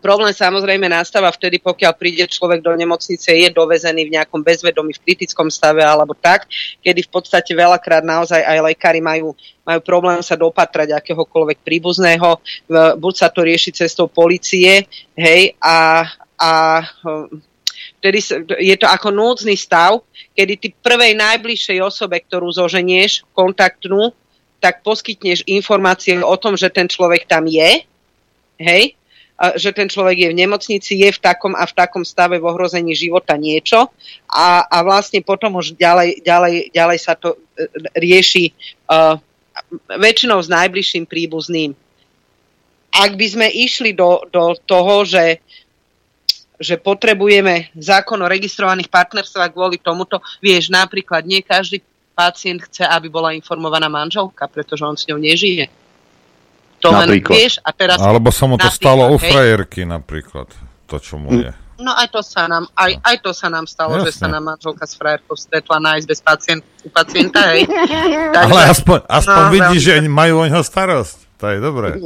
Problém 0.00 0.32
samozrejme 0.32 0.88
nastáva 0.88 1.30
vtedy, 1.30 1.60
pokiaľ 1.60 1.92
príde 1.94 2.24
človek 2.26 2.64
do 2.64 2.72
nemocnice, 2.74 3.30
je 3.30 3.48
dovezený 3.52 4.08
v 4.08 4.14
nejakom 4.16 4.40
bezvedomí, 4.40 4.96
v 4.96 5.04
kritickom 5.04 5.52
stave 5.52 5.84
alebo 5.84 6.16
tak, 6.16 6.48
kedy 6.80 7.06
v 7.06 7.10
podstate 7.12 7.52
veľakrát 7.52 8.02
naozaj 8.02 8.40
aj 8.40 8.58
lekári 8.72 8.98
majú, 9.04 9.36
majú 9.62 9.80
problém 9.84 10.24
sa 10.24 10.34
dopatrať 10.34 10.96
akéhokoľvek 10.96 11.60
príbuzného, 11.60 12.40
buď 12.96 13.14
sa 13.14 13.28
to 13.28 13.44
rieši 13.44 13.70
cestou 13.76 14.08
policie, 14.08 14.88
hej, 15.14 15.54
a, 15.60 16.08
a 16.40 16.50
vtedy 18.00 18.18
je 18.64 18.76
to 18.80 18.88
ako 18.88 19.12
núdzny 19.12 19.54
stav, 19.54 20.00
kedy 20.32 20.52
ty 20.56 20.68
prvej 20.72 21.14
najbližšej 21.20 21.78
osobe, 21.84 22.18
ktorú 22.24 22.48
zoženieš, 22.48 23.28
kontaktnú, 23.36 24.16
tak 24.60 24.84
poskytneš 24.84 25.44
informácie 25.48 26.20
o 26.20 26.36
tom, 26.36 26.56
že 26.56 26.68
ten 26.68 26.88
človek 26.88 27.24
tam 27.24 27.48
je, 27.48 27.84
hej, 28.60 28.99
že 29.56 29.72
ten 29.72 29.88
človek 29.88 30.16
je 30.20 30.28
v 30.32 30.38
nemocnici, 30.44 31.00
je 31.00 31.08
v 31.08 31.20
takom 31.20 31.56
a 31.56 31.64
v 31.64 31.72
takom 31.72 32.04
stave 32.04 32.36
v 32.36 32.44
ohrození 32.44 32.92
života 32.92 33.40
niečo 33.40 33.88
a, 34.28 34.68
a 34.68 34.76
vlastne 34.84 35.24
potom 35.24 35.56
už 35.56 35.80
ďalej, 35.80 36.20
ďalej, 36.20 36.76
ďalej 36.76 36.98
sa 37.00 37.16
to 37.16 37.40
e, 37.56 37.66
rieši 37.96 38.52
uh, 38.92 39.16
väčšinou 39.88 40.44
s 40.44 40.48
najbližším 40.52 41.08
príbuzným. 41.08 41.72
Ak 42.92 43.16
by 43.16 43.26
sme 43.26 43.46
išli 43.48 43.96
do, 43.96 44.28
do 44.28 44.52
toho, 44.68 45.08
že 45.08 45.40
že 46.60 46.76
potrebujeme 46.76 47.72
zákon 47.72 48.20
o 48.20 48.28
registrovaných 48.28 48.92
partnerstvách 48.92 49.56
kvôli 49.56 49.80
tomuto. 49.80 50.20
Vieš, 50.44 50.68
napríklad 50.68 51.24
nie 51.24 51.40
každý 51.40 51.80
pacient 52.12 52.60
chce, 52.68 52.84
aby 52.84 53.08
bola 53.08 53.32
informovaná 53.32 53.88
manželka, 53.88 54.44
pretože 54.44 54.84
on 54.84 54.92
s 54.92 55.08
ňou 55.08 55.16
nežije. 55.16 55.72
To 56.80 56.88
napríklad. 56.92 57.32
len 57.32 57.40
vieš 57.44 57.54
a 57.60 57.70
teraz... 57.76 58.00
Alebo 58.00 58.32
sa 58.32 58.44
mu 58.48 58.56
to 58.56 58.68
stalo 58.72 59.12
u 59.12 59.16
frajerky 59.20 59.84
napríklad, 59.84 60.48
to 60.88 60.96
čo 60.96 61.20
mu 61.20 61.36
je. 61.36 61.52
No 61.80 61.96
aj 61.96 62.12
to 62.12 62.20
sa 62.20 62.44
nám, 62.44 62.68
aj, 62.76 62.92
aj 63.00 63.16
to 63.24 63.32
sa 63.32 63.48
nám 63.48 63.64
stalo, 63.64 63.96
Jasne. 64.00 64.06
že 64.08 64.12
sa 64.12 64.26
nám 64.28 64.52
manželka 64.52 64.84
s 64.84 64.92
frajerkou 65.00 65.32
stretla 65.32 65.80
nájsť 65.80 66.06
bez 66.08 66.20
pacient, 66.20 66.62
u 66.84 66.88
pacienta, 66.92 67.40
hej. 67.56 67.64
Takže, 68.36 68.52
Ale 68.52 68.60
aspoň, 68.68 68.98
aspoň 69.08 69.44
no, 69.44 69.52
vidí, 69.52 69.76
že 69.80 69.92
majú 70.04 70.44
o 70.44 70.46
ňo 70.48 70.60
starosť. 70.60 71.18
To 71.40 71.44
je 71.48 71.58
dobré. 71.60 71.96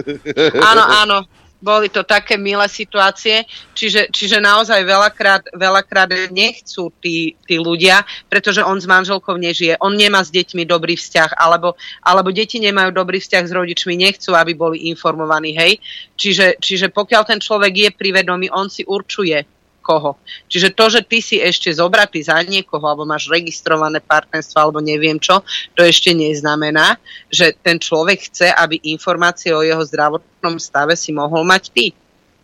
Áno, 0.62 0.82
áno 1.02 1.18
boli 1.62 1.88
to 1.88 2.04
také 2.04 2.36
milé 2.36 2.68
situácie, 2.68 3.48
čiže, 3.72 4.12
čiže 4.12 4.36
naozaj 4.42 4.84
veľakrát, 4.84 5.42
veľakrát 5.56 6.12
nechcú 6.28 6.92
tí, 7.00 7.38
tí 7.48 7.56
ľudia, 7.56 8.04
pretože 8.28 8.60
on 8.60 8.76
s 8.76 8.84
manželkou 8.84 9.40
nežije, 9.40 9.80
on 9.80 9.96
nemá 9.96 10.20
s 10.20 10.28
deťmi 10.28 10.68
dobrý 10.68 10.98
vzťah, 10.98 11.40
alebo, 11.40 11.78
alebo 12.04 12.28
deti 12.34 12.60
nemajú 12.60 12.92
dobrý 12.92 13.16
vzťah 13.22 13.44
s 13.48 13.52
rodičmi, 13.56 13.96
nechcú, 13.96 14.36
aby 14.36 14.52
boli 14.52 14.92
informovaní, 14.92 15.56
hej. 15.56 15.80
Čiže, 16.20 16.60
čiže 16.60 16.92
pokiaľ 16.92 17.22
ten 17.24 17.40
človek 17.40 17.72
je 17.72 17.90
privedomý, 17.96 18.52
on 18.52 18.68
si 18.68 18.84
určuje, 18.84 19.53
koho. 19.84 20.16
Čiže 20.48 20.72
to, 20.72 20.88
že 20.88 21.00
ty 21.04 21.20
si 21.20 21.36
ešte 21.36 21.68
zobratý 21.68 22.24
za 22.24 22.40
niekoho, 22.40 22.80
alebo 22.88 23.04
máš 23.04 23.28
registrované 23.28 24.00
partnerstvo, 24.00 24.56
alebo 24.56 24.80
neviem 24.80 25.20
čo, 25.20 25.44
to 25.76 25.84
ešte 25.84 26.16
neznamená, 26.16 26.96
že 27.28 27.52
ten 27.60 27.76
človek 27.76 28.32
chce, 28.32 28.48
aby 28.48 28.80
informácie 28.88 29.52
o 29.52 29.60
jeho 29.60 29.84
zdravotnom 29.84 30.56
stave 30.56 30.96
si 30.96 31.12
mohol 31.12 31.44
mať 31.44 31.68
ty. 31.68 31.86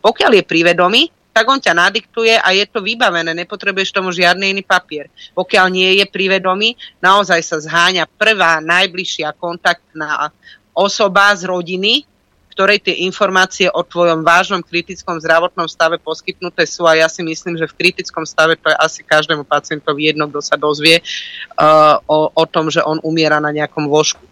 Pokiaľ 0.04 0.30
je 0.36 0.44
privedomý, 0.44 1.02
tak 1.30 1.46
on 1.46 1.62
ťa 1.62 1.72
nadiktuje 1.72 2.34
a 2.36 2.52
je 2.52 2.66
to 2.66 2.82
vybavené, 2.82 3.32
nepotrebuješ 3.32 3.94
tomu 3.94 4.10
žiadny 4.10 4.50
iný 4.50 4.62
papier. 4.66 5.08
Pokiaľ 5.32 5.66
nie 5.70 6.02
je 6.02 6.06
privedomý, 6.10 6.74
naozaj 6.98 7.40
sa 7.40 7.56
zháňa 7.62 8.10
prvá 8.18 8.58
najbližšia 8.60 9.32
kontaktná 9.38 10.34
osoba 10.74 11.30
z 11.38 11.46
rodiny, 11.46 12.04
ktorej 12.50 12.82
tie 12.82 13.06
informácie 13.06 13.70
o 13.70 13.80
tvojom 13.86 14.26
vážnom 14.26 14.60
kritickom 14.60 15.22
zdravotnom 15.22 15.70
stave 15.70 16.02
poskytnuté 16.02 16.66
sú 16.66 16.84
a 16.84 16.98
ja 16.98 17.06
si 17.06 17.22
myslím, 17.22 17.54
že 17.54 17.70
v 17.70 17.76
kritickom 17.78 18.26
stave 18.26 18.58
to 18.58 18.68
je 18.68 18.76
asi 18.76 19.00
každému 19.06 19.46
pacientovi 19.46 20.10
jedno, 20.10 20.26
kto 20.26 20.42
sa 20.42 20.58
dozvie 20.58 21.00
uh, 21.00 22.02
o, 22.04 22.28
o 22.34 22.44
tom, 22.50 22.68
že 22.68 22.82
on 22.82 22.98
umiera 23.06 23.38
na 23.38 23.54
nejakom 23.54 23.86
vožku. 23.86 24.22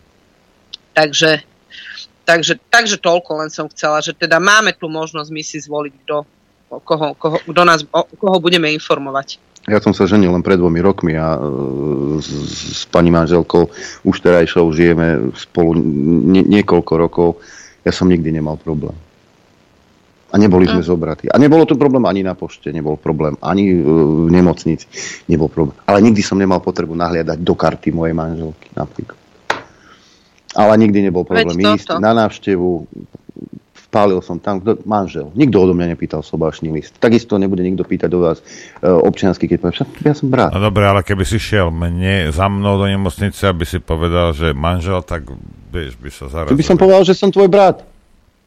Takže, 0.92 1.46
takže, 2.26 2.58
takže 2.68 2.98
toľko 2.98 3.46
len 3.46 3.50
som 3.54 3.70
chcela, 3.70 4.02
že 4.02 4.10
teda 4.12 4.42
máme 4.42 4.74
tu 4.74 4.90
možnosť 4.90 5.30
my 5.30 5.42
si 5.46 5.62
zvoliť, 5.62 5.94
kto, 6.02 6.16
koho, 6.82 7.14
koho, 7.14 7.38
kto 7.46 7.62
nás, 7.62 7.86
o, 7.86 8.02
koho 8.18 8.36
budeme 8.42 8.66
informovať. 8.74 9.38
Ja 9.68 9.84
som 9.84 9.92
sa 9.92 10.08
ženil 10.08 10.32
len 10.32 10.40
pred 10.40 10.56
dvomi 10.56 10.80
rokmi 10.80 11.12
a 11.12 11.36
e, 11.36 11.40
s, 12.24 12.28
s 12.82 12.84
pani 12.88 13.12
manželkou 13.12 13.68
už 14.00 14.16
terajšou 14.24 14.64
žijeme 14.72 15.28
spolu 15.36 15.76
nie, 16.24 16.40
niekoľko 16.40 16.92
rokov 16.96 17.28
ja 17.82 17.92
som 17.94 18.10
nikdy 18.10 18.34
nemal 18.34 18.58
problém. 18.58 18.96
A 20.28 20.36
neboli 20.36 20.68
sme 20.68 20.84
mm. 20.84 20.88
zobratí. 20.88 21.26
A 21.32 21.40
nebolo 21.40 21.64
tu 21.64 21.72
problém 21.80 22.04
ani 22.04 22.20
na 22.20 22.36
pošte, 22.36 22.68
nebol 22.68 23.00
problém 23.00 23.32
ani 23.40 23.72
e, 23.72 23.80
v 23.80 24.28
nemocnici, 24.28 24.84
nebol 25.24 25.48
problém. 25.48 25.72
Ale 25.88 26.04
nikdy 26.04 26.20
som 26.20 26.36
nemal 26.36 26.60
potrebu 26.60 26.92
nahliadať 26.92 27.40
do 27.40 27.54
karty 27.56 27.88
mojej 27.96 28.12
manželky 28.12 28.68
napríklad. 28.76 29.16
Ale 30.52 30.74
nikdy 30.80 31.08
nebol 31.08 31.24
problém 31.24 31.56
ísť 31.76 31.96
na 31.96 32.12
návštevu, 32.12 32.84
vpálil 33.88 34.20
som 34.20 34.36
tam, 34.36 34.60
kto, 34.60 34.84
manžel. 34.84 35.32
Nikto 35.32 35.64
odo 35.64 35.72
mňa 35.72 35.96
nepýtal 35.96 36.20
sobášny 36.20 36.68
list. 36.68 37.00
Takisto 37.00 37.40
nebude 37.40 37.64
nikto 37.64 37.88
pýtať 37.88 38.08
do 38.12 38.20
vás 38.20 38.44
e, 38.44 38.44
občiansky, 38.84 39.48
keď 39.48 39.58
poviem, 39.64 39.88
ja 40.04 40.12
som 40.12 40.28
brat. 40.28 40.52
No 40.52 40.60
dobre, 40.60 40.84
ale 40.84 41.00
keby 41.00 41.24
si 41.24 41.40
šiel 41.40 41.72
mne, 41.72 42.28
za 42.28 42.52
mnou 42.52 42.76
do 42.76 42.84
nemocnice, 42.84 43.48
aby 43.48 43.64
si 43.64 43.80
povedal, 43.80 44.36
že 44.36 44.52
manžel, 44.52 45.00
tak 45.00 45.24
vieš, 45.72 45.96
by 45.96 46.10
sa 46.12 46.28
zarazil. 46.28 46.52
To 46.52 46.60
by 46.60 46.68
som 46.68 46.76
povedal, 46.76 47.02
že 47.08 47.16
som 47.16 47.32
tvoj 47.32 47.48
brat. 47.48 47.80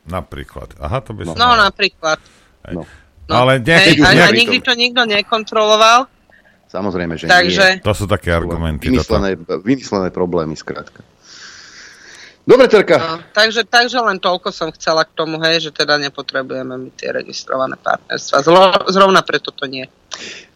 Napríklad. 0.06 0.78
Aha, 0.78 1.02
to 1.02 1.18
by 1.18 1.26
som... 1.26 1.34
No, 1.34 1.58
napríklad. 1.58 2.22
No. 2.70 2.86
no. 3.26 3.34
Ale 3.34 3.58
nejaký, 3.66 3.98
Hej, 3.98 4.06
a, 4.06 4.30
a 4.30 4.34
nikdy 4.34 4.58
to 4.62 4.74
nikto 4.78 5.02
nekontroloval? 5.10 6.06
Samozrejme, 6.70 7.20
že 7.20 7.28
Takže... 7.28 7.82
nie. 7.82 7.84
To 7.84 7.92
sú 7.92 8.06
také 8.08 8.32
argumenty. 8.32 8.88
Vymyslené, 8.88 9.36
vymyslené 9.66 10.08
problémy, 10.08 10.56
skrátka. 10.56 11.04
Dobre, 12.42 12.66
Terka. 12.66 12.98
No, 12.98 13.22
takže, 13.38 13.62
takže 13.70 14.02
len 14.02 14.18
toľko 14.18 14.50
som 14.50 14.74
chcela 14.74 15.06
k 15.06 15.14
tomu, 15.14 15.38
hej, 15.46 15.70
že 15.70 15.72
teda 15.72 16.02
nepotrebujeme 16.02 16.74
my 16.74 16.90
tie 16.98 17.14
registrované 17.14 17.78
partnerstva. 17.78 18.42
Zrovna 18.90 19.22
preto 19.22 19.54
to 19.54 19.70
nie. 19.70 19.86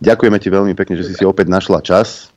Ďakujeme 0.01 0.37
ti 0.41 0.49
veľmi 0.49 0.73
pekne, 0.73 0.97
že 0.97 1.05
si 1.05 1.13
si 1.13 1.23
opäť 1.23 1.47
našla 1.47 1.79
čas 1.85 2.33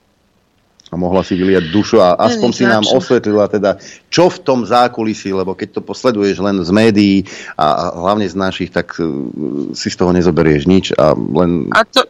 a 0.88 0.96
mohla 0.96 1.20
si 1.20 1.36
vyliať 1.36 1.68
dušu 1.68 2.00
a 2.00 2.16
aspoň 2.16 2.50
si 2.52 2.64
nám 2.64 2.84
osvetlila 2.88 3.44
teda, 3.48 3.76
čo 4.08 4.32
v 4.32 4.38
tom 4.40 4.64
zákulisí, 4.64 5.28
lebo 5.36 5.52
keď 5.52 5.80
to 5.80 5.80
posleduješ 5.84 6.40
len 6.40 6.56
z 6.64 6.70
médií 6.72 7.16
a 7.60 7.92
hlavne 7.92 8.24
z 8.24 8.36
našich, 8.36 8.72
tak 8.72 8.96
uh, 8.96 9.08
si 9.76 9.88
z 9.92 9.96
toho 9.96 10.16
nezoberieš 10.16 10.64
nič 10.64 10.96
a 10.96 11.12
len... 11.12 11.68
A 11.76 11.84
to, 11.84 12.04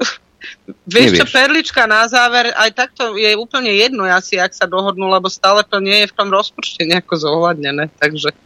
Vieš 0.68 1.24
čo, 1.24 1.26
perlička 1.28 1.88
na 1.88 2.04
záver, 2.08 2.52
aj 2.52 2.70
takto 2.76 3.16
je 3.16 3.32
úplne 3.40 3.72
jedno 3.72 4.04
asi, 4.04 4.36
ak 4.36 4.52
sa 4.52 4.68
dohodnú, 4.68 5.08
lebo 5.08 5.32
stále 5.32 5.64
to 5.64 5.80
nie 5.80 6.04
je 6.04 6.10
v 6.12 6.16
tom 6.16 6.28
rozpočte 6.28 6.84
nejako 6.84 7.16
zohľadnené, 7.16 7.88
takže... 7.96 8.36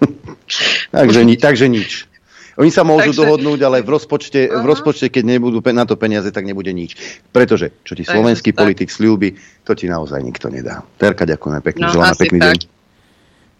takže, 0.96 1.20
ni, 1.28 1.36
takže 1.36 1.68
nič. 1.68 2.08
Oni 2.56 2.72
sa 2.72 2.88
môžu 2.88 3.12
takže... 3.12 3.20
dohodnúť, 3.20 3.60
ale 3.68 3.84
v 3.84 3.92
rozpočte, 3.92 4.48
v 4.48 4.64
rozpočte, 4.64 5.12
keď 5.12 5.36
nebudú 5.36 5.60
na 5.60 5.84
to 5.84 6.00
peniaze, 6.00 6.32
tak 6.32 6.48
nebude 6.48 6.72
nič. 6.72 6.96
Pretože, 7.28 7.76
čo 7.84 7.92
ti 7.92 8.00
slovenský 8.00 8.56
takže, 8.56 8.60
politik 8.64 8.88
tak. 8.88 8.96
slúbi, 8.96 9.28
to 9.60 9.76
ti 9.76 9.92
naozaj 9.92 10.24
nikto 10.24 10.48
nedá. 10.48 10.80
Terka, 10.96 11.28
ďakujeme 11.28 11.60
pekne, 11.60 11.84
no, 11.84 11.92
želáme 11.92 12.16
pekný 12.16 12.38
tak. 12.40 12.48
deň. 12.48 12.58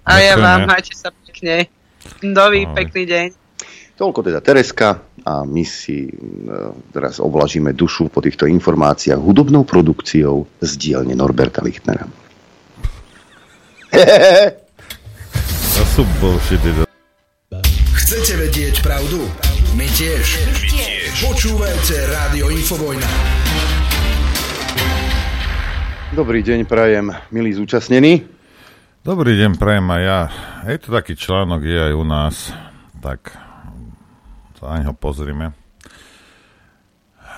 A 0.06 0.12
ja 0.24 0.34
vám, 0.40 0.64
majte 0.64 0.96
sa 0.96 1.12
pekne. 1.12 1.68
Dovi, 2.24 2.64
pekný 2.72 3.04
deň. 3.04 3.26
Toľko 4.00 4.20
teda 4.24 4.40
Tereska 4.40 5.00
a 5.26 5.42
my 5.42 5.66
si 5.66 6.06
e, 6.06 6.14
teraz 6.94 7.18
ovlažíme 7.18 7.74
dušu 7.74 8.06
po 8.14 8.22
týchto 8.22 8.46
informáciách 8.46 9.18
hudobnou 9.18 9.66
produkciou 9.66 10.46
z 10.62 10.70
dielne 10.78 11.18
Norberta 11.18 11.66
Lichtnera. 11.66 12.06
Chcete 17.96 18.32
vedieť 18.38 18.86
pravdu? 18.86 19.18
My 19.74 19.88
tiež. 19.90 20.26
My 20.46 20.62
tiež. 20.62 21.10
Počúvajte 21.26 21.94
Rádio 22.06 22.46
Infovojna. 22.54 23.08
Dobrý 26.14 26.40
deň, 26.46 26.70
prajem, 26.70 27.10
milí 27.34 27.50
zúčastnení. 27.50 28.22
Dobrý 29.02 29.34
deň, 29.36 29.58
prajem 29.58 29.86
aj 29.90 30.02
ja. 30.06 30.20
Je 30.70 30.78
to 30.78 30.94
taký 30.94 31.18
článok, 31.18 31.66
je 31.66 31.80
aj 31.90 31.92
u 31.98 32.04
nás, 32.06 32.54
tak 33.02 33.45
sa 34.56 34.80
ňo 34.80 34.96
pozrime. 34.96 35.52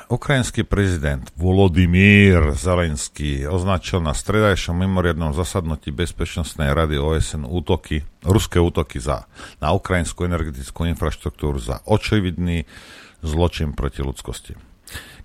Ukrajinský 0.09 0.65
prezident 0.65 1.21
Volodymyr 1.37 2.57
Zelenský 2.57 3.45
označil 3.45 4.01
na 4.01 4.17
stredajšom 4.17 4.81
mimoriadnom 4.81 5.37
zasadnutí 5.37 5.93
Bezpečnostnej 5.93 6.73
rady 6.73 6.97
OSN 6.97 7.45
útoky, 7.45 8.09
ruské 8.25 8.57
útoky 8.57 9.05
za, 9.05 9.29
na 9.61 9.77
ukrajinskú 9.77 10.25
energetickú 10.25 10.89
infraštruktúru 10.89 11.61
za 11.61 11.85
očividný 11.85 12.65
zločin 13.21 13.77
proti 13.77 14.01
ľudskosti. 14.01 14.57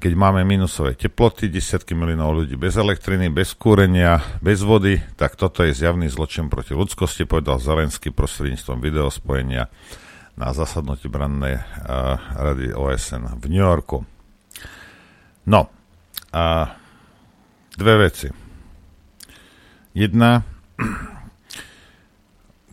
Keď 0.04 0.20
máme 0.20 0.44
minusové 0.44 1.00
teploty, 1.00 1.48
desiatky 1.48 1.96
miliónov 1.96 2.44
ľudí 2.44 2.60
bez 2.60 2.76
elektriny, 2.76 3.32
bez 3.32 3.56
kúrenia, 3.56 4.20
bez 4.44 4.60
vody, 4.68 5.00
tak 5.16 5.40
toto 5.40 5.64
je 5.64 5.72
zjavný 5.72 6.12
zločin 6.12 6.52
proti 6.52 6.76
ľudskosti, 6.76 7.24
povedal 7.24 7.64
Zelenský 7.64 8.12
prostredníctvom 8.12 8.84
videospojenia 8.84 9.72
na 10.34 10.50
zasadnutí 10.50 11.10
brannej 11.10 11.62
uh, 11.62 12.18
rady 12.34 12.74
OSN 12.74 13.38
v 13.38 13.46
New 13.50 13.62
Yorku. 13.62 14.02
No, 15.46 15.70
a 16.34 16.74
dve 17.78 17.94
veci. 18.10 18.28
Jedna, 19.94 20.42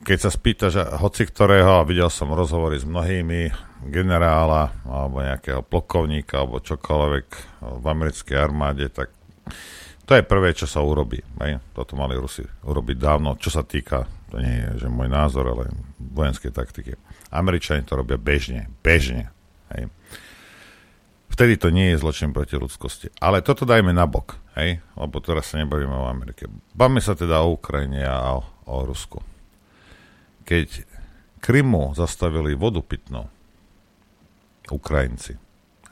keď 0.00 0.18
sa 0.18 0.30
spýta, 0.32 0.72
že 0.72 0.80
hoci 0.80 1.28
ktorého, 1.28 1.84
a 1.84 1.88
videl 1.88 2.08
som 2.08 2.32
rozhovory 2.32 2.80
s 2.80 2.88
mnohými, 2.88 3.52
generála 3.88 4.72
alebo 4.84 5.24
nejakého 5.24 5.64
plukovníka 5.64 6.44
alebo 6.44 6.60
čokoľvek 6.60 7.26
v 7.60 7.84
americkej 7.84 8.36
armáde, 8.36 8.88
tak 8.92 9.12
to 10.04 10.18
je 10.18 10.26
prvé, 10.26 10.52
čo 10.52 10.66
sa 10.66 10.82
urobí. 10.82 11.22
Hej? 11.40 11.62
Toto 11.72 11.94
mali 11.96 12.18
Rusi 12.18 12.42
urobiť 12.42 12.96
dávno, 12.98 13.38
čo 13.38 13.48
sa 13.48 13.62
týka, 13.62 14.04
to 14.30 14.38
nie 14.38 14.54
je 14.62 14.86
že 14.86 14.88
môj 14.88 15.10
názor, 15.10 15.50
ale 15.50 15.74
vojenskej 15.98 16.54
taktiky. 16.54 16.94
Američani 17.34 17.82
to 17.82 17.98
robia 17.98 18.16
bežne, 18.16 18.70
bežne. 18.80 19.34
Hej? 19.74 19.90
Vtedy 21.30 21.58
to 21.58 21.74
nie 21.74 21.94
je 21.94 22.00
zločin 22.02 22.30
proti 22.30 22.54
ľudskosti. 22.54 23.10
Ale 23.18 23.42
toto 23.42 23.66
dajme 23.66 23.90
na 23.90 24.06
bok, 24.06 24.38
hej? 24.54 24.78
lebo 24.94 25.18
teraz 25.18 25.50
sa 25.50 25.58
nebavíme 25.58 25.92
o 25.92 26.10
Amerike. 26.10 26.46
Bavme 26.74 27.02
sa 27.02 27.18
teda 27.18 27.42
o 27.42 27.54
Ukrajine 27.58 28.06
a 28.06 28.38
o, 28.38 28.46
o 28.66 28.86
Rusku. 28.86 29.22
Keď 30.46 30.86
Krymu 31.40 31.96
zastavili 31.96 32.52
vodu 32.52 32.84
pitnú, 32.84 33.26
Ukrajinci. 34.70 35.34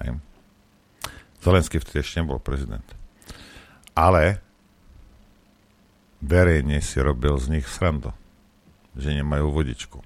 Hej. 0.04 0.20
Zelenský 1.42 1.82
vtedy 1.82 2.02
ešte 2.02 2.20
nebol 2.22 2.38
prezident. 2.38 2.84
Ale 3.94 4.42
verejne 6.22 6.82
si 6.82 6.98
robil 6.98 7.34
z 7.38 7.58
nich 7.58 7.66
srando, 7.66 8.14
že 8.98 9.14
nemajú 9.14 9.54
vodičku. 9.54 10.02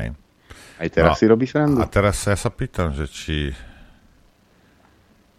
Hej. 0.00 0.16
Aj 0.80 0.88
teraz 0.90 1.14
no, 1.14 1.20
si 1.20 1.26
robí 1.30 1.46
srandu? 1.46 1.78
A 1.78 1.86
teraz 1.86 2.18
ja 2.26 2.34
sa 2.34 2.50
pýtam, 2.50 2.90
že 2.90 3.06
či 3.06 3.54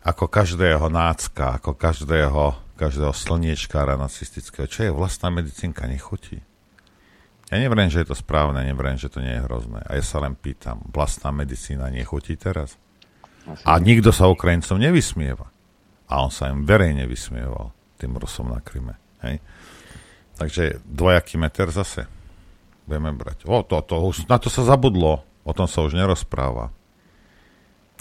ako 0.06 0.30
každého 0.30 0.86
nácka, 0.88 1.58
ako 1.58 1.74
každého, 1.74 2.56
každého 2.78 3.12
slniečkára 3.12 3.98
nacistického, 3.98 4.70
čo 4.70 4.86
je 4.86 4.92
vlastná 4.94 5.34
medicínka, 5.34 5.90
nechutí. 5.90 6.46
Ja 7.50 7.58
nevriem, 7.58 7.90
že 7.90 8.06
je 8.06 8.14
to 8.14 8.18
správne, 8.18 8.62
nevriem, 8.62 8.98
že 8.98 9.10
to 9.10 9.22
nie 9.22 9.34
je 9.34 9.46
hrozné. 9.46 9.82
A 9.86 9.98
ja 9.98 10.04
sa 10.06 10.22
len 10.22 10.38
pýtam, 10.38 10.82
vlastná 10.94 11.34
medicína 11.34 11.90
nechutí 11.90 12.38
teraz? 12.38 12.78
Asi 13.46 13.62
a 13.66 13.78
nikto 13.78 14.10
sa 14.10 14.30
Ukrajincom 14.30 14.82
nevysmieva. 14.82 15.50
A 16.06 16.22
on 16.22 16.30
sa 16.34 16.50
im 16.54 16.66
verejne 16.66 17.06
vysmieval 17.10 17.74
tým 17.98 18.18
Rusom 18.18 18.50
na 18.50 18.62
Kryme. 18.62 18.98
Hej? 19.26 19.42
Takže 20.36 20.84
dvojaký 20.84 21.40
meter 21.40 21.72
zase 21.72 22.08
budeme 22.86 23.16
brať. 23.16 23.48
O, 23.48 23.64
to, 23.64 23.80
to, 23.82 23.96
na 24.28 24.38
to 24.38 24.52
sa 24.52 24.68
zabudlo. 24.68 25.24
O 25.46 25.52
tom 25.54 25.70
sa 25.70 25.86
už 25.86 25.96
nerozpráva. 25.96 26.74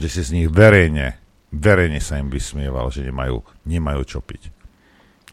Že 0.01 0.09
si 0.11 0.21
z 0.21 0.31
nich 0.35 0.49
verejne 0.51 1.23
verejne 1.55 2.03
sa 2.03 2.19
im 2.19 2.27
vysmieval, 2.27 2.91
že 2.91 3.07
nemajú, 3.07 3.39
nemajú 3.63 4.03
čo 4.03 4.19
piť. 4.19 4.51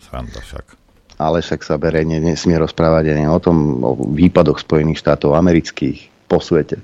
Sranda 0.06 0.38
však. 0.38 0.78
Ale 1.18 1.42
však 1.42 1.62
sa 1.66 1.78
verejne 1.78 2.22
nesmie 2.22 2.58
rozprávať 2.58 3.14
ani 3.14 3.26
o 3.30 3.38
tom, 3.42 3.82
o 3.82 3.94
výpadoch 3.98 4.62
Spojených 4.62 5.02
štátov 5.02 5.38
amerických 5.38 6.30
po 6.30 6.42
svete. 6.42 6.82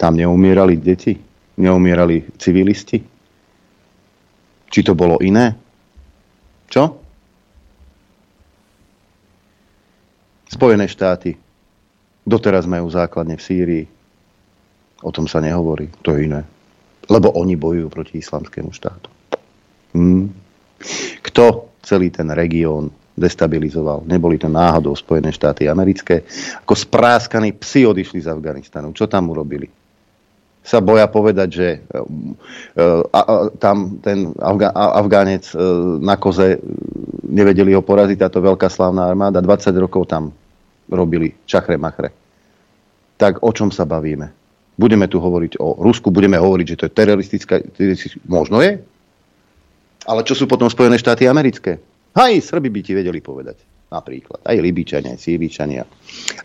Tam 0.00 0.16
neumierali 0.16 0.80
deti? 0.80 1.16
Neumierali 1.60 2.24
civilisti? 2.40 3.04
Či 4.70 4.80
to 4.80 4.96
bolo 4.96 5.20
iné? 5.20 5.52
Čo? 6.72 6.99
Spojené 10.60 10.92
štáty 10.92 11.40
doteraz 12.28 12.68
majú 12.68 12.84
základne 12.92 13.40
v 13.40 13.46
Sýrii. 13.48 13.84
O 15.00 15.08
tom 15.08 15.24
sa 15.24 15.40
nehovorí. 15.40 15.88
To 16.04 16.12
je 16.12 16.28
iné. 16.28 16.44
Lebo 17.08 17.32
oni 17.32 17.56
bojujú 17.56 17.88
proti 17.88 18.20
islamskému 18.20 18.68
štátu. 18.68 19.08
Hmm. 19.96 20.28
Kto 21.24 21.72
celý 21.80 22.12
ten 22.12 22.28
región 22.36 22.92
destabilizoval? 23.16 24.04
Neboli 24.04 24.36
to 24.36 24.52
náhodou 24.52 24.92
Spojené 24.92 25.32
štáty 25.32 25.64
americké. 25.64 26.28
Ako 26.60 26.76
spráskaní 26.76 27.56
psi 27.56 27.88
odišli 27.88 28.20
z 28.20 28.28
Afganistanu. 28.28 28.92
Čo 28.92 29.08
tam 29.08 29.32
urobili? 29.32 29.64
Sa 30.60 30.84
boja 30.84 31.08
povedať, 31.08 31.48
že 31.48 31.68
uh, 31.88 32.04
uh, 32.76 33.48
tam 33.56 33.96
ten 34.04 34.36
Afga- 34.36 34.76
Afgánec 34.76 35.56
uh, 35.56 35.96
na 36.04 36.20
koze 36.20 36.60
nevedeli 37.24 37.72
ho 37.72 37.80
poraziť, 37.80 38.28
táto 38.28 38.44
veľká 38.44 38.68
slávna 38.68 39.08
armáda, 39.08 39.40
20 39.40 39.72
rokov 39.80 40.04
tam 40.04 40.36
robili 40.90 41.32
čachre 41.46 41.78
machre. 41.78 42.10
Tak 43.16 43.46
o 43.46 43.50
čom 43.54 43.70
sa 43.70 43.86
bavíme? 43.86 44.40
budeme 44.80 45.04
tu 45.12 45.20
hovoriť 45.20 45.60
o 45.60 45.76
Rusku, 45.84 46.08
budeme 46.08 46.40
hovoriť, 46.40 46.66
že 46.72 46.78
to 46.80 46.84
je 46.88 46.96
teroristická... 46.96 47.54
Možno 48.24 48.64
je. 48.64 48.80
Ale 50.08 50.24
čo 50.24 50.32
sú 50.32 50.48
potom 50.48 50.72
Spojené 50.72 50.96
štáty 50.96 51.28
americké? 51.28 51.76
Aj 52.16 52.32
Srby 52.32 52.72
by 52.72 52.80
ti 52.80 52.96
vedeli 52.96 53.20
povedať. 53.20 53.60
Napríklad. 53.92 54.40
Aj 54.46 54.56
Libičania, 54.56 55.12
aj 55.12 55.20
Síričania. 55.20 55.84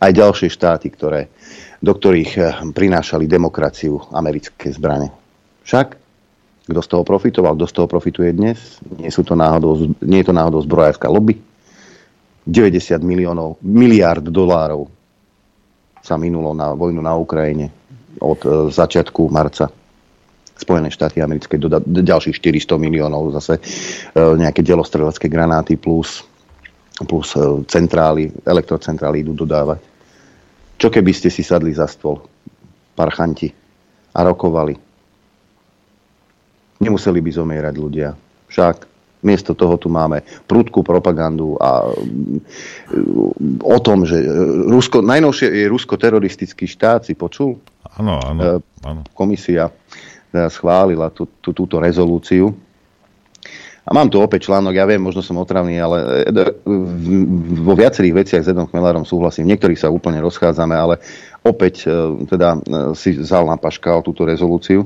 Aj 0.02 0.12
ďalšie 0.12 0.52
štáty, 0.52 0.92
ktoré, 0.92 1.32
do 1.80 1.96
ktorých 1.96 2.32
eh, 2.36 2.46
prinášali 2.76 3.30
demokraciu 3.30 4.02
americké 4.12 4.76
zbrane. 4.76 5.14
Však 5.64 6.04
kto 6.66 6.82
z 6.82 6.88
toho 6.90 7.04
profitoval, 7.06 7.54
kto 7.56 7.66
z 7.70 7.74
toho 7.78 7.88
profituje 7.88 8.34
dnes? 8.34 8.82
Nie, 8.98 9.14
sú 9.14 9.22
to 9.22 9.38
náhodou, 9.38 9.94
nie 10.02 10.26
je 10.26 10.28
to 10.28 10.34
náhodou 10.34 10.66
zbrojárska 10.66 11.06
lobby? 11.06 11.38
90 12.46 13.02
miliónov, 13.02 13.58
miliard 13.66 14.22
dolárov 14.22 14.86
sa 16.06 16.22
minulo 16.22 16.54
na 16.54 16.78
vojnu 16.78 17.02
na 17.02 17.18
Ukrajine 17.18 17.74
od 18.22 18.40
e, 18.46 18.48
začiatku 18.70 19.26
marca. 19.34 19.74
Spojené 20.56 20.88
štáty 20.94 21.20
americké 21.20 21.58
doda 21.58 21.82
ďalších 21.82 22.38
400 22.38 22.78
miliónov 22.78 23.34
zase 23.34 23.58
e, 23.58 23.62
nejaké 24.38 24.62
delostrelecké 24.62 25.26
granáty 25.26 25.82
plus, 25.82 26.22
plus 27.10 27.34
e, 27.34 27.66
centrály, 27.66 28.30
elektrocentrály 28.46 29.26
idú 29.26 29.34
dodávať. 29.34 29.82
Čo 30.78 30.94
keby 30.94 31.12
ste 31.18 31.34
si 31.34 31.42
sadli 31.42 31.74
za 31.74 31.90
stôl, 31.90 32.22
parchanti, 32.94 33.50
a 34.16 34.20
rokovali? 34.22 34.78
Nemuseli 36.80 37.20
by 37.20 37.32
zomierať 37.34 37.76
ľudia. 37.76 38.10
Však 38.52 38.95
Miesto 39.26 39.58
toho 39.58 39.82
tu 39.82 39.90
máme 39.90 40.22
prudkú 40.46 40.86
propagandu 40.86 41.58
a 41.58 41.90
o 43.66 43.78
tom, 43.82 44.06
že 44.06 44.22
Rusko, 44.70 45.02
najnovšie 45.02 45.50
je 45.50 45.66
Rusko 45.66 45.98
teroristický 45.98 46.70
štát, 46.70 47.10
si 47.10 47.18
počul? 47.18 47.58
Áno, 47.98 48.22
áno. 48.22 48.62
E, 48.62 48.62
komisia 49.18 49.74
teda 50.30 50.52
schválila 50.52 51.10
tú, 51.10 51.26
tú, 51.42 51.56
túto 51.56 51.82
rezolúciu. 51.82 52.54
A 53.86 53.94
mám 53.94 54.10
tu 54.10 54.18
opäť 54.18 54.50
článok, 54.50 54.74
ja 54.74 54.86
viem, 54.90 54.98
možno 54.98 55.22
som 55.22 55.38
otravný, 55.38 55.78
ale 55.78 56.26
e, 56.26 56.44
vo 57.62 57.74
viacerých 57.78 58.18
veciach 58.26 58.44
s 58.44 58.52
Edom 58.52 58.70
Chmelárom 58.70 59.06
súhlasím. 59.08 59.50
V 59.50 59.56
niektorých 59.56 59.80
sa 59.80 59.94
úplne 59.94 60.22
rozchádzame, 60.22 60.76
ale 60.76 61.02
opäť 61.42 61.86
e, 61.86 62.26
teda 62.30 62.62
si 62.98 63.16
vzal 63.18 63.50
na 63.50 63.58
paškal 63.58 64.06
túto 64.06 64.26
rezolúciu. 64.26 64.86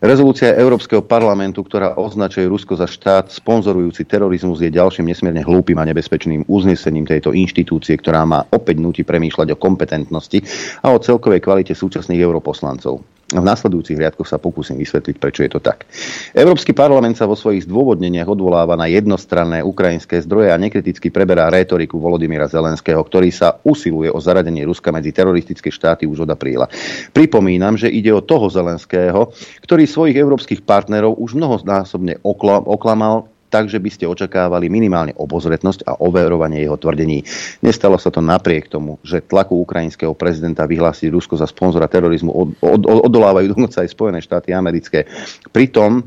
Rezolúcia 0.00 0.56
Európskeho 0.56 1.04
parlamentu, 1.04 1.60
ktorá 1.60 1.92
označuje 2.00 2.48
Rusko 2.48 2.72
za 2.72 2.88
štát 2.88 3.28
sponzorujúci 3.28 4.08
terorizmus, 4.08 4.64
je 4.64 4.72
ďalším 4.72 5.04
nesmierne 5.04 5.44
hlúpym 5.44 5.76
a 5.76 5.84
nebezpečným 5.84 6.48
uznesením 6.48 7.04
tejto 7.04 7.36
inštitúcie, 7.36 8.00
ktorá 8.00 8.24
má 8.24 8.40
opäť 8.48 8.80
nutí 8.80 9.04
premýšľať 9.04 9.52
o 9.52 9.60
kompetentnosti 9.60 10.40
a 10.80 10.96
o 10.96 10.96
celkovej 10.96 11.44
kvalite 11.44 11.76
súčasných 11.76 12.16
europoslancov. 12.16 13.19
V 13.30 13.46
následujúcich 13.46 13.94
riadkoch 13.94 14.26
sa 14.26 14.42
pokúsim 14.42 14.74
vysvetliť, 14.74 15.16
prečo 15.22 15.46
je 15.46 15.54
to 15.54 15.62
tak. 15.62 15.86
Európsky 16.34 16.74
parlament 16.74 17.14
sa 17.14 17.30
vo 17.30 17.38
svojich 17.38 17.70
zdôvodneniach 17.70 18.26
odvoláva 18.26 18.74
na 18.74 18.90
jednostranné 18.90 19.62
ukrajinské 19.62 20.18
zdroje 20.26 20.50
a 20.50 20.58
nekriticky 20.58 21.14
preberá 21.14 21.46
rétoriku 21.46 22.02
Volodymyra 22.02 22.50
Zelenského, 22.50 22.98
ktorý 22.98 23.30
sa 23.30 23.62
usiluje 23.62 24.10
o 24.10 24.18
zaradenie 24.18 24.66
Ruska 24.66 24.90
medzi 24.90 25.14
teroristické 25.14 25.70
štáty 25.70 26.10
už 26.10 26.26
od 26.26 26.34
apríla. 26.34 26.66
Pripomínam, 27.14 27.78
že 27.78 27.86
ide 27.86 28.10
o 28.10 28.18
toho 28.18 28.50
Zelenského, 28.50 29.30
ktorý 29.62 29.86
svojich 29.86 30.18
európskych 30.18 30.66
partnerov 30.66 31.14
už 31.14 31.38
mnohonásobne 31.38 32.18
oklamal 32.66 33.29
takže 33.50 33.82
by 33.82 33.90
ste 33.90 34.06
očakávali 34.06 34.70
minimálne 34.70 35.12
obozretnosť 35.18 35.84
a 35.84 35.98
overovanie 35.98 36.62
jeho 36.62 36.78
tvrdení. 36.78 37.26
Nestalo 37.66 37.98
sa 37.98 38.14
to 38.14 38.22
napriek 38.22 38.70
tomu, 38.70 39.02
že 39.02 39.26
tlaku 39.26 39.58
ukrajinského 39.60 40.14
prezidenta 40.14 40.64
vyhlásiť 40.64 41.10
Rusko 41.10 41.34
za 41.36 41.50
sponzora 41.50 41.90
terorizmu 41.90 42.30
od, 42.30 42.48
od, 42.62 42.82
od, 42.86 42.98
odolávajú 43.10 43.52
dokonca 43.52 43.82
aj 43.82 43.90
Spojené 43.90 44.22
štáty 44.22 44.54
americké. 44.54 45.10
Pritom 45.50 46.06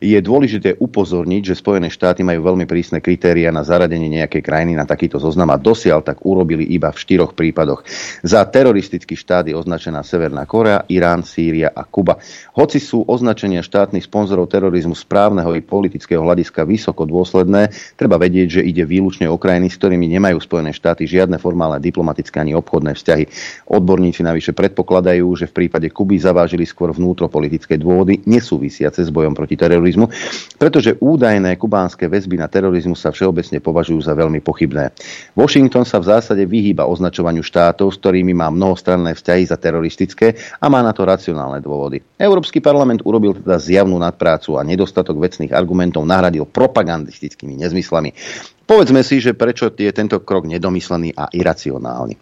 je 0.00 0.16
dôležité 0.16 0.80
upozorniť, 0.80 1.52
že 1.52 1.60
Spojené 1.60 1.92
štáty 1.92 2.24
majú 2.24 2.40
veľmi 2.40 2.64
prísne 2.64 3.04
kritéria 3.04 3.52
na 3.52 3.60
zaradenie 3.60 4.08
nejakej 4.08 4.40
krajiny 4.40 4.72
na 4.72 4.88
takýto 4.88 5.20
zoznam 5.20 5.52
a 5.52 5.60
dosiaľ 5.60 6.00
tak 6.00 6.24
urobili 6.24 6.64
iba 6.72 6.88
v 6.88 6.96
štyroch 6.96 7.36
prípadoch. 7.36 7.84
Za 8.24 8.40
teroristický 8.48 9.12
štát 9.12 9.52
je 9.52 9.54
označená 9.54 10.00
Severná 10.00 10.48
Korea, 10.48 10.88
Irán, 10.88 11.20
Sýria 11.20 11.68
a 11.76 11.84
Kuba. 11.84 12.16
Hoci 12.56 12.80
sú 12.80 13.04
označenia 13.04 13.60
štátnych 13.60 14.08
sponzorov 14.08 14.48
terorizmu 14.48 14.96
správneho 14.96 15.52
i 15.52 15.60
politického 15.60 16.24
hľadiska 16.24 16.64
vysoko 16.64 17.04
dôsledné, 17.04 17.68
treba 18.00 18.16
vedieť, 18.16 18.60
že 18.60 18.62
ide 18.64 18.88
výlučne 18.88 19.28
o 19.28 19.36
krajiny, 19.36 19.68
s 19.68 19.76
ktorými 19.76 20.08
nemajú 20.16 20.40
Spojené 20.40 20.72
štáty 20.72 21.04
žiadne 21.04 21.36
formálne 21.36 21.76
diplomatické 21.76 22.40
ani 22.40 22.56
obchodné 22.56 22.96
vzťahy. 22.96 23.24
Odborníci 23.68 24.24
navyše 24.24 24.56
predpokladajú, 24.56 25.28
že 25.36 25.44
v 25.52 25.56
prípade 25.60 25.92
Kuby 25.92 26.16
zavážili 26.16 26.64
skôr 26.64 26.96
vnútropolitické 26.96 27.76
dôvody 27.76 28.24
nesúvisiace 28.24 29.04
s 29.04 29.12
bojom 29.12 29.36
proti 29.36 29.60
terorizmu, 29.60 29.89
pretože 30.60 30.98
údajné 31.00 31.56
kubánske 31.56 32.04
väzby 32.06 32.36
na 32.36 32.46
terorizmu 32.46 32.92
sa 32.92 33.08
všeobecne 33.08 33.58
považujú 33.64 34.00
za 34.04 34.12
veľmi 34.12 34.44
pochybné. 34.44 34.92
Washington 35.32 35.88
sa 35.88 35.96
v 35.98 36.12
zásade 36.12 36.44
vyhýba 36.44 36.84
označovaniu 36.84 37.40
štátov, 37.40 37.90
s 37.90 37.96
ktorými 38.02 38.36
má 38.36 38.52
mnohostranné 38.52 39.16
vzťahy 39.16 39.48
za 39.48 39.56
teroristické 39.56 40.36
a 40.60 40.66
má 40.68 40.84
na 40.84 40.92
to 40.92 41.08
racionálne 41.08 41.64
dôvody. 41.64 42.04
Európsky 42.20 42.60
parlament 42.60 43.00
urobil 43.06 43.38
teda 43.40 43.56
zjavnú 43.56 43.96
nadprácu 43.96 44.60
a 44.60 44.66
nedostatok 44.66 45.16
vecných 45.16 45.56
argumentov 45.56 46.04
nahradil 46.04 46.44
propagandistickými 46.44 47.56
nezmyslami. 47.56 48.12
Povedzme 48.70 49.02
si, 49.02 49.18
že 49.18 49.34
prečo 49.34 49.66
je 49.66 49.90
tento 49.90 50.22
krok 50.22 50.46
nedomyslený 50.46 51.10
a 51.18 51.26
iracionálny. 51.26 52.14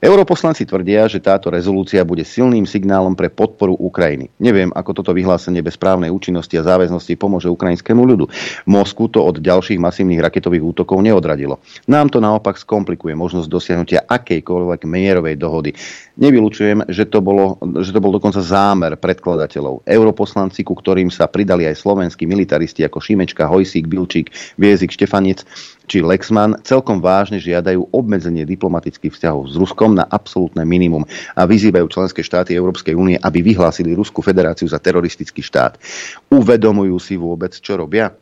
Europoslanci 0.00 0.64
tvrdia, 0.64 1.04
že 1.12 1.20
táto 1.20 1.52
rezolúcia 1.52 2.00
bude 2.08 2.24
silným 2.24 2.64
signálom 2.64 3.12
pre 3.12 3.28
podporu 3.28 3.76
Ukrajiny. 3.76 4.32
Neviem, 4.40 4.72
ako 4.72 4.96
toto 4.96 5.12
vyhlásenie 5.12 5.60
bez 5.60 5.76
právnej 5.76 6.08
účinnosti 6.08 6.56
a 6.56 6.64
záväznosti 6.64 7.20
pomôže 7.20 7.52
ukrajinskému 7.52 8.00
ľudu. 8.00 8.32
Mosku 8.64 9.12
to 9.12 9.20
od 9.20 9.44
ďalších 9.44 9.76
masívnych 9.76 10.24
raketových 10.24 10.72
útokov 10.72 11.04
neodradilo. 11.04 11.60
Nám 11.84 12.08
to 12.08 12.24
naopak 12.24 12.56
skomplikuje 12.56 13.12
možnosť 13.12 13.52
dosiahnutia 13.52 14.00
akejkoľvek 14.08 14.80
mierovej 14.88 15.36
dohody. 15.36 15.76
Nevylučujem, 16.20 16.84
že 16.92 17.08
to, 17.08 17.24
bolo, 17.24 17.56
že 17.80 17.96
to 17.96 18.00
bol 18.04 18.12
dokonca 18.12 18.44
zámer 18.44 18.92
predkladateľov. 19.00 19.88
Europoslanci, 19.88 20.60
ku 20.60 20.76
ktorým 20.76 21.08
sa 21.08 21.24
pridali 21.24 21.64
aj 21.64 21.80
slovenskí 21.80 22.28
militaristi 22.28 22.84
ako 22.84 23.00
Šimečka, 23.00 23.48
Hojsík, 23.48 23.88
Bilčík, 23.88 24.28
Viezik, 24.60 24.92
Štefanec, 24.92 25.48
či 25.88 26.04
Lexman 26.04 26.60
celkom 26.60 27.00
vážne 27.00 27.40
žiadajú 27.40 27.88
obmedzenie 27.88 28.44
diplomatických 28.44 29.16
vzťahov 29.16 29.48
s 29.48 29.56
Ruskom 29.56 29.96
na 29.96 30.04
absolútne 30.04 30.60
minimum 30.68 31.08
a 31.32 31.48
vyzývajú 31.48 31.88
členské 31.88 32.20
štáty 32.20 32.52
Európskej 32.52 32.92
únie, 32.92 33.16
aby 33.16 33.40
vyhlásili 33.40 33.96
Rusku 33.96 34.20
federáciu 34.20 34.68
za 34.68 34.76
teroristický 34.76 35.40
štát. 35.40 35.80
Uvedomujú 36.28 37.00
si 37.00 37.16
vôbec, 37.16 37.56
čo 37.56 37.80
robia? 37.80 38.12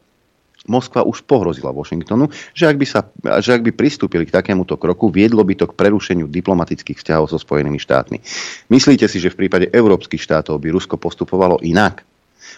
Moskva 0.69 1.05
už 1.05 1.25
pohrozila 1.25 1.75
Washingtonu, 1.75 2.29
že 2.53 2.69
ak, 2.69 2.77
by 2.77 2.87
sa, 2.87 3.01
že 3.41 3.57
ak 3.57 3.65
by 3.65 3.73
pristúpili 3.77 4.25
k 4.25 4.33
takémuto 4.33 4.81
kroku, 4.81 5.13
viedlo 5.13 5.45
by 5.45 5.57
to 5.57 5.67
k 5.69 5.77
prerušeniu 5.77 6.29
diplomatických 6.29 6.97
vzťahov 6.97 7.29
so 7.29 7.37
Spojenými 7.41 7.81
štátmi. 7.81 8.21
Myslíte 8.73 9.05
si, 9.09 9.21
že 9.21 9.33
v 9.33 9.45
prípade 9.45 9.67
európskych 9.69 10.21
štátov 10.21 10.57
by 10.57 10.69
Rusko 10.73 10.97
postupovalo 10.97 11.61
inak? 11.61 12.08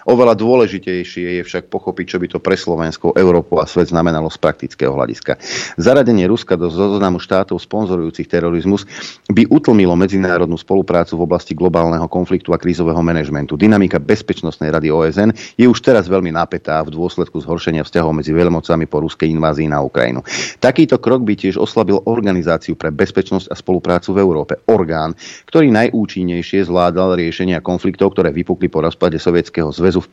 Oveľa 0.08 0.34
dôležitejšie 0.36 1.40
je 1.40 1.42
však 1.44 1.68
pochopiť, 1.68 2.06
čo 2.06 2.18
by 2.18 2.26
to 2.30 2.38
pre 2.40 2.56
Slovensko, 2.56 3.12
Európu 3.16 3.60
a 3.60 3.68
svet 3.68 3.92
znamenalo 3.92 4.32
z 4.32 4.38
praktického 4.40 4.94
hľadiska. 4.96 5.36
Zaradenie 5.76 6.24
Ruska 6.26 6.56
do 6.56 6.72
zoznamu 6.72 7.20
štátov 7.20 7.60
sponzorujúcich 7.60 8.26
terorizmus 8.26 8.88
by 9.28 9.46
utlmilo 9.50 9.94
medzinárodnú 9.94 10.56
spoluprácu 10.56 11.20
v 11.20 11.24
oblasti 11.26 11.52
globálneho 11.52 12.06
konfliktu 12.08 12.50
a 12.54 12.60
krízového 12.60 13.00
manažmentu. 13.04 13.54
Dynamika 13.60 14.00
Bezpečnostnej 14.00 14.72
rady 14.72 14.88
OSN 14.88 15.30
je 15.58 15.66
už 15.68 15.78
teraz 15.84 16.08
veľmi 16.08 16.32
napätá 16.32 16.80
v 16.86 16.94
dôsledku 16.94 17.42
zhoršenia 17.42 17.84
vzťahov 17.84 18.16
medzi 18.16 18.32
veľmocami 18.32 18.84
po 18.88 19.04
ruskej 19.04 19.28
invázii 19.30 19.68
na 19.68 19.84
Ukrajinu. 19.84 20.24
Takýto 20.58 20.98
krok 20.98 21.22
by 21.24 21.34
tiež 21.36 21.60
oslabil 21.60 22.00
Organizáciu 22.06 22.74
pre 22.74 22.88
bezpečnosť 22.90 23.52
a 23.52 23.54
spoluprácu 23.54 24.16
v 24.16 24.18
Európe, 24.22 24.54
orgán, 24.66 25.12
ktorý 25.46 25.68
najúčinnejšie 25.70 26.66
zvládal 26.66 27.16
riešenia 27.18 27.60
konfliktov, 27.60 28.16
ktoré 28.16 28.32
vypukli 28.32 28.72
po 28.72 28.84
rozpade 28.84 29.20
Sovietskeho 29.20 29.72
zväzu 29.80 30.04
v 30.04 30.08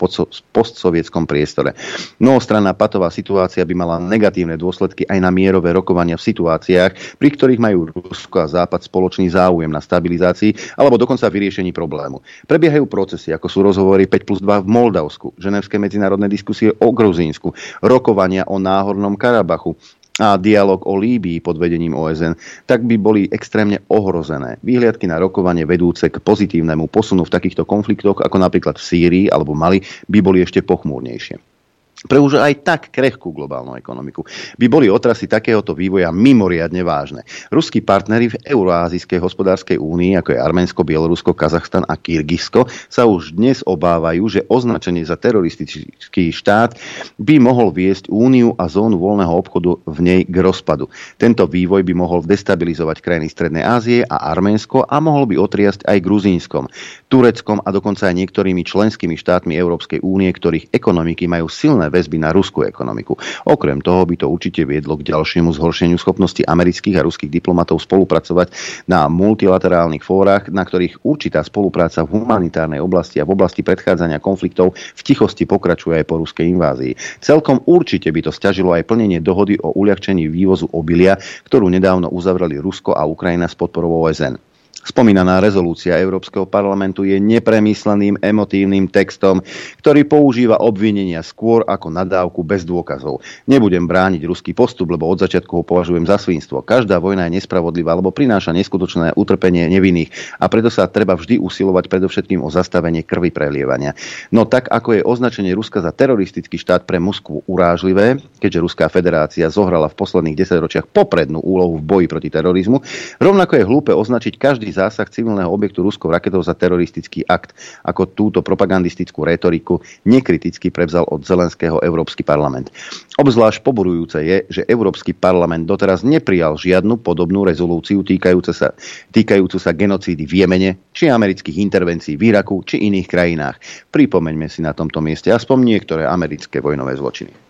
postsovietskom 0.55 1.27
priestore. 1.27 1.75
Mnohostranná 2.23 2.71
patová 2.71 3.11
situácia 3.11 3.67
by 3.67 3.75
mala 3.75 3.99
negatívne 3.99 4.55
dôsledky 4.55 5.03
aj 5.03 5.19
na 5.19 5.27
mierové 5.27 5.75
rokovania 5.75 6.15
v 6.15 6.23
situáciách, 6.23 7.19
pri 7.19 7.29
ktorých 7.35 7.59
majú 7.59 7.91
Rusko 7.91 8.39
a 8.39 8.47
Západ 8.47 8.87
spoločný 8.87 9.27
záujem 9.27 9.67
na 9.67 9.83
stabilizácii 9.83 10.79
alebo 10.79 10.95
dokonca 10.95 11.27
vyriešení 11.27 11.75
problému. 11.75 12.23
Prebiehajú 12.47 12.87
procesy, 12.87 13.35
ako 13.35 13.47
sú 13.51 13.59
rozhovory 13.67 14.07
5 14.07 14.23
plus 14.23 14.39
2 14.39 14.63
v 14.63 14.67
Moldavsku, 14.71 15.35
ženevské 15.35 15.75
medzinárodné 15.75 16.31
diskusie 16.31 16.71
o 16.71 16.95
Gruzínsku, 16.95 17.51
rokovania 17.83 18.47
o 18.47 18.55
Náhornom 18.61 19.19
Karabachu, 19.19 19.75
a 20.17 20.37
dialog 20.37 20.85
o 20.85 20.97
Líbii 20.97 21.41
pod 21.41 21.61
vedením 21.61 21.93
OSN, 21.93 22.37
tak 22.65 22.85
by 22.85 22.95
boli 22.97 23.21
extrémne 23.29 23.81
ohrozené. 23.89 24.57
Výhliadky 24.65 25.05
na 25.05 25.21
rokovanie 25.21 25.65
vedúce 25.65 26.09
k 26.09 26.21
pozitívnemu 26.21 26.89
posunu 26.89 27.25
v 27.25 27.33
takýchto 27.33 27.65
konfliktoch, 27.65 28.21
ako 28.21 28.37
napríklad 28.41 28.77
v 28.77 28.85
Sýrii 28.85 29.25
alebo 29.29 29.53
Mali, 29.53 29.81
by 30.09 30.19
boli 30.21 30.41
ešte 30.41 30.65
pochmúrnejšie 30.65 31.56
pre 32.05 32.21
už 32.21 32.37
aj 32.37 32.53
tak 32.61 32.81
krehkú 32.93 33.33
globálnu 33.33 33.73
ekonomiku, 33.73 34.21
by 34.61 34.65
boli 34.69 34.85
otrasy 34.85 35.25
takéhoto 35.25 35.73
vývoja 35.73 36.13
mimoriadne 36.13 36.85
vážne. 36.85 37.25
Ruskí 37.49 37.81
partnery 37.81 38.29
v 38.29 38.37
Euroázijskej 38.45 39.17
hospodárskej 39.17 39.77
únii, 39.81 40.13
ako 40.21 40.37
je 40.37 40.39
Arménsko, 40.39 40.85
Bielorusko, 40.85 41.33
Kazachstan 41.33 41.89
a 41.89 41.97
Kyrgyzsko, 41.97 42.69
sa 42.85 43.09
už 43.09 43.33
dnes 43.33 43.65
obávajú, 43.65 44.29
že 44.29 44.45
označenie 44.45 45.01
za 45.01 45.17
teroristický 45.17 46.29
štát 46.29 46.77
by 47.17 47.41
mohol 47.41 47.73
viesť 47.73 48.13
úniu 48.13 48.53
a 48.61 48.69
zónu 48.69 49.01
voľného 49.01 49.33
obchodu 49.33 49.81
v 49.89 49.97
nej 50.05 50.21
k 50.21 50.37
rozpadu. 50.37 50.93
Tento 51.17 51.49
vývoj 51.49 51.81
by 51.81 51.93
mohol 51.97 52.21
destabilizovať 52.21 53.01
krajiny 53.01 53.25
Strednej 53.25 53.65
Ázie 53.65 54.05
a 54.05 54.29
Arménsko 54.29 54.85
a 54.85 55.01
mohol 55.01 55.25
by 55.33 55.41
otriasť 55.41 55.89
aj 55.89 55.97
Gruzínskom, 56.05 56.69
Tureckom 57.09 57.57
a 57.65 57.73
dokonca 57.73 58.05
aj 58.05 58.15
niektorými 58.21 58.61
členskými 58.61 59.17
štátmi 59.17 59.57
Európskej 59.57 60.05
únie, 60.05 60.29
ktorých 60.29 60.69
ekonomiky 60.69 61.25
majú 61.25 61.49
silné 61.49 61.86
väzby 61.89 62.21
na 62.21 62.31
ruskú 62.31 62.63
ekonomiku. 62.63 63.19
Okrem 63.47 63.83
toho 63.83 64.03
by 64.07 64.15
to 64.19 64.27
určite 64.27 64.63
viedlo 64.63 64.95
k 64.99 65.07
ďalšiemu 65.07 65.51
zhoršeniu 65.53 65.97
schopnosti 65.99 66.41
amerických 66.43 66.99
a 66.99 67.05
ruských 67.05 67.31
diplomatov 67.31 67.83
spolupracovať 67.83 68.51
na 68.87 69.11
multilaterálnych 69.11 70.03
fórach, 70.03 70.47
na 70.51 70.63
ktorých 70.63 71.03
určitá 71.03 71.43
spolupráca 71.43 72.07
v 72.07 72.21
humanitárnej 72.21 72.79
oblasti 72.79 73.19
a 73.19 73.27
v 73.27 73.33
oblasti 73.35 73.61
predchádzania 73.61 74.23
konfliktov 74.23 74.73
v 74.75 75.01
tichosti 75.01 75.43
pokračuje 75.43 75.99
aj 76.01 76.05
po 76.07 76.21
ruskej 76.23 76.47
invázii. 76.47 76.93
Celkom 77.19 77.63
určite 77.67 78.07
by 78.13 78.27
to 78.27 78.31
stiažilo 78.31 78.71
aj 78.71 78.87
plnenie 78.87 79.19
dohody 79.19 79.59
o 79.59 79.75
uľahčení 79.75 80.31
vývozu 80.31 80.71
obilia, 80.71 81.19
ktorú 81.47 81.67
nedávno 81.67 82.07
uzavreli 82.09 82.57
Rusko 82.61 82.95
a 82.95 83.03
Ukrajina 83.03 83.51
s 83.51 83.55
podporou 83.55 84.07
OSN. 84.07 84.46
Spomínaná 84.87 85.43
rezolúcia 85.43 85.99
Európskeho 85.99 86.47
parlamentu 86.47 87.03
je 87.03 87.19
nepremysleným 87.19 88.23
emotívnym 88.23 88.87
textom, 88.87 89.43
ktorý 89.83 90.07
používa 90.07 90.63
obvinenia 90.63 91.19
skôr 91.27 91.67
ako 91.67 91.91
nadávku 91.91 92.39
bez 92.47 92.63
dôkazov. 92.63 93.19
Nebudem 93.51 93.83
brániť 93.83 94.23
ruský 94.23 94.55
postup, 94.55 94.95
lebo 94.95 95.11
od 95.11 95.19
začiatku 95.19 95.59
ho 95.59 95.63
považujem 95.67 96.07
za 96.07 96.15
svinstvo. 96.15 96.63
Každá 96.63 97.03
vojna 97.03 97.27
je 97.27 97.35
nespravodlivá, 97.35 97.99
lebo 97.99 98.15
prináša 98.15 98.55
neskutočné 98.55 99.11
utrpenie 99.19 99.67
nevinných 99.67 100.39
a 100.39 100.47
preto 100.47 100.71
sa 100.71 100.87
treba 100.87 101.19
vždy 101.19 101.35
usilovať 101.35 101.91
predovšetkým 101.91 102.39
o 102.39 102.47
zastavenie 102.47 103.03
krvi 103.03 103.27
prelievania. 103.27 103.91
No 104.31 104.47
tak 104.47 104.71
ako 104.71 104.95
je 104.95 105.01
označenie 105.03 105.51
Ruska 105.51 105.83
za 105.83 105.91
teroristický 105.91 106.55
štát 106.55 106.87
pre 106.87 107.03
Moskvu 107.03 107.43
urážlivé, 107.43 108.23
keďže 108.39 108.63
Ruská 108.63 108.87
federácia 108.87 109.51
zohrala 109.51 109.91
v 109.91 109.99
posledných 109.99 110.39
desaťročiach 110.39 110.87
poprednú 110.87 111.43
úlohu 111.43 111.75
v 111.75 111.83
boji 111.83 112.07
proti 112.07 112.31
terorizmu, 112.31 112.79
rovnako 113.19 113.59
je 113.59 113.67
hlúpe 113.67 113.91
označiť 113.91 114.39
každý 114.39 114.76
zásah 114.77 115.09
civilného 115.09 115.49
objektu 115.49 115.81
ruskou 115.81 116.13
raketou 116.13 116.45
za 116.45 116.53
teroristický 116.53 117.25
akt, 117.25 117.57
ako 117.81 118.05
túto 118.13 118.39
propagandistickú 118.45 119.25
retoriku 119.25 119.81
nekriticky 120.05 120.69
prevzal 120.69 121.09
od 121.09 121.25
Zelenského 121.25 121.81
Európsky 121.81 122.21
parlament. 122.21 122.69
Obzvlášť 123.17 123.65
poborujúce 123.65 124.21
je, 124.21 124.37
že 124.45 124.61
Európsky 124.69 125.17
parlament 125.17 125.65
doteraz 125.65 126.05
neprijal 126.05 126.53
žiadnu 126.53 127.01
podobnú 127.01 127.41
rezolúciu 127.41 128.05
týkajúcu 128.05 128.53
sa, 128.53 128.77
týkajúcu 129.09 129.57
sa 129.57 129.73
genocídy 129.73 130.29
v 130.29 130.45
Jemene, 130.45 130.71
či 130.93 131.09
amerických 131.09 131.57
intervencií 131.57 132.13
v 132.13 132.29
Iraku, 132.29 132.61
či 132.61 132.85
iných 132.85 133.07
krajinách. 133.09 133.57
Pripomeňme 133.89 134.45
si 134.45 134.61
na 134.61 134.77
tomto 134.77 135.01
mieste 135.01 135.33
aspoň 135.33 135.57
niektoré 135.65 136.03
americké 136.05 136.61
vojnové 136.61 136.93
zločiny. 136.93 137.46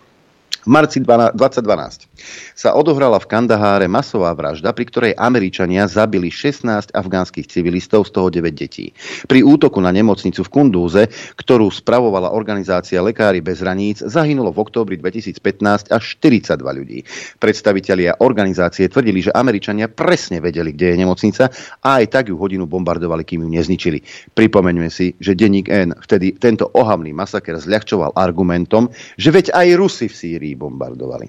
V 0.67 0.75
marci 0.75 0.99
2012 0.99 2.11
sa 2.57 2.75
odohrala 2.75 3.21
v 3.23 3.29
Kandaháre 3.29 3.87
masová 3.87 4.35
vražda, 4.35 4.75
pri 4.75 4.85
ktorej 4.89 5.13
Američania 5.15 5.87
zabili 5.87 6.27
16 6.27 6.91
afgánskych 6.91 7.47
civilistov, 7.47 8.03
z 8.03 8.11
toho 8.11 8.27
9 8.27 8.51
detí. 8.51 8.91
Pri 9.31 9.47
útoku 9.47 9.79
na 9.79 9.95
nemocnicu 9.95 10.43
v 10.43 10.49
Kundúze, 10.51 11.07
ktorú 11.39 11.71
spravovala 11.71 12.35
organizácia 12.35 12.99
Lekári 12.99 13.39
bez 13.39 13.63
hraníc, 13.63 14.03
zahynulo 14.03 14.51
v 14.51 14.59
októbri 14.67 14.95
2015 14.99 15.93
až 15.93 16.03
42 16.19 16.59
ľudí. 16.59 16.99
Predstavitelia 17.39 18.19
organizácie 18.19 18.91
tvrdili, 18.91 19.23
že 19.23 19.31
Američania 19.31 19.87
presne 19.87 20.43
vedeli, 20.43 20.75
kde 20.75 20.91
je 20.91 20.97
nemocnica 20.99 21.47
a 21.79 22.03
aj 22.03 22.11
tak 22.11 22.27
ju 22.27 22.35
hodinu 22.35 22.67
bombardovali, 22.67 23.23
kým 23.23 23.45
ju 23.45 23.49
nezničili. 23.55 24.03
Pripomeňme 24.35 24.91
si, 24.91 25.15
že 25.21 25.37
denník 25.37 25.71
N 25.71 25.95
vtedy 25.95 26.35
tento 26.35 26.67
ohavný 26.75 27.15
masaker 27.15 27.55
zľahčoval 27.55 28.17
argumentom, 28.17 28.91
že 29.15 29.31
veď 29.31 29.55
aj 29.55 29.67
Rusy 29.77 30.07
v 30.09 30.17
Sýrii 30.17 30.36
bombardovali. 30.55 31.27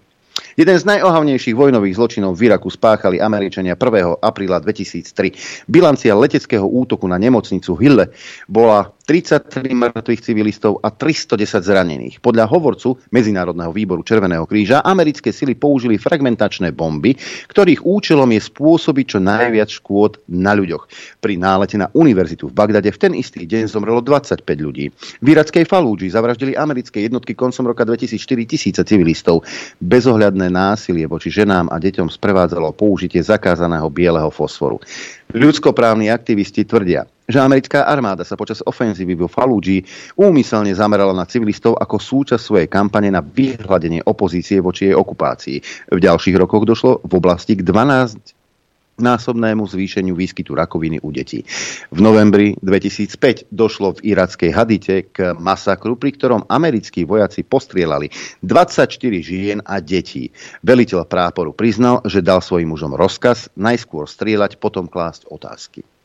Jeden 0.59 0.75
z 0.79 0.85
najohavnejších 0.87 1.55
vojnových 1.55 1.95
zločinov 1.99 2.35
v 2.35 2.51
Iraku 2.51 2.71
spáchali 2.71 3.23
Američania 3.23 3.79
1. 3.79 4.19
apríla 4.23 4.59
2003. 4.59 5.67
Bilancia 5.71 6.15
leteckého 6.19 6.67
útoku 6.67 7.07
na 7.07 7.19
nemocnicu 7.19 7.79
Hille 7.79 8.11
bola 8.51 8.91
33 9.09 9.73
mŕtvych 9.73 10.21
civilistov 10.21 10.85
a 10.85 10.93
310 10.93 11.65
zranených. 11.65 12.21
Podľa 12.21 12.45
hovorcu 12.45 13.01
Medzinárodného 13.09 13.73
výboru 13.73 14.05
Červeného 14.05 14.45
kríža 14.45 14.85
americké 14.85 15.33
sily 15.33 15.57
použili 15.57 15.97
fragmentačné 15.97 16.77
bomby, 16.77 17.17
ktorých 17.49 17.89
účelom 17.89 18.29
je 18.37 18.41
spôsobiť 18.45 19.17
čo 19.17 19.19
najviac 19.25 19.73
škôd 19.73 20.29
na 20.29 20.53
ľuďoch. 20.53 20.85
Pri 21.25 21.41
nálete 21.41 21.81
na 21.81 21.89
univerzitu 21.97 22.53
v 22.53 22.57
Bagdade 22.61 22.93
v 22.93 23.01
ten 23.01 23.17
istý 23.17 23.49
deň 23.49 23.73
zomrelo 23.73 24.05
25 24.05 24.45
ľudí. 24.45 24.93
V 25.25 25.27
irackej 25.33 25.65
Falúdži 25.65 26.13
zavraždili 26.13 26.53
americké 26.53 27.01
jednotky 27.01 27.33
koncom 27.33 27.73
roka 27.73 27.89
2004 27.89 28.21
tisíce 28.45 28.81
civilistov. 28.85 29.41
Bezohľadné 29.81 30.53
násilie 30.53 31.09
voči 31.09 31.33
ženám 31.33 31.73
a 31.73 31.81
deťom 31.81 32.13
sprevádzalo 32.13 32.77
použitie 32.77 33.25
zakázaného 33.25 33.89
bieleho 33.89 34.29
fosforu. 34.29 34.77
Ľudskoprávni 35.29 36.09
aktivisti 36.09 36.65
tvrdia, 36.65 37.05
že 37.29 37.37
americká 37.37 37.85
armáda 37.85 38.25
sa 38.25 38.33
počas 38.33 38.65
ofenzívy 38.65 39.13
vo 39.13 39.29
Falúdži 39.29 39.85
úmyselne 40.17 40.73
zamerala 40.73 41.13
na 41.13 41.29
civilistov 41.29 41.77
ako 41.77 42.01
súčasť 42.01 42.41
svojej 42.41 42.69
kampane 42.73 43.13
na 43.13 43.21
vyhľadenie 43.21 44.09
opozície 44.09 44.57
voči 44.65 44.89
jej 44.89 44.97
okupácii. 44.97 45.61
V 45.93 45.99
ďalších 46.01 46.33
rokoch 46.33 46.65
došlo 46.65 47.05
v 47.05 47.13
oblasti 47.13 47.61
k 47.61 47.61
12 47.61 48.48
násobnému 49.03 49.65
zvýšeniu 49.67 50.15
výskytu 50.15 50.55
rakoviny 50.55 51.03
u 51.03 51.11
detí. 51.11 51.43
V 51.91 51.99
novembri 51.99 52.55
2005 52.61 53.51
došlo 53.51 53.99
v 53.99 54.15
irackej 54.15 54.51
Hadite 54.55 54.97
k 55.11 55.35
masakru, 55.35 55.99
pri 55.99 56.15
ktorom 56.15 56.47
americkí 56.47 57.03
vojaci 57.03 57.43
postrielali 57.43 58.11
24 58.43 58.91
žien 59.23 59.59
a 59.65 59.83
detí. 59.83 60.31
Veliteľ 60.63 61.07
práporu 61.09 61.55
priznal, 61.57 62.05
že 62.07 62.23
dal 62.23 62.43
svojim 62.45 62.71
mužom 62.71 62.95
rozkaz 62.95 63.51
najskôr 63.59 64.07
strieľať, 64.07 64.61
potom 64.63 64.87
klásť 64.87 65.27
otázky. 65.31 65.98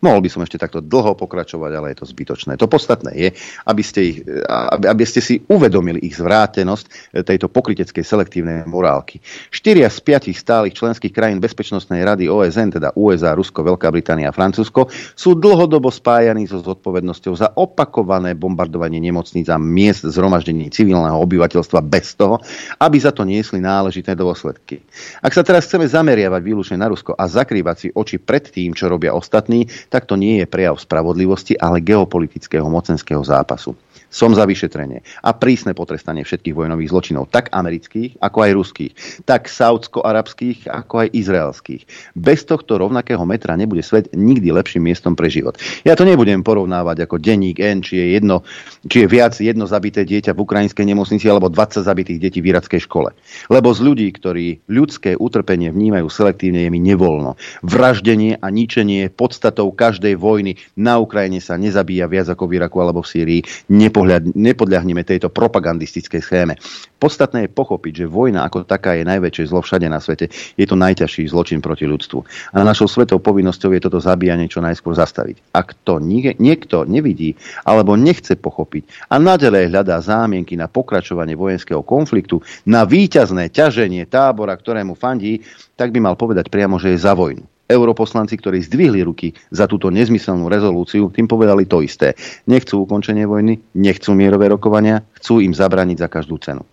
Mohol 0.00 0.24
by 0.24 0.28
som 0.32 0.40
ešte 0.44 0.60
takto 0.60 0.80
dlho 0.80 1.12
pokračovať, 1.18 1.70
ale 1.74 1.86
je 1.92 1.98
to 2.00 2.06
zbytočné. 2.08 2.56
To 2.56 2.70
podstatné 2.70 3.10
je, 3.16 3.28
aby 3.68 3.82
ste, 3.84 4.00
ich, 4.00 4.18
aby, 4.48 4.88
aby 4.88 5.04
ste 5.04 5.20
si 5.20 5.40
uvedomili 5.48 6.00
ich 6.04 6.16
zvrátenosť 6.16 7.18
tejto 7.24 7.50
pokryteckej 7.50 8.04
selektívnej 8.04 8.64
morálky. 8.64 9.20
Štyria 9.50 9.90
z 9.90 9.98
piatich 10.04 10.38
stálych 10.38 10.76
členských 10.78 11.12
krajín 11.12 11.42
Bezpečnostnej 11.42 12.04
rady 12.04 12.30
OSN, 12.30 12.78
teda 12.78 12.94
USA, 12.94 13.34
Rusko, 13.34 13.64
Veľká 13.64 13.90
Británia 13.90 14.30
a 14.30 14.36
Francúzsko, 14.36 14.88
sú 15.18 15.34
dlhodobo 15.34 15.90
spájaní 15.90 16.46
so 16.46 16.62
zodpovednosťou 16.62 17.34
za 17.34 17.48
opakované 17.58 18.38
bombardovanie 18.38 19.02
nemocníc 19.02 19.50
a 19.50 19.58
miest 19.58 20.06
zhromaždení 20.06 20.70
civilného 20.70 21.18
obyvateľstva 21.18 21.82
bez 21.82 22.14
toho, 22.14 22.38
aby 22.78 22.96
za 23.02 23.10
to 23.10 23.26
niesli 23.26 23.58
náležité 23.58 24.14
dôsledky. 24.14 24.78
Ak 25.18 25.34
sa 25.34 25.42
teraz 25.42 25.66
chceme 25.66 25.90
zameriavať 25.90 26.40
výlučne 26.44 26.76
na 26.78 26.86
Rusko 26.86 27.18
a 27.18 27.26
zakrývať 27.26 27.76
si 27.76 27.88
oči 27.90 28.22
pred 28.22 28.46
tým, 28.46 28.70
čo 28.76 28.86
robia 28.86 29.10
ostatní, 29.10 29.57
tak 29.88 30.04
to 30.04 30.14
nie 30.14 30.44
je 30.44 30.46
prejav 30.46 30.76
spravodlivosti, 30.78 31.56
ale 31.58 31.82
geopolitického 31.82 32.68
mocenského 32.68 33.24
zápasu. 33.24 33.74
Som 34.08 34.32
za 34.32 34.48
vyšetrenie 34.48 35.04
a 35.20 35.30
prísne 35.36 35.76
potrestanie 35.76 36.24
všetkých 36.24 36.56
vojnových 36.56 36.90
zločinov, 36.90 37.28
tak 37.28 37.52
amerických, 37.52 38.18
ako 38.24 38.38
aj 38.40 38.52
ruských, 38.56 38.92
tak 39.28 39.52
saudsko-arabských, 39.52 40.68
ako 40.68 40.94
aj 41.04 41.08
izraelských. 41.12 41.82
Bez 42.16 42.48
tohto 42.48 42.80
rovnakého 42.80 43.20
metra 43.28 43.52
nebude 43.54 43.84
svet 43.84 44.08
nikdy 44.16 44.48
lepším 44.48 44.88
miestom 44.88 45.12
pre 45.12 45.28
život. 45.28 45.60
Ja 45.84 45.92
to 45.92 46.08
nebudem 46.08 46.40
porovnávať 46.40 47.04
ako 47.04 47.20
denník 47.20 47.60
N, 47.60 47.84
či 47.84 48.00
je, 48.00 48.06
jedno, 48.16 48.42
či 48.88 49.04
je 49.04 49.08
viac 49.12 49.36
jedno 49.36 49.68
zabité 49.68 50.08
dieťa 50.08 50.32
v 50.32 50.42
ukrajinskej 50.42 50.86
nemocnici 50.88 51.28
alebo 51.28 51.52
20 51.52 51.84
zabitých 51.84 52.18
detí 52.18 52.40
v 52.40 52.56
irackej 52.56 52.80
škole. 52.88 53.12
Lebo 53.52 53.70
z 53.76 53.80
ľudí, 53.84 54.08
ktorí 54.08 54.64
ľudské 54.72 55.14
utrpenie 55.14 55.68
vnímajú 55.68 56.08
selektívne, 56.08 56.64
je 56.64 56.70
mi 56.72 56.80
nevoľno. 56.80 57.36
Vraždenie 57.60 58.40
a 58.40 58.46
ničenie 58.48 59.12
podstatou 59.12 59.68
každej 59.70 60.16
vojny 60.16 60.56
na 60.74 60.96
Ukrajine 60.96 61.38
sa 61.38 61.60
nezabíja 61.60 62.08
viac 62.08 62.32
ako 62.32 62.48
v 62.48 62.62
Iraku 62.62 62.78
alebo 62.80 63.04
v 63.04 63.10
Sýrii. 63.10 63.40
Nepo 63.68 63.97
nepodľahneme 64.34 65.02
tejto 65.06 65.32
propagandistickej 65.32 66.20
schéme. 66.20 66.54
Podstatné 66.98 67.46
je 67.46 67.54
pochopiť, 67.54 68.04
že 68.04 68.06
vojna 68.10 68.42
ako 68.42 68.66
taká 68.66 68.98
je 68.98 69.06
najväčšie 69.06 69.48
zlo 69.48 69.62
všade 69.62 69.86
na 69.86 70.02
svete. 70.02 70.30
Je 70.58 70.66
to 70.66 70.74
najťažší 70.74 71.30
zločin 71.30 71.62
proti 71.62 71.86
ľudstvu. 71.86 72.18
A 72.54 72.66
našou 72.66 72.90
svetou 72.90 73.22
povinnosťou 73.22 73.74
je 73.74 73.82
toto 73.82 74.02
zabíjanie 74.02 74.50
čo 74.50 74.58
najskôr 74.58 74.98
zastaviť. 74.98 75.54
Ak 75.54 75.78
to 75.86 76.02
nie, 76.02 76.34
niekto 76.38 76.82
nevidí 76.84 77.38
alebo 77.62 77.94
nechce 77.94 78.34
pochopiť 78.34 79.10
a 79.10 79.22
nadalej 79.22 79.70
hľadá 79.70 80.02
zámienky 80.02 80.58
na 80.58 80.66
pokračovanie 80.66 81.38
vojenského 81.38 81.82
konfliktu, 81.86 82.42
na 82.66 82.82
víťazné 82.82 83.50
ťaženie 83.54 84.06
tábora, 84.10 84.58
ktorému 84.58 84.98
fandí, 84.98 85.42
tak 85.78 85.94
by 85.94 86.02
mal 86.02 86.14
povedať 86.18 86.50
priamo, 86.50 86.76
že 86.82 86.94
je 86.94 86.98
za 86.98 87.14
vojnu 87.14 87.57
europoslanci, 87.68 88.40
ktorí 88.40 88.64
zdvihli 88.64 89.04
ruky 89.04 89.36
za 89.52 89.68
túto 89.68 89.92
nezmyselnú 89.92 90.48
rezolúciu, 90.48 91.12
tým 91.12 91.28
povedali 91.28 91.68
to 91.68 91.84
isté. 91.84 92.16
Nechcú 92.48 92.88
ukončenie 92.88 93.28
vojny, 93.28 93.60
nechcú 93.76 94.16
mierové 94.16 94.48
rokovania, 94.48 95.04
chcú 95.20 95.44
im 95.44 95.52
zabraniť 95.52 96.00
za 96.00 96.08
každú 96.08 96.40
cenu. 96.40 96.64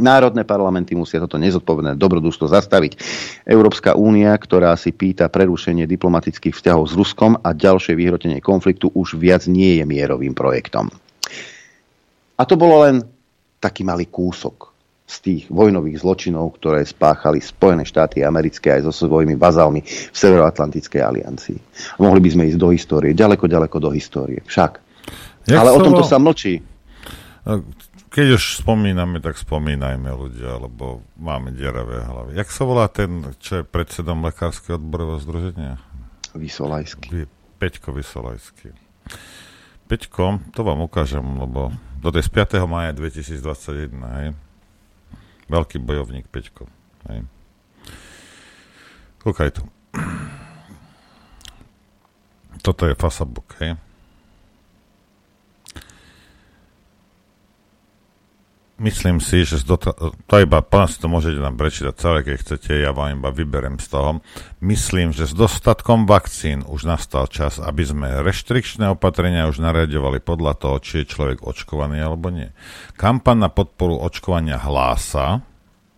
Národné 0.00 0.48
parlamenty 0.48 0.96
musia 0.96 1.20
toto 1.20 1.36
nezodpovedné 1.36 2.00
dobrodružstvo 2.00 2.48
zastaviť. 2.48 2.96
Európska 3.44 3.92
únia, 3.92 4.32
ktorá 4.32 4.72
si 4.80 4.96
pýta 4.96 5.28
prerušenie 5.28 5.84
diplomatických 5.84 6.56
vzťahov 6.56 6.88
s 6.88 6.96
Ruskom 6.96 7.36
a 7.36 7.52
ďalšie 7.52 7.92
vyhrotenie 7.92 8.40
konfliktu, 8.40 8.88
už 8.96 9.20
viac 9.20 9.44
nie 9.44 9.76
je 9.76 9.84
mierovým 9.84 10.32
projektom. 10.32 10.88
A 12.40 12.42
to 12.48 12.56
bolo 12.56 12.88
len 12.88 13.04
taký 13.60 13.84
malý 13.84 14.08
kúsok 14.08 14.69
z 15.10 15.16
tých 15.18 15.42
vojnových 15.50 16.06
zločinov, 16.06 16.54
ktoré 16.62 16.86
spáchali 16.86 17.42
Spojené 17.42 17.82
štáty 17.82 18.22
americké 18.22 18.78
aj 18.78 18.86
so 18.86 18.92
svojimi 18.94 19.34
bazálmi 19.34 19.82
v 19.82 20.14
Severoatlantickej 20.14 21.02
aliancii. 21.02 21.58
Mohli 21.98 22.20
by 22.22 22.30
sme 22.30 22.42
ísť 22.54 22.58
do 22.62 22.70
histórie, 22.70 23.10
ďaleko, 23.10 23.50
ďaleko 23.50 23.76
do 23.82 23.90
histórie. 23.90 24.38
Však. 24.46 24.78
Jak 25.50 25.58
Ale 25.58 25.74
o 25.74 25.82
tomto 25.82 26.06
sa 26.06 26.22
mlčí. 26.22 26.62
Keď 28.10 28.26
už 28.38 28.62
spomíname, 28.62 29.18
tak 29.18 29.38
spomínajme 29.38 30.10
ľudia, 30.14 30.58
lebo 30.62 31.02
máme 31.18 31.54
deravé 31.54 32.02
hlavy. 32.06 32.38
Jak 32.38 32.50
sa 32.50 32.62
volá 32.66 32.86
ten, 32.86 33.22
čo 33.42 33.62
je 33.62 33.64
predsedom 33.66 34.22
Lekárskeho 34.22 34.78
odborového 34.78 35.18
združenia? 35.22 35.78
Vysolajský. 36.34 37.26
Peťko 37.58 37.94
Vysolajský. 37.94 38.74
Peťko, 39.90 40.38
to 40.54 40.60
vám 40.62 40.86
ukážem, 40.86 41.22
lebo 41.22 41.74
do 41.98 42.10
tej 42.14 42.26
5. 42.30 42.62
maja 42.70 42.94
2021, 42.94 43.90
hej, 44.22 44.28
Veľký 45.50 45.82
bojovník, 45.82 46.30
Peťko. 46.30 46.70
Hej. 47.10 47.26
Kúkaj 49.18 49.50
tu. 49.50 49.66
Toto 52.62 52.86
je 52.86 52.94
Facebook, 52.94 53.58
hej. 53.58 53.74
Myslím 58.80 59.20
si, 59.20 59.44
že 59.44 59.60
to, 59.60 59.76
to 60.24 60.34
iba, 60.40 60.64
potom 60.64 60.88
si 60.88 60.96
to 60.96 61.04
môžete 61.04 61.36
nám 61.36 61.60
prečítať 61.60 61.92
celé, 62.00 62.24
keď 62.24 62.36
chcete, 62.40 62.72
ja 62.80 62.96
vám 62.96 63.20
iba 63.20 63.28
vyberem 63.28 63.76
z 63.76 63.92
toho. 63.92 64.24
Myslím, 64.64 65.12
že 65.12 65.28
s 65.28 65.36
dostatkom 65.36 66.08
vakcín 66.08 66.64
už 66.64 66.88
nastal 66.88 67.28
čas, 67.28 67.60
aby 67.60 67.84
sme 67.84 68.24
reštrikčné 68.24 68.88
opatrenia 68.88 69.52
už 69.52 69.60
nariadovali 69.60 70.24
podľa 70.24 70.56
toho, 70.56 70.76
či 70.80 71.04
je 71.04 71.12
človek 71.12 71.44
očkovaný 71.44 72.00
alebo 72.00 72.32
nie. 72.32 72.56
Kampan 72.96 73.44
na 73.44 73.52
podporu 73.52 74.00
očkovania 74.00 74.56
hlása, 74.56 75.44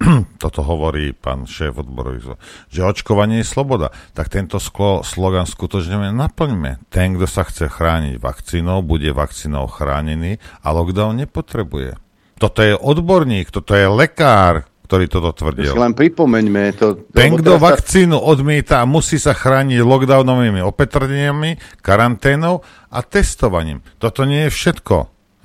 toto 0.43 0.67
hovorí 0.67 1.15
pán 1.15 1.47
šéf 1.47 1.79
odborový, 1.79 2.35
že 2.67 2.83
očkovanie 2.83 3.47
je 3.47 3.53
sloboda. 3.53 3.95
Tak 4.11 4.27
tento 4.27 4.59
sklo, 4.59 5.07
slogan 5.07 5.47
skutočne 5.47 6.11
naplňme. 6.11 6.83
Ten, 6.91 7.15
kto 7.15 7.31
sa 7.31 7.47
chce 7.47 7.71
chrániť 7.71 8.19
vakcínou, 8.19 8.83
bude 8.83 9.07
vakcínou 9.15 9.71
chránený 9.71 10.43
a 10.67 10.75
lockdown 10.75 11.23
nepotrebuje. 11.23 11.95
Toto 12.43 12.59
je 12.59 12.75
odborník, 12.75 13.55
toto 13.55 13.79
je 13.79 13.87
lekár, 13.87 14.67
ktorý 14.91 15.07
toto 15.07 15.31
tvrdil. 15.31 15.79
Len 15.79 15.95
pripomeňme 15.95 16.75
to. 16.75 17.07
Ten, 17.15 17.39
kto 17.39 17.63
vakcínu 17.63 18.19
odmieta, 18.19 18.83
musí 18.83 19.23
sa 19.23 19.31
chrániť 19.31 19.79
lockdownovými 19.79 20.59
opatreniami, 20.59 21.79
karanténou 21.79 22.67
a 22.91 22.99
testovaním. 23.07 23.79
Toto 24.03 24.27
nie 24.27 24.51
je 24.51 24.51
všetko. 24.51 24.97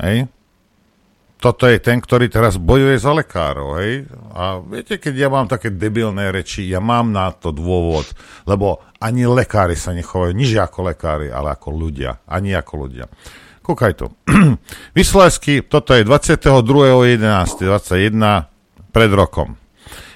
Hej? 0.01 0.25
toto 1.37 1.69
je 1.69 1.77
ten, 1.77 2.01
ktorý 2.01 2.33
teraz 2.33 2.57
bojuje 2.57 2.97
za 2.97 3.13
lekárov, 3.13 3.77
hej? 3.77 4.09
A 4.33 4.57
viete, 4.57 4.97
keď 4.97 5.13
ja 5.13 5.29
mám 5.29 5.45
také 5.45 5.69
debilné 5.69 6.33
reči, 6.33 6.65
ja 6.65 6.81
mám 6.81 7.13
na 7.13 7.29
to 7.29 7.53
dôvod, 7.53 8.09
lebo 8.49 8.81
ani 8.97 9.29
lekári 9.29 9.77
sa 9.77 9.93
nechovajú, 9.93 10.33
niž 10.33 10.57
ako 10.57 10.89
lekári, 10.89 11.29
ale 11.29 11.53
ako 11.53 11.69
ľudia, 11.77 12.25
ani 12.25 12.57
ako 12.57 12.73
ľudia. 12.89 13.05
Kúkaj 13.67 13.99
to. 13.99 14.15
Vyslajsky, 14.97 15.59
toto 15.59 15.91
je 15.91 16.07
22.11.21 16.07 18.47
pred 18.95 19.11
rokom. 19.11 19.59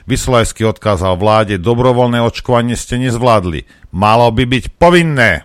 Vyslajsky 0.08 0.64
odkázal 0.64 1.20
vláde, 1.20 1.60
dobrovoľné 1.60 2.24
očkovanie 2.24 2.80
ste 2.80 2.96
nezvládli. 3.04 3.92
Malo 3.92 4.32
by 4.32 4.44
byť 4.48 4.64
povinné. 4.80 5.44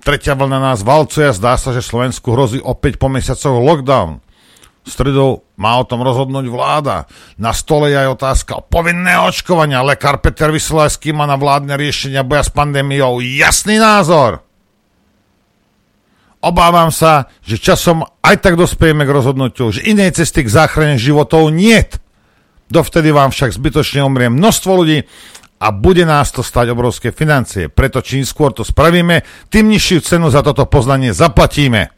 Tretia 0.00 0.38
vlna 0.38 0.62
nás 0.62 0.86
valcuje 0.86 1.26
a 1.26 1.34
zdá 1.34 1.58
sa, 1.58 1.74
že 1.74 1.82
Slovensku 1.82 2.30
hrozí 2.30 2.62
opäť 2.62 2.96
po 2.96 3.10
mesiacoch 3.10 3.58
lockdown. 3.58 4.22
Stredou 4.86 5.42
má 5.58 5.76
o 5.76 5.84
tom 5.84 6.06
rozhodnúť 6.06 6.46
vláda. 6.46 7.10
Na 7.36 7.50
stole 7.50 7.92
je 7.92 7.98
aj 7.98 8.14
otázka 8.14 8.62
o 8.62 8.64
povinné 8.64 9.18
očkovania. 9.20 9.82
Lekár 9.82 10.22
Peter 10.22 10.54
Vysolajský 10.54 11.12
má 11.12 11.26
na 11.26 11.34
vládne 11.34 11.74
riešenia 11.74 12.22
boja 12.22 12.46
s 12.46 12.54
pandémiou 12.54 13.18
jasný 13.18 13.76
názor. 13.76 14.49
Obávam 16.40 16.88
sa, 16.88 17.28
že 17.44 17.60
časom 17.60 18.08
aj 18.24 18.40
tak 18.40 18.56
dospejeme 18.56 19.04
k 19.04 19.12
rozhodnutiu, 19.12 19.68
že 19.68 19.84
inej 19.84 20.16
cesty 20.16 20.40
k 20.40 20.52
záchrane 20.52 20.96
životov 20.96 21.52
niet. 21.52 22.00
Dovtedy 22.70 23.12
vám 23.12 23.34
však 23.34 23.52
zbytočne 23.52 24.00
umrie 24.06 24.32
množstvo 24.32 24.70
ľudí 24.72 25.04
a 25.60 25.66
bude 25.74 26.08
nás 26.08 26.32
to 26.32 26.40
stať 26.40 26.72
obrovské 26.72 27.12
financie. 27.12 27.68
Preto 27.68 28.00
čím 28.00 28.24
skôr 28.24 28.56
to 28.56 28.64
spravíme, 28.64 29.20
tým 29.52 29.68
nižšiu 29.68 29.98
cenu 30.00 30.32
za 30.32 30.40
toto 30.40 30.64
poznanie 30.64 31.12
zaplatíme. 31.12 31.92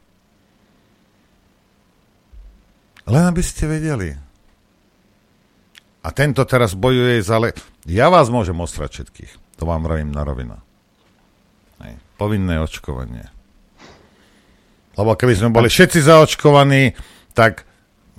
Len 3.06 3.24
aby 3.28 3.42
ste 3.44 3.70
vedeli. 3.70 4.16
A 6.02 6.08
tento 6.10 6.42
teraz 6.42 6.74
bojuje 6.74 7.22
za... 7.22 7.38
Le... 7.38 7.54
Ja 7.86 8.10
vás 8.10 8.26
môžem 8.26 8.58
ostrať 8.58 8.98
všetkých. 8.98 9.62
To 9.62 9.70
vám 9.70 9.86
vravím 9.86 10.10
na 10.10 10.26
rovina. 10.26 10.58
Povinné 12.18 12.62
očkovanie. 12.62 13.41
Lebo 14.96 15.16
keby 15.16 15.32
sme 15.36 15.54
boli 15.54 15.72
všetci 15.72 16.04
zaočkovaní, 16.04 16.92
tak 17.32 17.64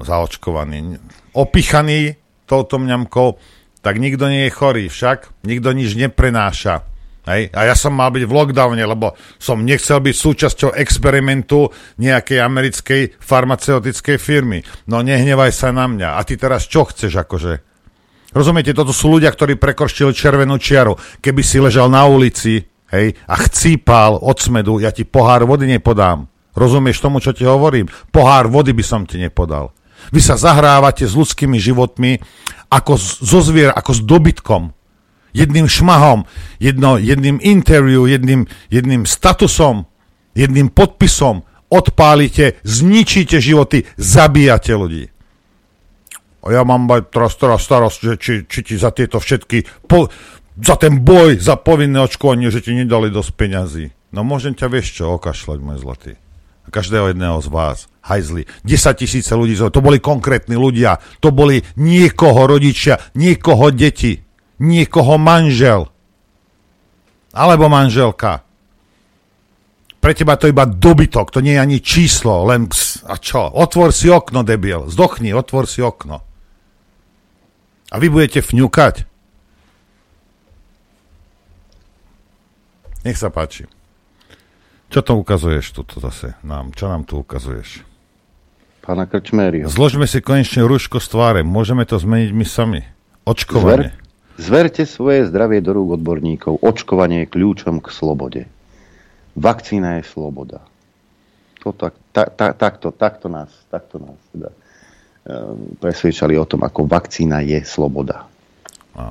zaočkovaní, 0.01 0.97
opichaní 1.37 2.17
touto 2.49 2.81
mňamkou, 2.81 3.37
tak 3.83 3.99
nikto 3.99 4.31
nie 4.31 4.47
je 4.47 4.55
chorý, 4.55 4.85
však 4.89 5.45
nikto 5.45 5.75
nič 5.75 5.93
neprenáša. 5.93 6.87
Hej? 7.27 7.55
A 7.55 7.67
ja 7.71 7.75
som 7.75 7.95
mal 7.95 8.11
byť 8.11 8.23
v 8.27 8.35
lockdowne, 8.35 8.83
lebo 8.83 9.15
som 9.39 9.63
nechcel 9.63 10.03
byť 10.03 10.15
súčasťou 10.15 10.69
experimentu 10.75 11.71
nejakej 11.99 12.39
americkej 12.43 13.01
farmaceutickej 13.19 14.17
firmy. 14.19 14.59
No 14.91 14.99
nehnevaj 14.99 15.51
sa 15.55 15.71
na 15.71 15.87
mňa. 15.87 16.19
A 16.19 16.21
ty 16.27 16.35
teraz 16.35 16.67
čo 16.67 16.83
chceš 16.83 17.15
akože? 17.23 17.53
Rozumiete, 18.33 18.73
toto 18.73 18.91
sú 18.91 19.13
ľudia, 19.13 19.29
ktorí 19.29 19.61
prekorštili 19.61 20.11
červenú 20.11 20.57
čiaru. 20.57 20.97
Keby 21.21 21.41
si 21.45 21.61
ležal 21.61 21.87
na 21.87 22.03
ulici 22.09 22.65
hej, 22.89 23.13
a 23.29 23.35
chcípal 23.45 24.17
od 24.19 24.37
smedu, 24.41 24.81
ja 24.81 24.89
ti 24.89 25.05
pohár 25.05 25.45
vody 25.45 25.69
nepodám. 25.69 26.32
Rozumieš 26.53 27.01
tomu, 27.01 27.17
čo 27.17 27.33
ti 27.33 27.43
hovorím? 27.49 27.89
Pohár 28.13 28.45
vody 28.45 28.77
by 28.77 28.83
som 28.85 29.01
ti 29.09 29.17
nepodal. 29.17 29.73
Vy 30.13 30.21
sa 30.21 30.37
zahrávate 30.37 31.07
s 31.09 31.17
ľudskými 31.17 31.57
životmi 31.57 32.21
ako 32.69 32.97
zo 32.99 33.39
zvier, 33.41 33.73
ako 33.73 33.91
s 33.93 34.01
dobytkom. 34.03 34.63
Jedným 35.33 35.65
šmahom, 35.65 36.29
jedno, 36.61 37.01
jedným 37.01 37.41
interview, 37.41 38.05
jedným, 38.05 38.45
jedným 38.69 39.09
statusom, 39.09 39.89
jedným 40.37 40.69
podpisom 40.69 41.41
odpálite, 41.73 42.61
zničíte 42.61 43.41
životy, 43.41 43.89
zabíjate 43.97 44.77
ľudí. 44.77 45.09
A 46.43 46.53
ja 46.53 46.61
mám 46.61 46.85
mať 46.85 47.09
teraz, 47.09 47.33
teraz 47.39 47.65
starosť, 47.65 47.99
že 48.03 48.13
či, 48.19 48.33
či 48.45 48.59
ti 48.61 48.75
za 48.77 48.93
tieto 48.93 49.17
všetky, 49.17 49.89
po, 49.89 50.11
za 50.59 50.77
ten 50.77 51.01
boj, 51.01 51.41
za 51.41 51.57
povinné 51.57 51.97
očkovanie, 52.03 52.53
že 52.53 52.61
ti 52.61 52.77
nedali 52.77 53.09
dosť 53.09 53.31
peňazí. 53.33 53.85
No 54.13 54.21
môžem 54.21 54.53
ťa 54.53 54.69
vieš 54.69 55.01
čo 55.01 55.17
okašľať, 55.17 55.57
môj 55.65 55.81
zlatý 55.81 56.13
každého 56.71 57.11
jedného 57.11 57.39
z 57.43 57.47
vás, 57.51 57.77
hajzli. 58.05 58.47
10 58.63 58.99
tisíce 58.99 59.31
ľudí, 59.35 59.55
to 59.57 59.83
boli 59.83 59.99
konkrétni 59.99 60.55
ľudia, 60.55 60.99
to 61.19 61.35
boli 61.35 61.63
niekoho 61.75 62.47
rodičia, 62.47 62.99
niekoho 63.15 63.71
deti, 63.71 64.19
niekoho 64.63 65.19
manžel, 65.19 65.91
alebo 67.33 67.67
manželka. 67.67 68.45
Pre 70.03 70.11
teba 70.11 70.35
to 70.35 70.51
iba 70.51 70.67
dobytok, 70.67 71.31
to 71.31 71.39
nie 71.39 71.55
je 71.55 71.63
ani 71.63 71.77
číslo, 71.79 72.43
len 72.43 72.67
ps, 72.67 73.07
a 73.07 73.15
čo? 73.15 73.47
Otvor 73.47 73.95
si 73.95 74.11
okno, 74.11 74.43
debil, 74.43 74.91
zdochni, 74.91 75.31
otvor 75.31 75.63
si 75.63 75.79
okno. 75.79 76.19
A 77.87 77.95
vy 78.01 78.11
budete 78.11 78.43
fňukať. 78.43 79.07
Nech 83.07 83.19
sa 83.19 83.31
páči. 83.31 83.67
Čo 84.93 85.01
to 85.01 85.17
ukazuješ 85.17 85.73
tu 85.73 85.81
zase 85.97 86.37
nám? 86.45 86.69
Čo 86.77 86.85
nám 86.85 87.01
tu 87.01 87.17
ukazuješ? 87.17 87.81
Pána 88.85 89.09
Krčméryho. 89.09 89.65
Zložme 89.65 90.05
si 90.05 90.21
konečne 90.21 90.61
rúško 90.69 91.01
z 91.01 91.07
tváre. 91.09 91.41
Môžeme 91.41 91.81
to 91.81 91.97
zmeniť 91.97 92.29
my 92.29 92.45
sami. 92.45 92.85
Očkovanie. 93.25 93.89
Zver, 94.37 94.37
zverte 94.37 94.83
svoje 94.85 95.25
zdravie 95.33 95.65
do 95.65 95.73
rúk 95.73 95.97
odborníkov. 95.97 96.61
Očkovanie 96.61 97.25
je 97.25 97.31
kľúčom 97.33 97.81
k 97.81 97.89
slobode. 97.89 98.41
Vakcína 99.33 99.97
je 99.97 100.03
sloboda. 100.05 100.61
To 101.65 101.73
tak, 101.73 101.97
ta, 102.13 102.29
ta, 102.29 102.53
takto, 102.53 102.93
takto 102.93 103.33
nás, 103.33 103.49
takto 103.73 103.97
nás 103.97 104.19
teda, 104.29 104.53
um, 104.53 105.73
presvedčali 105.81 106.37
o 106.37 106.45
tom, 106.45 106.61
ako 106.61 106.85
vakcína 106.85 107.41
je 107.41 107.65
sloboda. 107.65 108.29
A. 108.93 109.09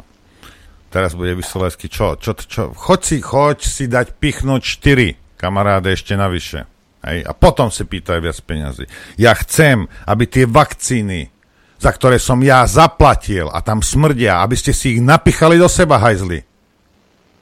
Teraz 0.95 1.19
bude 1.19 1.35
vyslovensky 1.35 1.91
čo? 1.91 2.15
čo, 2.23 2.39
čo? 2.39 2.71
Choď 2.71 3.01
si, 3.03 3.17
choď 3.19 3.59
si 3.67 3.91
dať 3.91 4.15
pichnúť 4.21 4.63
4 4.63 5.22
kamaráde, 5.43 5.91
ešte 5.91 6.15
navyše. 6.15 6.71
Hej? 7.03 7.27
A 7.27 7.35
potom 7.35 7.67
si 7.75 7.83
pýtaj 7.83 8.23
viac 8.23 8.39
peniazy. 8.47 8.87
Ja 9.19 9.35
chcem, 9.35 9.91
aby 10.07 10.31
tie 10.31 10.47
vakcíny, 10.47 11.35
za 11.83 11.91
ktoré 11.91 12.23
som 12.23 12.39
ja 12.47 12.63
zaplatil 12.63 13.51
a 13.51 13.59
tam 13.59 13.83
smrdia, 13.83 14.39
aby 14.39 14.55
ste 14.55 14.71
si 14.71 14.95
ich 14.95 15.01
napichali 15.03 15.59
do 15.59 15.67
seba, 15.67 15.99
hajzli. 15.99 16.47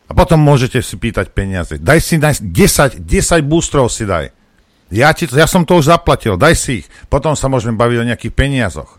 A 0.09 0.17
potom 0.17 0.41
môžete 0.41 0.81
si 0.81 0.97
pýtať 0.97 1.31
peniaze. 1.31 1.77
Daj 1.77 2.01
si 2.01 2.17
daj 2.17 2.41
10, 2.41 3.05
10 3.05 3.45
boostrov 3.45 3.93
si 3.93 4.09
daj. 4.09 4.33
Ja, 4.91 5.15
ti 5.15 5.31
ja 5.31 5.47
som 5.47 5.63
to 5.63 5.79
už 5.79 5.93
zaplatil, 5.93 6.35
daj 6.35 6.57
si 6.59 6.83
ich. 6.83 6.87
Potom 7.07 7.39
sa 7.39 7.47
môžeme 7.47 7.79
baviť 7.79 7.99
o 8.01 8.09
nejakých 8.11 8.35
peniazoch. 8.35 8.99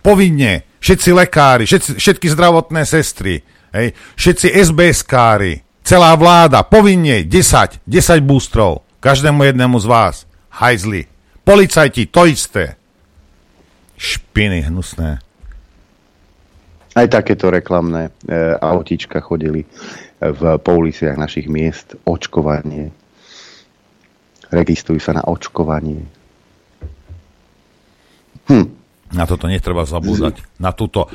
Povinne, 0.00 0.64
všetci 0.80 1.10
lekári, 1.12 1.64
všetci, 1.68 2.00
všetky 2.00 2.26
zdravotné 2.32 2.84
sestry, 2.88 3.40
hej, 3.72 3.96
všetci 4.20 4.52
SBS-kári, 4.52 5.63
Celá 5.84 6.16
vláda, 6.16 6.64
povinne 6.64 7.28
10, 7.28 7.84
10 7.84 8.24
boostrov. 8.24 8.88
Každému 9.04 9.44
jednému 9.44 9.76
z 9.76 9.86
vás. 9.86 10.14
Hajzli. 10.48 11.04
Policajti, 11.44 12.08
to 12.08 12.24
isté. 12.24 12.80
Špiny 14.00 14.64
hnusné. 14.64 15.20
Aj 16.96 17.06
takéto 17.12 17.52
reklamné 17.52 18.08
e, 18.08 18.12
autíčka 18.64 19.20
chodili 19.20 19.68
v 20.24 20.40
pouliciach 20.56 21.20
našich 21.20 21.52
miest. 21.52 22.00
Očkovanie. 22.08 22.88
Registruj 24.48 25.04
sa 25.04 25.12
na 25.12 25.28
očkovanie. 25.28 26.00
Hm. 28.48 28.66
Na 29.12 29.28
toto 29.28 29.52
netreba 29.52 29.84
zabúdať. 29.84 30.40
Na 30.64 30.72
túto... 30.72 31.12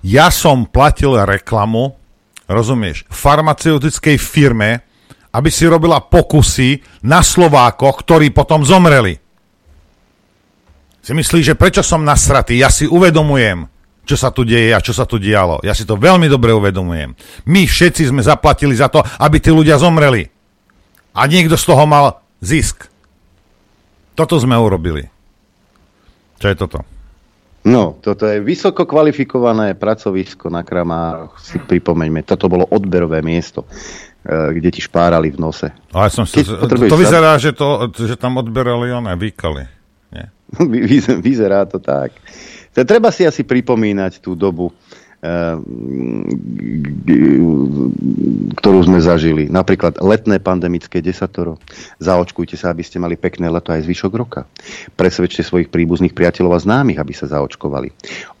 Ja 0.00 0.32
som 0.32 0.64
platil 0.64 1.12
reklamu 1.28 2.05
rozumieš, 2.46 3.04
farmaceutickej 3.10 4.16
firme, 4.18 4.82
aby 5.34 5.50
si 5.52 5.68
robila 5.68 6.00
pokusy 6.00 6.80
na 7.04 7.20
Slovákoch, 7.20 8.06
ktorí 8.06 8.32
potom 8.32 8.64
zomreli. 8.64 9.20
Si 11.04 11.12
myslíš, 11.14 11.54
že 11.54 11.58
prečo 11.58 11.86
som 11.86 12.02
nasratý? 12.02 12.58
Ja 12.58 12.72
si 12.72 12.88
uvedomujem, 12.88 13.68
čo 14.02 14.16
sa 14.18 14.34
tu 14.34 14.42
deje 14.42 14.74
a 14.74 14.82
čo 14.82 14.90
sa 14.90 15.06
tu 15.06 15.22
dialo. 15.22 15.62
Ja 15.62 15.76
si 15.76 15.86
to 15.86 15.94
veľmi 15.94 16.26
dobre 16.26 16.50
uvedomujem. 16.50 17.14
My 17.46 17.62
všetci 17.66 18.10
sme 18.10 18.26
zaplatili 18.26 18.74
za 18.74 18.90
to, 18.90 19.04
aby 19.22 19.38
tí 19.38 19.54
ľudia 19.54 19.78
zomreli. 19.78 20.26
A 21.14 21.30
niekto 21.30 21.54
z 21.54 21.64
toho 21.68 21.84
mal 21.86 22.22
zisk. 22.42 22.90
Toto 24.16 24.40
sme 24.40 24.56
urobili. 24.56 25.04
Čo 26.40 26.46
je 26.48 26.56
toto? 26.56 26.95
No, 27.66 27.98
toto 27.98 28.30
je 28.30 28.38
vysoko 28.38 28.86
kvalifikované 28.86 29.74
pracovisko 29.74 30.46
na 30.46 30.62
Kramároch. 30.62 31.34
Si 31.42 31.58
pripomeňme, 31.58 32.22
toto 32.22 32.46
bolo 32.46 32.62
odberové 32.70 33.26
miesto, 33.26 33.66
e, 34.22 34.54
kde 34.54 34.70
ti 34.70 34.78
špárali 34.78 35.34
v 35.34 35.38
nose. 35.42 35.68
Ale 35.90 36.06
som 36.14 36.22
si, 36.22 36.46
to, 36.46 36.62
to 36.62 36.94
vyzerá, 36.94 37.34
sa... 37.34 37.42
že, 37.42 37.50
to, 37.58 37.90
že 37.90 38.14
tam 38.14 38.38
odberali 38.38 38.94
oné, 38.94 39.18
výkali. 39.18 39.66
Nie? 40.14 40.30
Vyzerá 41.26 41.66
to 41.66 41.82
tak. 41.82 42.14
Treba 42.70 43.10
si 43.10 43.26
asi 43.26 43.42
pripomínať 43.42 44.22
tú 44.22 44.38
dobu, 44.38 44.70
ktorú 48.56 48.78
sme 48.84 49.00
zažili. 49.02 49.48
Napríklad 49.48 49.98
letné 49.98 50.38
pandemické 50.38 51.00
desatoro. 51.00 51.58
Zaočkujte 51.98 52.54
sa, 52.54 52.70
aby 52.70 52.84
ste 52.84 53.00
mali 53.00 53.16
pekné 53.18 53.48
leto 53.50 53.72
aj 53.72 53.86
zvyšok 53.88 54.12
roka. 54.14 54.44
Presvedčte 54.94 55.42
svojich 55.42 55.72
príbuzných 55.72 56.12
priateľov 56.12 56.52
a 56.56 56.60
známych, 56.62 57.00
aby 57.00 57.12
sa 57.16 57.26
zaočkovali. 57.26 57.90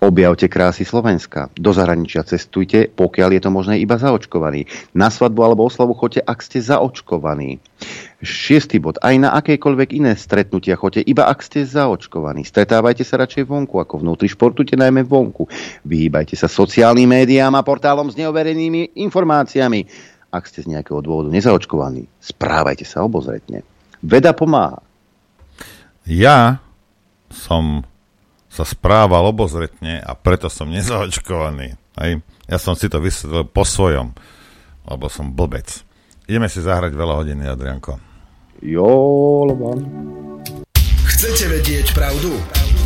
Objavte 0.04 0.46
krásy 0.46 0.84
Slovenska. 0.84 1.48
Do 1.56 1.72
zahraničia 1.72 2.22
cestujte, 2.28 2.86
pokiaľ 2.92 3.30
je 3.34 3.40
to 3.42 3.50
možné 3.50 3.74
iba 3.80 3.96
zaočkovaný. 3.96 4.68
Na 4.92 5.08
svadbu 5.08 5.40
alebo 5.42 5.66
oslavu 5.66 5.96
choďte, 5.96 6.22
ak 6.22 6.38
ste 6.44 6.58
zaočkovaní. 6.62 7.58
Šiestý 8.24 8.80
bod. 8.80 8.96
Aj 9.04 9.12
na 9.20 9.36
akékoľvek 9.36 9.92
iné 9.92 10.16
stretnutia 10.16 10.80
choďte, 10.80 11.04
iba 11.04 11.28
ak 11.28 11.44
ste 11.44 11.68
zaočkovaní. 11.68 12.48
Stretávajte 12.48 13.04
sa 13.04 13.20
radšej 13.20 13.44
vonku 13.44 13.76
ako 13.76 14.00
vnútri. 14.00 14.32
Športujte 14.32 14.72
najmä 14.72 15.04
vonku. 15.04 15.44
Vyhýbajte 15.84 16.32
sa 16.32 16.48
sociálnym 16.48 17.12
médiám 17.12 17.52
a 17.52 17.60
portálom 17.60 18.08
s 18.08 18.16
neoverenými 18.16 18.96
informáciami. 18.96 19.84
Ak 20.32 20.48
ste 20.48 20.64
z 20.64 20.72
nejakého 20.72 21.04
dôvodu 21.04 21.28
nezaočkovaní, 21.28 22.08
správajte 22.16 22.88
sa 22.88 23.04
obozretne. 23.04 23.68
Veda 24.00 24.32
pomáha. 24.32 24.80
Ja 26.08 26.64
som 27.28 27.84
sa 28.48 28.64
správal 28.64 29.28
obozretne 29.28 30.00
a 30.00 30.16
preto 30.16 30.48
som 30.48 30.72
nezaočkovaný. 30.72 31.76
Aj? 32.00 32.10
Ja 32.48 32.56
som 32.56 32.72
si 32.72 32.88
to 32.88 32.96
vysvetlil 32.96 33.44
po 33.44 33.68
svojom, 33.68 34.16
lebo 34.88 35.12
som 35.12 35.36
blbec. 35.36 35.84
Ideme 36.26 36.50
si 36.50 36.58
zahrať 36.58 36.90
veľa 36.90 37.22
hodiny, 37.22 37.46
Adrianko. 37.46 38.02
Jo, 38.58 38.90
lebo... 39.46 39.78
Chcete 41.06 41.46
vedieť 41.46 41.94
pravdu? 41.94 42.34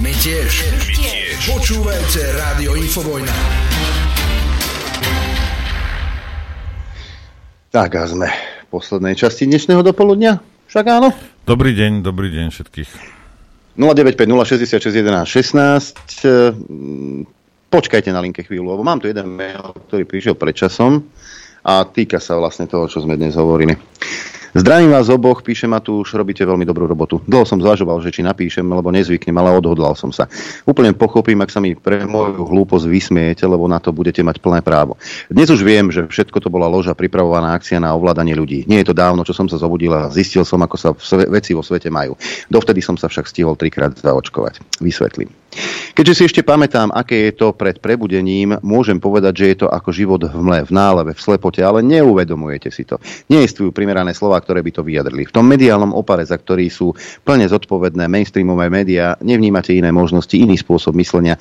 My 0.04 0.12
tiež. 0.12 0.68
My 0.68 0.84
tiež. 0.92 1.48
Počúvajte 1.48 2.20
Rádio 2.36 2.76
Infovojna. 2.76 3.32
Tak 7.72 7.96
a 7.96 8.04
sme 8.12 8.28
v 8.28 8.66
poslednej 8.68 9.16
časti 9.16 9.48
dnešného 9.48 9.80
dopoludnia. 9.80 10.44
Však 10.68 11.00
áno. 11.00 11.08
Dobrý 11.48 11.72
deň, 11.72 12.04
dobrý 12.04 12.28
deň 12.28 12.52
všetkých. 12.52 12.92
09506616. 13.80 15.96
Počkajte 17.72 18.12
na 18.12 18.20
linke 18.20 18.44
chvíľu, 18.44 18.76
lebo 18.76 18.84
mám 18.84 19.00
tu 19.00 19.08
jeden 19.08 19.32
mail, 19.32 19.72
ktorý 19.88 20.04
prišiel 20.04 20.36
pred 20.36 20.52
časom 20.52 21.08
a 21.64 21.84
týka 21.84 22.18
sa 22.22 22.36
vlastne 22.40 22.66
toho, 22.66 22.88
čo 22.88 23.04
sme 23.04 23.16
dnes 23.16 23.36
hovorili. 23.36 23.76
Zdravím 24.50 24.90
vás 24.90 25.06
oboch, 25.06 25.46
píše 25.46 25.70
Matúš, 25.70 26.10
robíte 26.18 26.42
veľmi 26.42 26.66
dobrú 26.66 26.82
robotu. 26.82 27.22
Dlho 27.22 27.46
som 27.46 27.62
zvažoval, 27.62 28.02
že 28.02 28.10
či 28.10 28.26
napíšem, 28.26 28.66
lebo 28.66 28.90
nezvyknem, 28.90 29.38
ale 29.38 29.54
odhodlal 29.54 29.94
som 29.94 30.10
sa. 30.10 30.26
Úplne 30.66 30.90
pochopím, 30.98 31.38
ak 31.46 31.54
sa 31.54 31.62
mi 31.62 31.78
pre 31.78 32.02
moju 32.02 32.50
hlúposť 32.50 32.90
vysmiete, 32.90 33.46
lebo 33.46 33.70
na 33.70 33.78
to 33.78 33.94
budete 33.94 34.26
mať 34.26 34.42
plné 34.42 34.58
právo. 34.58 34.98
Dnes 35.30 35.54
už 35.54 35.62
viem, 35.62 35.94
že 35.94 36.02
všetko 36.02 36.42
to 36.42 36.50
bola 36.50 36.66
loža 36.66 36.98
pripravovaná 36.98 37.54
akcia 37.54 37.78
na 37.78 37.94
ovládanie 37.94 38.34
ľudí. 38.34 38.66
Nie 38.66 38.82
je 38.82 38.90
to 38.90 38.98
dávno, 38.98 39.22
čo 39.22 39.38
som 39.38 39.46
sa 39.46 39.54
zobudil 39.54 39.94
a 39.94 40.10
zistil 40.10 40.42
som, 40.42 40.58
ako 40.66 40.74
sa 40.74 40.90
veci 41.30 41.54
vo 41.54 41.62
svete 41.62 41.86
majú. 41.86 42.18
Dovtedy 42.50 42.82
som 42.82 42.98
sa 42.98 43.06
však 43.06 43.30
stihol 43.30 43.54
trikrát 43.54 43.94
zaočkovať. 44.02 44.82
Vysvetlím. 44.82 45.39
Keďže 45.90 46.14
si 46.14 46.22
ešte 46.31 46.43
pamätám, 46.47 46.94
aké 46.94 47.28
je 47.28 47.32
to 47.35 47.52
pred 47.52 47.82
prebudením, 47.82 48.56
môžem 48.62 49.02
povedať, 49.02 49.32
že 49.36 49.47
je 49.52 49.56
to 49.64 49.68
ako 49.68 49.90
život 49.90 50.22
v 50.22 50.40
mle, 50.40 50.62
v 50.62 50.72
náleve, 50.72 51.12
v 51.12 51.20
slepote, 51.20 51.60
ale 51.60 51.82
neuvedomujete 51.82 52.70
si 52.70 52.86
to. 52.86 53.02
Neexistujú 53.28 53.74
primerané 53.74 54.14
slova, 54.14 54.39
ktoré 54.39 54.62
by 54.62 54.70
to 54.70 54.86
vyjadrili. 54.86 55.27
V 55.27 55.35
tom 55.35 55.44
mediálnom 55.51 55.90
opare, 55.93 56.22
za 56.22 56.39
ktorý 56.39 56.70
sú 56.70 56.94
plne 57.27 57.51
zodpovedné 57.51 58.06
mainstreamové 58.06 58.70
médiá, 58.70 59.18
nevnímate 59.20 59.74
iné 59.74 59.90
možnosti, 59.90 60.32
iný 60.39 60.55
spôsob 60.55 60.94
myslenia. 60.97 61.35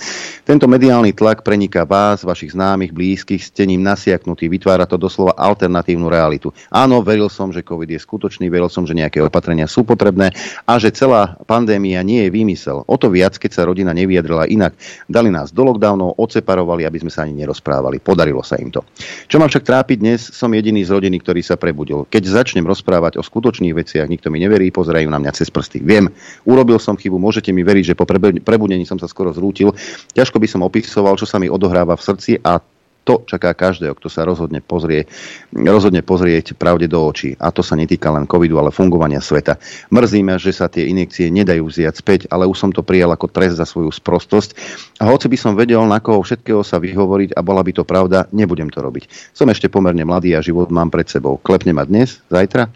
Tento 0.44 0.66
mediálny 0.66 1.14
tlak 1.14 1.46
preniká 1.46 1.86
vás, 1.86 2.26
vašich 2.26 2.58
známych, 2.58 2.92
blízkych, 2.92 3.46
ste 3.46 3.70
ním 3.70 3.86
nasiaknutí, 3.86 4.50
vytvára 4.50 4.90
to 4.90 4.98
doslova 4.98 5.38
alternatívnu 5.38 6.10
realitu. 6.10 6.50
Áno, 6.74 7.06
veril 7.06 7.30
som, 7.30 7.54
že 7.54 7.62
COVID 7.62 7.96
je 7.96 8.02
skutočný, 8.02 8.50
veril 8.50 8.68
som, 8.68 8.84
že 8.84 8.98
nejaké 8.98 9.22
opatrenia 9.22 9.70
sú 9.70 9.86
potrebné 9.86 10.34
a 10.66 10.82
že 10.82 10.90
celá 10.90 11.38
pandémia 11.46 12.02
nie 12.02 12.26
je 12.26 12.34
výmysel. 12.34 12.84
O 12.90 12.96
to 12.98 13.14
viac, 13.14 13.38
keď 13.38 13.52
sa 13.54 13.68
rodina 13.70 13.94
nevyjadrila 14.00 14.48
inak. 14.48 14.74
Dali 15.06 15.28
nás 15.28 15.52
do 15.52 15.68
lockdownov, 15.68 16.16
odseparovali, 16.16 16.88
aby 16.88 17.04
sme 17.04 17.12
sa 17.12 17.28
ani 17.28 17.36
nerozprávali. 17.44 18.00
Podarilo 18.00 18.42
sa 18.42 18.56
im 18.56 18.72
to. 18.72 18.82
Čo 19.28 19.38
ma 19.38 19.52
však 19.52 19.68
trápi 19.68 20.00
dnes, 20.00 20.32
som 20.32 20.50
jediný 20.56 20.82
z 20.82 20.96
rodiny, 20.96 21.20
ktorý 21.20 21.44
sa 21.44 21.60
prebudil. 21.60 22.08
Keď 22.08 22.24
začnem 22.26 22.64
rozprávať 22.64 23.20
o 23.20 23.24
skutočných 23.24 23.76
veciach, 23.76 24.08
nikto 24.08 24.32
mi 24.32 24.40
neverí, 24.40 24.72
pozerajú 24.72 25.12
na 25.12 25.20
mňa 25.20 25.36
cez 25.36 25.52
prsty. 25.52 25.84
Viem, 25.84 26.08
urobil 26.48 26.80
som 26.80 26.96
chybu, 26.96 27.20
môžete 27.20 27.52
mi 27.52 27.62
veriť, 27.68 27.94
že 27.94 27.98
po 28.00 28.08
prebudení 28.08 28.88
som 28.88 28.96
sa 28.96 29.12
skoro 29.12 29.36
zrútil. 29.36 29.76
Ťažko 30.16 30.40
by 30.40 30.48
som 30.48 30.62
opisoval, 30.64 31.20
čo 31.20 31.28
sa 31.28 31.38
mi 31.38 31.52
odohráva 31.52 32.00
v 32.00 32.06
srdci 32.08 32.40
a 32.40 32.64
to 33.10 33.26
čaká 33.26 33.58
každého, 33.58 33.98
kto 33.98 34.06
sa 34.06 34.22
rozhodne, 34.22 34.62
pozrie, 34.62 35.10
rozhodne 35.50 36.06
pozrieť 36.06 36.54
pravde 36.54 36.86
do 36.86 37.02
očí. 37.02 37.34
A 37.42 37.50
to 37.50 37.66
sa 37.66 37.74
netýka 37.74 38.14
len 38.14 38.30
covidu, 38.30 38.62
ale 38.62 38.70
fungovania 38.70 39.18
sveta. 39.18 39.58
Mrzí 39.90 40.22
ma, 40.22 40.38
že 40.38 40.54
sa 40.54 40.70
tie 40.70 40.86
injekcie 40.94 41.34
nedajú 41.34 41.66
vziať 41.66 41.96
späť, 41.98 42.22
ale 42.30 42.46
už 42.46 42.62
som 42.62 42.70
to 42.70 42.86
prijal 42.86 43.10
ako 43.10 43.26
trest 43.34 43.58
za 43.58 43.66
svoju 43.66 43.90
sprostosť. 43.90 44.54
A 45.02 45.10
hoci 45.10 45.26
by 45.26 45.38
som 45.42 45.58
vedel, 45.58 45.82
na 45.90 45.98
koho 45.98 46.22
všetkého 46.22 46.62
sa 46.62 46.78
vyhovoriť 46.78 47.34
a 47.34 47.42
bola 47.42 47.66
by 47.66 47.72
to 47.74 47.82
pravda, 47.82 48.30
nebudem 48.30 48.70
to 48.70 48.78
robiť. 48.78 49.34
Som 49.34 49.50
ešte 49.50 49.74
pomerne 49.74 50.06
mladý 50.06 50.38
a 50.38 50.46
život 50.46 50.70
mám 50.70 50.94
pred 50.94 51.10
sebou. 51.10 51.42
Klepne 51.42 51.74
ma 51.74 51.90
dnes, 51.90 52.22
zajtra? 52.30 52.70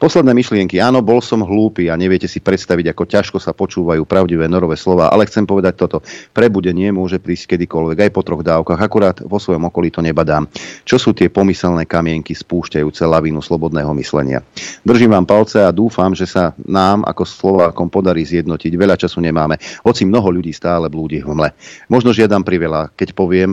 Posledné 0.00 0.32
myšlienky. 0.32 0.80
Áno, 0.80 1.04
bol 1.04 1.20
som 1.20 1.44
hlúpy 1.44 1.92
a 1.92 1.94
neviete 2.00 2.24
si 2.24 2.40
predstaviť, 2.40 2.96
ako 2.96 3.04
ťažko 3.04 3.36
sa 3.36 3.52
počúvajú 3.52 4.08
pravdivé 4.08 4.48
norové 4.48 4.80
slova, 4.80 5.12
ale 5.12 5.28
chcem 5.28 5.44
povedať 5.44 5.76
toto. 5.76 6.00
Prebudenie 6.32 6.88
môže 6.88 7.20
prísť 7.20 7.52
kedykoľvek, 7.52 8.08
aj 8.08 8.10
po 8.16 8.24
troch 8.24 8.40
dávkach, 8.40 8.80
akurát 8.80 9.20
vo 9.20 9.36
svojom 9.36 9.68
okolí 9.68 9.92
to 9.92 10.00
nebadám. 10.00 10.48
Čo 10.88 10.96
sú 10.96 11.10
tie 11.12 11.28
pomyselné 11.28 11.84
kamienky 11.84 12.32
spúšťajúce 12.32 13.04
lavínu 13.04 13.44
slobodného 13.44 13.92
myslenia? 14.00 14.40
Držím 14.88 15.12
vám 15.12 15.28
palce 15.28 15.60
a 15.60 15.68
dúfam, 15.68 16.16
že 16.16 16.24
sa 16.24 16.56
nám 16.64 17.04
ako 17.04 17.28
Slovákom 17.28 17.92
podarí 17.92 18.24
zjednotiť. 18.24 18.72
Veľa 18.80 18.96
času 18.96 19.20
nemáme, 19.20 19.60
hoci 19.84 20.08
mnoho 20.08 20.32
ľudí 20.32 20.56
stále 20.56 20.88
blúdi 20.88 21.20
v 21.20 21.36
mle. 21.36 21.52
Možno 21.92 22.16
žiadam 22.16 22.40
priveľa, 22.40 22.88
keď 22.96 23.12
poviem, 23.12 23.52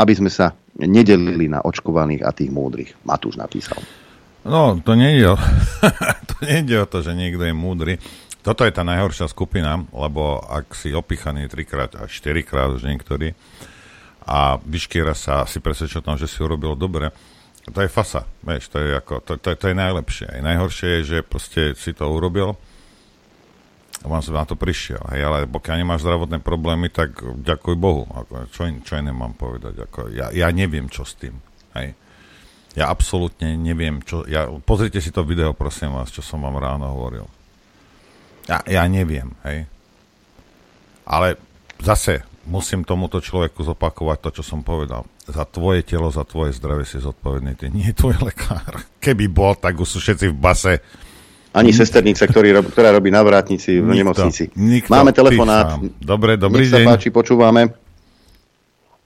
aby 0.00 0.12
sme 0.16 0.32
sa 0.32 0.56
nedelili 0.80 1.44
na 1.44 1.60
očkovaných 1.60 2.24
a 2.24 2.32
tých 2.32 2.48
múdrych. 2.48 2.96
Matúš 3.04 3.36
napísal. 3.36 3.84
No, 4.44 4.76
to 4.76 4.92
nie 4.92 5.24
o, 5.24 5.34
to 6.30 6.36
nie 6.44 6.60
je 6.68 6.76
o 6.76 6.86
to, 6.86 7.00
že 7.00 7.16
niekto 7.16 7.48
je 7.48 7.56
múdry. 7.56 7.96
Toto 8.44 8.68
je 8.68 8.76
tá 8.76 8.84
najhoršia 8.84 9.24
skupina, 9.32 9.80
lebo 9.88 10.36
ak 10.44 10.76
si 10.76 10.92
opichaný 10.92 11.48
trikrát 11.48 11.96
a 11.96 12.04
štyrikrát 12.04 12.68
už 12.76 12.84
niektorý 12.84 13.32
a 14.28 14.60
vyškiera 14.60 15.16
sa 15.16 15.48
si 15.48 15.64
presvedčil 15.64 16.04
o 16.04 16.06
tom, 16.12 16.20
že 16.20 16.28
si 16.28 16.44
urobil 16.44 16.76
dobre, 16.76 17.08
to 17.64 17.80
je 17.80 17.88
fasa, 17.88 18.28
vieš, 18.44 18.68
to 18.68 18.76
je, 18.76 18.92
ako, 18.92 19.24
to, 19.24 19.40
to, 19.40 19.56
to 19.56 19.72
je 19.72 19.76
najlepšie. 19.76 20.28
Aj 20.28 20.44
najhoršie 20.44 20.88
je, 21.00 21.02
že 21.08 21.18
proste 21.24 21.72
si 21.72 21.96
to 21.96 22.04
urobil 22.12 22.60
a 24.04 24.06
vám 24.12 24.20
na 24.20 24.44
to 24.44 24.52
prišiel. 24.52 25.00
Hej, 25.08 25.24
ale 25.24 25.38
pokiaľ 25.48 25.76
nemáš 25.80 26.04
zdravotné 26.04 26.44
problémy, 26.44 26.92
tak 26.92 27.16
ďakuj 27.24 27.74
Bohu. 27.80 28.04
Ako, 28.12 28.52
čo, 28.52 28.68
čo 28.84 29.00
iné 29.00 29.16
mám 29.16 29.32
povedať? 29.32 29.88
Ako, 29.88 30.12
ja, 30.12 30.28
ja 30.36 30.52
neviem, 30.52 30.92
čo 30.92 31.08
s 31.08 31.16
tým. 31.16 31.40
Hej. 31.72 31.96
Ja 32.74 32.90
absolútne 32.90 33.54
neviem, 33.54 34.02
čo... 34.02 34.26
Ja, 34.26 34.50
pozrite 34.50 34.98
si 34.98 35.14
to 35.14 35.22
video, 35.22 35.54
prosím 35.54 35.94
vás, 35.94 36.10
čo 36.10 36.26
som 36.26 36.42
vám 36.42 36.58
ráno 36.58 36.90
hovoril. 36.90 37.26
Ja, 38.50 38.60
ja 38.66 38.82
neviem, 38.90 39.30
hej. 39.46 39.70
Ale 41.06 41.38
zase 41.78 42.26
musím 42.44 42.84
tomuto 42.84 43.22
človeku 43.22 43.62
zopakovať 43.62 44.18
to, 44.20 44.30
čo 44.40 44.42
som 44.42 44.60
povedal. 44.66 45.06
Za 45.24 45.48
tvoje 45.48 45.86
telo, 45.86 46.10
za 46.12 46.26
tvoje 46.26 46.52
zdravie 46.52 46.84
si 46.84 47.00
zodpovedný. 47.00 47.56
Ty 47.56 47.72
nie 47.72 47.88
je 47.88 47.96
tvoj 47.96 48.20
lekár. 48.20 48.84
Keby 49.04 49.30
bol, 49.30 49.54
tak 49.56 49.78
už 49.78 49.88
sú 49.88 49.98
všetci 50.02 50.34
v 50.34 50.36
base. 50.36 50.74
Ani 51.54 51.70
sesternica, 51.70 52.26
ktorý, 52.26 52.58
ktorá 52.74 52.90
robí 52.90 53.14
na 53.14 53.22
vrátnici 53.22 53.78
v 53.78 53.86
nikto, 53.86 53.98
nemocnici. 54.02 54.42
Nikto, 54.58 54.90
Máme 54.90 55.14
telefonát. 55.14 55.78
Dobre, 56.02 56.34
dobrý 56.34 56.66
Nech 56.66 56.74
deň. 56.74 56.82
sa 56.82 56.90
páči, 56.98 57.08
počúvame. 57.14 57.70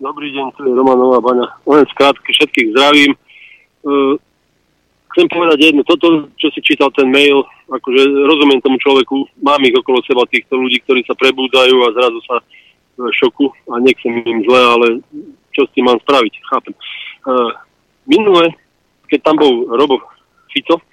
Dobrý 0.01 0.33
deň, 0.33 0.57
tu 0.57 0.65
je 0.65 0.73
Romanová 0.73 1.21
baňa. 1.21 1.45
Len 1.69 1.85
skrátke 1.93 2.33
všetkých 2.33 2.73
zdravím. 2.73 3.13
Uh, 3.89 4.21
chcem 5.17 5.27
povedať 5.33 5.73
jedno, 5.73 5.83
toto, 5.89 6.29
čo 6.37 6.53
si 6.53 6.61
čítal 6.61 6.93
ten 6.93 7.09
mail, 7.09 7.41
akože 7.73 8.01
rozumiem 8.29 8.61
tomu 8.61 8.77
človeku, 8.77 9.41
mám 9.41 9.65
ich 9.65 9.73
okolo 9.73 10.05
seba 10.05 10.29
týchto 10.29 10.61
ľudí, 10.61 10.85
ktorí 10.85 11.01
sa 11.09 11.17
prebúdajú 11.17 11.89
a 11.89 11.97
zrazu 11.97 12.21
sa 12.29 12.37
v 13.01 13.09
šoku 13.17 13.49
a 13.73 13.81
nechcem 13.81 14.21
im 14.29 14.45
zle, 14.45 14.61
ale 14.61 14.87
čo 15.57 15.65
s 15.65 15.73
tým 15.73 15.89
mám 15.89 15.97
spraviť, 16.05 16.33
chápem. 16.53 16.75
Uh, 17.25 17.51
minule, 18.05 18.53
keď 19.09 19.25
tam 19.25 19.41
bol 19.41 19.73
Robo 19.73 20.05
Fico, 20.53 20.85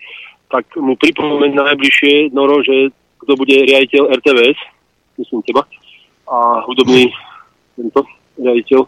tak 0.47 0.72
mu 0.80 0.95
pripomeň 0.95 1.51
najbližšie 1.51 2.31
Noro, 2.31 2.63
že 2.63 2.95
kto 3.19 3.35
bude 3.35 3.53
riaditeľ 3.53 4.13
RTVS, 4.22 4.59
myslím 5.19 5.41
teba, 5.43 5.67
a 6.30 6.63
hudobný 6.65 7.11
tento 7.76 8.05
riaditeľ 8.39 8.88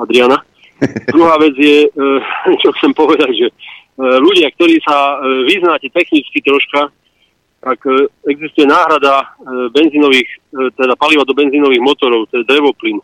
Adriana. 0.00 0.38
Druhá 1.12 1.36
vec 1.36 1.54
je, 1.60 1.86
e, 1.86 1.88
čo 2.60 2.72
chcem 2.80 2.92
povedať, 2.96 3.30
že 3.36 3.46
e, 3.52 3.54
ľudia, 4.00 4.48
ktorí 4.56 4.80
sa 4.80 5.20
e, 5.20 5.44
vyznáte 5.48 5.92
technicky 5.92 6.40
troška, 6.40 6.88
tak 7.60 7.76
existuje 8.24 8.64
náhrada 8.64 9.36
benzínových, 9.76 10.24
teda 10.80 10.96
paliva 10.96 11.28
do 11.28 11.36
benzínových 11.36 11.84
motorov, 11.84 12.24
to 12.32 12.40
je 12.40 12.48
drevoplyn. 12.48 12.96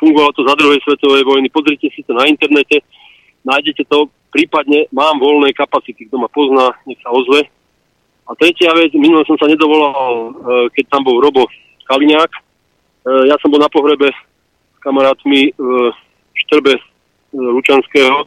fungovalo 0.00 0.32
to 0.32 0.40
za 0.48 0.56
druhej 0.56 0.80
svetovej 0.80 1.20
vojny. 1.20 1.52
Pozrite 1.52 1.92
si 1.92 2.00
to 2.08 2.16
na 2.16 2.24
internete, 2.24 2.80
nájdete 3.44 3.84
to, 3.92 4.08
prípadne 4.32 4.88
mám 4.88 5.20
voľné 5.20 5.52
kapacity, 5.52 6.08
kto 6.08 6.16
ma 6.16 6.32
pozná, 6.32 6.72
nech 6.88 6.96
sa 7.04 7.12
ozve. 7.12 7.44
A 8.24 8.32
tretia 8.40 8.72
vec, 8.72 8.88
minule 8.96 9.20
som 9.28 9.36
sa 9.36 9.44
nedovolal, 9.44 10.32
keď 10.72 10.84
tam 10.88 11.04
bol 11.04 11.20
Robo 11.20 11.44
Kaliňák. 11.84 12.32
Ja 13.28 13.36
som 13.44 13.52
bol 13.52 13.60
na 13.60 13.68
pohrebe 13.68 14.08
s 14.08 14.78
kamarátmi 14.80 15.52
v 15.60 15.92
Štrbe 16.40 16.80
Lučanského 17.30 18.26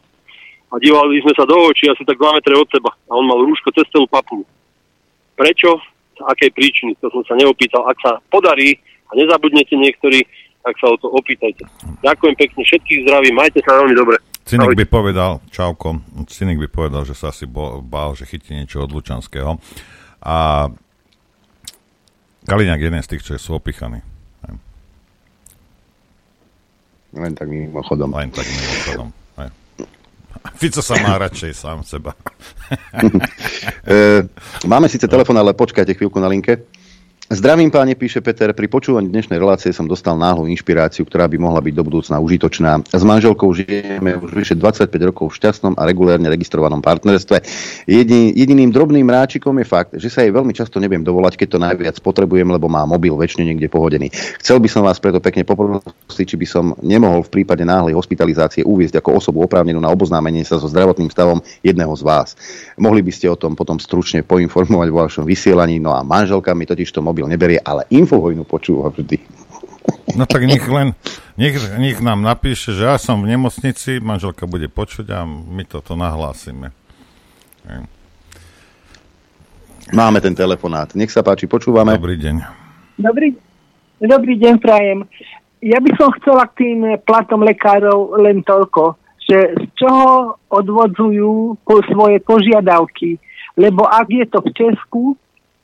a 0.72 0.74
dívali 0.80 1.20
sme 1.20 1.32
sa 1.36 1.44
do 1.44 1.54
očí 1.68 1.86
asi 1.86 2.02
tak 2.02 2.16
2 2.16 2.36
metre 2.40 2.54
od 2.56 2.68
seba 2.72 2.90
a 2.90 3.12
on 3.12 3.28
mal 3.28 3.38
rúško 3.44 3.70
cez 3.76 3.84
celú 3.92 4.08
papu. 4.08 4.42
Prečo? 5.36 5.76
Z 6.14 6.22
akej 6.24 6.50
príčiny? 6.54 6.94
To 7.02 7.10
som 7.10 7.26
sa 7.26 7.34
neopýtal. 7.34 7.84
Ak 7.90 7.98
sa 7.98 8.22
podarí 8.30 8.78
a 9.10 9.18
nezabudnete 9.18 9.74
niektorí, 9.74 10.22
tak 10.62 10.78
sa 10.80 10.88
o 10.88 10.96
to 10.96 11.10
opýtajte. 11.10 11.66
Ďakujem 12.00 12.34
pekne, 12.38 12.60
všetkých 12.64 13.02
zdraví, 13.04 13.28
majte 13.34 13.60
sa 13.60 13.82
veľmi 13.82 13.94
dobre. 13.98 14.16
Cynik 14.44 14.76
by 14.76 14.86
povedal, 14.88 15.40
čauko, 15.52 16.04
Cynik 16.28 16.60
by 16.60 16.68
povedal, 16.68 17.02
že 17.04 17.16
sa 17.16 17.32
asi 17.32 17.48
bál, 17.48 18.12
že 18.16 18.28
chytí 18.28 18.52
niečo 18.56 18.84
od 18.84 18.92
Lučanského. 18.92 19.56
A 20.24 20.68
Kaliňák 22.44 22.80
je 22.80 22.88
jeden 22.92 23.02
z 23.04 23.08
tých, 23.08 23.24
čo 23.24 23.40
sú 23.40 23.56
opichaní. 23.56 24.13
Len 27.14 27.32
tak 27.34 27.46
mimochodom. 27.46 28.10
Len 28.14 28.30
tak 28.34 28.46
mimochodom. 28.46 29.08
Fico 30.54 30.84
sa 30.84 31.00
má 31.00 31.16
radšej 31.16 31.52
sám 31.56 31.80
seba. 31.82 32.12
E, 33.84 34.24
máme 34.64 34.88
síce 34.88 35.04
telefon, 35.04 35.36
ale 35.36 35.52
počkajte 35.52 35.92
chvíľku 35.92 36.16
na 36.16 36.32
linke. 36.32 36.64
Zdravím 37.24 37.72
páne, 37.72 37.96
píše 37.96 38.20
Peter. 38.20 38.52
Pri 38.52 38.68
počúvaní 38.68 39.08
dnešnej 39.08 39.40
relácie 39.40 39.72
som 39.72 39.88
dostal 39.88 40.12
náhlu 40.12 40.44
inšpiráciu, 40.44 41.08
ktorá 41.08 41.24
by 41.24 41.40
mohla 41.40 41.64
byť 41.64 41.72
do 41.72 41.80
budúcna 41.80 42.20
užitočná. 42.20 42.84
S 42.84 43.00
manželkou 43.00 43.48
žijeme 43.48 44.20
už 44.20 44.28
vyše 44.28 44.52
25 44.52 44.92
rokov 45.08 45.32
v 45.32 45.36
šťastnom 45.40 45.72
a 45.72 45.88
regulérne 45.88 46.28
registrovanom 46.28 46.84
partnerstve. 46.84 47.40
Jedin, 47.88 48.36
jediným 48.36 48.68
drobným 48.68 49.08
ráčikom 49.08 49.56
je 49.56 49.64
fakt, 49.64 49.96
že 49.96 50.12
sa 50.12 50.20
jej 50.20 50.36
veľmi 50.36 50.52
často 50.52 50.76
neviem 50.76 51.00
dovolať, 51.00 51.40
keď 51.40 51.48
to 51.48 51.58
najviac 51.64 51.96
potrebujem, 52.04 52.44
lebo 52.44 52.68
má 52.68 52.84
mobil 52.84 53.16
väčšine 53.16 53.48
niekde 53.48 53.72
pohodený. 53.72 54.12
Chcel 54.44 54.60
by 54.60 54.68
som 54.68 54.84
vás 54.84 55.00
preto 55.00 55.16
pekne 55.16 55.48
poprosiť, 55.48 56.26
či 56.28 56.36
by 56.36 56.44
som 56.44 56.76
nemohol 56.84 57.24
v 57.24 57.40
prípade 57.40 57.64
náhlej 57.64 57.96
hospitalizácie 57.96 58.68
uviezť 58.68 59.00
ako 59.00 59.16
osobu 59.16 59.48
oprávnenú 59.48 59.80
na 59.80 59.88
oboznámenie 59.88 60.44
sa 60.44 60.60
so 60.60 60.68
zdravotným 60.68 61.08
stavom 61.08 61.40
jedného 61.64 61.96
z 61.96 62.04
vás. 62.04 62.36
Mohli 62.76 63.00
by 63.00 63.12
ste 63.16 63.32
o 63.32 63.40
tom 63.40 63.56
potom 63.56 63.80
stručne 63.80 64.20
poinformovať 64.20 64.88
vo 64.92 65.08
vašom 65.08 65.24
vysielaní, 65.24 65.80
no 65.80 65.96
a 65.96 66.04
manželka 66.04 66.52
mi 66.52 66.68
totiž 66.68 66.92
to 66.92 67.00
mobil 67.14 67.30
neberie, 67.30 67.62
ale 67.62 67.86
infovojnu 67.94 68.42
počúva 68.42 68.90
vždy. 68.90 69.22
No 70.18 70.26
tak 70.26 70.50
nech 70.50 70.66
len, 70.66 70.98
nech, 71.38 71.54
nech 71.78 72.02
nám 72.02 72.26
napíše, 72.26 72.74
že 72.74 72.90
ja 72.90 72.98
som 72.98 73.22
v 73.22 73.30
nemocnici, 73.30 74.02
manželka 74.02 74.50
bude 74.50 74.66
počuť 74.66 75.06
a 75.14 75.22
my 75.22 75.62
toto 75.62 75.94
nahlásime. 75.94 76.74
Máme 79.94 80.18
ten 80.18 80.34
telefonát. 80.34 80.90
Nech 80.98 81.14
sa 81.14 81.22
páči, 81.22 81.46
počúvame. 81.46 81.94
Dobrý 81.94 82.18
deň. 82.18 82.36
Dobrý, 82.98 83.38
dobrý 84.02 84.34
deň, 84.42 84.54
prajem. 84.58 85.06
Ja 85.62 85.78
by 85.78 85.90
som 85.94 86.10
chcela 86.18 86.50
k 86.50 86.66
tým 86.66 86.98
platom 87.06 87.46
lekárov 87.46 88.18
len 88.18 88.42
toľko, 88.42 88.98
že 89.22 89.54
z 89.54 89.64
čoho 89.78 90.36
odvodzujú 90.50 91.62
po 91.62 91.80
svoje 91.88 92.18
požiadavky. 92.20 93.16
Lebo 93.54 93.86
ak 93.86 94.10
je 94.10 94.26
to 94.28 94.42
v 94.42 94.50
Česku, 94.50 95.02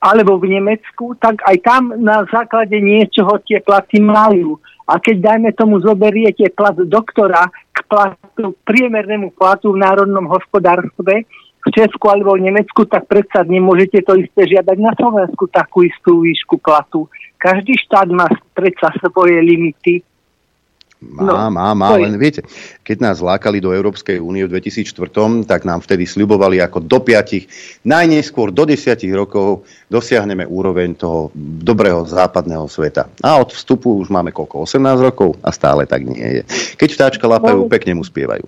alebo 0.00 0.40
v 0.40 0.56
Nemecku, 0.56 1.12
tak 1.20 1.44
aj 1.44 1.56
tam 1.60 1.92
na 2.00 2.24
základe 2.32 2.80
niečoho 2.80 3.36
tie 3.44 3.60
platy 3.60 4.00
majú. 4.00 4.56
A 4.88 4.98
keď 4.98 5.36
dajme 5.36 5.50
tomu 5.54 5.78
zoberiete 5.78 6.50
plat 6.50 6.74
doktora 6.74 7.46
k 7.70 7.78
platu, 7.86 8.56
priemernému 8.64 9.36
platu 9.36 9.76
v 9.76 9.80
národnom 9.84 10.26
hospodárstve 10.26 11.28
v 11.60 11.68
Česku 11.76 12.08
alebo 12.08 12.34
v 12.34 12.48
Nemecku, 12.48 12.88
tak 12.88 13.04
predsa 13.06 13.44
nemôžete 13.44 14.00
to 14.02 14.16
isté 14.16 14.48
žiadať 14.48 14.76
na 14.80 14.96
Slovensku 14.96 15.46
takú 15.52 15.84
istú 15.84 16.24
výšku 16.24 16.56
platu. 16.58 17.06
Každý 17.36 17.76
štát 17.84 18.08
má 18.08 18.26
predsa 18.56 18.88
svoje 19.04 19.36
limity 19.44 20.00
má, 21.00 21.24
no, 21.24 21.32
má, 21.48 21.72
má, 21.72 21.88
len 21.96 22.20
viete, 22.20 22.44
keď 22.84 22.96
nás 23.00 23.24
lákali 23.24 23.56
do 23.56 23.72
Európskej 23.72 24.20
únie 24.20 24.44
v 24.44 24.60
2004, 24.60 25.48
tak 25.48 25.64
nám 25.64 25.80
vtedy 25.80 26.04
sľubovali 26.04 26.60
ako 26.60 26.84
do 26.84 27.00
5, 27.00 27.88
najneskôr 27.88 28.52
do 28.52 28.68
10 28.68 29.00
rokov 29.16 29.64
dosiahneme 29.88 30.44
úroveň 30.44 30.92
toho 31.00 31.32
dobrého 31.64 32.04
západného 32.04 32.68
sveta. 32.68 33.08
A 33.24 33.40
od 33.40 33.48
vstupu 33.48 33.96
už 33.96 34.12
máme 34.12 34.28
koľko? 34.28 34.68
18 34.68 35.00
rokov 35.00 35.40
a 35.40 35.48
stále 35.56 35.88
tak 35.88 36.04
nie 36.04 36.20
je. 36.20 36.42
Keď 36.76 36.88
vtáčka 36.92 37.24
lapajú, 37.24 37.64
no, 37.64 37.72
pekne 37.72 37.96
mu 37.96 38.04
spievajú. 38.04 38.44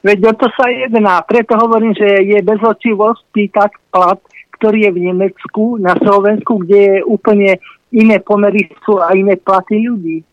Veď 0.00 0.32
o 0.32 0.34
to 0.40 0.48
sa 0.56 0.64
jedná. 0.72 1.20
Preto 1.28 1.60
hovorím, 1.60 1.92
že 1.92 2.24
je 2.24 2.40
bezočivosť 2.40 3.22
pýtať 3.36 3.70
plat, 3.92 4.16
ktorý 4.56 4.88
je 4.88 4.90
v 4.96 5.00
Nemecku, 5.12 5.76
na 5.76 5.92
Slovensku, 6.00 6.64
kde 6.64 6.78
je 6.80 6.96
úplne 7.04 7.60
iné 7.92 8.16
pomery 8.22 8.70
sú 8.80 8.96
a 8.96 9.12
iné 9.12 9.36
platy 9.36 9.84
ľudí. 9.84 10.24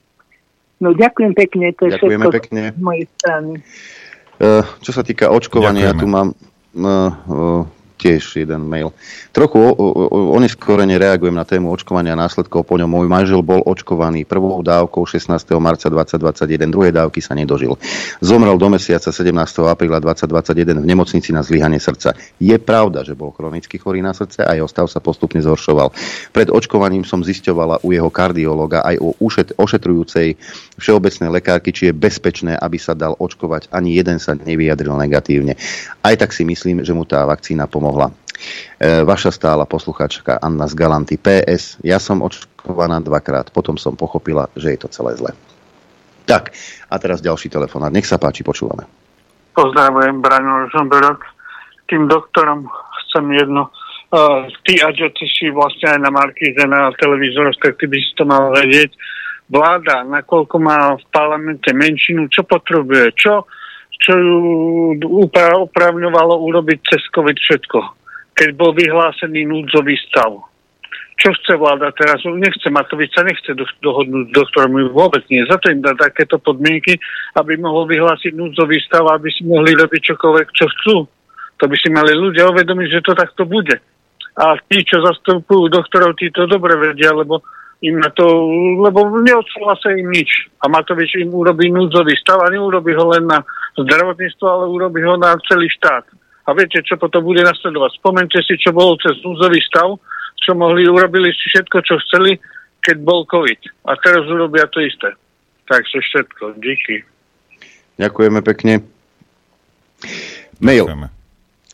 No 0.78 0.94
ďakujem 0.94 1.34
pekne, 1.34 1.74
to 1.74 1.90
je 1.90 1.98
Ďakujeme 1.98 2.26
všetko 2.26 2.38
pekne. 2.38 2.64
z 2.74 2.82
mojej 2.82 3.06
strany. 3.18 3.52
Uh, 4.38 4.62
čo 4.86 4.92
sa 4.94 5.02
týka 5.02 5.34
očkovania, 5.34 5.90
Ďakujeme. 5.90 5.98
ja 5.98 6.02
tu 6.02 6.06
mám 6.06 6.28
uh, 6.30 7.10
uh, 7.26 7.62
tiež 7.98 8.46
jeden 8.46 8.70
mail. 8.70 8.94
Trochu 9.34 9.58
oneskorene 10.38 11.02
reagujem 11.02 11.34
na 11.34 11.44
tému 11.44 11.74
očkovania 11.74 12.14
a 12.14 12.22
následkov 12.22 12.64
po 12.64 12.78
ňom. 12.78 12.86
Môj 12.86 13.10
manžel 13.10 13.42
bol 13.42 13.66
očkovaný 13.66 14.24
prvou 14.24 14.62
dávkou 14.62 15.04
16. 15.04 15.34
marca 15.58 15.90
2021, 15.90 16.70
druhej 16.70 16.94
dávky 16.94 17.20
sa 17.20 17.34
nedožil. 17.34 17.74
Zomrel 18.22 18.56
do 18.62 18.70
mesiaca 18.70 19.10
17. 19.10 19.34
apríla 19.66 19.98
2021 19.98 20.78
v 20.78 20.86
nemocnici 20.86 21.34
na 21.34 21.42
zlyhanie 21.42 21.82
srdca. 21.82 22.14
Je 22.38 22.54
pravda, 22.62 23.02
že 23.02 23.18
bol 23.18 23.34
chronicky 23.34 23.82
chorý 23.82 24.06
na 24.06 24.14
srdce 24.14 24.46
a 24.46 24.54
jeho 24.54 24.70
stav 24.70 24.86
sa 24.86 25.02
postupne 25.02 25.42
zhoršoval. 25.42 25.90
Pred 26.32 26.54
očkovaním 26.54 27.02
som 27.02 27.26
zisťovala 27.26 27.82
u 27.82 27.90
jeho 27.98 28.14
kardiológa 28.14 28.86
aj 28.86 28.96
u 29.02 29.18
ošetrujúcej 29.58 30.38
všeobecnej 30.78 31.30
lekárky, 31.34 31.74
či 31.74 31.90
je 31.90 31.98
bezpečné, 31.98 32.54
aby 32.54 32.78
sa 32.78 32.94
dal 32.94 33.18
očkovať. 33.18 33.74
Ani 33.74 33.98
jeden 33.98 34.22
sa 34.22 34.38
nevyjadril 34.38 34.94
negatívne. 34.94 35.58
Aj 36.06 36.14
tak 36.14 36.36
si 36.36 36.46
myslím, 36.46 36.86
že 36.86 36.94
mu 36.94 37.08
tá 37.08 37.26
vakcína 37.26 37.66
pomohla 37.66 37.87
pomohla. 37.88 38.12
E, 38.12 39.08
vaša 39.08 39.32
stála 39.32 39.64
posluchačka 39.64 40.44
Anna 40.44 40.68
z 40.68 40.76
Galanty 40.76 41.16
PS. 41.16 41.80
Ja 41.88 42.04
som 42.04 42.20
očkovaná 42.20 43.00
dvakrát, 43.00 43.48
potom 43.56 43.80
som 43.80 43.96
pochopila, 43.96 44.52
že 44.60 44.76
je 44.76 44.80
to 44.84 44.92
celé 44.92 45.16
zle. 45.16 45.32
Tak, 46.28 46.52
a 46.92 46.96
teraz 47.00 47.24
ďalší 47.24 47.48
telefonát. 47.48 47.88
Nech 47.88 48.04
sa 48.04 48.20
páči, 48.20 48.44
počúvame. 48.44 48.84
Pozdravujem, 49.56 50.20
Braňo 50.20 50.68
Žomberok. 50.76 51.24
Tým 51.88 52.12
doktorom 52.12 52.68
chcem 53.08 53.32
jedno. 53.32 53.72
Uh, 54.12 54.44
ty, 54.68 54.84
Aďo, 54.84 55.08
ty 55.16 55.24
si 55.24 55.48
vlastne 55.48 55.96
aj 55.96 56.00
na 56.04 56.12
Markíze, 56.12 56.60
na 56.68 56.92
televízoroch, 57.00 57.56
tak 57.64 57.80
ty 57.80 57.88
by 57.88 57.96
si 57.96 58.12
to 58.20 58.28
mal 58.28 58.52
vedieť. 58.52 58.92
Vláda, 59.48 60.04
nakoľko 60.04 60.56
má 60.60 61.00
v 61.00 61.04
parlamente 61.16 61.72
menšinu, 61.72 62.28
čo 62.28 62.44
potrebuje, 62.44 63.16
čo 63.16 63.48
čo 63.98 64.14
ju 64.14 64.34
opravňovalo 65.34 66.34
urobiť 66.46 66.78
cez 66.86 67.02
COVID 67.12 67.38
všetko, 67.38 67.80
keď 68.38 68.50
bol 68.54 68.72
vyhlásený 68.78 69.50
núdzový 69.50 69.98
stav. 70.08 70.48
Čo 71.18 71.34
chce 71.34 71.58
vláda 71.58 71.90
teraz? 71.98 72.22
Nechce 72.30 72.70
Matovič 72.70 73.10
sa 73.10 73.26
nechce 73.26 73.58
dohodnúť 73.82 74.30
s 74.30 74.36
doktormi 74.38 74.86
vôbec 74.94 75.26
nie. 75.34 75.42
Za 75.50 75.58
to 75.58 75.74
im 75.74 75.82
dá 75.82 75.98
takéto 75.98 76.38
podmienky, 76.38 76.94
aby 77.34 77.58
mohol 77.58 77.90
vyhlásiť 77.90 78.38
núdzový 78.38 78.78
stav, 78.86 79.02
aby 79.10 79.34
si 79.34 79.42
mohli 79.42 79.74
robiť 79.74 80.14
čokoľvek, 80.14 80.48
čo 80.54 80.70
chcú. 80.70 80.96
To 81.58 81.66
by 81.66 81.76
si 81.82 81.90
mali 81.90 82.14
ľudia 82.14 82.54
uvedomiť, 82.54 83.02
že 83.02 83.02
to 83.02 83.18
takto 83.18 83.50
bude. 83.50 83.82
A 84.38 84.62
tí, 84.70 84.86
čo 84.86 85.02
zastupujú 85.02 85.74
doktorov, 85.74 86.14
tí 86.22 86.30
to 86.30 86.46
dobre 86.46 86.78
vedia, 86.78 87.10
lebo 87.10 87.42
im 87.82 87.98
na 87.98 88.14
to, 88.14 88.26
lebo 88.78 89.18
neodsúhlasia 89.22 89.98
im 89.98 90.14
nič. 90.14 90.54
A 90.62 90.70
Matovič 90.70 91.18
im 91.18 91.34
urobí 91.34 91.74
núdzový 91.74 92.14
stav 92.14 92.46
a 92.46 92.54
neurobí 92.54 92.94
ho 92.94 93.06
len 93.10 93.26
na 93.26 93.42
zdravotníctvo, 93.86 94.46
ale 94.48 94.66
urobí 94.66 95.06
ho 95.06 95.14
na 95.20 95.38
celý 95.46 95.70
štát. 95.70 96.06
A 96.48 96.56
viete, 96.56 96.80
čo 96.82 96.96
potom 96.96 97.22
bude 97.28 97.44
nasledovať? 97.44 98.00
Spomente 98.00 98.40
si, 98.40 98.56
čo 98.56 98.72
bolo 98.72 98.96
cez 99.04 99.20
núdzový 99.20 99.60
stav, 99.62 100.00
čo 100.40 100.56
mohli, 100.56 100.88
urobili 100.88 101.30
si 101.36 101.52
všetko, 101.52 101.78
čo 101.84 102.00
chceli, 102.08 102.40
keď 102.80 102.98
bol 103.04 103.28
COVID. 103.28 103.86
A 103.92 104.00
teraz 104.00 104.24
urobia 104.32 104.64
to 104.72 104.80
isté. 104.80 105.12
Takže 105.68 106.00
všetko. 106.00 106.44
Díky. 106.64 107.04
Ďakujeme 108.00 108.40
pekne. 108.40 108.88
Mail. 110.64 110.88
Ďakujeme. 110.88 111.10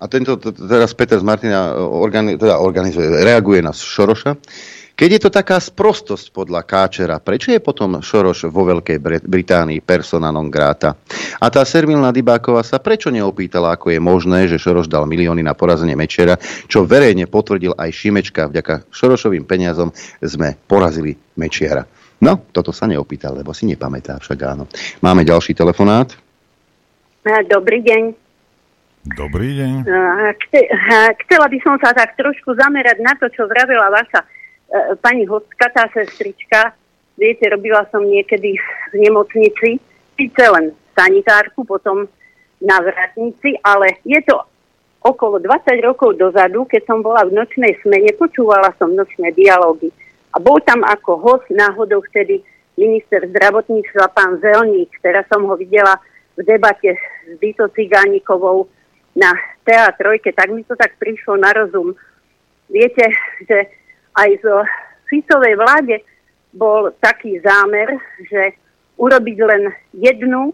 A 0.02 0.06
tento 0.12 0.36
teraz 0.42 0.92
Peter 0.98 1.16
z 1.16 1.24
Martina 1.24 1.80
organi- 1.80 2.36
teda 2.36 2.60
organizuje, 2.60 3.08
reaguje 3.24 3.64
na 3.64 3.72
Šoroša. 3.72 4.36
Keď 4.94 5.10
je 5.10 5.22
to 5.26 5.34
taká 5.34 5.58
sprostosť 5.58 6.30
podľa 6.30 6.62
Káčera, 6.70 7.18
prečo 7.18 7.50
je 7.50 7.58
potom 7.58 7.98
Šoroš 7.98 8.46
vo 8.54 8.62
Veľkej 8.62 9.02
Británii 9.26 9.82
persona 9.82 10.30
non 10.30 10.54
grata? 10.54 10.94
A 11.42 11.50
tá 11.50 11.66
servilná 11.66 12.14
Dybáková 12.14 12.62
sa 12.62 12.78
prečo 12.78 13.10
neopýtala, 13.10 13.74
ako 13.74 13.90
je 13.90 13.98
možné, 13.98 14.46
že 14.46 14.62
Šoroš 14.62 14.86
dal 14.86 15.10
milióny 15.10 15.42
na 15.42 15.58
porazenie 15.58 15.98
Mečera, 15.98 16.38
čo 16.70 16.86
verejne 16.86 17.26
potvrdil 17.26 17.74
aj 17.74 17.90
Šimečka. 17.90 18.54
Vďaka 18.54 18.86
Šorošovým 18.94 19.50
peniazom 19.50 19.90
sme 20.22 20.54
porazili 20.70 21.18
Mečiara. 21.42 21.82
No, 22.22 22.46
toto 22.54 22.70
sa 22.70 22.86
neopýtal, 22.86 23.34
lebo 23.34 23.50
si 23.50 23.66
nepamätá, 23.66 24.22
však 24.22 24.38
áno. 24.46 24.70
Máme 25.02 25.26
ďalší 25.26 25.58
telefonát. 25.58 26.14
Dobrý 27.50 27.82
deň. 27.82 28.14
Dobrý 29.18 29.58
deň. 29.58 29.90
Chcela 31.26 31.48
by 31.50 31.58
som 31.66 31.76
sa 31.82 31.98
tak 31.98 32.14
trošku 32.14 32.54
zamerať 32.56 33.02
na 33.02 33.18
to, 33.18 33.26
čo 33.34 33.50
vravila 33.50 33.90
vaša 33.90 34.22
pani 35.02 35.26
hostka, 35.30 35.70
tá 35.70 35.86
sestrička. 35.94 36.74
Viete, 37.14 37.46
robila 37.46 37.86
som 37.94 38.02
niekedy 38.02 38.58
v 38.90 38.96
nemocnici, 38.98 39.78
síce 40.18 40.44
len 40.50 40.74
sanitárku, 40.98 41.62
potom 41.62 42.10
na 42.58 42.78
vratnici, 42.82 43.54
ale 43.62 44.02
je 44.02 44.18
to 44.26 44.42
okolo 45.04 45.38
20 45.38 45.84
rokov 45.84 46.16
dozadu, 46.16 46.66
keď 46.66 46.82
som 46.88 47.04
bola 47.04 47.28
v 47.28 47.36
nočnej 47.36 47.76
smene, 47.84 48.16
počúvala 48.16 48.72
som 48.80 48.96
nočné 48.96 49.36
dialógy. 49.36 49.92
A 50.34 50.42
bol 50.42 50.58
tam 50.66 50.82
ako 50.82 51.22
host 51.22 51.46
náhodou 51.54 52.02
vtedy 52.10 52.42
minister 52.80 53.22
zdravotníctva 53.30 54.10
pán 54.16 54.42
Zelník. 54.42 54.90
Teraz 55.04 55.30
som 55.30 55.46
ho 55.46 55.54
videla 55.54 56.02
v 56.34 56.42
debate 56.42 56.98
s 56.98 57.38
Dito 57.38 57.70
Cigánikovou 57.70 58.66
na 59.14 59.30
TA3, 59.62 60.18
tak 60.34 60.50
mi 60.50 60.66
to 60.66 60.74
tak 60.74 60.98
prišlo 60.98 61.38
na 61.38 61.54
rozum. 61.54 61.94
Viete, 62.66 63.14
že 63.46 63.70
aj 64.14 64.30
z 64.42 64.46
Ficovej 65.10 65.56
vláde 65.58 66.02
bol 66.54 66.94
taký 67.02 67.42
zámer, 67.42 67.98
že 68.30 68.58
urobiť 68.98 69.38
len 69.42 69.74
jednu 69.98 70.54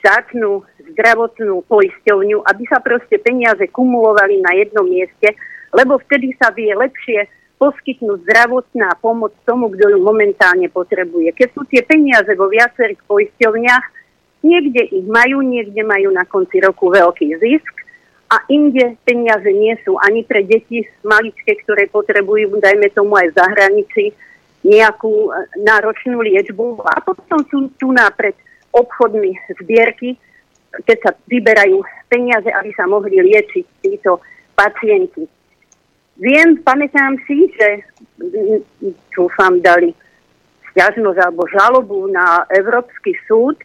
štátnu 0.00 0.64
zdravotnú 0.92 1.64
poisťovňu, 1.68 2.44
aby 2.44 2.62
sa 2.68 2.80
proste 2.80 3.20
peniaze 3.20 3.64
kumulovali 3.72 4.40
na 4.40 4.52
jednom 4.56 4.84
mieste, 4.84 5.36
lebo 5.72 6.00
vtedy 6.00 6.32
sa 6.40 6.52
vie 6.52 6.72
lepšie 6.72 7.28
poskytnúť 7.58 8.22
zdravotná 8.24 8.94
pomoc 9.02 9.34
tomu, 9.42 9.68
kto 9.74 9.90
ju 9.90 9.98
momentálne 10.00 10.70
potrebuje. 10.70 11.34
Keď 11.34 11.48
sú 11.52 11.66
tie 11.66 11.82
peniaze 11.82 12.30
vo 12.38 12.46
viacerých 12.46 13.02
poisťovniach, 13.04 13.84
niekde 14.46 14.86
ich 14.94 15.06
majú, 15.10 15.42
niekde 15.42 15.82
majú 15.82 16.14
na 16.14 16.22
konci 16.24 16.62
roku 16.62 16.88
veľký 16.94 17.34
zisk 17.42 17.74
a 18.28 18.36
inde 18.52 18.96
peniaze 19.08 19.48
nie 19.48 19.72
sú 19.84 19.96
ani 19.96 20.20
pre 20.20 20.44
deti 20.44 20.84
maličké, 21.00 21.64
ktoré 21.64 21.88
potrebujú, 21.88 22.60
dajme 22.60 22.92
tomu 22.92 23.16
aj 23.16 23.32
v 23.32 23.38
zahraničí, 23.40 24.04
nejakú 24.68 25.32
e, 25.32 25.48
náročnú 25.64 26.20
liečbu. 26.20 26.84
A 26.84 27.00
potom 27.00 27.40
sú 27.48 27.72
tu 27.80 27.88
napred 27.88 28.36
obchodmi 28.76 29.32
zbierky, 29.64 30.20
keď 30.84 30.98
sa 31.00 31.10
vyberajú 31.24 31.80
peniaze, 32.12 32.52
aby 32.52 32.70
sa 32.76 32.84
mohli 32.84 33.16
liečiť 33.16 33.64
títo 33.80 34.20
pacienti. 34.52 35.24
Viem, 36.20 36.60
pamätám 36.60 37.16
si, 37.24 37.48
že 37.56 37.80
dúfam 39.14 39.62
dali 39.62 39.94
stiažnosť 40.74 41.18
alebo 41.22 41.48
žalobu 41.48 42.10
na 42.10 42.44
Európsky 42.52 43.14
súd 43.24 43.56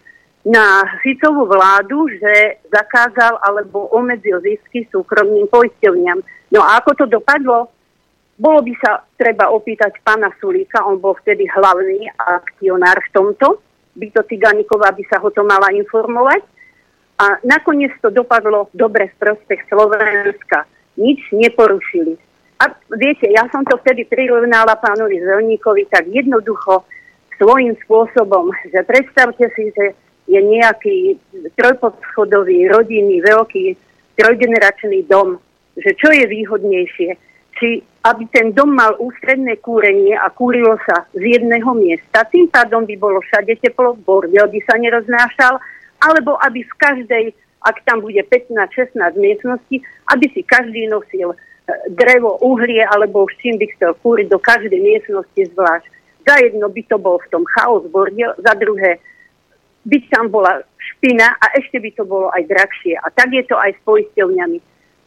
na 0.43 0.83
Ficovú 0.99 1.47
vládu, 1.47 2.11
že 2.19 2.59
zakázal 2.67 3.39
alebo 3.39 3.87
obmedzil 3.95 4.43
zisky 4.43 4.83
súkromným 4.91 5.47
poisťovňam. 5.47 6.19
No 6.51 6.59
a 6.59 6.83
ako 6.83 6.91
to 6.99 7.05
dopadlo? 7.07 7.71
Bolo 8.35 8.59
by 8.65 8.73
sa 8.81 8.99
treba 9.15 9.47
opýtať 9.53 10.03
pána 10.03 10.27
Sulíka, 10.41 10.83
on 10.83 10.99
bol 10.99 11.15
vtedy 11.23 11.47
hlavný 11.47 12.11
akcionár 12.17 12.99
v 12.99 13.09
tomto. 13.13 13.47
Byto 13.93 14.25
Ciganíková 14.25 14.91
by 14.91 15.03
sa 15.05 15.21
ho 15.21 15.29
to 15.29 15.45
mala 15.45 15.69
informovať. 15.71 16.41
A 17.23 17.39
nakoniec 17.45 17.93
to 18.01 18.09
dopadlo 18.09 18.67
dobre 18.73 19.13
v 19.13 19.19
prospech 19.21 19.69
Slovenska. 19.69 20.65
Nič 20.97 21.23
neporušili 21.31 22.17
a 22.63 22.71
viete, 22.95 23.27
ja 23.27 23.43
som 23.51 23.67
to 23.67 23.75
vtedy 23.83 24.07
prirovnala 24.07 24.79
pánovi 24.79 25.19
Zelníkovi 25.19 25.83
tak 25.91 26.07
jednoducho 26.07 26.87
svojím 27.35 27.75
spôsobom, 27.83 28.55
že 28.71 28.79
predstavte 28.87 29.51
si, 29.57 29.67
že 29.75 29.91
je 30.27 30.39
nejaký 30.39 31.19
trojpodschodový, 31.59 32.71
rodinný, 32.71 33.19
veľký 33.23 33.75
trojgeneračný 34.15 35.03
dom, 35.09 35.41
že 35.77 35.91
čo 35.97 36.09
je 36.13 36.25
výhodnejšie, 36.29 37.09
či 37.57 37.81
aby 38.03 38.27
ten 38.35 38.51
dom 38.51 38.75
mal 38.75 38.99
ústredné 38.99 39.63
kúrenie 39.63 40.11
a 40.19 40.27
kúrilo 40.27 40.75
sa 40.83 41.07
z 41.15 41.39
jedného 41.39 41.71
miesta, 41.79 42.27
tým 42.27 42.51
pádom 42.51 42.83
by 42.83 42.95
bolo 42.99 43.23
všade 43.23 43.55
teplo, 43.63 43.95
bordel 43.95 44.43
by 44.51 44.59
sa 44.67 44.75
neroznášal, 44.75 45.55
alebo 46.03 46.35
aby 46.43 46.67
z 46.67 46.73
každej, 46.75 47.25
ak 47.63 47.79
tam 47.87 48.03
bude 48.03 48.19
15-16 48.27 48.99
miestností, 49.15 49.79
aby 50.11 50.25
si 50.35 50.43
každý 50.43 50.91
nosil 50.91 51.31
drevo, 51.95 52.35
uhlie 52.43 52.83
alebo 52.83 53.23
s 53.31 53.39
čím 53.39 53.55
by 53.55 53.71
chcel 53.79 53.95
kúriť 54.03 54.27
do 54.27 54.39
každej 54.39 54.83
miestnosti 54.83 55.41
zvlášť. 55.55 55.87
Za 56.27 56.35
jedno 56.43 56.67
by 56.67 56.81
to 56.91 56.99
bol 56.99 57.19
v 57.23 57.29
tom 57.31 57.43
chaos 57.55 57.87
bordel, 57.87 58.35
za 58.35 58.51
druhé 58.59 58.99
by 59.83 59.97
tam 60.07 60.31
bola 60.31 60.63
špina 60.79 61.35
a 61.39 61.45
ešte 61.59 61.79
by 61.79 61.89
to 61.95 62.03
bolo 62.07 62.31
aj 62.31 62.43
drahšie. 62.47 62.95
A 62.99 63.07
tak 63.11 63.31
je 63.35 63.43
to 63.43 63.59
aj 63.59 63.75
s 63.75 63.79
poisťovňami. 63.83 64.57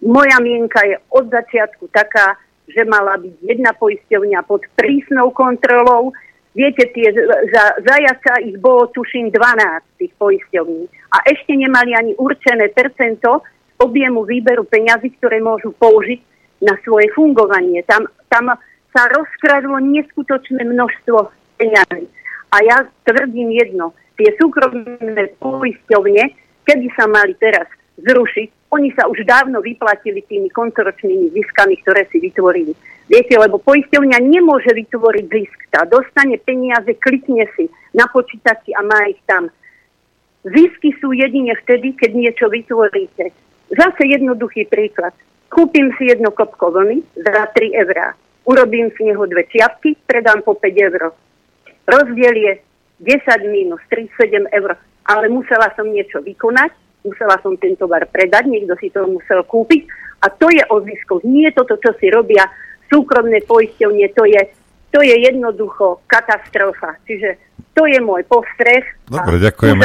Moja 0.04 0.38
mienka 0.44 0.84
je 0.84 1.00
od 1.08 1.32
začiatku 1.32 1.88
taká, 1.88 2.36
že 2.68 2.84
mala 2.84 3.16
byť 3.16 3.34
jedna 3.40 3.72
poisťovňa 3.72 4.44
pod 4.44 4.60
prísnou 4.76 5.32
kontrolou. 5.32 6.12
Viete, 6.52 6.88
tie, 6.92 7.12
za 7.52 7.64
zajaca 7.84 8.40
ich 8.44 8.56
bolo 8.60 8.88
tuším 8.92 9.32
12 9.32 10.00
tých 10.00 10.12
poisťovní. 10.20 10.84
A 11.12 11.16
ešte 11.28 11.52
nemali 11.56 11.96
ani 11.96 12.12
určené 12.16 12.68
percento 12.72 13.44
objemu 13.80 14.24
výberu 14.24 14.64
peňazí, 14.64 15.16
ktoré 15.20 15.40
môžu 15.40 15.72
použiť 15.76 16.20
na 16.64 16.76
svoje 16.84 17.12
fungovanie. 17.12 17.84
Tam, 17.84 18.08
tam 18.32 18.56
sa 18.92 19.02
rozkradlo 19.12 19.76
neskutočné 19.80 20.64
množstvo 20.64 21.28
peňazí. 21.60 22.08
A 22.52 22.56
ja 22.64 22.76
tvrdím 23.04 23.52
jedno, 23.52 23.92
tie 24.16 24.32
súkromné 24.40 25.36
poisťovne, 25.38 26.24
keby 26.64 26.86
sa 26.96 27.06
mali 27.06 27.36
teraz 27.38 27.68
zrušiť, 28.00 28.72
oni 28.74 28.90
sa 28.92 29.06
už 29.06 29.24
dávno 29.24 29.62
vyplatili 29.62 30.20
tými 30.26 30.50
koncoročnými 30.50 31.32
ziskami, 31.32 31.78
ktoré 31.80 32.04
si 32.10 32.18
vytvorili. 32.20 32.74
Viete, 33.06 33.38
lebo 33.38 33.62
poisťovňa 33.62 34.18
nemôže 34.18 34.74
vytvoriť 34.74 35.24
zisk. 35.30 35.58
Tá 35.70 35.86
dostane 35.86 36.42
peniaze, 36.42 36.90
klikne 36.98 37.46
si 37.54 37.70
na 37.94 38.10
počítači 38.10 38.74
a 38.74 38.82
má 38.82 39.06
ich 39.06 39.22
tam. 39.30 39.46
Zisky 40.42 40.90
sú 40.98 41.14
jedine 41.14 41.54
vtedy, 41.62 41.94
keď 41.94 42.10
niečo 42.12 42.46
vytvoríte. 42.50 43.30
Zase 43.70 44.02
jednoduchý 44.10 44.66
príklad. 44.66 45.14
Kúpim 45.46 45.94
si 45.94 46.10
jedno 46.10 46.34
kopko 46.34 46.74
vlny 46.74 47.02
za 47.14 47.46
3 47.54 47.82
eurá. 47.86 48.18
Urobím 48.46 48.90
z 48.94 49.10
neho 49.10 49.22
dve 49.26 49.46
čiapky, 49.46 49.94
predám 50.06 50.42
po 50.42 50.58
5 50.58 50.86
eur. 50.90 51.14
Rozdiel 51.86 52.34
je 52.34 52.52
10 53.00 53.52
minus 53.52 53.82
37 53.92 54.48
eur. 54.52 54.76
Ale 55.06 55.30
musela 55.30 55.70
som 55.78 55.86
niečo 55.86 56.18
vykonať, 56.18 56.74
musela 57.06 57.38
som 57.38 57.54
ten 57.54 57.78
tovar 57.78 58.02
predať, 58.10 58.50
niekto 58.50 58.74
si 58.82 58.90
to 58.90 59.06
musel 59.06 59.46
kúpiť. 59.46 59.86
A 60.24 60.32
to 60.32 60.50
je 60.50 60.64
o 60.72 60.82
ziskoch. 60.82 61.22
Nie 61.22 61.54
toto, 61.54 61.78
čo 61.78 61.94
si 62.00 62.10
robia 62.10 62.48
súkromné 62.90 63.46
poisťovne, 63.46 64.06
to 64.16 64.26
je, 64.26 64.42
to 64.90 64.98
je 65.04 65.14
jednoducho 65.14 66.02
katastrofa. 66.10 66.98
Čiže 67.06 67.38
to 67.76 67.86
je 67.86 68.00
môj 68.02 68.24
postreh. 68.26 68.82
Dobre, 69.06 69.38
ďakujeme. 69.38 69.84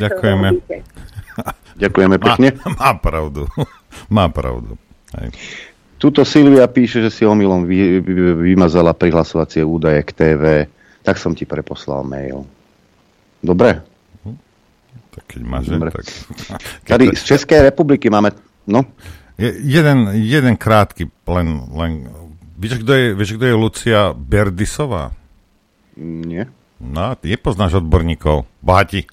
Ďakujeme. 0.00 0.48
Ďakujeme 1.82 2.16
pekne. 2.22 2.48
Má, 2.54 2.70
má 2.78 2.90
pravdu. 2.98 3.42
má 4.16 4.26
pravdu. 4.30 4.78
Hej. 5.18 5.34
Tuto 5.98 6.22
Silvia 6.26 6.66
píše, 6.68 7.00
že 7.00 7.10
si 7.10 7.22
omylom 7.24 7.64
vy, 7.64 8.02
vy, 8.02 8.14
vymazala 8.54 8.92
prihlasovacie 8.92 9.64
údaje 9.64 10.04
k 10.06 10.10
TV. 10.12 10.42
Tak 11.04 11.20
som 11.20 11.36
ti 11.36 11.44
preposlal 11.44 12.00
mail. 12.02 12.48
Dobre? 13.44 13.84
Tak 15.14 15.24
keď 15.30 15.42
máš, 15.46 15.64
Dobre. 15.70 15.94
tak... 15.94 16.04
Tady 16.90 17.14
z 17.14 17.22
Českej 17.22 17.62
republiky 17.62 18.10
máme... 18.10 18.34
No? 18.66 18.82
Je, 19.38 19.54
jeden, 19.62 20.10
jeden 20.14 20.56
krátky, 20.56 21.06
len... 21.26 21.70
len 21.70 22.10
vieš, 22.58 22.82
kto 22.82 22.92
je, 22.94 23.06
vieš, 23.14 23.30
kto 23.38 23.44
je 23.46 23.54
Lucia 23.54 24.00
Berdisová? 24.16 25.14
Nie. 26.00 26.50
No, 26.82 27.14
ty 27.14 27.30
nepoznáš 27.30 27.78
odborníkov. 27.78 28.50
Bohatí. 28.58 29.06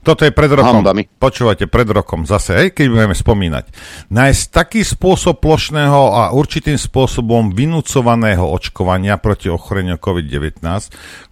Toto 0.00 0.24
je 0.24 0.32
pred 0.32 0.48
rokom. 0.48 0.80
Hambami. 0.80 1.12
Počúvate, 1.20 1.68
pred 1.68 1.84
rokom 1.92 2.24
zase, 2.24 2.56
hej, 2.56 2.68
keď 2.72 2.86
budeme 2.88 3.12
spomínať. 3.12 3.64
Nájsť 4.08 4.42
taký 4.48 4.80
spôsob 4.80 5.44
plošného 5.44 6.16
a 6.16 6.22
určitým 6.32 6.80
spôsobom 6.80 7.52
vynúcovaného 7.52 8.40
očkovania 8.40 9.20
proti 9.20 9.52
ochoreniu 9.52 10.00
COVID-19, 10.00 10.64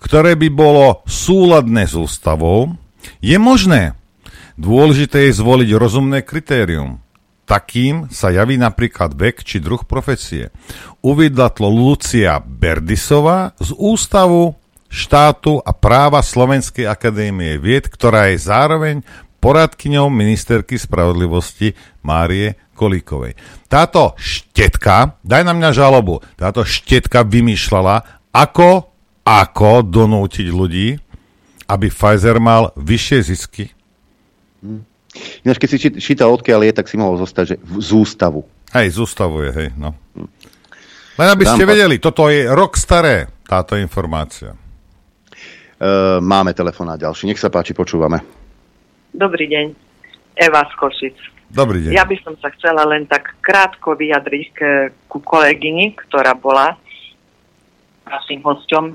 ktoré 0.04 0.36
by 0.36 0.48
bolo 0.52 1.00
súladné 1.08 1.88
s 1.88 1.96
ústavou, 1.96 2.76
je 3.24 3.40
možné. 3.40 3.96
Dôležité 4.60 5.30
je 5.30 5.38
zvoliť 5.40 5.70
rozumné 5.78 6.20
kritérium. 6.26 7.00
Takým 7.48 8.12
sa 8.12 8.28
javí 8.28 8.60
napríklad 8.60 9.16
vek 9.16 9.40
či 9.40 9.56
druh 9.64 9.80
profesie. 9.80 10.52
Uvidla 11.00 11.48
tlo 11.48 11.72
Lucia 11.72 12.36
Berdisová 12.44 13.56
z 13.56 13.72
Ústavu 13.72 14.57
štátu 14.88 15.60
a 15.60 15.70
práva 15.76 16.24
Slovenskej 16.24 16.88
akadémie 16.88 17.60
vied, 17.60 17.86
ktorá 17.86 18.32
je 18.32 18.40
zároveň 18.40 18.96
poradkyňou 19.38 20.10
ministerky 20.10 20.74
spravodlivosti 20.80 21.76
Márie 22.02 22.58
Kolíkovej. 22.74 23.38
Táto 23.70 24.18
štetka, 24.18 25.20
daj 25.22 25.42
na 25.46 25.54
mňa 25.54 25.70
žalobu, 25.70 26.24
táto 26.34 26.66
štetka 26.66 27.22
vymýšľala, 27.22 28.26
ako 28.34 28.88
ako 29.28 29.84
donútiť 29.84 30.48
ľudí, 30.48 30.96
aby 31.68 31.86
Pfizer 31.92 32.40
mal 32.40 32.72
vyššie 32.80 33.18
zisky. 33.28 33.68
Hm. 34.64 34.88
Ináč, 35.44 35.56
keď 35.60 35.68
si 35.68 35.78
čítal, 36.00 36.32
odkiaľ 36.32 36.64
je, 36.64 36.72
tak 36.72 36.88
si 36.88 36.96
mohol 36.96 37.20
zostať, 37.20 37.44
že 37.44 37.56
z 37.60 37.90
ústavu. 37.92 38.48
Hej, 38.72 38.96
z 38.96 38.98
ústavu 39.04 39.44
je, 39.44 39.50
hej, 39.52 39.68
no. 39.76 39.92
Len 41.18 41.28
aby 41.28 41.44
ste 41.44 41.66
vedeli, 41.66 42.00
toto 42.00 42.30
je 42.30 42.46
rok 42.48 42.78
staré, 42.78 43.28
táto 43.44 43.74
informácia. 43.76 44.54
Uh, 45.78 46.18
máme 46.18 46.50
telefonát 46.58 46.98
ďalší. 46.98 47.30
Nech 47.30 47.38
sa 47.38 47.54
páči, 47.54 47.70
počúvame. 47.70 48.18
Dobrý 49.14 49.46
deň. 49.46 49.66
Eva 50.34 50.66
z 50.66 50.74
Košic. 50.74 51.16
Dobrý 51.48 51.86
deň. 51.86 51.94
Ja 51.94 52.02
by 52.02 52.18
som 52.26 52.34
sa 52.42 52.50
chcela 52.58 52.82
len 52.82 53.06
tak 53.06 53.38
krátko 53.38 53.94
vyjadriť 53.94 54.46
k, 54.52 54.60
ku 55.06 55.22
kolegyni, 55.22 55.94
ktorá 55.94 56.34
bola 56.34 56.74
našim 58.04 58.42
hosťom. 58.44 58.84
E, 58.90 58.94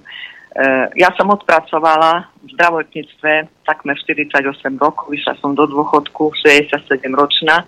ja 1.00 1.10
som 1.18 1.34
odpracovala 1.34 2.30
v 2.46 2.52
zdravotníctve 2.54 3.32
takmer 3.66 3.96
48 3.98 4.44
rokov, 4.78 5.10
vyšla 5.10 5.40
som 5.42 5.58
do 5.58 5.66
dôchodku, 5.66 6.36
67 6.36 7.00
ročná. 7.16 7.66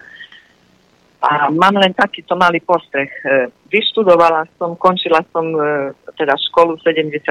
A 1.26 1.50
mám 1.50 1.74
len 1.82 1.96
takýto 1.98 2.38
malý 2.38 2.62
postreh. 2.62 3.10
E, 3.26 3.50
vyštudovala 3.74 4.46
som, 4.62 4.78
končila 4.78 5.26
som 5.34 5.50
e, 5.50 5.96
teda 6.14 6.38
školu 6.38 6.78
v 6.78 6.84
74. 6.84 7.26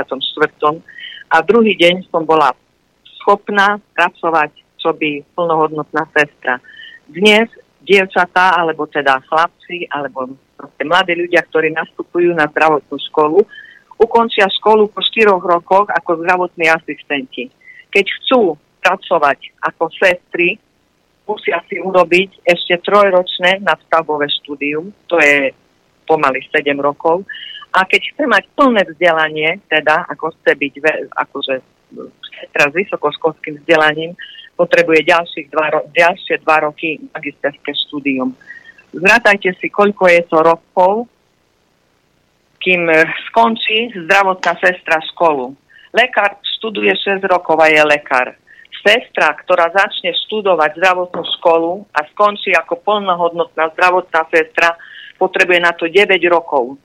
a 1.34 1.42
druhý 1.42 1.74
deň 1.74 2.06
som 2.14 2.22
bola 2.22 2.54
schopná 3.18 3.82
pracovať, 3.98 4.54
čo 4.78 4.94
by 4.94 5.26
plnohodnotná 5.34 6.06
sestra. 6.14 6.62
Dnes 7.10 7.50
dievčatá, 7.82 8.54
alebo 8.54 8.86
teda 8.86 9.18
chlapci, 9.26 9.90
alebo 9.90 10.38
proste 10.54 10.86
mladí 10.86 11.18
ľudia, 11.18 11.42
ktorí 11.42 11.74
nastupujú 11.74 12.30
na 12.38 12.46
zdravotnú 12.46 12.96
školu, 13.10 13.42
ukončia 13.98 14.46
školu 14.46 14.86
po 14.94 15.02
4 15.02 15.34
rokoch 15.34 15.90
ako 15.90 16.22
zdravotní 16.22 16.70
asistenti. 16.70 17.50
Keď 17.90 18.04
chcú 18.22 18.54
pracovať 18.78 19.58
ako 19.58 19.90
sestry, 19.90 20.54
musia 21.26 21.58
si 21.66 21.82
urobiť 21.82 22.46
ešte 22.46 22.78
trojročné 22.78 23.58
nadstavbové 23.58 24.30
štúdium, 24.30 24.94
to 25.10 25.18
je 25.18 25.50
pomaly 26.06 26.46
7 26.52 26.78
rokov. 26.78 27.26
A 27.74 27.82
keď 27.82 28.14
chce 28.14 28.24
mať 28.30 28.44
plné 28.54 28.86
vzdelanie, 28.86 29.58
teda 29.66 30.06
ako 30.06 30.30
chce 30.38 30.52
byť 30.54 30.74
akože 31.10 31.54
s 32.54 32.72
vysokoškolským 32.74 33.58
vzdelaním, 33.62 34.14
potrebuje 34.54 35.10
ďalších 35.10 35.50
dva, 35.50 35.82
ďalšie 35.90 36.38
dva 36.46 36.70
roky 36.70 37.02
magisterské 37.10 37.74
štúdium. 37.86 38.30
Zrátajte 38.94 39.58
si, 39.58 39.66
koľko 39.74 40.06
je 40.06 40.22
to 40.30 40.38
rokov, 40.38 41.10
kým 42.62 42.86
e, 42.86 43.02
skončí 43.28 43.90
zdravotná 44.06 44.54
sestra 44.62 45.02
školu. 45.10 45.58
Lekár 45.90 46.38
študuje 46.58 46.94
6 46.94 47.26
rokov 47.26 47.58
a 47.58 47.68
je 47.68 47.82
lekár. 47.82 48.38
Sestra, 48.86 49.34
ktorá 49.34 49.74
začne 49.74 50.14
študovať 50.26 50.78
zdravotnú 50.78 51.22
školu 51.38 51.90
a 51.90 52.06
skončí 52.14 52.54
ako 52.54 52.78
plnohodnotná 52.86 53.74
zdravotná 53.74 54.30
sestra, 54.30 54.78
potrebuje 55.18 55.58
na 55.58 55.74
to 55.74 55.90
9 55.90 56.14
rokov. 56.30 56.78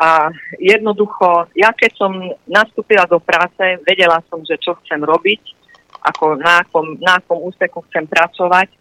A 0.00 0.32
jednoducho, 0.56 1.52
ja 1.52 1.76
keď 1.76 1.92
som 1.92 2.16
nastúpila 2.48 3.04
do 3.04 3.20
práce, 3.20 3.60
vedela 3.84 4.24
som, 4.32 4.40
že 4.40 4.56
čo 4.56 4.72
chcem 4.80 4.96
robiť 4.96 5.60
ako 6.00 6.40
na 6.40 6.64
akom, 6.64 6.96
na 6.96 7.20
akom 7.20 7.44
úseku 7.44 7.84
chcem 7.92 8.08
pracovať. 8.08 8.72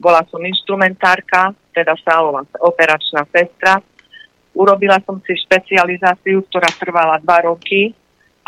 Bola 0.00 0.24
som 0.32 0.40
instrumentárka, 0.40 1.52
teda 1.76 1.92
sálová 2.00 2.48
operačná 2.64 3.28
sestra. 3.28 3.84
Urobila 4.56 4.96
som 5.04 5.20
si 5.20 5.36
špecializáciu, 5.36 6.40
ktorá 6.48 6.72
trvala 6.80 7.20
dva 7.20 7.44
roky 7.44 7.92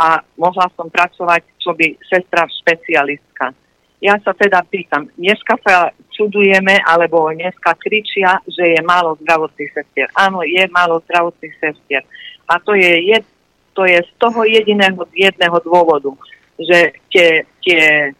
a 0.00 0.24
mohla 0.40 0.72
som 0.72 0.88
pracovať 0.88 1.44
čo 1.60 1.76
by 1.76 2.00
sestra 2.08 2.48
špecialistka. 2.48 3.52
Ja 3.96 4.20
sa 4.20 4.36
teda 4.36 4.60
pýtam, 4.68 5.08
dneska 5.16 5.56
sa 5.64 5.88
čudujeme, 6.12 6.84
alebo 6.84 7.32
dneska 7.32 7.72
kričia, 7.80 8.44
že 8.44 8.76
je 8.76 8.80
málo 8.84 9.16
zdravotných 9.24 9.72
sestier. 9.72 10.08
Áno, 10.12 10.44
je 10.44 10.64
málo 10.68 11.00
zdravotných 11.08 11.56
sestier. 11.56 12.04
A 12.44 12.60
to 12.60 12.76
je, 12.76 12.92
je, 13.08 13.18
to 13.72 13.88
je 13.88 13.96
z 13.96 14.10
toho 14.20 14.44
jediného, 14.44 15.08
jedného 15.16 15.56
dôvodu 15.64 16.12
že 16.56 16.96
tie, 17.12 17.44
tie 17.60 18.12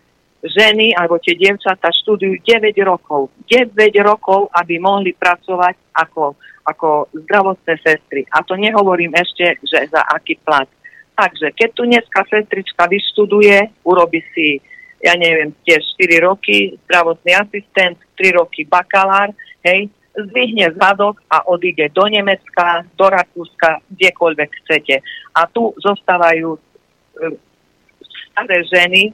ženy 0.45 0.93
alebo 0.93 1.17
tie 1.19 1.35
dievčatá 1.35 1.89
študujú 1.91 2.45
9 2.45 2.77
rokov. 2.85 3.33
9 3.49 3.73
rokov, 4.05 4.53
aby 4.53 4.77
mohli 4.77 5.17
pracovať 5.17 5.97
ako, 5.97 6.37
ako 6.69 7.09
zdravotné 7.17 7.75
sestry. 7.81 8.29
A 8.31 8.45
to 8.45 8.55
nehovorím 8.55 9.17
ešte, 9.17 9.57
že 9.65 9.89
za 9.89 10.05
aký 10.05 10.37
plat. 10.45 10.69
Takže 11.17 11.57
keď 11.57 11.69
tu 11.73 11.83
dneska 11.89 12.21
sestrička 12.29 12.85
vyštuduje, 12.85 13.89
urobi 13.89 14.21
si, 14.37 14.61
ja 15.03 15.15
neviem, 15.17 15.53
tiež 15.65 15.83
4 16.01 16.25
roky 16.25 16.77
zdravotný 16.87 17.37
asistent, 17.37 17.99
3 18.17 18.39
roky 18.39 18.65
bakalár, 18.65 19.33
hej, 19.65 19.91
zdvihne 20.17 20.73
zadok 20.81 21.21
a 21.29 21.45
odíde 21.45 21.93
do 21.93 22.09
Nemecka, 22.09 22.89
do 22.97 23.07
Rakúska, 23.13 23.85
kdekoľvek 23.93 24.51
chcete. 24.65 25.05
A 25.37 25.45
tu 25.53 25.77
zostávajú 25.77 26.57
staré 28.33 28.59
ženy, 28.69 29.13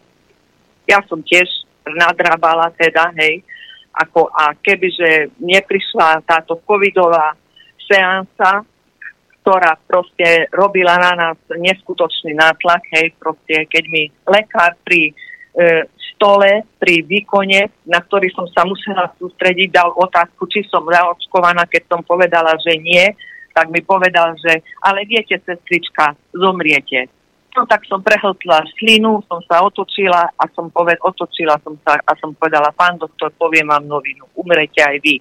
ja 0.86 1.02
som 1.06 1.22
tiež 1.22 1.46
nadrábala 1.86 2.70
teda, 2.74 3.10
hej, 3.18 3.42
ako 3.92 4.30
a 4.32 4.56
kebyže 4.56 5.36
neprišla 5.42 6.24
táto 6.24 6.58
covidová 6.64 7.36
seansa, 7.84 8.64
ktorá 9.42 9.74
proste 9.90 10.46
robila 10.54 10.94
na 11.02 11.12
nás 11.18 11.38
neskutočný 11.50 12.38
nátlak, 12.38 12.82
hej, 12.94 13.10
proste 13.18 13.66
keď 13.66 13.84
mi 13.90 14.06
lekár 14.22 14.78
pri 14.86 15.10
e, 15.10 15.12
stole, 16.16 16.64
pri 16.80 17.04
výkone, 17.04 17.68
na 17.84 18.00
ktorý 18.00 18.32
som 18.32 18.48
sa 18.48 18.64
musela 18.64 19.12
sústrediť, 19.20 19.68
dal 19.68 19.92
otázku, 19.92 20.48
či 20.48 20.64
som 20.70 20.86
zaočkovaná, 20.86 21.68
keď 21.68 21.82
som 21.92 22.00
povedala, 22.00 22.56
že 22.62 22.78
nie, 22.80 23.04
tak 23.52 23.68
mi 23.68 23.84
povedal, 23.84 24.32
že 24.40 24.64
ale 24.80 25.04
viete, 25.04 25.36
sestrička, 25.36 26.16
zomriete 26.32 27.12
No 27.52 27.68
tak 27.68 27.84
som 27.84 28.00
prehltla 28.00 28.64
slinu, 28.80 29.20
som 29.28 29.44
sa 29.44 29.60
otočila 29.60 30.24
a 30.24 30.44
som 30.56 30.72
poved, 30.72 30.96
otočila 31.04 31.60
som 31.60 31.76
sa 31.84 32.00
a 32.00 32.12
som 32.16 32.32
povedala, 32.32 32.72
pán 32.72 32.96
doktor, 32.96 33.28
poviem 33.36 33.68
vám 33.68 33.84
novinu, 33.84 34.24
umrete 34.32 34.80
aj 34.80 34.96
vy. 35.04 35.20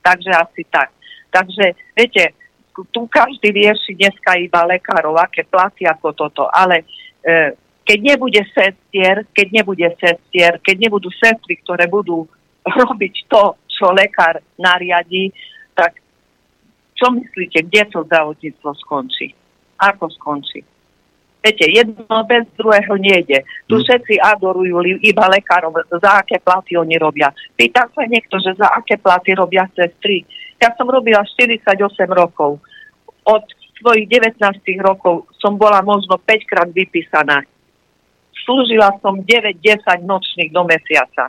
Takže 0.00 0.32
asi 0.32 0.64
tak. 0.72 0.88
Takže, 1.28 1.76
viete, 1.92 2.32
tu 2.72 3.04
každý 3.12 3.52
rieši 3.52 4.00
dneska 4.00 4.40
iba 4.40 4.64
lekárov, 4.64 5.12
aké 5.20 5.44
platy 5.44 5.84
ako 5.84 6.16
toto, 6.16 6.48
ale 6.48 6.88
e, 7.20 7.52
keď 7.88 7.98
nebude 8.04 8.42
sestier, 8.52 9.24
keď 9.32 9.46
nebude 9.48 9.88
sestier, 9.96 10.60
keď 10.60 10.76
nebudú 10.76 11.08
sestry, 11.16 11.56
ktoré 11.64 11.88
budú 11.88 12.28
robiť 12.68 13.14
to, 13.32 13.56
čo 13.64 13.88
lekár 13.96 14.44
nariadí, 14.60 15.32
tak 15.72 15.96
čo 16.92 17.08
myslíte, 17.16 17.64
kde 17.64 17.82
to 17.88 18.04
zdravotníctvo 18.04 18.70
skončí? 18.84 19.32
Ako 19.80 20.12
skončí? 20.20 20.60
Viete, 21.38 21.70
jedno 21.70 22.18
bez 22.26 22.44
druhého 22.58 22.98
nejde. 22.98 23.46
Tu 23.70 23.78
hmm. 23.78 23.84
všetci 23.86 24.14
adorujú 24.20 24.84
iba 25.00 25.24
lekárov, 25.30 25.72
za 25.88 26.20
aké 26.20 26.42
platy 26.42 26.76
oni 26.76 26.98
robia. 27.00 27.32
Pýta 27.56 27.88
sa 27.88 28.04
niekto, 28.04 28.36
že 28.42 28.58
za 28.58 28.68
aké 28.68 29.00
platy 29.00 29.32
robia 29.32 29.64
sestry. 29.72 30.28
Ja 30.60 30.74
som 30.76 30.90
robila 30.90 31.24
48 31.24 31.64
rokov. 32.10 32.60
Od 33.24 33.44
svojich 33.78 34.10
19 34.10 34.42
rokov 34.82 35.30
som 35.38 35.54
bola 35.54 35.78
možno 35.80 36.18
5 36.18 36.50
krát 36.50 36.68
vypísaná. 36.74 37.46
Slúžila 38.48 38.96
som 39.04 39.20
9-10 39.20 40.08
nočných 40.08 40.48
do 40.56 40.64
mesiaca 40.64 41.28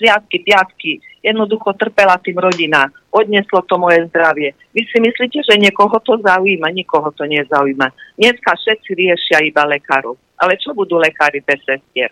sviatky, 0.00 0.40
piatky, 0.40 0.92
jednoducho 1.20 1.76
trpela 1.76 2.16
tým 2.24 2.40
rodina, 2.40 2.88
odneslo 3.12 3.60
to 3.68 3.76
moje 3.76 4.08
zdravie. 4.08 4.56
Vy 4.72 4.88
si 4.88 4.96
myslíte, 4.96 5.44
že 5.44 5.60
niekoho 5.60 5.92
to 6.00 6.16
zaujíma? 6.24 6.72
Nikoho 6.72 7.12
to 7.12 7.28
nezaujíma. 7.28 8.16
Dneska 8.16 8.56
všetci 8.56 8.90
riešia 8.96 9.44
iba 9.44 9.68
lekárov. 9.68 10.16
Ale 10.40 10.56
čo 10.56 10.72
budú 10.72 10.96
lekári 10.96 11.44
bez 11.44 11.60
sestier? 11.68 12.08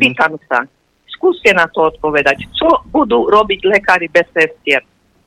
Pýtam 0.00 0.40
sa. 0.48 0.64
Skúste 1.12 1.52
na 1.52 1.68
to 1.68 1.92
odpovedať. 1.92 2.48
Čo 2.56 2.88
budú 2.88 3.28
robiť 3.28 3.68
lekári 3.68 4.08
bez 4.08 4.24
sestier? 4.32 4.80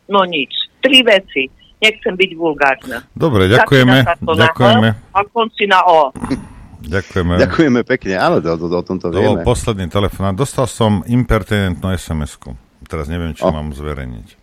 No 0.09 0.26
nič. 0.26 0.50
Tri 0.82 1.06
veci. 1.06 1.45
Nechcem 1.80 2.11
byť 2.18 2.32
vulgárna. 2.35 3.06
Dobre, 3.14 3.48
ďakujeme. 3.48 4.03
ďakujeme. 4.19 4.90
A 5.14 5.19
konci 5.30 5.64
na 5.69 5.80
O. 5.85 6.09
Ďakujeme. 6.80 7.33
Ďakujeme 7.43 7.82
pekne, 7.83 8.14
áno, 8.16 8.40
to, 8.40 8.56
to, 8.56 8.66
o 8.72 8.83
tomto 8.83 9.11
to 9.11 9.19
vieme. 9.19 9.43
bol 9.43 9.51
posledný 9.51 9.91
telefon. 9.91 10.32
Dostal 10.32 10.64
som 10.64 11.03
impertinentnú 11.03 11.91
SMS-ku. 11.91 12.56
Teraz 12.88 13.11
neviem, 13.11 13.35
či 13.35 13.43
oh. 13.43 13.51
mám 13.51 13.75
zverejniť. 13.75 14.40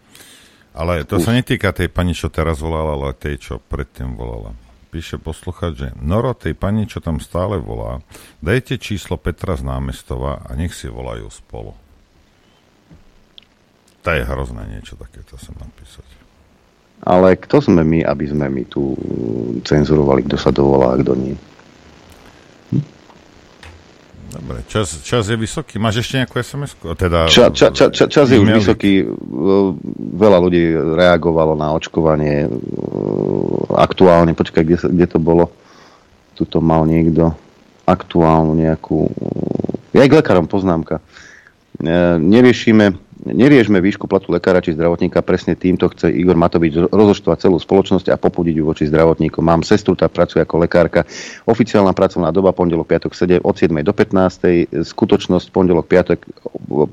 Ale 0.77 1.09
to 1.09 1.17
Uf. 1.17 1.25
sa 1.25 1.33
netýka 1.33 1.73
tej 1.73 1.89
pani, 1.89 2.13
čo 2.13 2.29
teraz 2.29 2.61
volala, 2.61 3.01
ale 3.01 3.17
tej, 3.17 3.41
čo 3.41 3.55
predtým 3.57 4.13
volala. 4.13 4.53
Píše 4.93 5.17
posluchač, 5.17 5.73
že 5.73 5.89
Noro, 5.97 6.37
tej 6.37 6.53
pani, 6.53 6.85
čo 6.85 7.01
tam 7.01 7.17
stále 7.25 7.57
volá, 7.57 8.05
dajte 8.45 8.77
číslo 8.77 9.17
Petra 9.17 9.57
z 9.57 9.65
námestova 9.65 10.45
a 10.45 10.53
nech 10.53 10.77
si 10.77 10.93
volajú 10.93 11.33
spolu. 11.33 11.73
To 14.05 14.09
je 14.13 14.23
hrozné 14.23 14.69
niečo 14.71 14.95
takéto 14.95 15.41
sa 15.41 15.51
napísať. 15.57 16.07
Ale 17.03 17.37
kto 17.37 17.61
sme 17.61 17.83
my, 17.83 18.07
aby 18.07 18.25
sme 18.29 18.47
my 18.49 18.63
tu 18.69 18.97
cenzurovali, 19.67 20.25
kto 20.29 20.37
sa 20.39 20.53
dovolá 20.55 20.95
a 20.95 21.01
kto 21.01 21.13
nie? 21.17 21.35
Dobre, 24.37 24.61
čas, 24.69 25.01
čas 25.01 25.33
je 25.33 25.37
vysoký. 25.41 25.81
Máš 25.81 26.05
ešte 26.05 26.21
nejakú 26.21 26.37
sms 26.37 26.77
teda, 27.01 27.25
ča, 27.25 27.49
ča, 27.49 27.73
ča, 27.73 27.89
ča, 27.89 28.05
Čas 28.05 28.29
je 28.29 28.37
už 28.37 28.61
vysoký. 28.61 29.09
Veľa 30.13 30.39
ľudí 30.45 30.77
reagovalo 30.77 31.57
na 31.57 31.73
očkovanie. 31.73 32.45
Aktuálne, 33.73 34.37
počkaj, 34.37 34.63
kde, 34.63 34.77
kde 34.93 35.07
to 35.09 35.17
bolo? 35.17 35.49
Tuto 36.37 36.61
mal 36.61 36.85
niekto 36.85 37.33
aktuálnu 37.89 38.53
nejakú... 38.61 39.09
Ja 39.97 40.05
aj 40.05 40.11
k 40.13 40.19
lekárom 40.21 40.45
poznámka. 40.45 41.01
E, 41.81 42.21
neriešime 42.21 42.99
Neriešme 43.27 43.83
výšku 43.83 44.07
platu 44.07 44.31
lekára 44.31 44.63
či 44.63 44.79
zdravotníka, 44.79 45.19
presne 45.19 45.59
týmto 45.59 45.91
chce 45.91 46.15
Igor 46.15 46.39
Matovič 46.39 46.79
rozoštovať 46.95 47.51
celú 47.51 47.59
spoločnosť 47.59 48.15
a 48.15 48.21
popudiť 48.23 48.55
ju 48.55 48.63
voči 48.63 48.87
zdravotníkom. 48.87 49.43
Mám 49.43 49.67
sestru, 49.67 49.99
tá 49.99 50.07
pracuje 50.07 50.47
ako 50.47 50.63
lekárka. 50.63 51.03
Oficiálna 51.43 51.91
pracovná 51.91 52.31
doba 52.31 52.55
pondelok, 52.55 52.87
piatok 52.87 53.19
7, 53.19 53.43
od 53.43 53.55
7 53.59 53.83
do 53.83 53.91
15. 53.91 54.71
Skutočnosť 54.79 55.51
pondelok, 55.51 55.91
piatok 55.91 56.23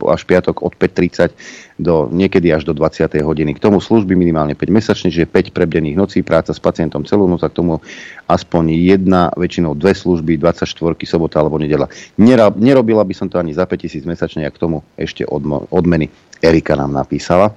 až 0.10 0.22
piatok 0.26 0.66
od 0.66 0.74
5.30 0.74 1.38
do 1.78 2.10
niekedy 2.10 2.50
až 2.50 2.66
do 2.66 2.74
20. 2.74 3.14
hodiny. 3.22 3.54
K 3.54 3.62
tomu 3.62 3.78
služby 3.78 4.18
minimálne 4.18 4.58
5 4.58 4.74
mesačne, 4.74 5.14
čiže 5.14 5.30
5 5.30 5.54
prebdených 5.54 5.94
nocí, 5.94 6.26
práca 6.26 6.50
s 6.50 6.58
pacientom 6.58 7.06
celú 7.06 7.30
noc 7.30 7.46
a 7.46 7.50
k 7.54 7.62
tomu 7.62 7.78
aspoň 8.26 8.74
jedna, 8.74 9.30
väčšinou 9.38 9.78
dve 9.78 9.94
služby, 9.94 10.42
24, 10.42 10.98
sobota 11.06 11.38
alebo 11.38 11.62
nedela. 11.62 11.94
Nerobila 12.18 13.06
by 13.06 13.14
som 13.14 13.30
to 13.30 13.38
ani 13.38 13.54
za 13.54 13.70
5000 13.70 14.02
mesačne, 14.10 14.42
a 14.46 14.54
k 14.54 14.58
tomu 14.58 14.82
ešte 14.98 15.30
odmeny. 15.30 16.10
Erika 16.44 16.76
nám 16.76 16.94
napísala. 16.94 17.56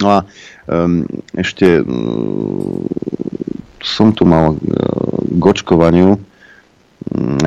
No 0.00 0.08
a 0.08 0.18
um, 0.64 1.04
ešte 1.36 1.84
um, 1.84 2.88
som 3.84 4.14
tu 4.16 4.24
mal 4.24 4.56
uh, 4.56 5.18
k 5.28 5.42
očkovaniu. 5.44 6.16
Mm, 6.16 6.29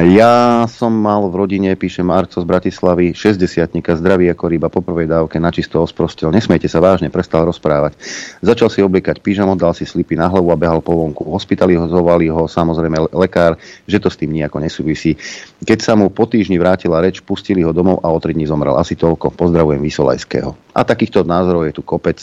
ja 0.03 0.67
som 0.67 0.91
mal 0.91 1.23
v 1.31 1.39
rodine, 1.39 1.71
píše 1.79 2.03
Marco 2.03 2.35
z 2.35 2.43
Bratislavy, 2.43 3.15
60 3.15 3.71
zdravý 3.95 4.27
ako 4.27 4.43
ryba 4.51 4.67
po 4.67 4.83
prvej 4.83 5.07
dávke, 5.07 5.39
načisto 5.39 5.79
osprostil. 5.79 6.35
Nesmiete 6.35 6.67
sa 6.67 6.83
vážne, 6.83 7.07
prestal 7.07 7.47
rozprávať. 7.47 7.95
Začal 8.43 8.67
si 8.67 8.83
obliekať 8.83 9.23
pyžamo, 9.23 9.55
dal 9.55 9.71
si 9.71 9.87
slipy 9.87 10.19
na 10.19 10.27
hlavu 10.27 10.51
a 10.51 10.59
behal 10.59 10.83
po 10.83 10.99
vonku. 10.99 11.31
Hospitalizovali 11.31 12.27
ho 12.27 12.43
samozrejme 12.43 13.15
lekár, 13.15 13.55
že 13.87 14.03
to 14.03 14.11
s 14.11 14.19
tým 14.19 14.35
nejako 14.35 14.59
nesúvisí. 14.59 15.15
Keď 15.63 15.79
sa 15.79 15.95
mu 15.95 16.11
po 16.11 16.27
týždni 16.27 16.59
vrátila 16.59 16.99
reč, 16.99 17.23
pustili 17.23 17.63
ho 17.63 17.71
domov 17.71 18.03
a 18.03 18.11
o 18.11 18.19
3 18.19 18.35
dní 18.35 18.43
zomrel. 18.43 18.75
Asi 18.75 18.99
toľko. 18.99 19.31
Pozdravujem 19.31 19.79
Vysolajského. 19.79 20.75
A 20.75 20.83
takýchto 20.83 21.23
názorov 21.23 21.71
je 21.71 21.73
tu 21.79 21.87
kopec 21.87 22.19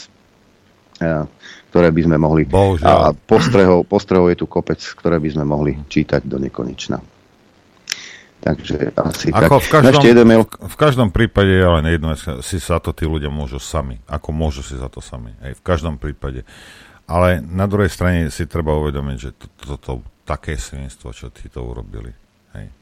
ktoré 1.71 1.89
by 1.89 2.01
sme 2.05 2.17
mohli... 2.21 2.45
Bohužiaľ. 2.45 2.85
A 2.85 3.05
postrehov, 3.15 3.89
postrehov 3.89 4.29
je 4.29 4.37
tu 4.37 4.45
kopec, 4.45 4.77
ktoré 4.77 5.17
by 5.17 5.33
sme 5.33 5.47
mohli 5.47 5.73
čítať 5.89 6.21
do 6.27 6.37
nekonečna. 6.37 7.01
Takže 8.41 8.89
asi 8.97 9.29
Ako 9.29 9.61
tak. 9.61 9.65
V 9.65 9.69
každom, 9.69 10.01
jeden 10.01 10.25
mail. 10.25 10.43
v 10.49 10.77
každom 10.77 11.13
prípade 11.13 11.53
je 11.53 11.61
len 11.61 11.85
jedno, 11.85 12.17
si 12.41 12.57
za 12.57 12.81
to 12.81 12.89
tí 12.89 13.05
ľudia 13.05 13.29
môžu 13.29 13.61
sami. 13.61 14.01
Ako 14.09 14.33
môžu 14.33 14.65
si 14.65 14.73
za 14.73 14.89
to 14.89 14.97
sami. 14.97 15.37
Hej, 15.45 15.61
v 15.61 15.63
každom 15.63 16.01
prípade. 16.01 16.41
Ale 17.05 17.37
na 17.37 17.69
druhej 17.69 17.93
strane 17.93 18.33
si 18.33 18.49
treba 18.49 18.73
uvedomiť, 18.81 19.17
že 19.21 19.29
toto 19.37 19.61
to, 19.61 19.75
to, 19.77 19.93
také 20.25 20.57
svinstvo, 20.57 21.13
čo 21.13 21.29
tí 21.29 21.53
to 21.53 21.61
urobili. 21.61 22.09
Hej. 22.57 22.73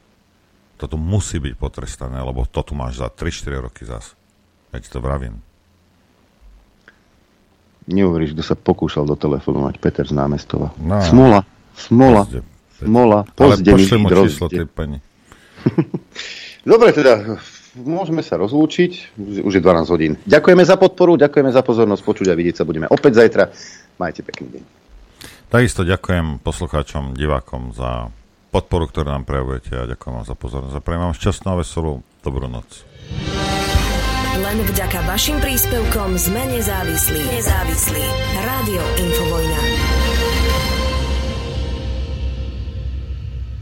Toto 0.80 0.96
musí 0.96 1.44
byť 1.44 1.54
potrestané, 1.60 2.24
lebo 2.24 2.48
to 2.48 2.64
tu 2.64 2.72
máš 2.72 3.04
za 3.04 3.12
3-4 3.12 3.66
roky 3.68 3.84
zas. 3.84 4.16
Veď 4.72 4.88
to 4.88 5.04
vravím. 5.04 5.44
Neuveríš, 7.90 8.38
kto 8.38 8.44
sa 8.46 8.56
pokúšal 8.56 9.04
do 9.10 9.18
telefonovať. 9.18 9.76
Peter 9.82 10.06
z 10.06 10.14
námestova. 10.14 10.72
No. 10.78 11.02
Smola. 11.04 11.42
Smola. 11.74 12.22
Pozde. 12.24 12.42
Smola. 12.80 13.20
Ale 13.26 13.34
Pozde 13.34 13.70
mi 13.74 13.76
pošli 13.76 13.98
mu 13.98 14.08
číslo 14.08 14.48
tej 14.48 14.70
pani. 14.70 15.09
Dobre, 16.72 16.92
teda 16.92 17.40
môžeme 17.78 18.26
sa 18.26 18.36
rozlúčiť. 18.36 19.16
Už 19.46 19.54
je 19.54 19.62
12 19.62 19.94
hodín. 19.94 20.14
Ďakujeme 20.26 20.64
za 20.66 20.76
podporu, 20.76 21.16
ďakujeme 21.16 21.52
za 21.54 21.62
pozornosť. 21.62 22.02
Počuť 22.04 22.28
a 22.32 22.36
vidieť 22.36 22.62
sa 22.62 22.68
budeme 22.68 22.90
opäť 22.90 23.26
zajtra. 23.26 23.44
Majte 24.00 24.22
pekný 24.26 24.60
deň. 24.60 24.64
Takisto 25.50 25.82
ďakujem 25.82 26.46
poslucháčom, 26.46 27.18
divákom 27.18 27.74
za 27.74 28.14
podporu, 28.54 28.86
ktorú 28.86 29.10
nám 29.10 29.26
prejavujete 29.26 29.74
a 29.78 29.90
ďakujem 29.90 30.14
vám 30.22 30.28
za 30.30 30.36
pozornosť. 30.38 30.76
A 30.78 30.84
prajem 30.84 31.02
vám 31.10 31.18
šťastnú 31.18 31.48
a 31.50 31.60
veselú 31.62 31.94
dobrú 32.22 32.46
noc. 32.46 32.86
Len 34.40 34.58
vďaka 34.62 35.10
vašim 35.10 35.42
príspevkom 35.42 36.16
sme 36.22 36.42
nezávislí. 36.54 37.22
Nezávislí. 37.34 38.06
Rádio 38.46 38.82
Infovojna. 39.02 39.89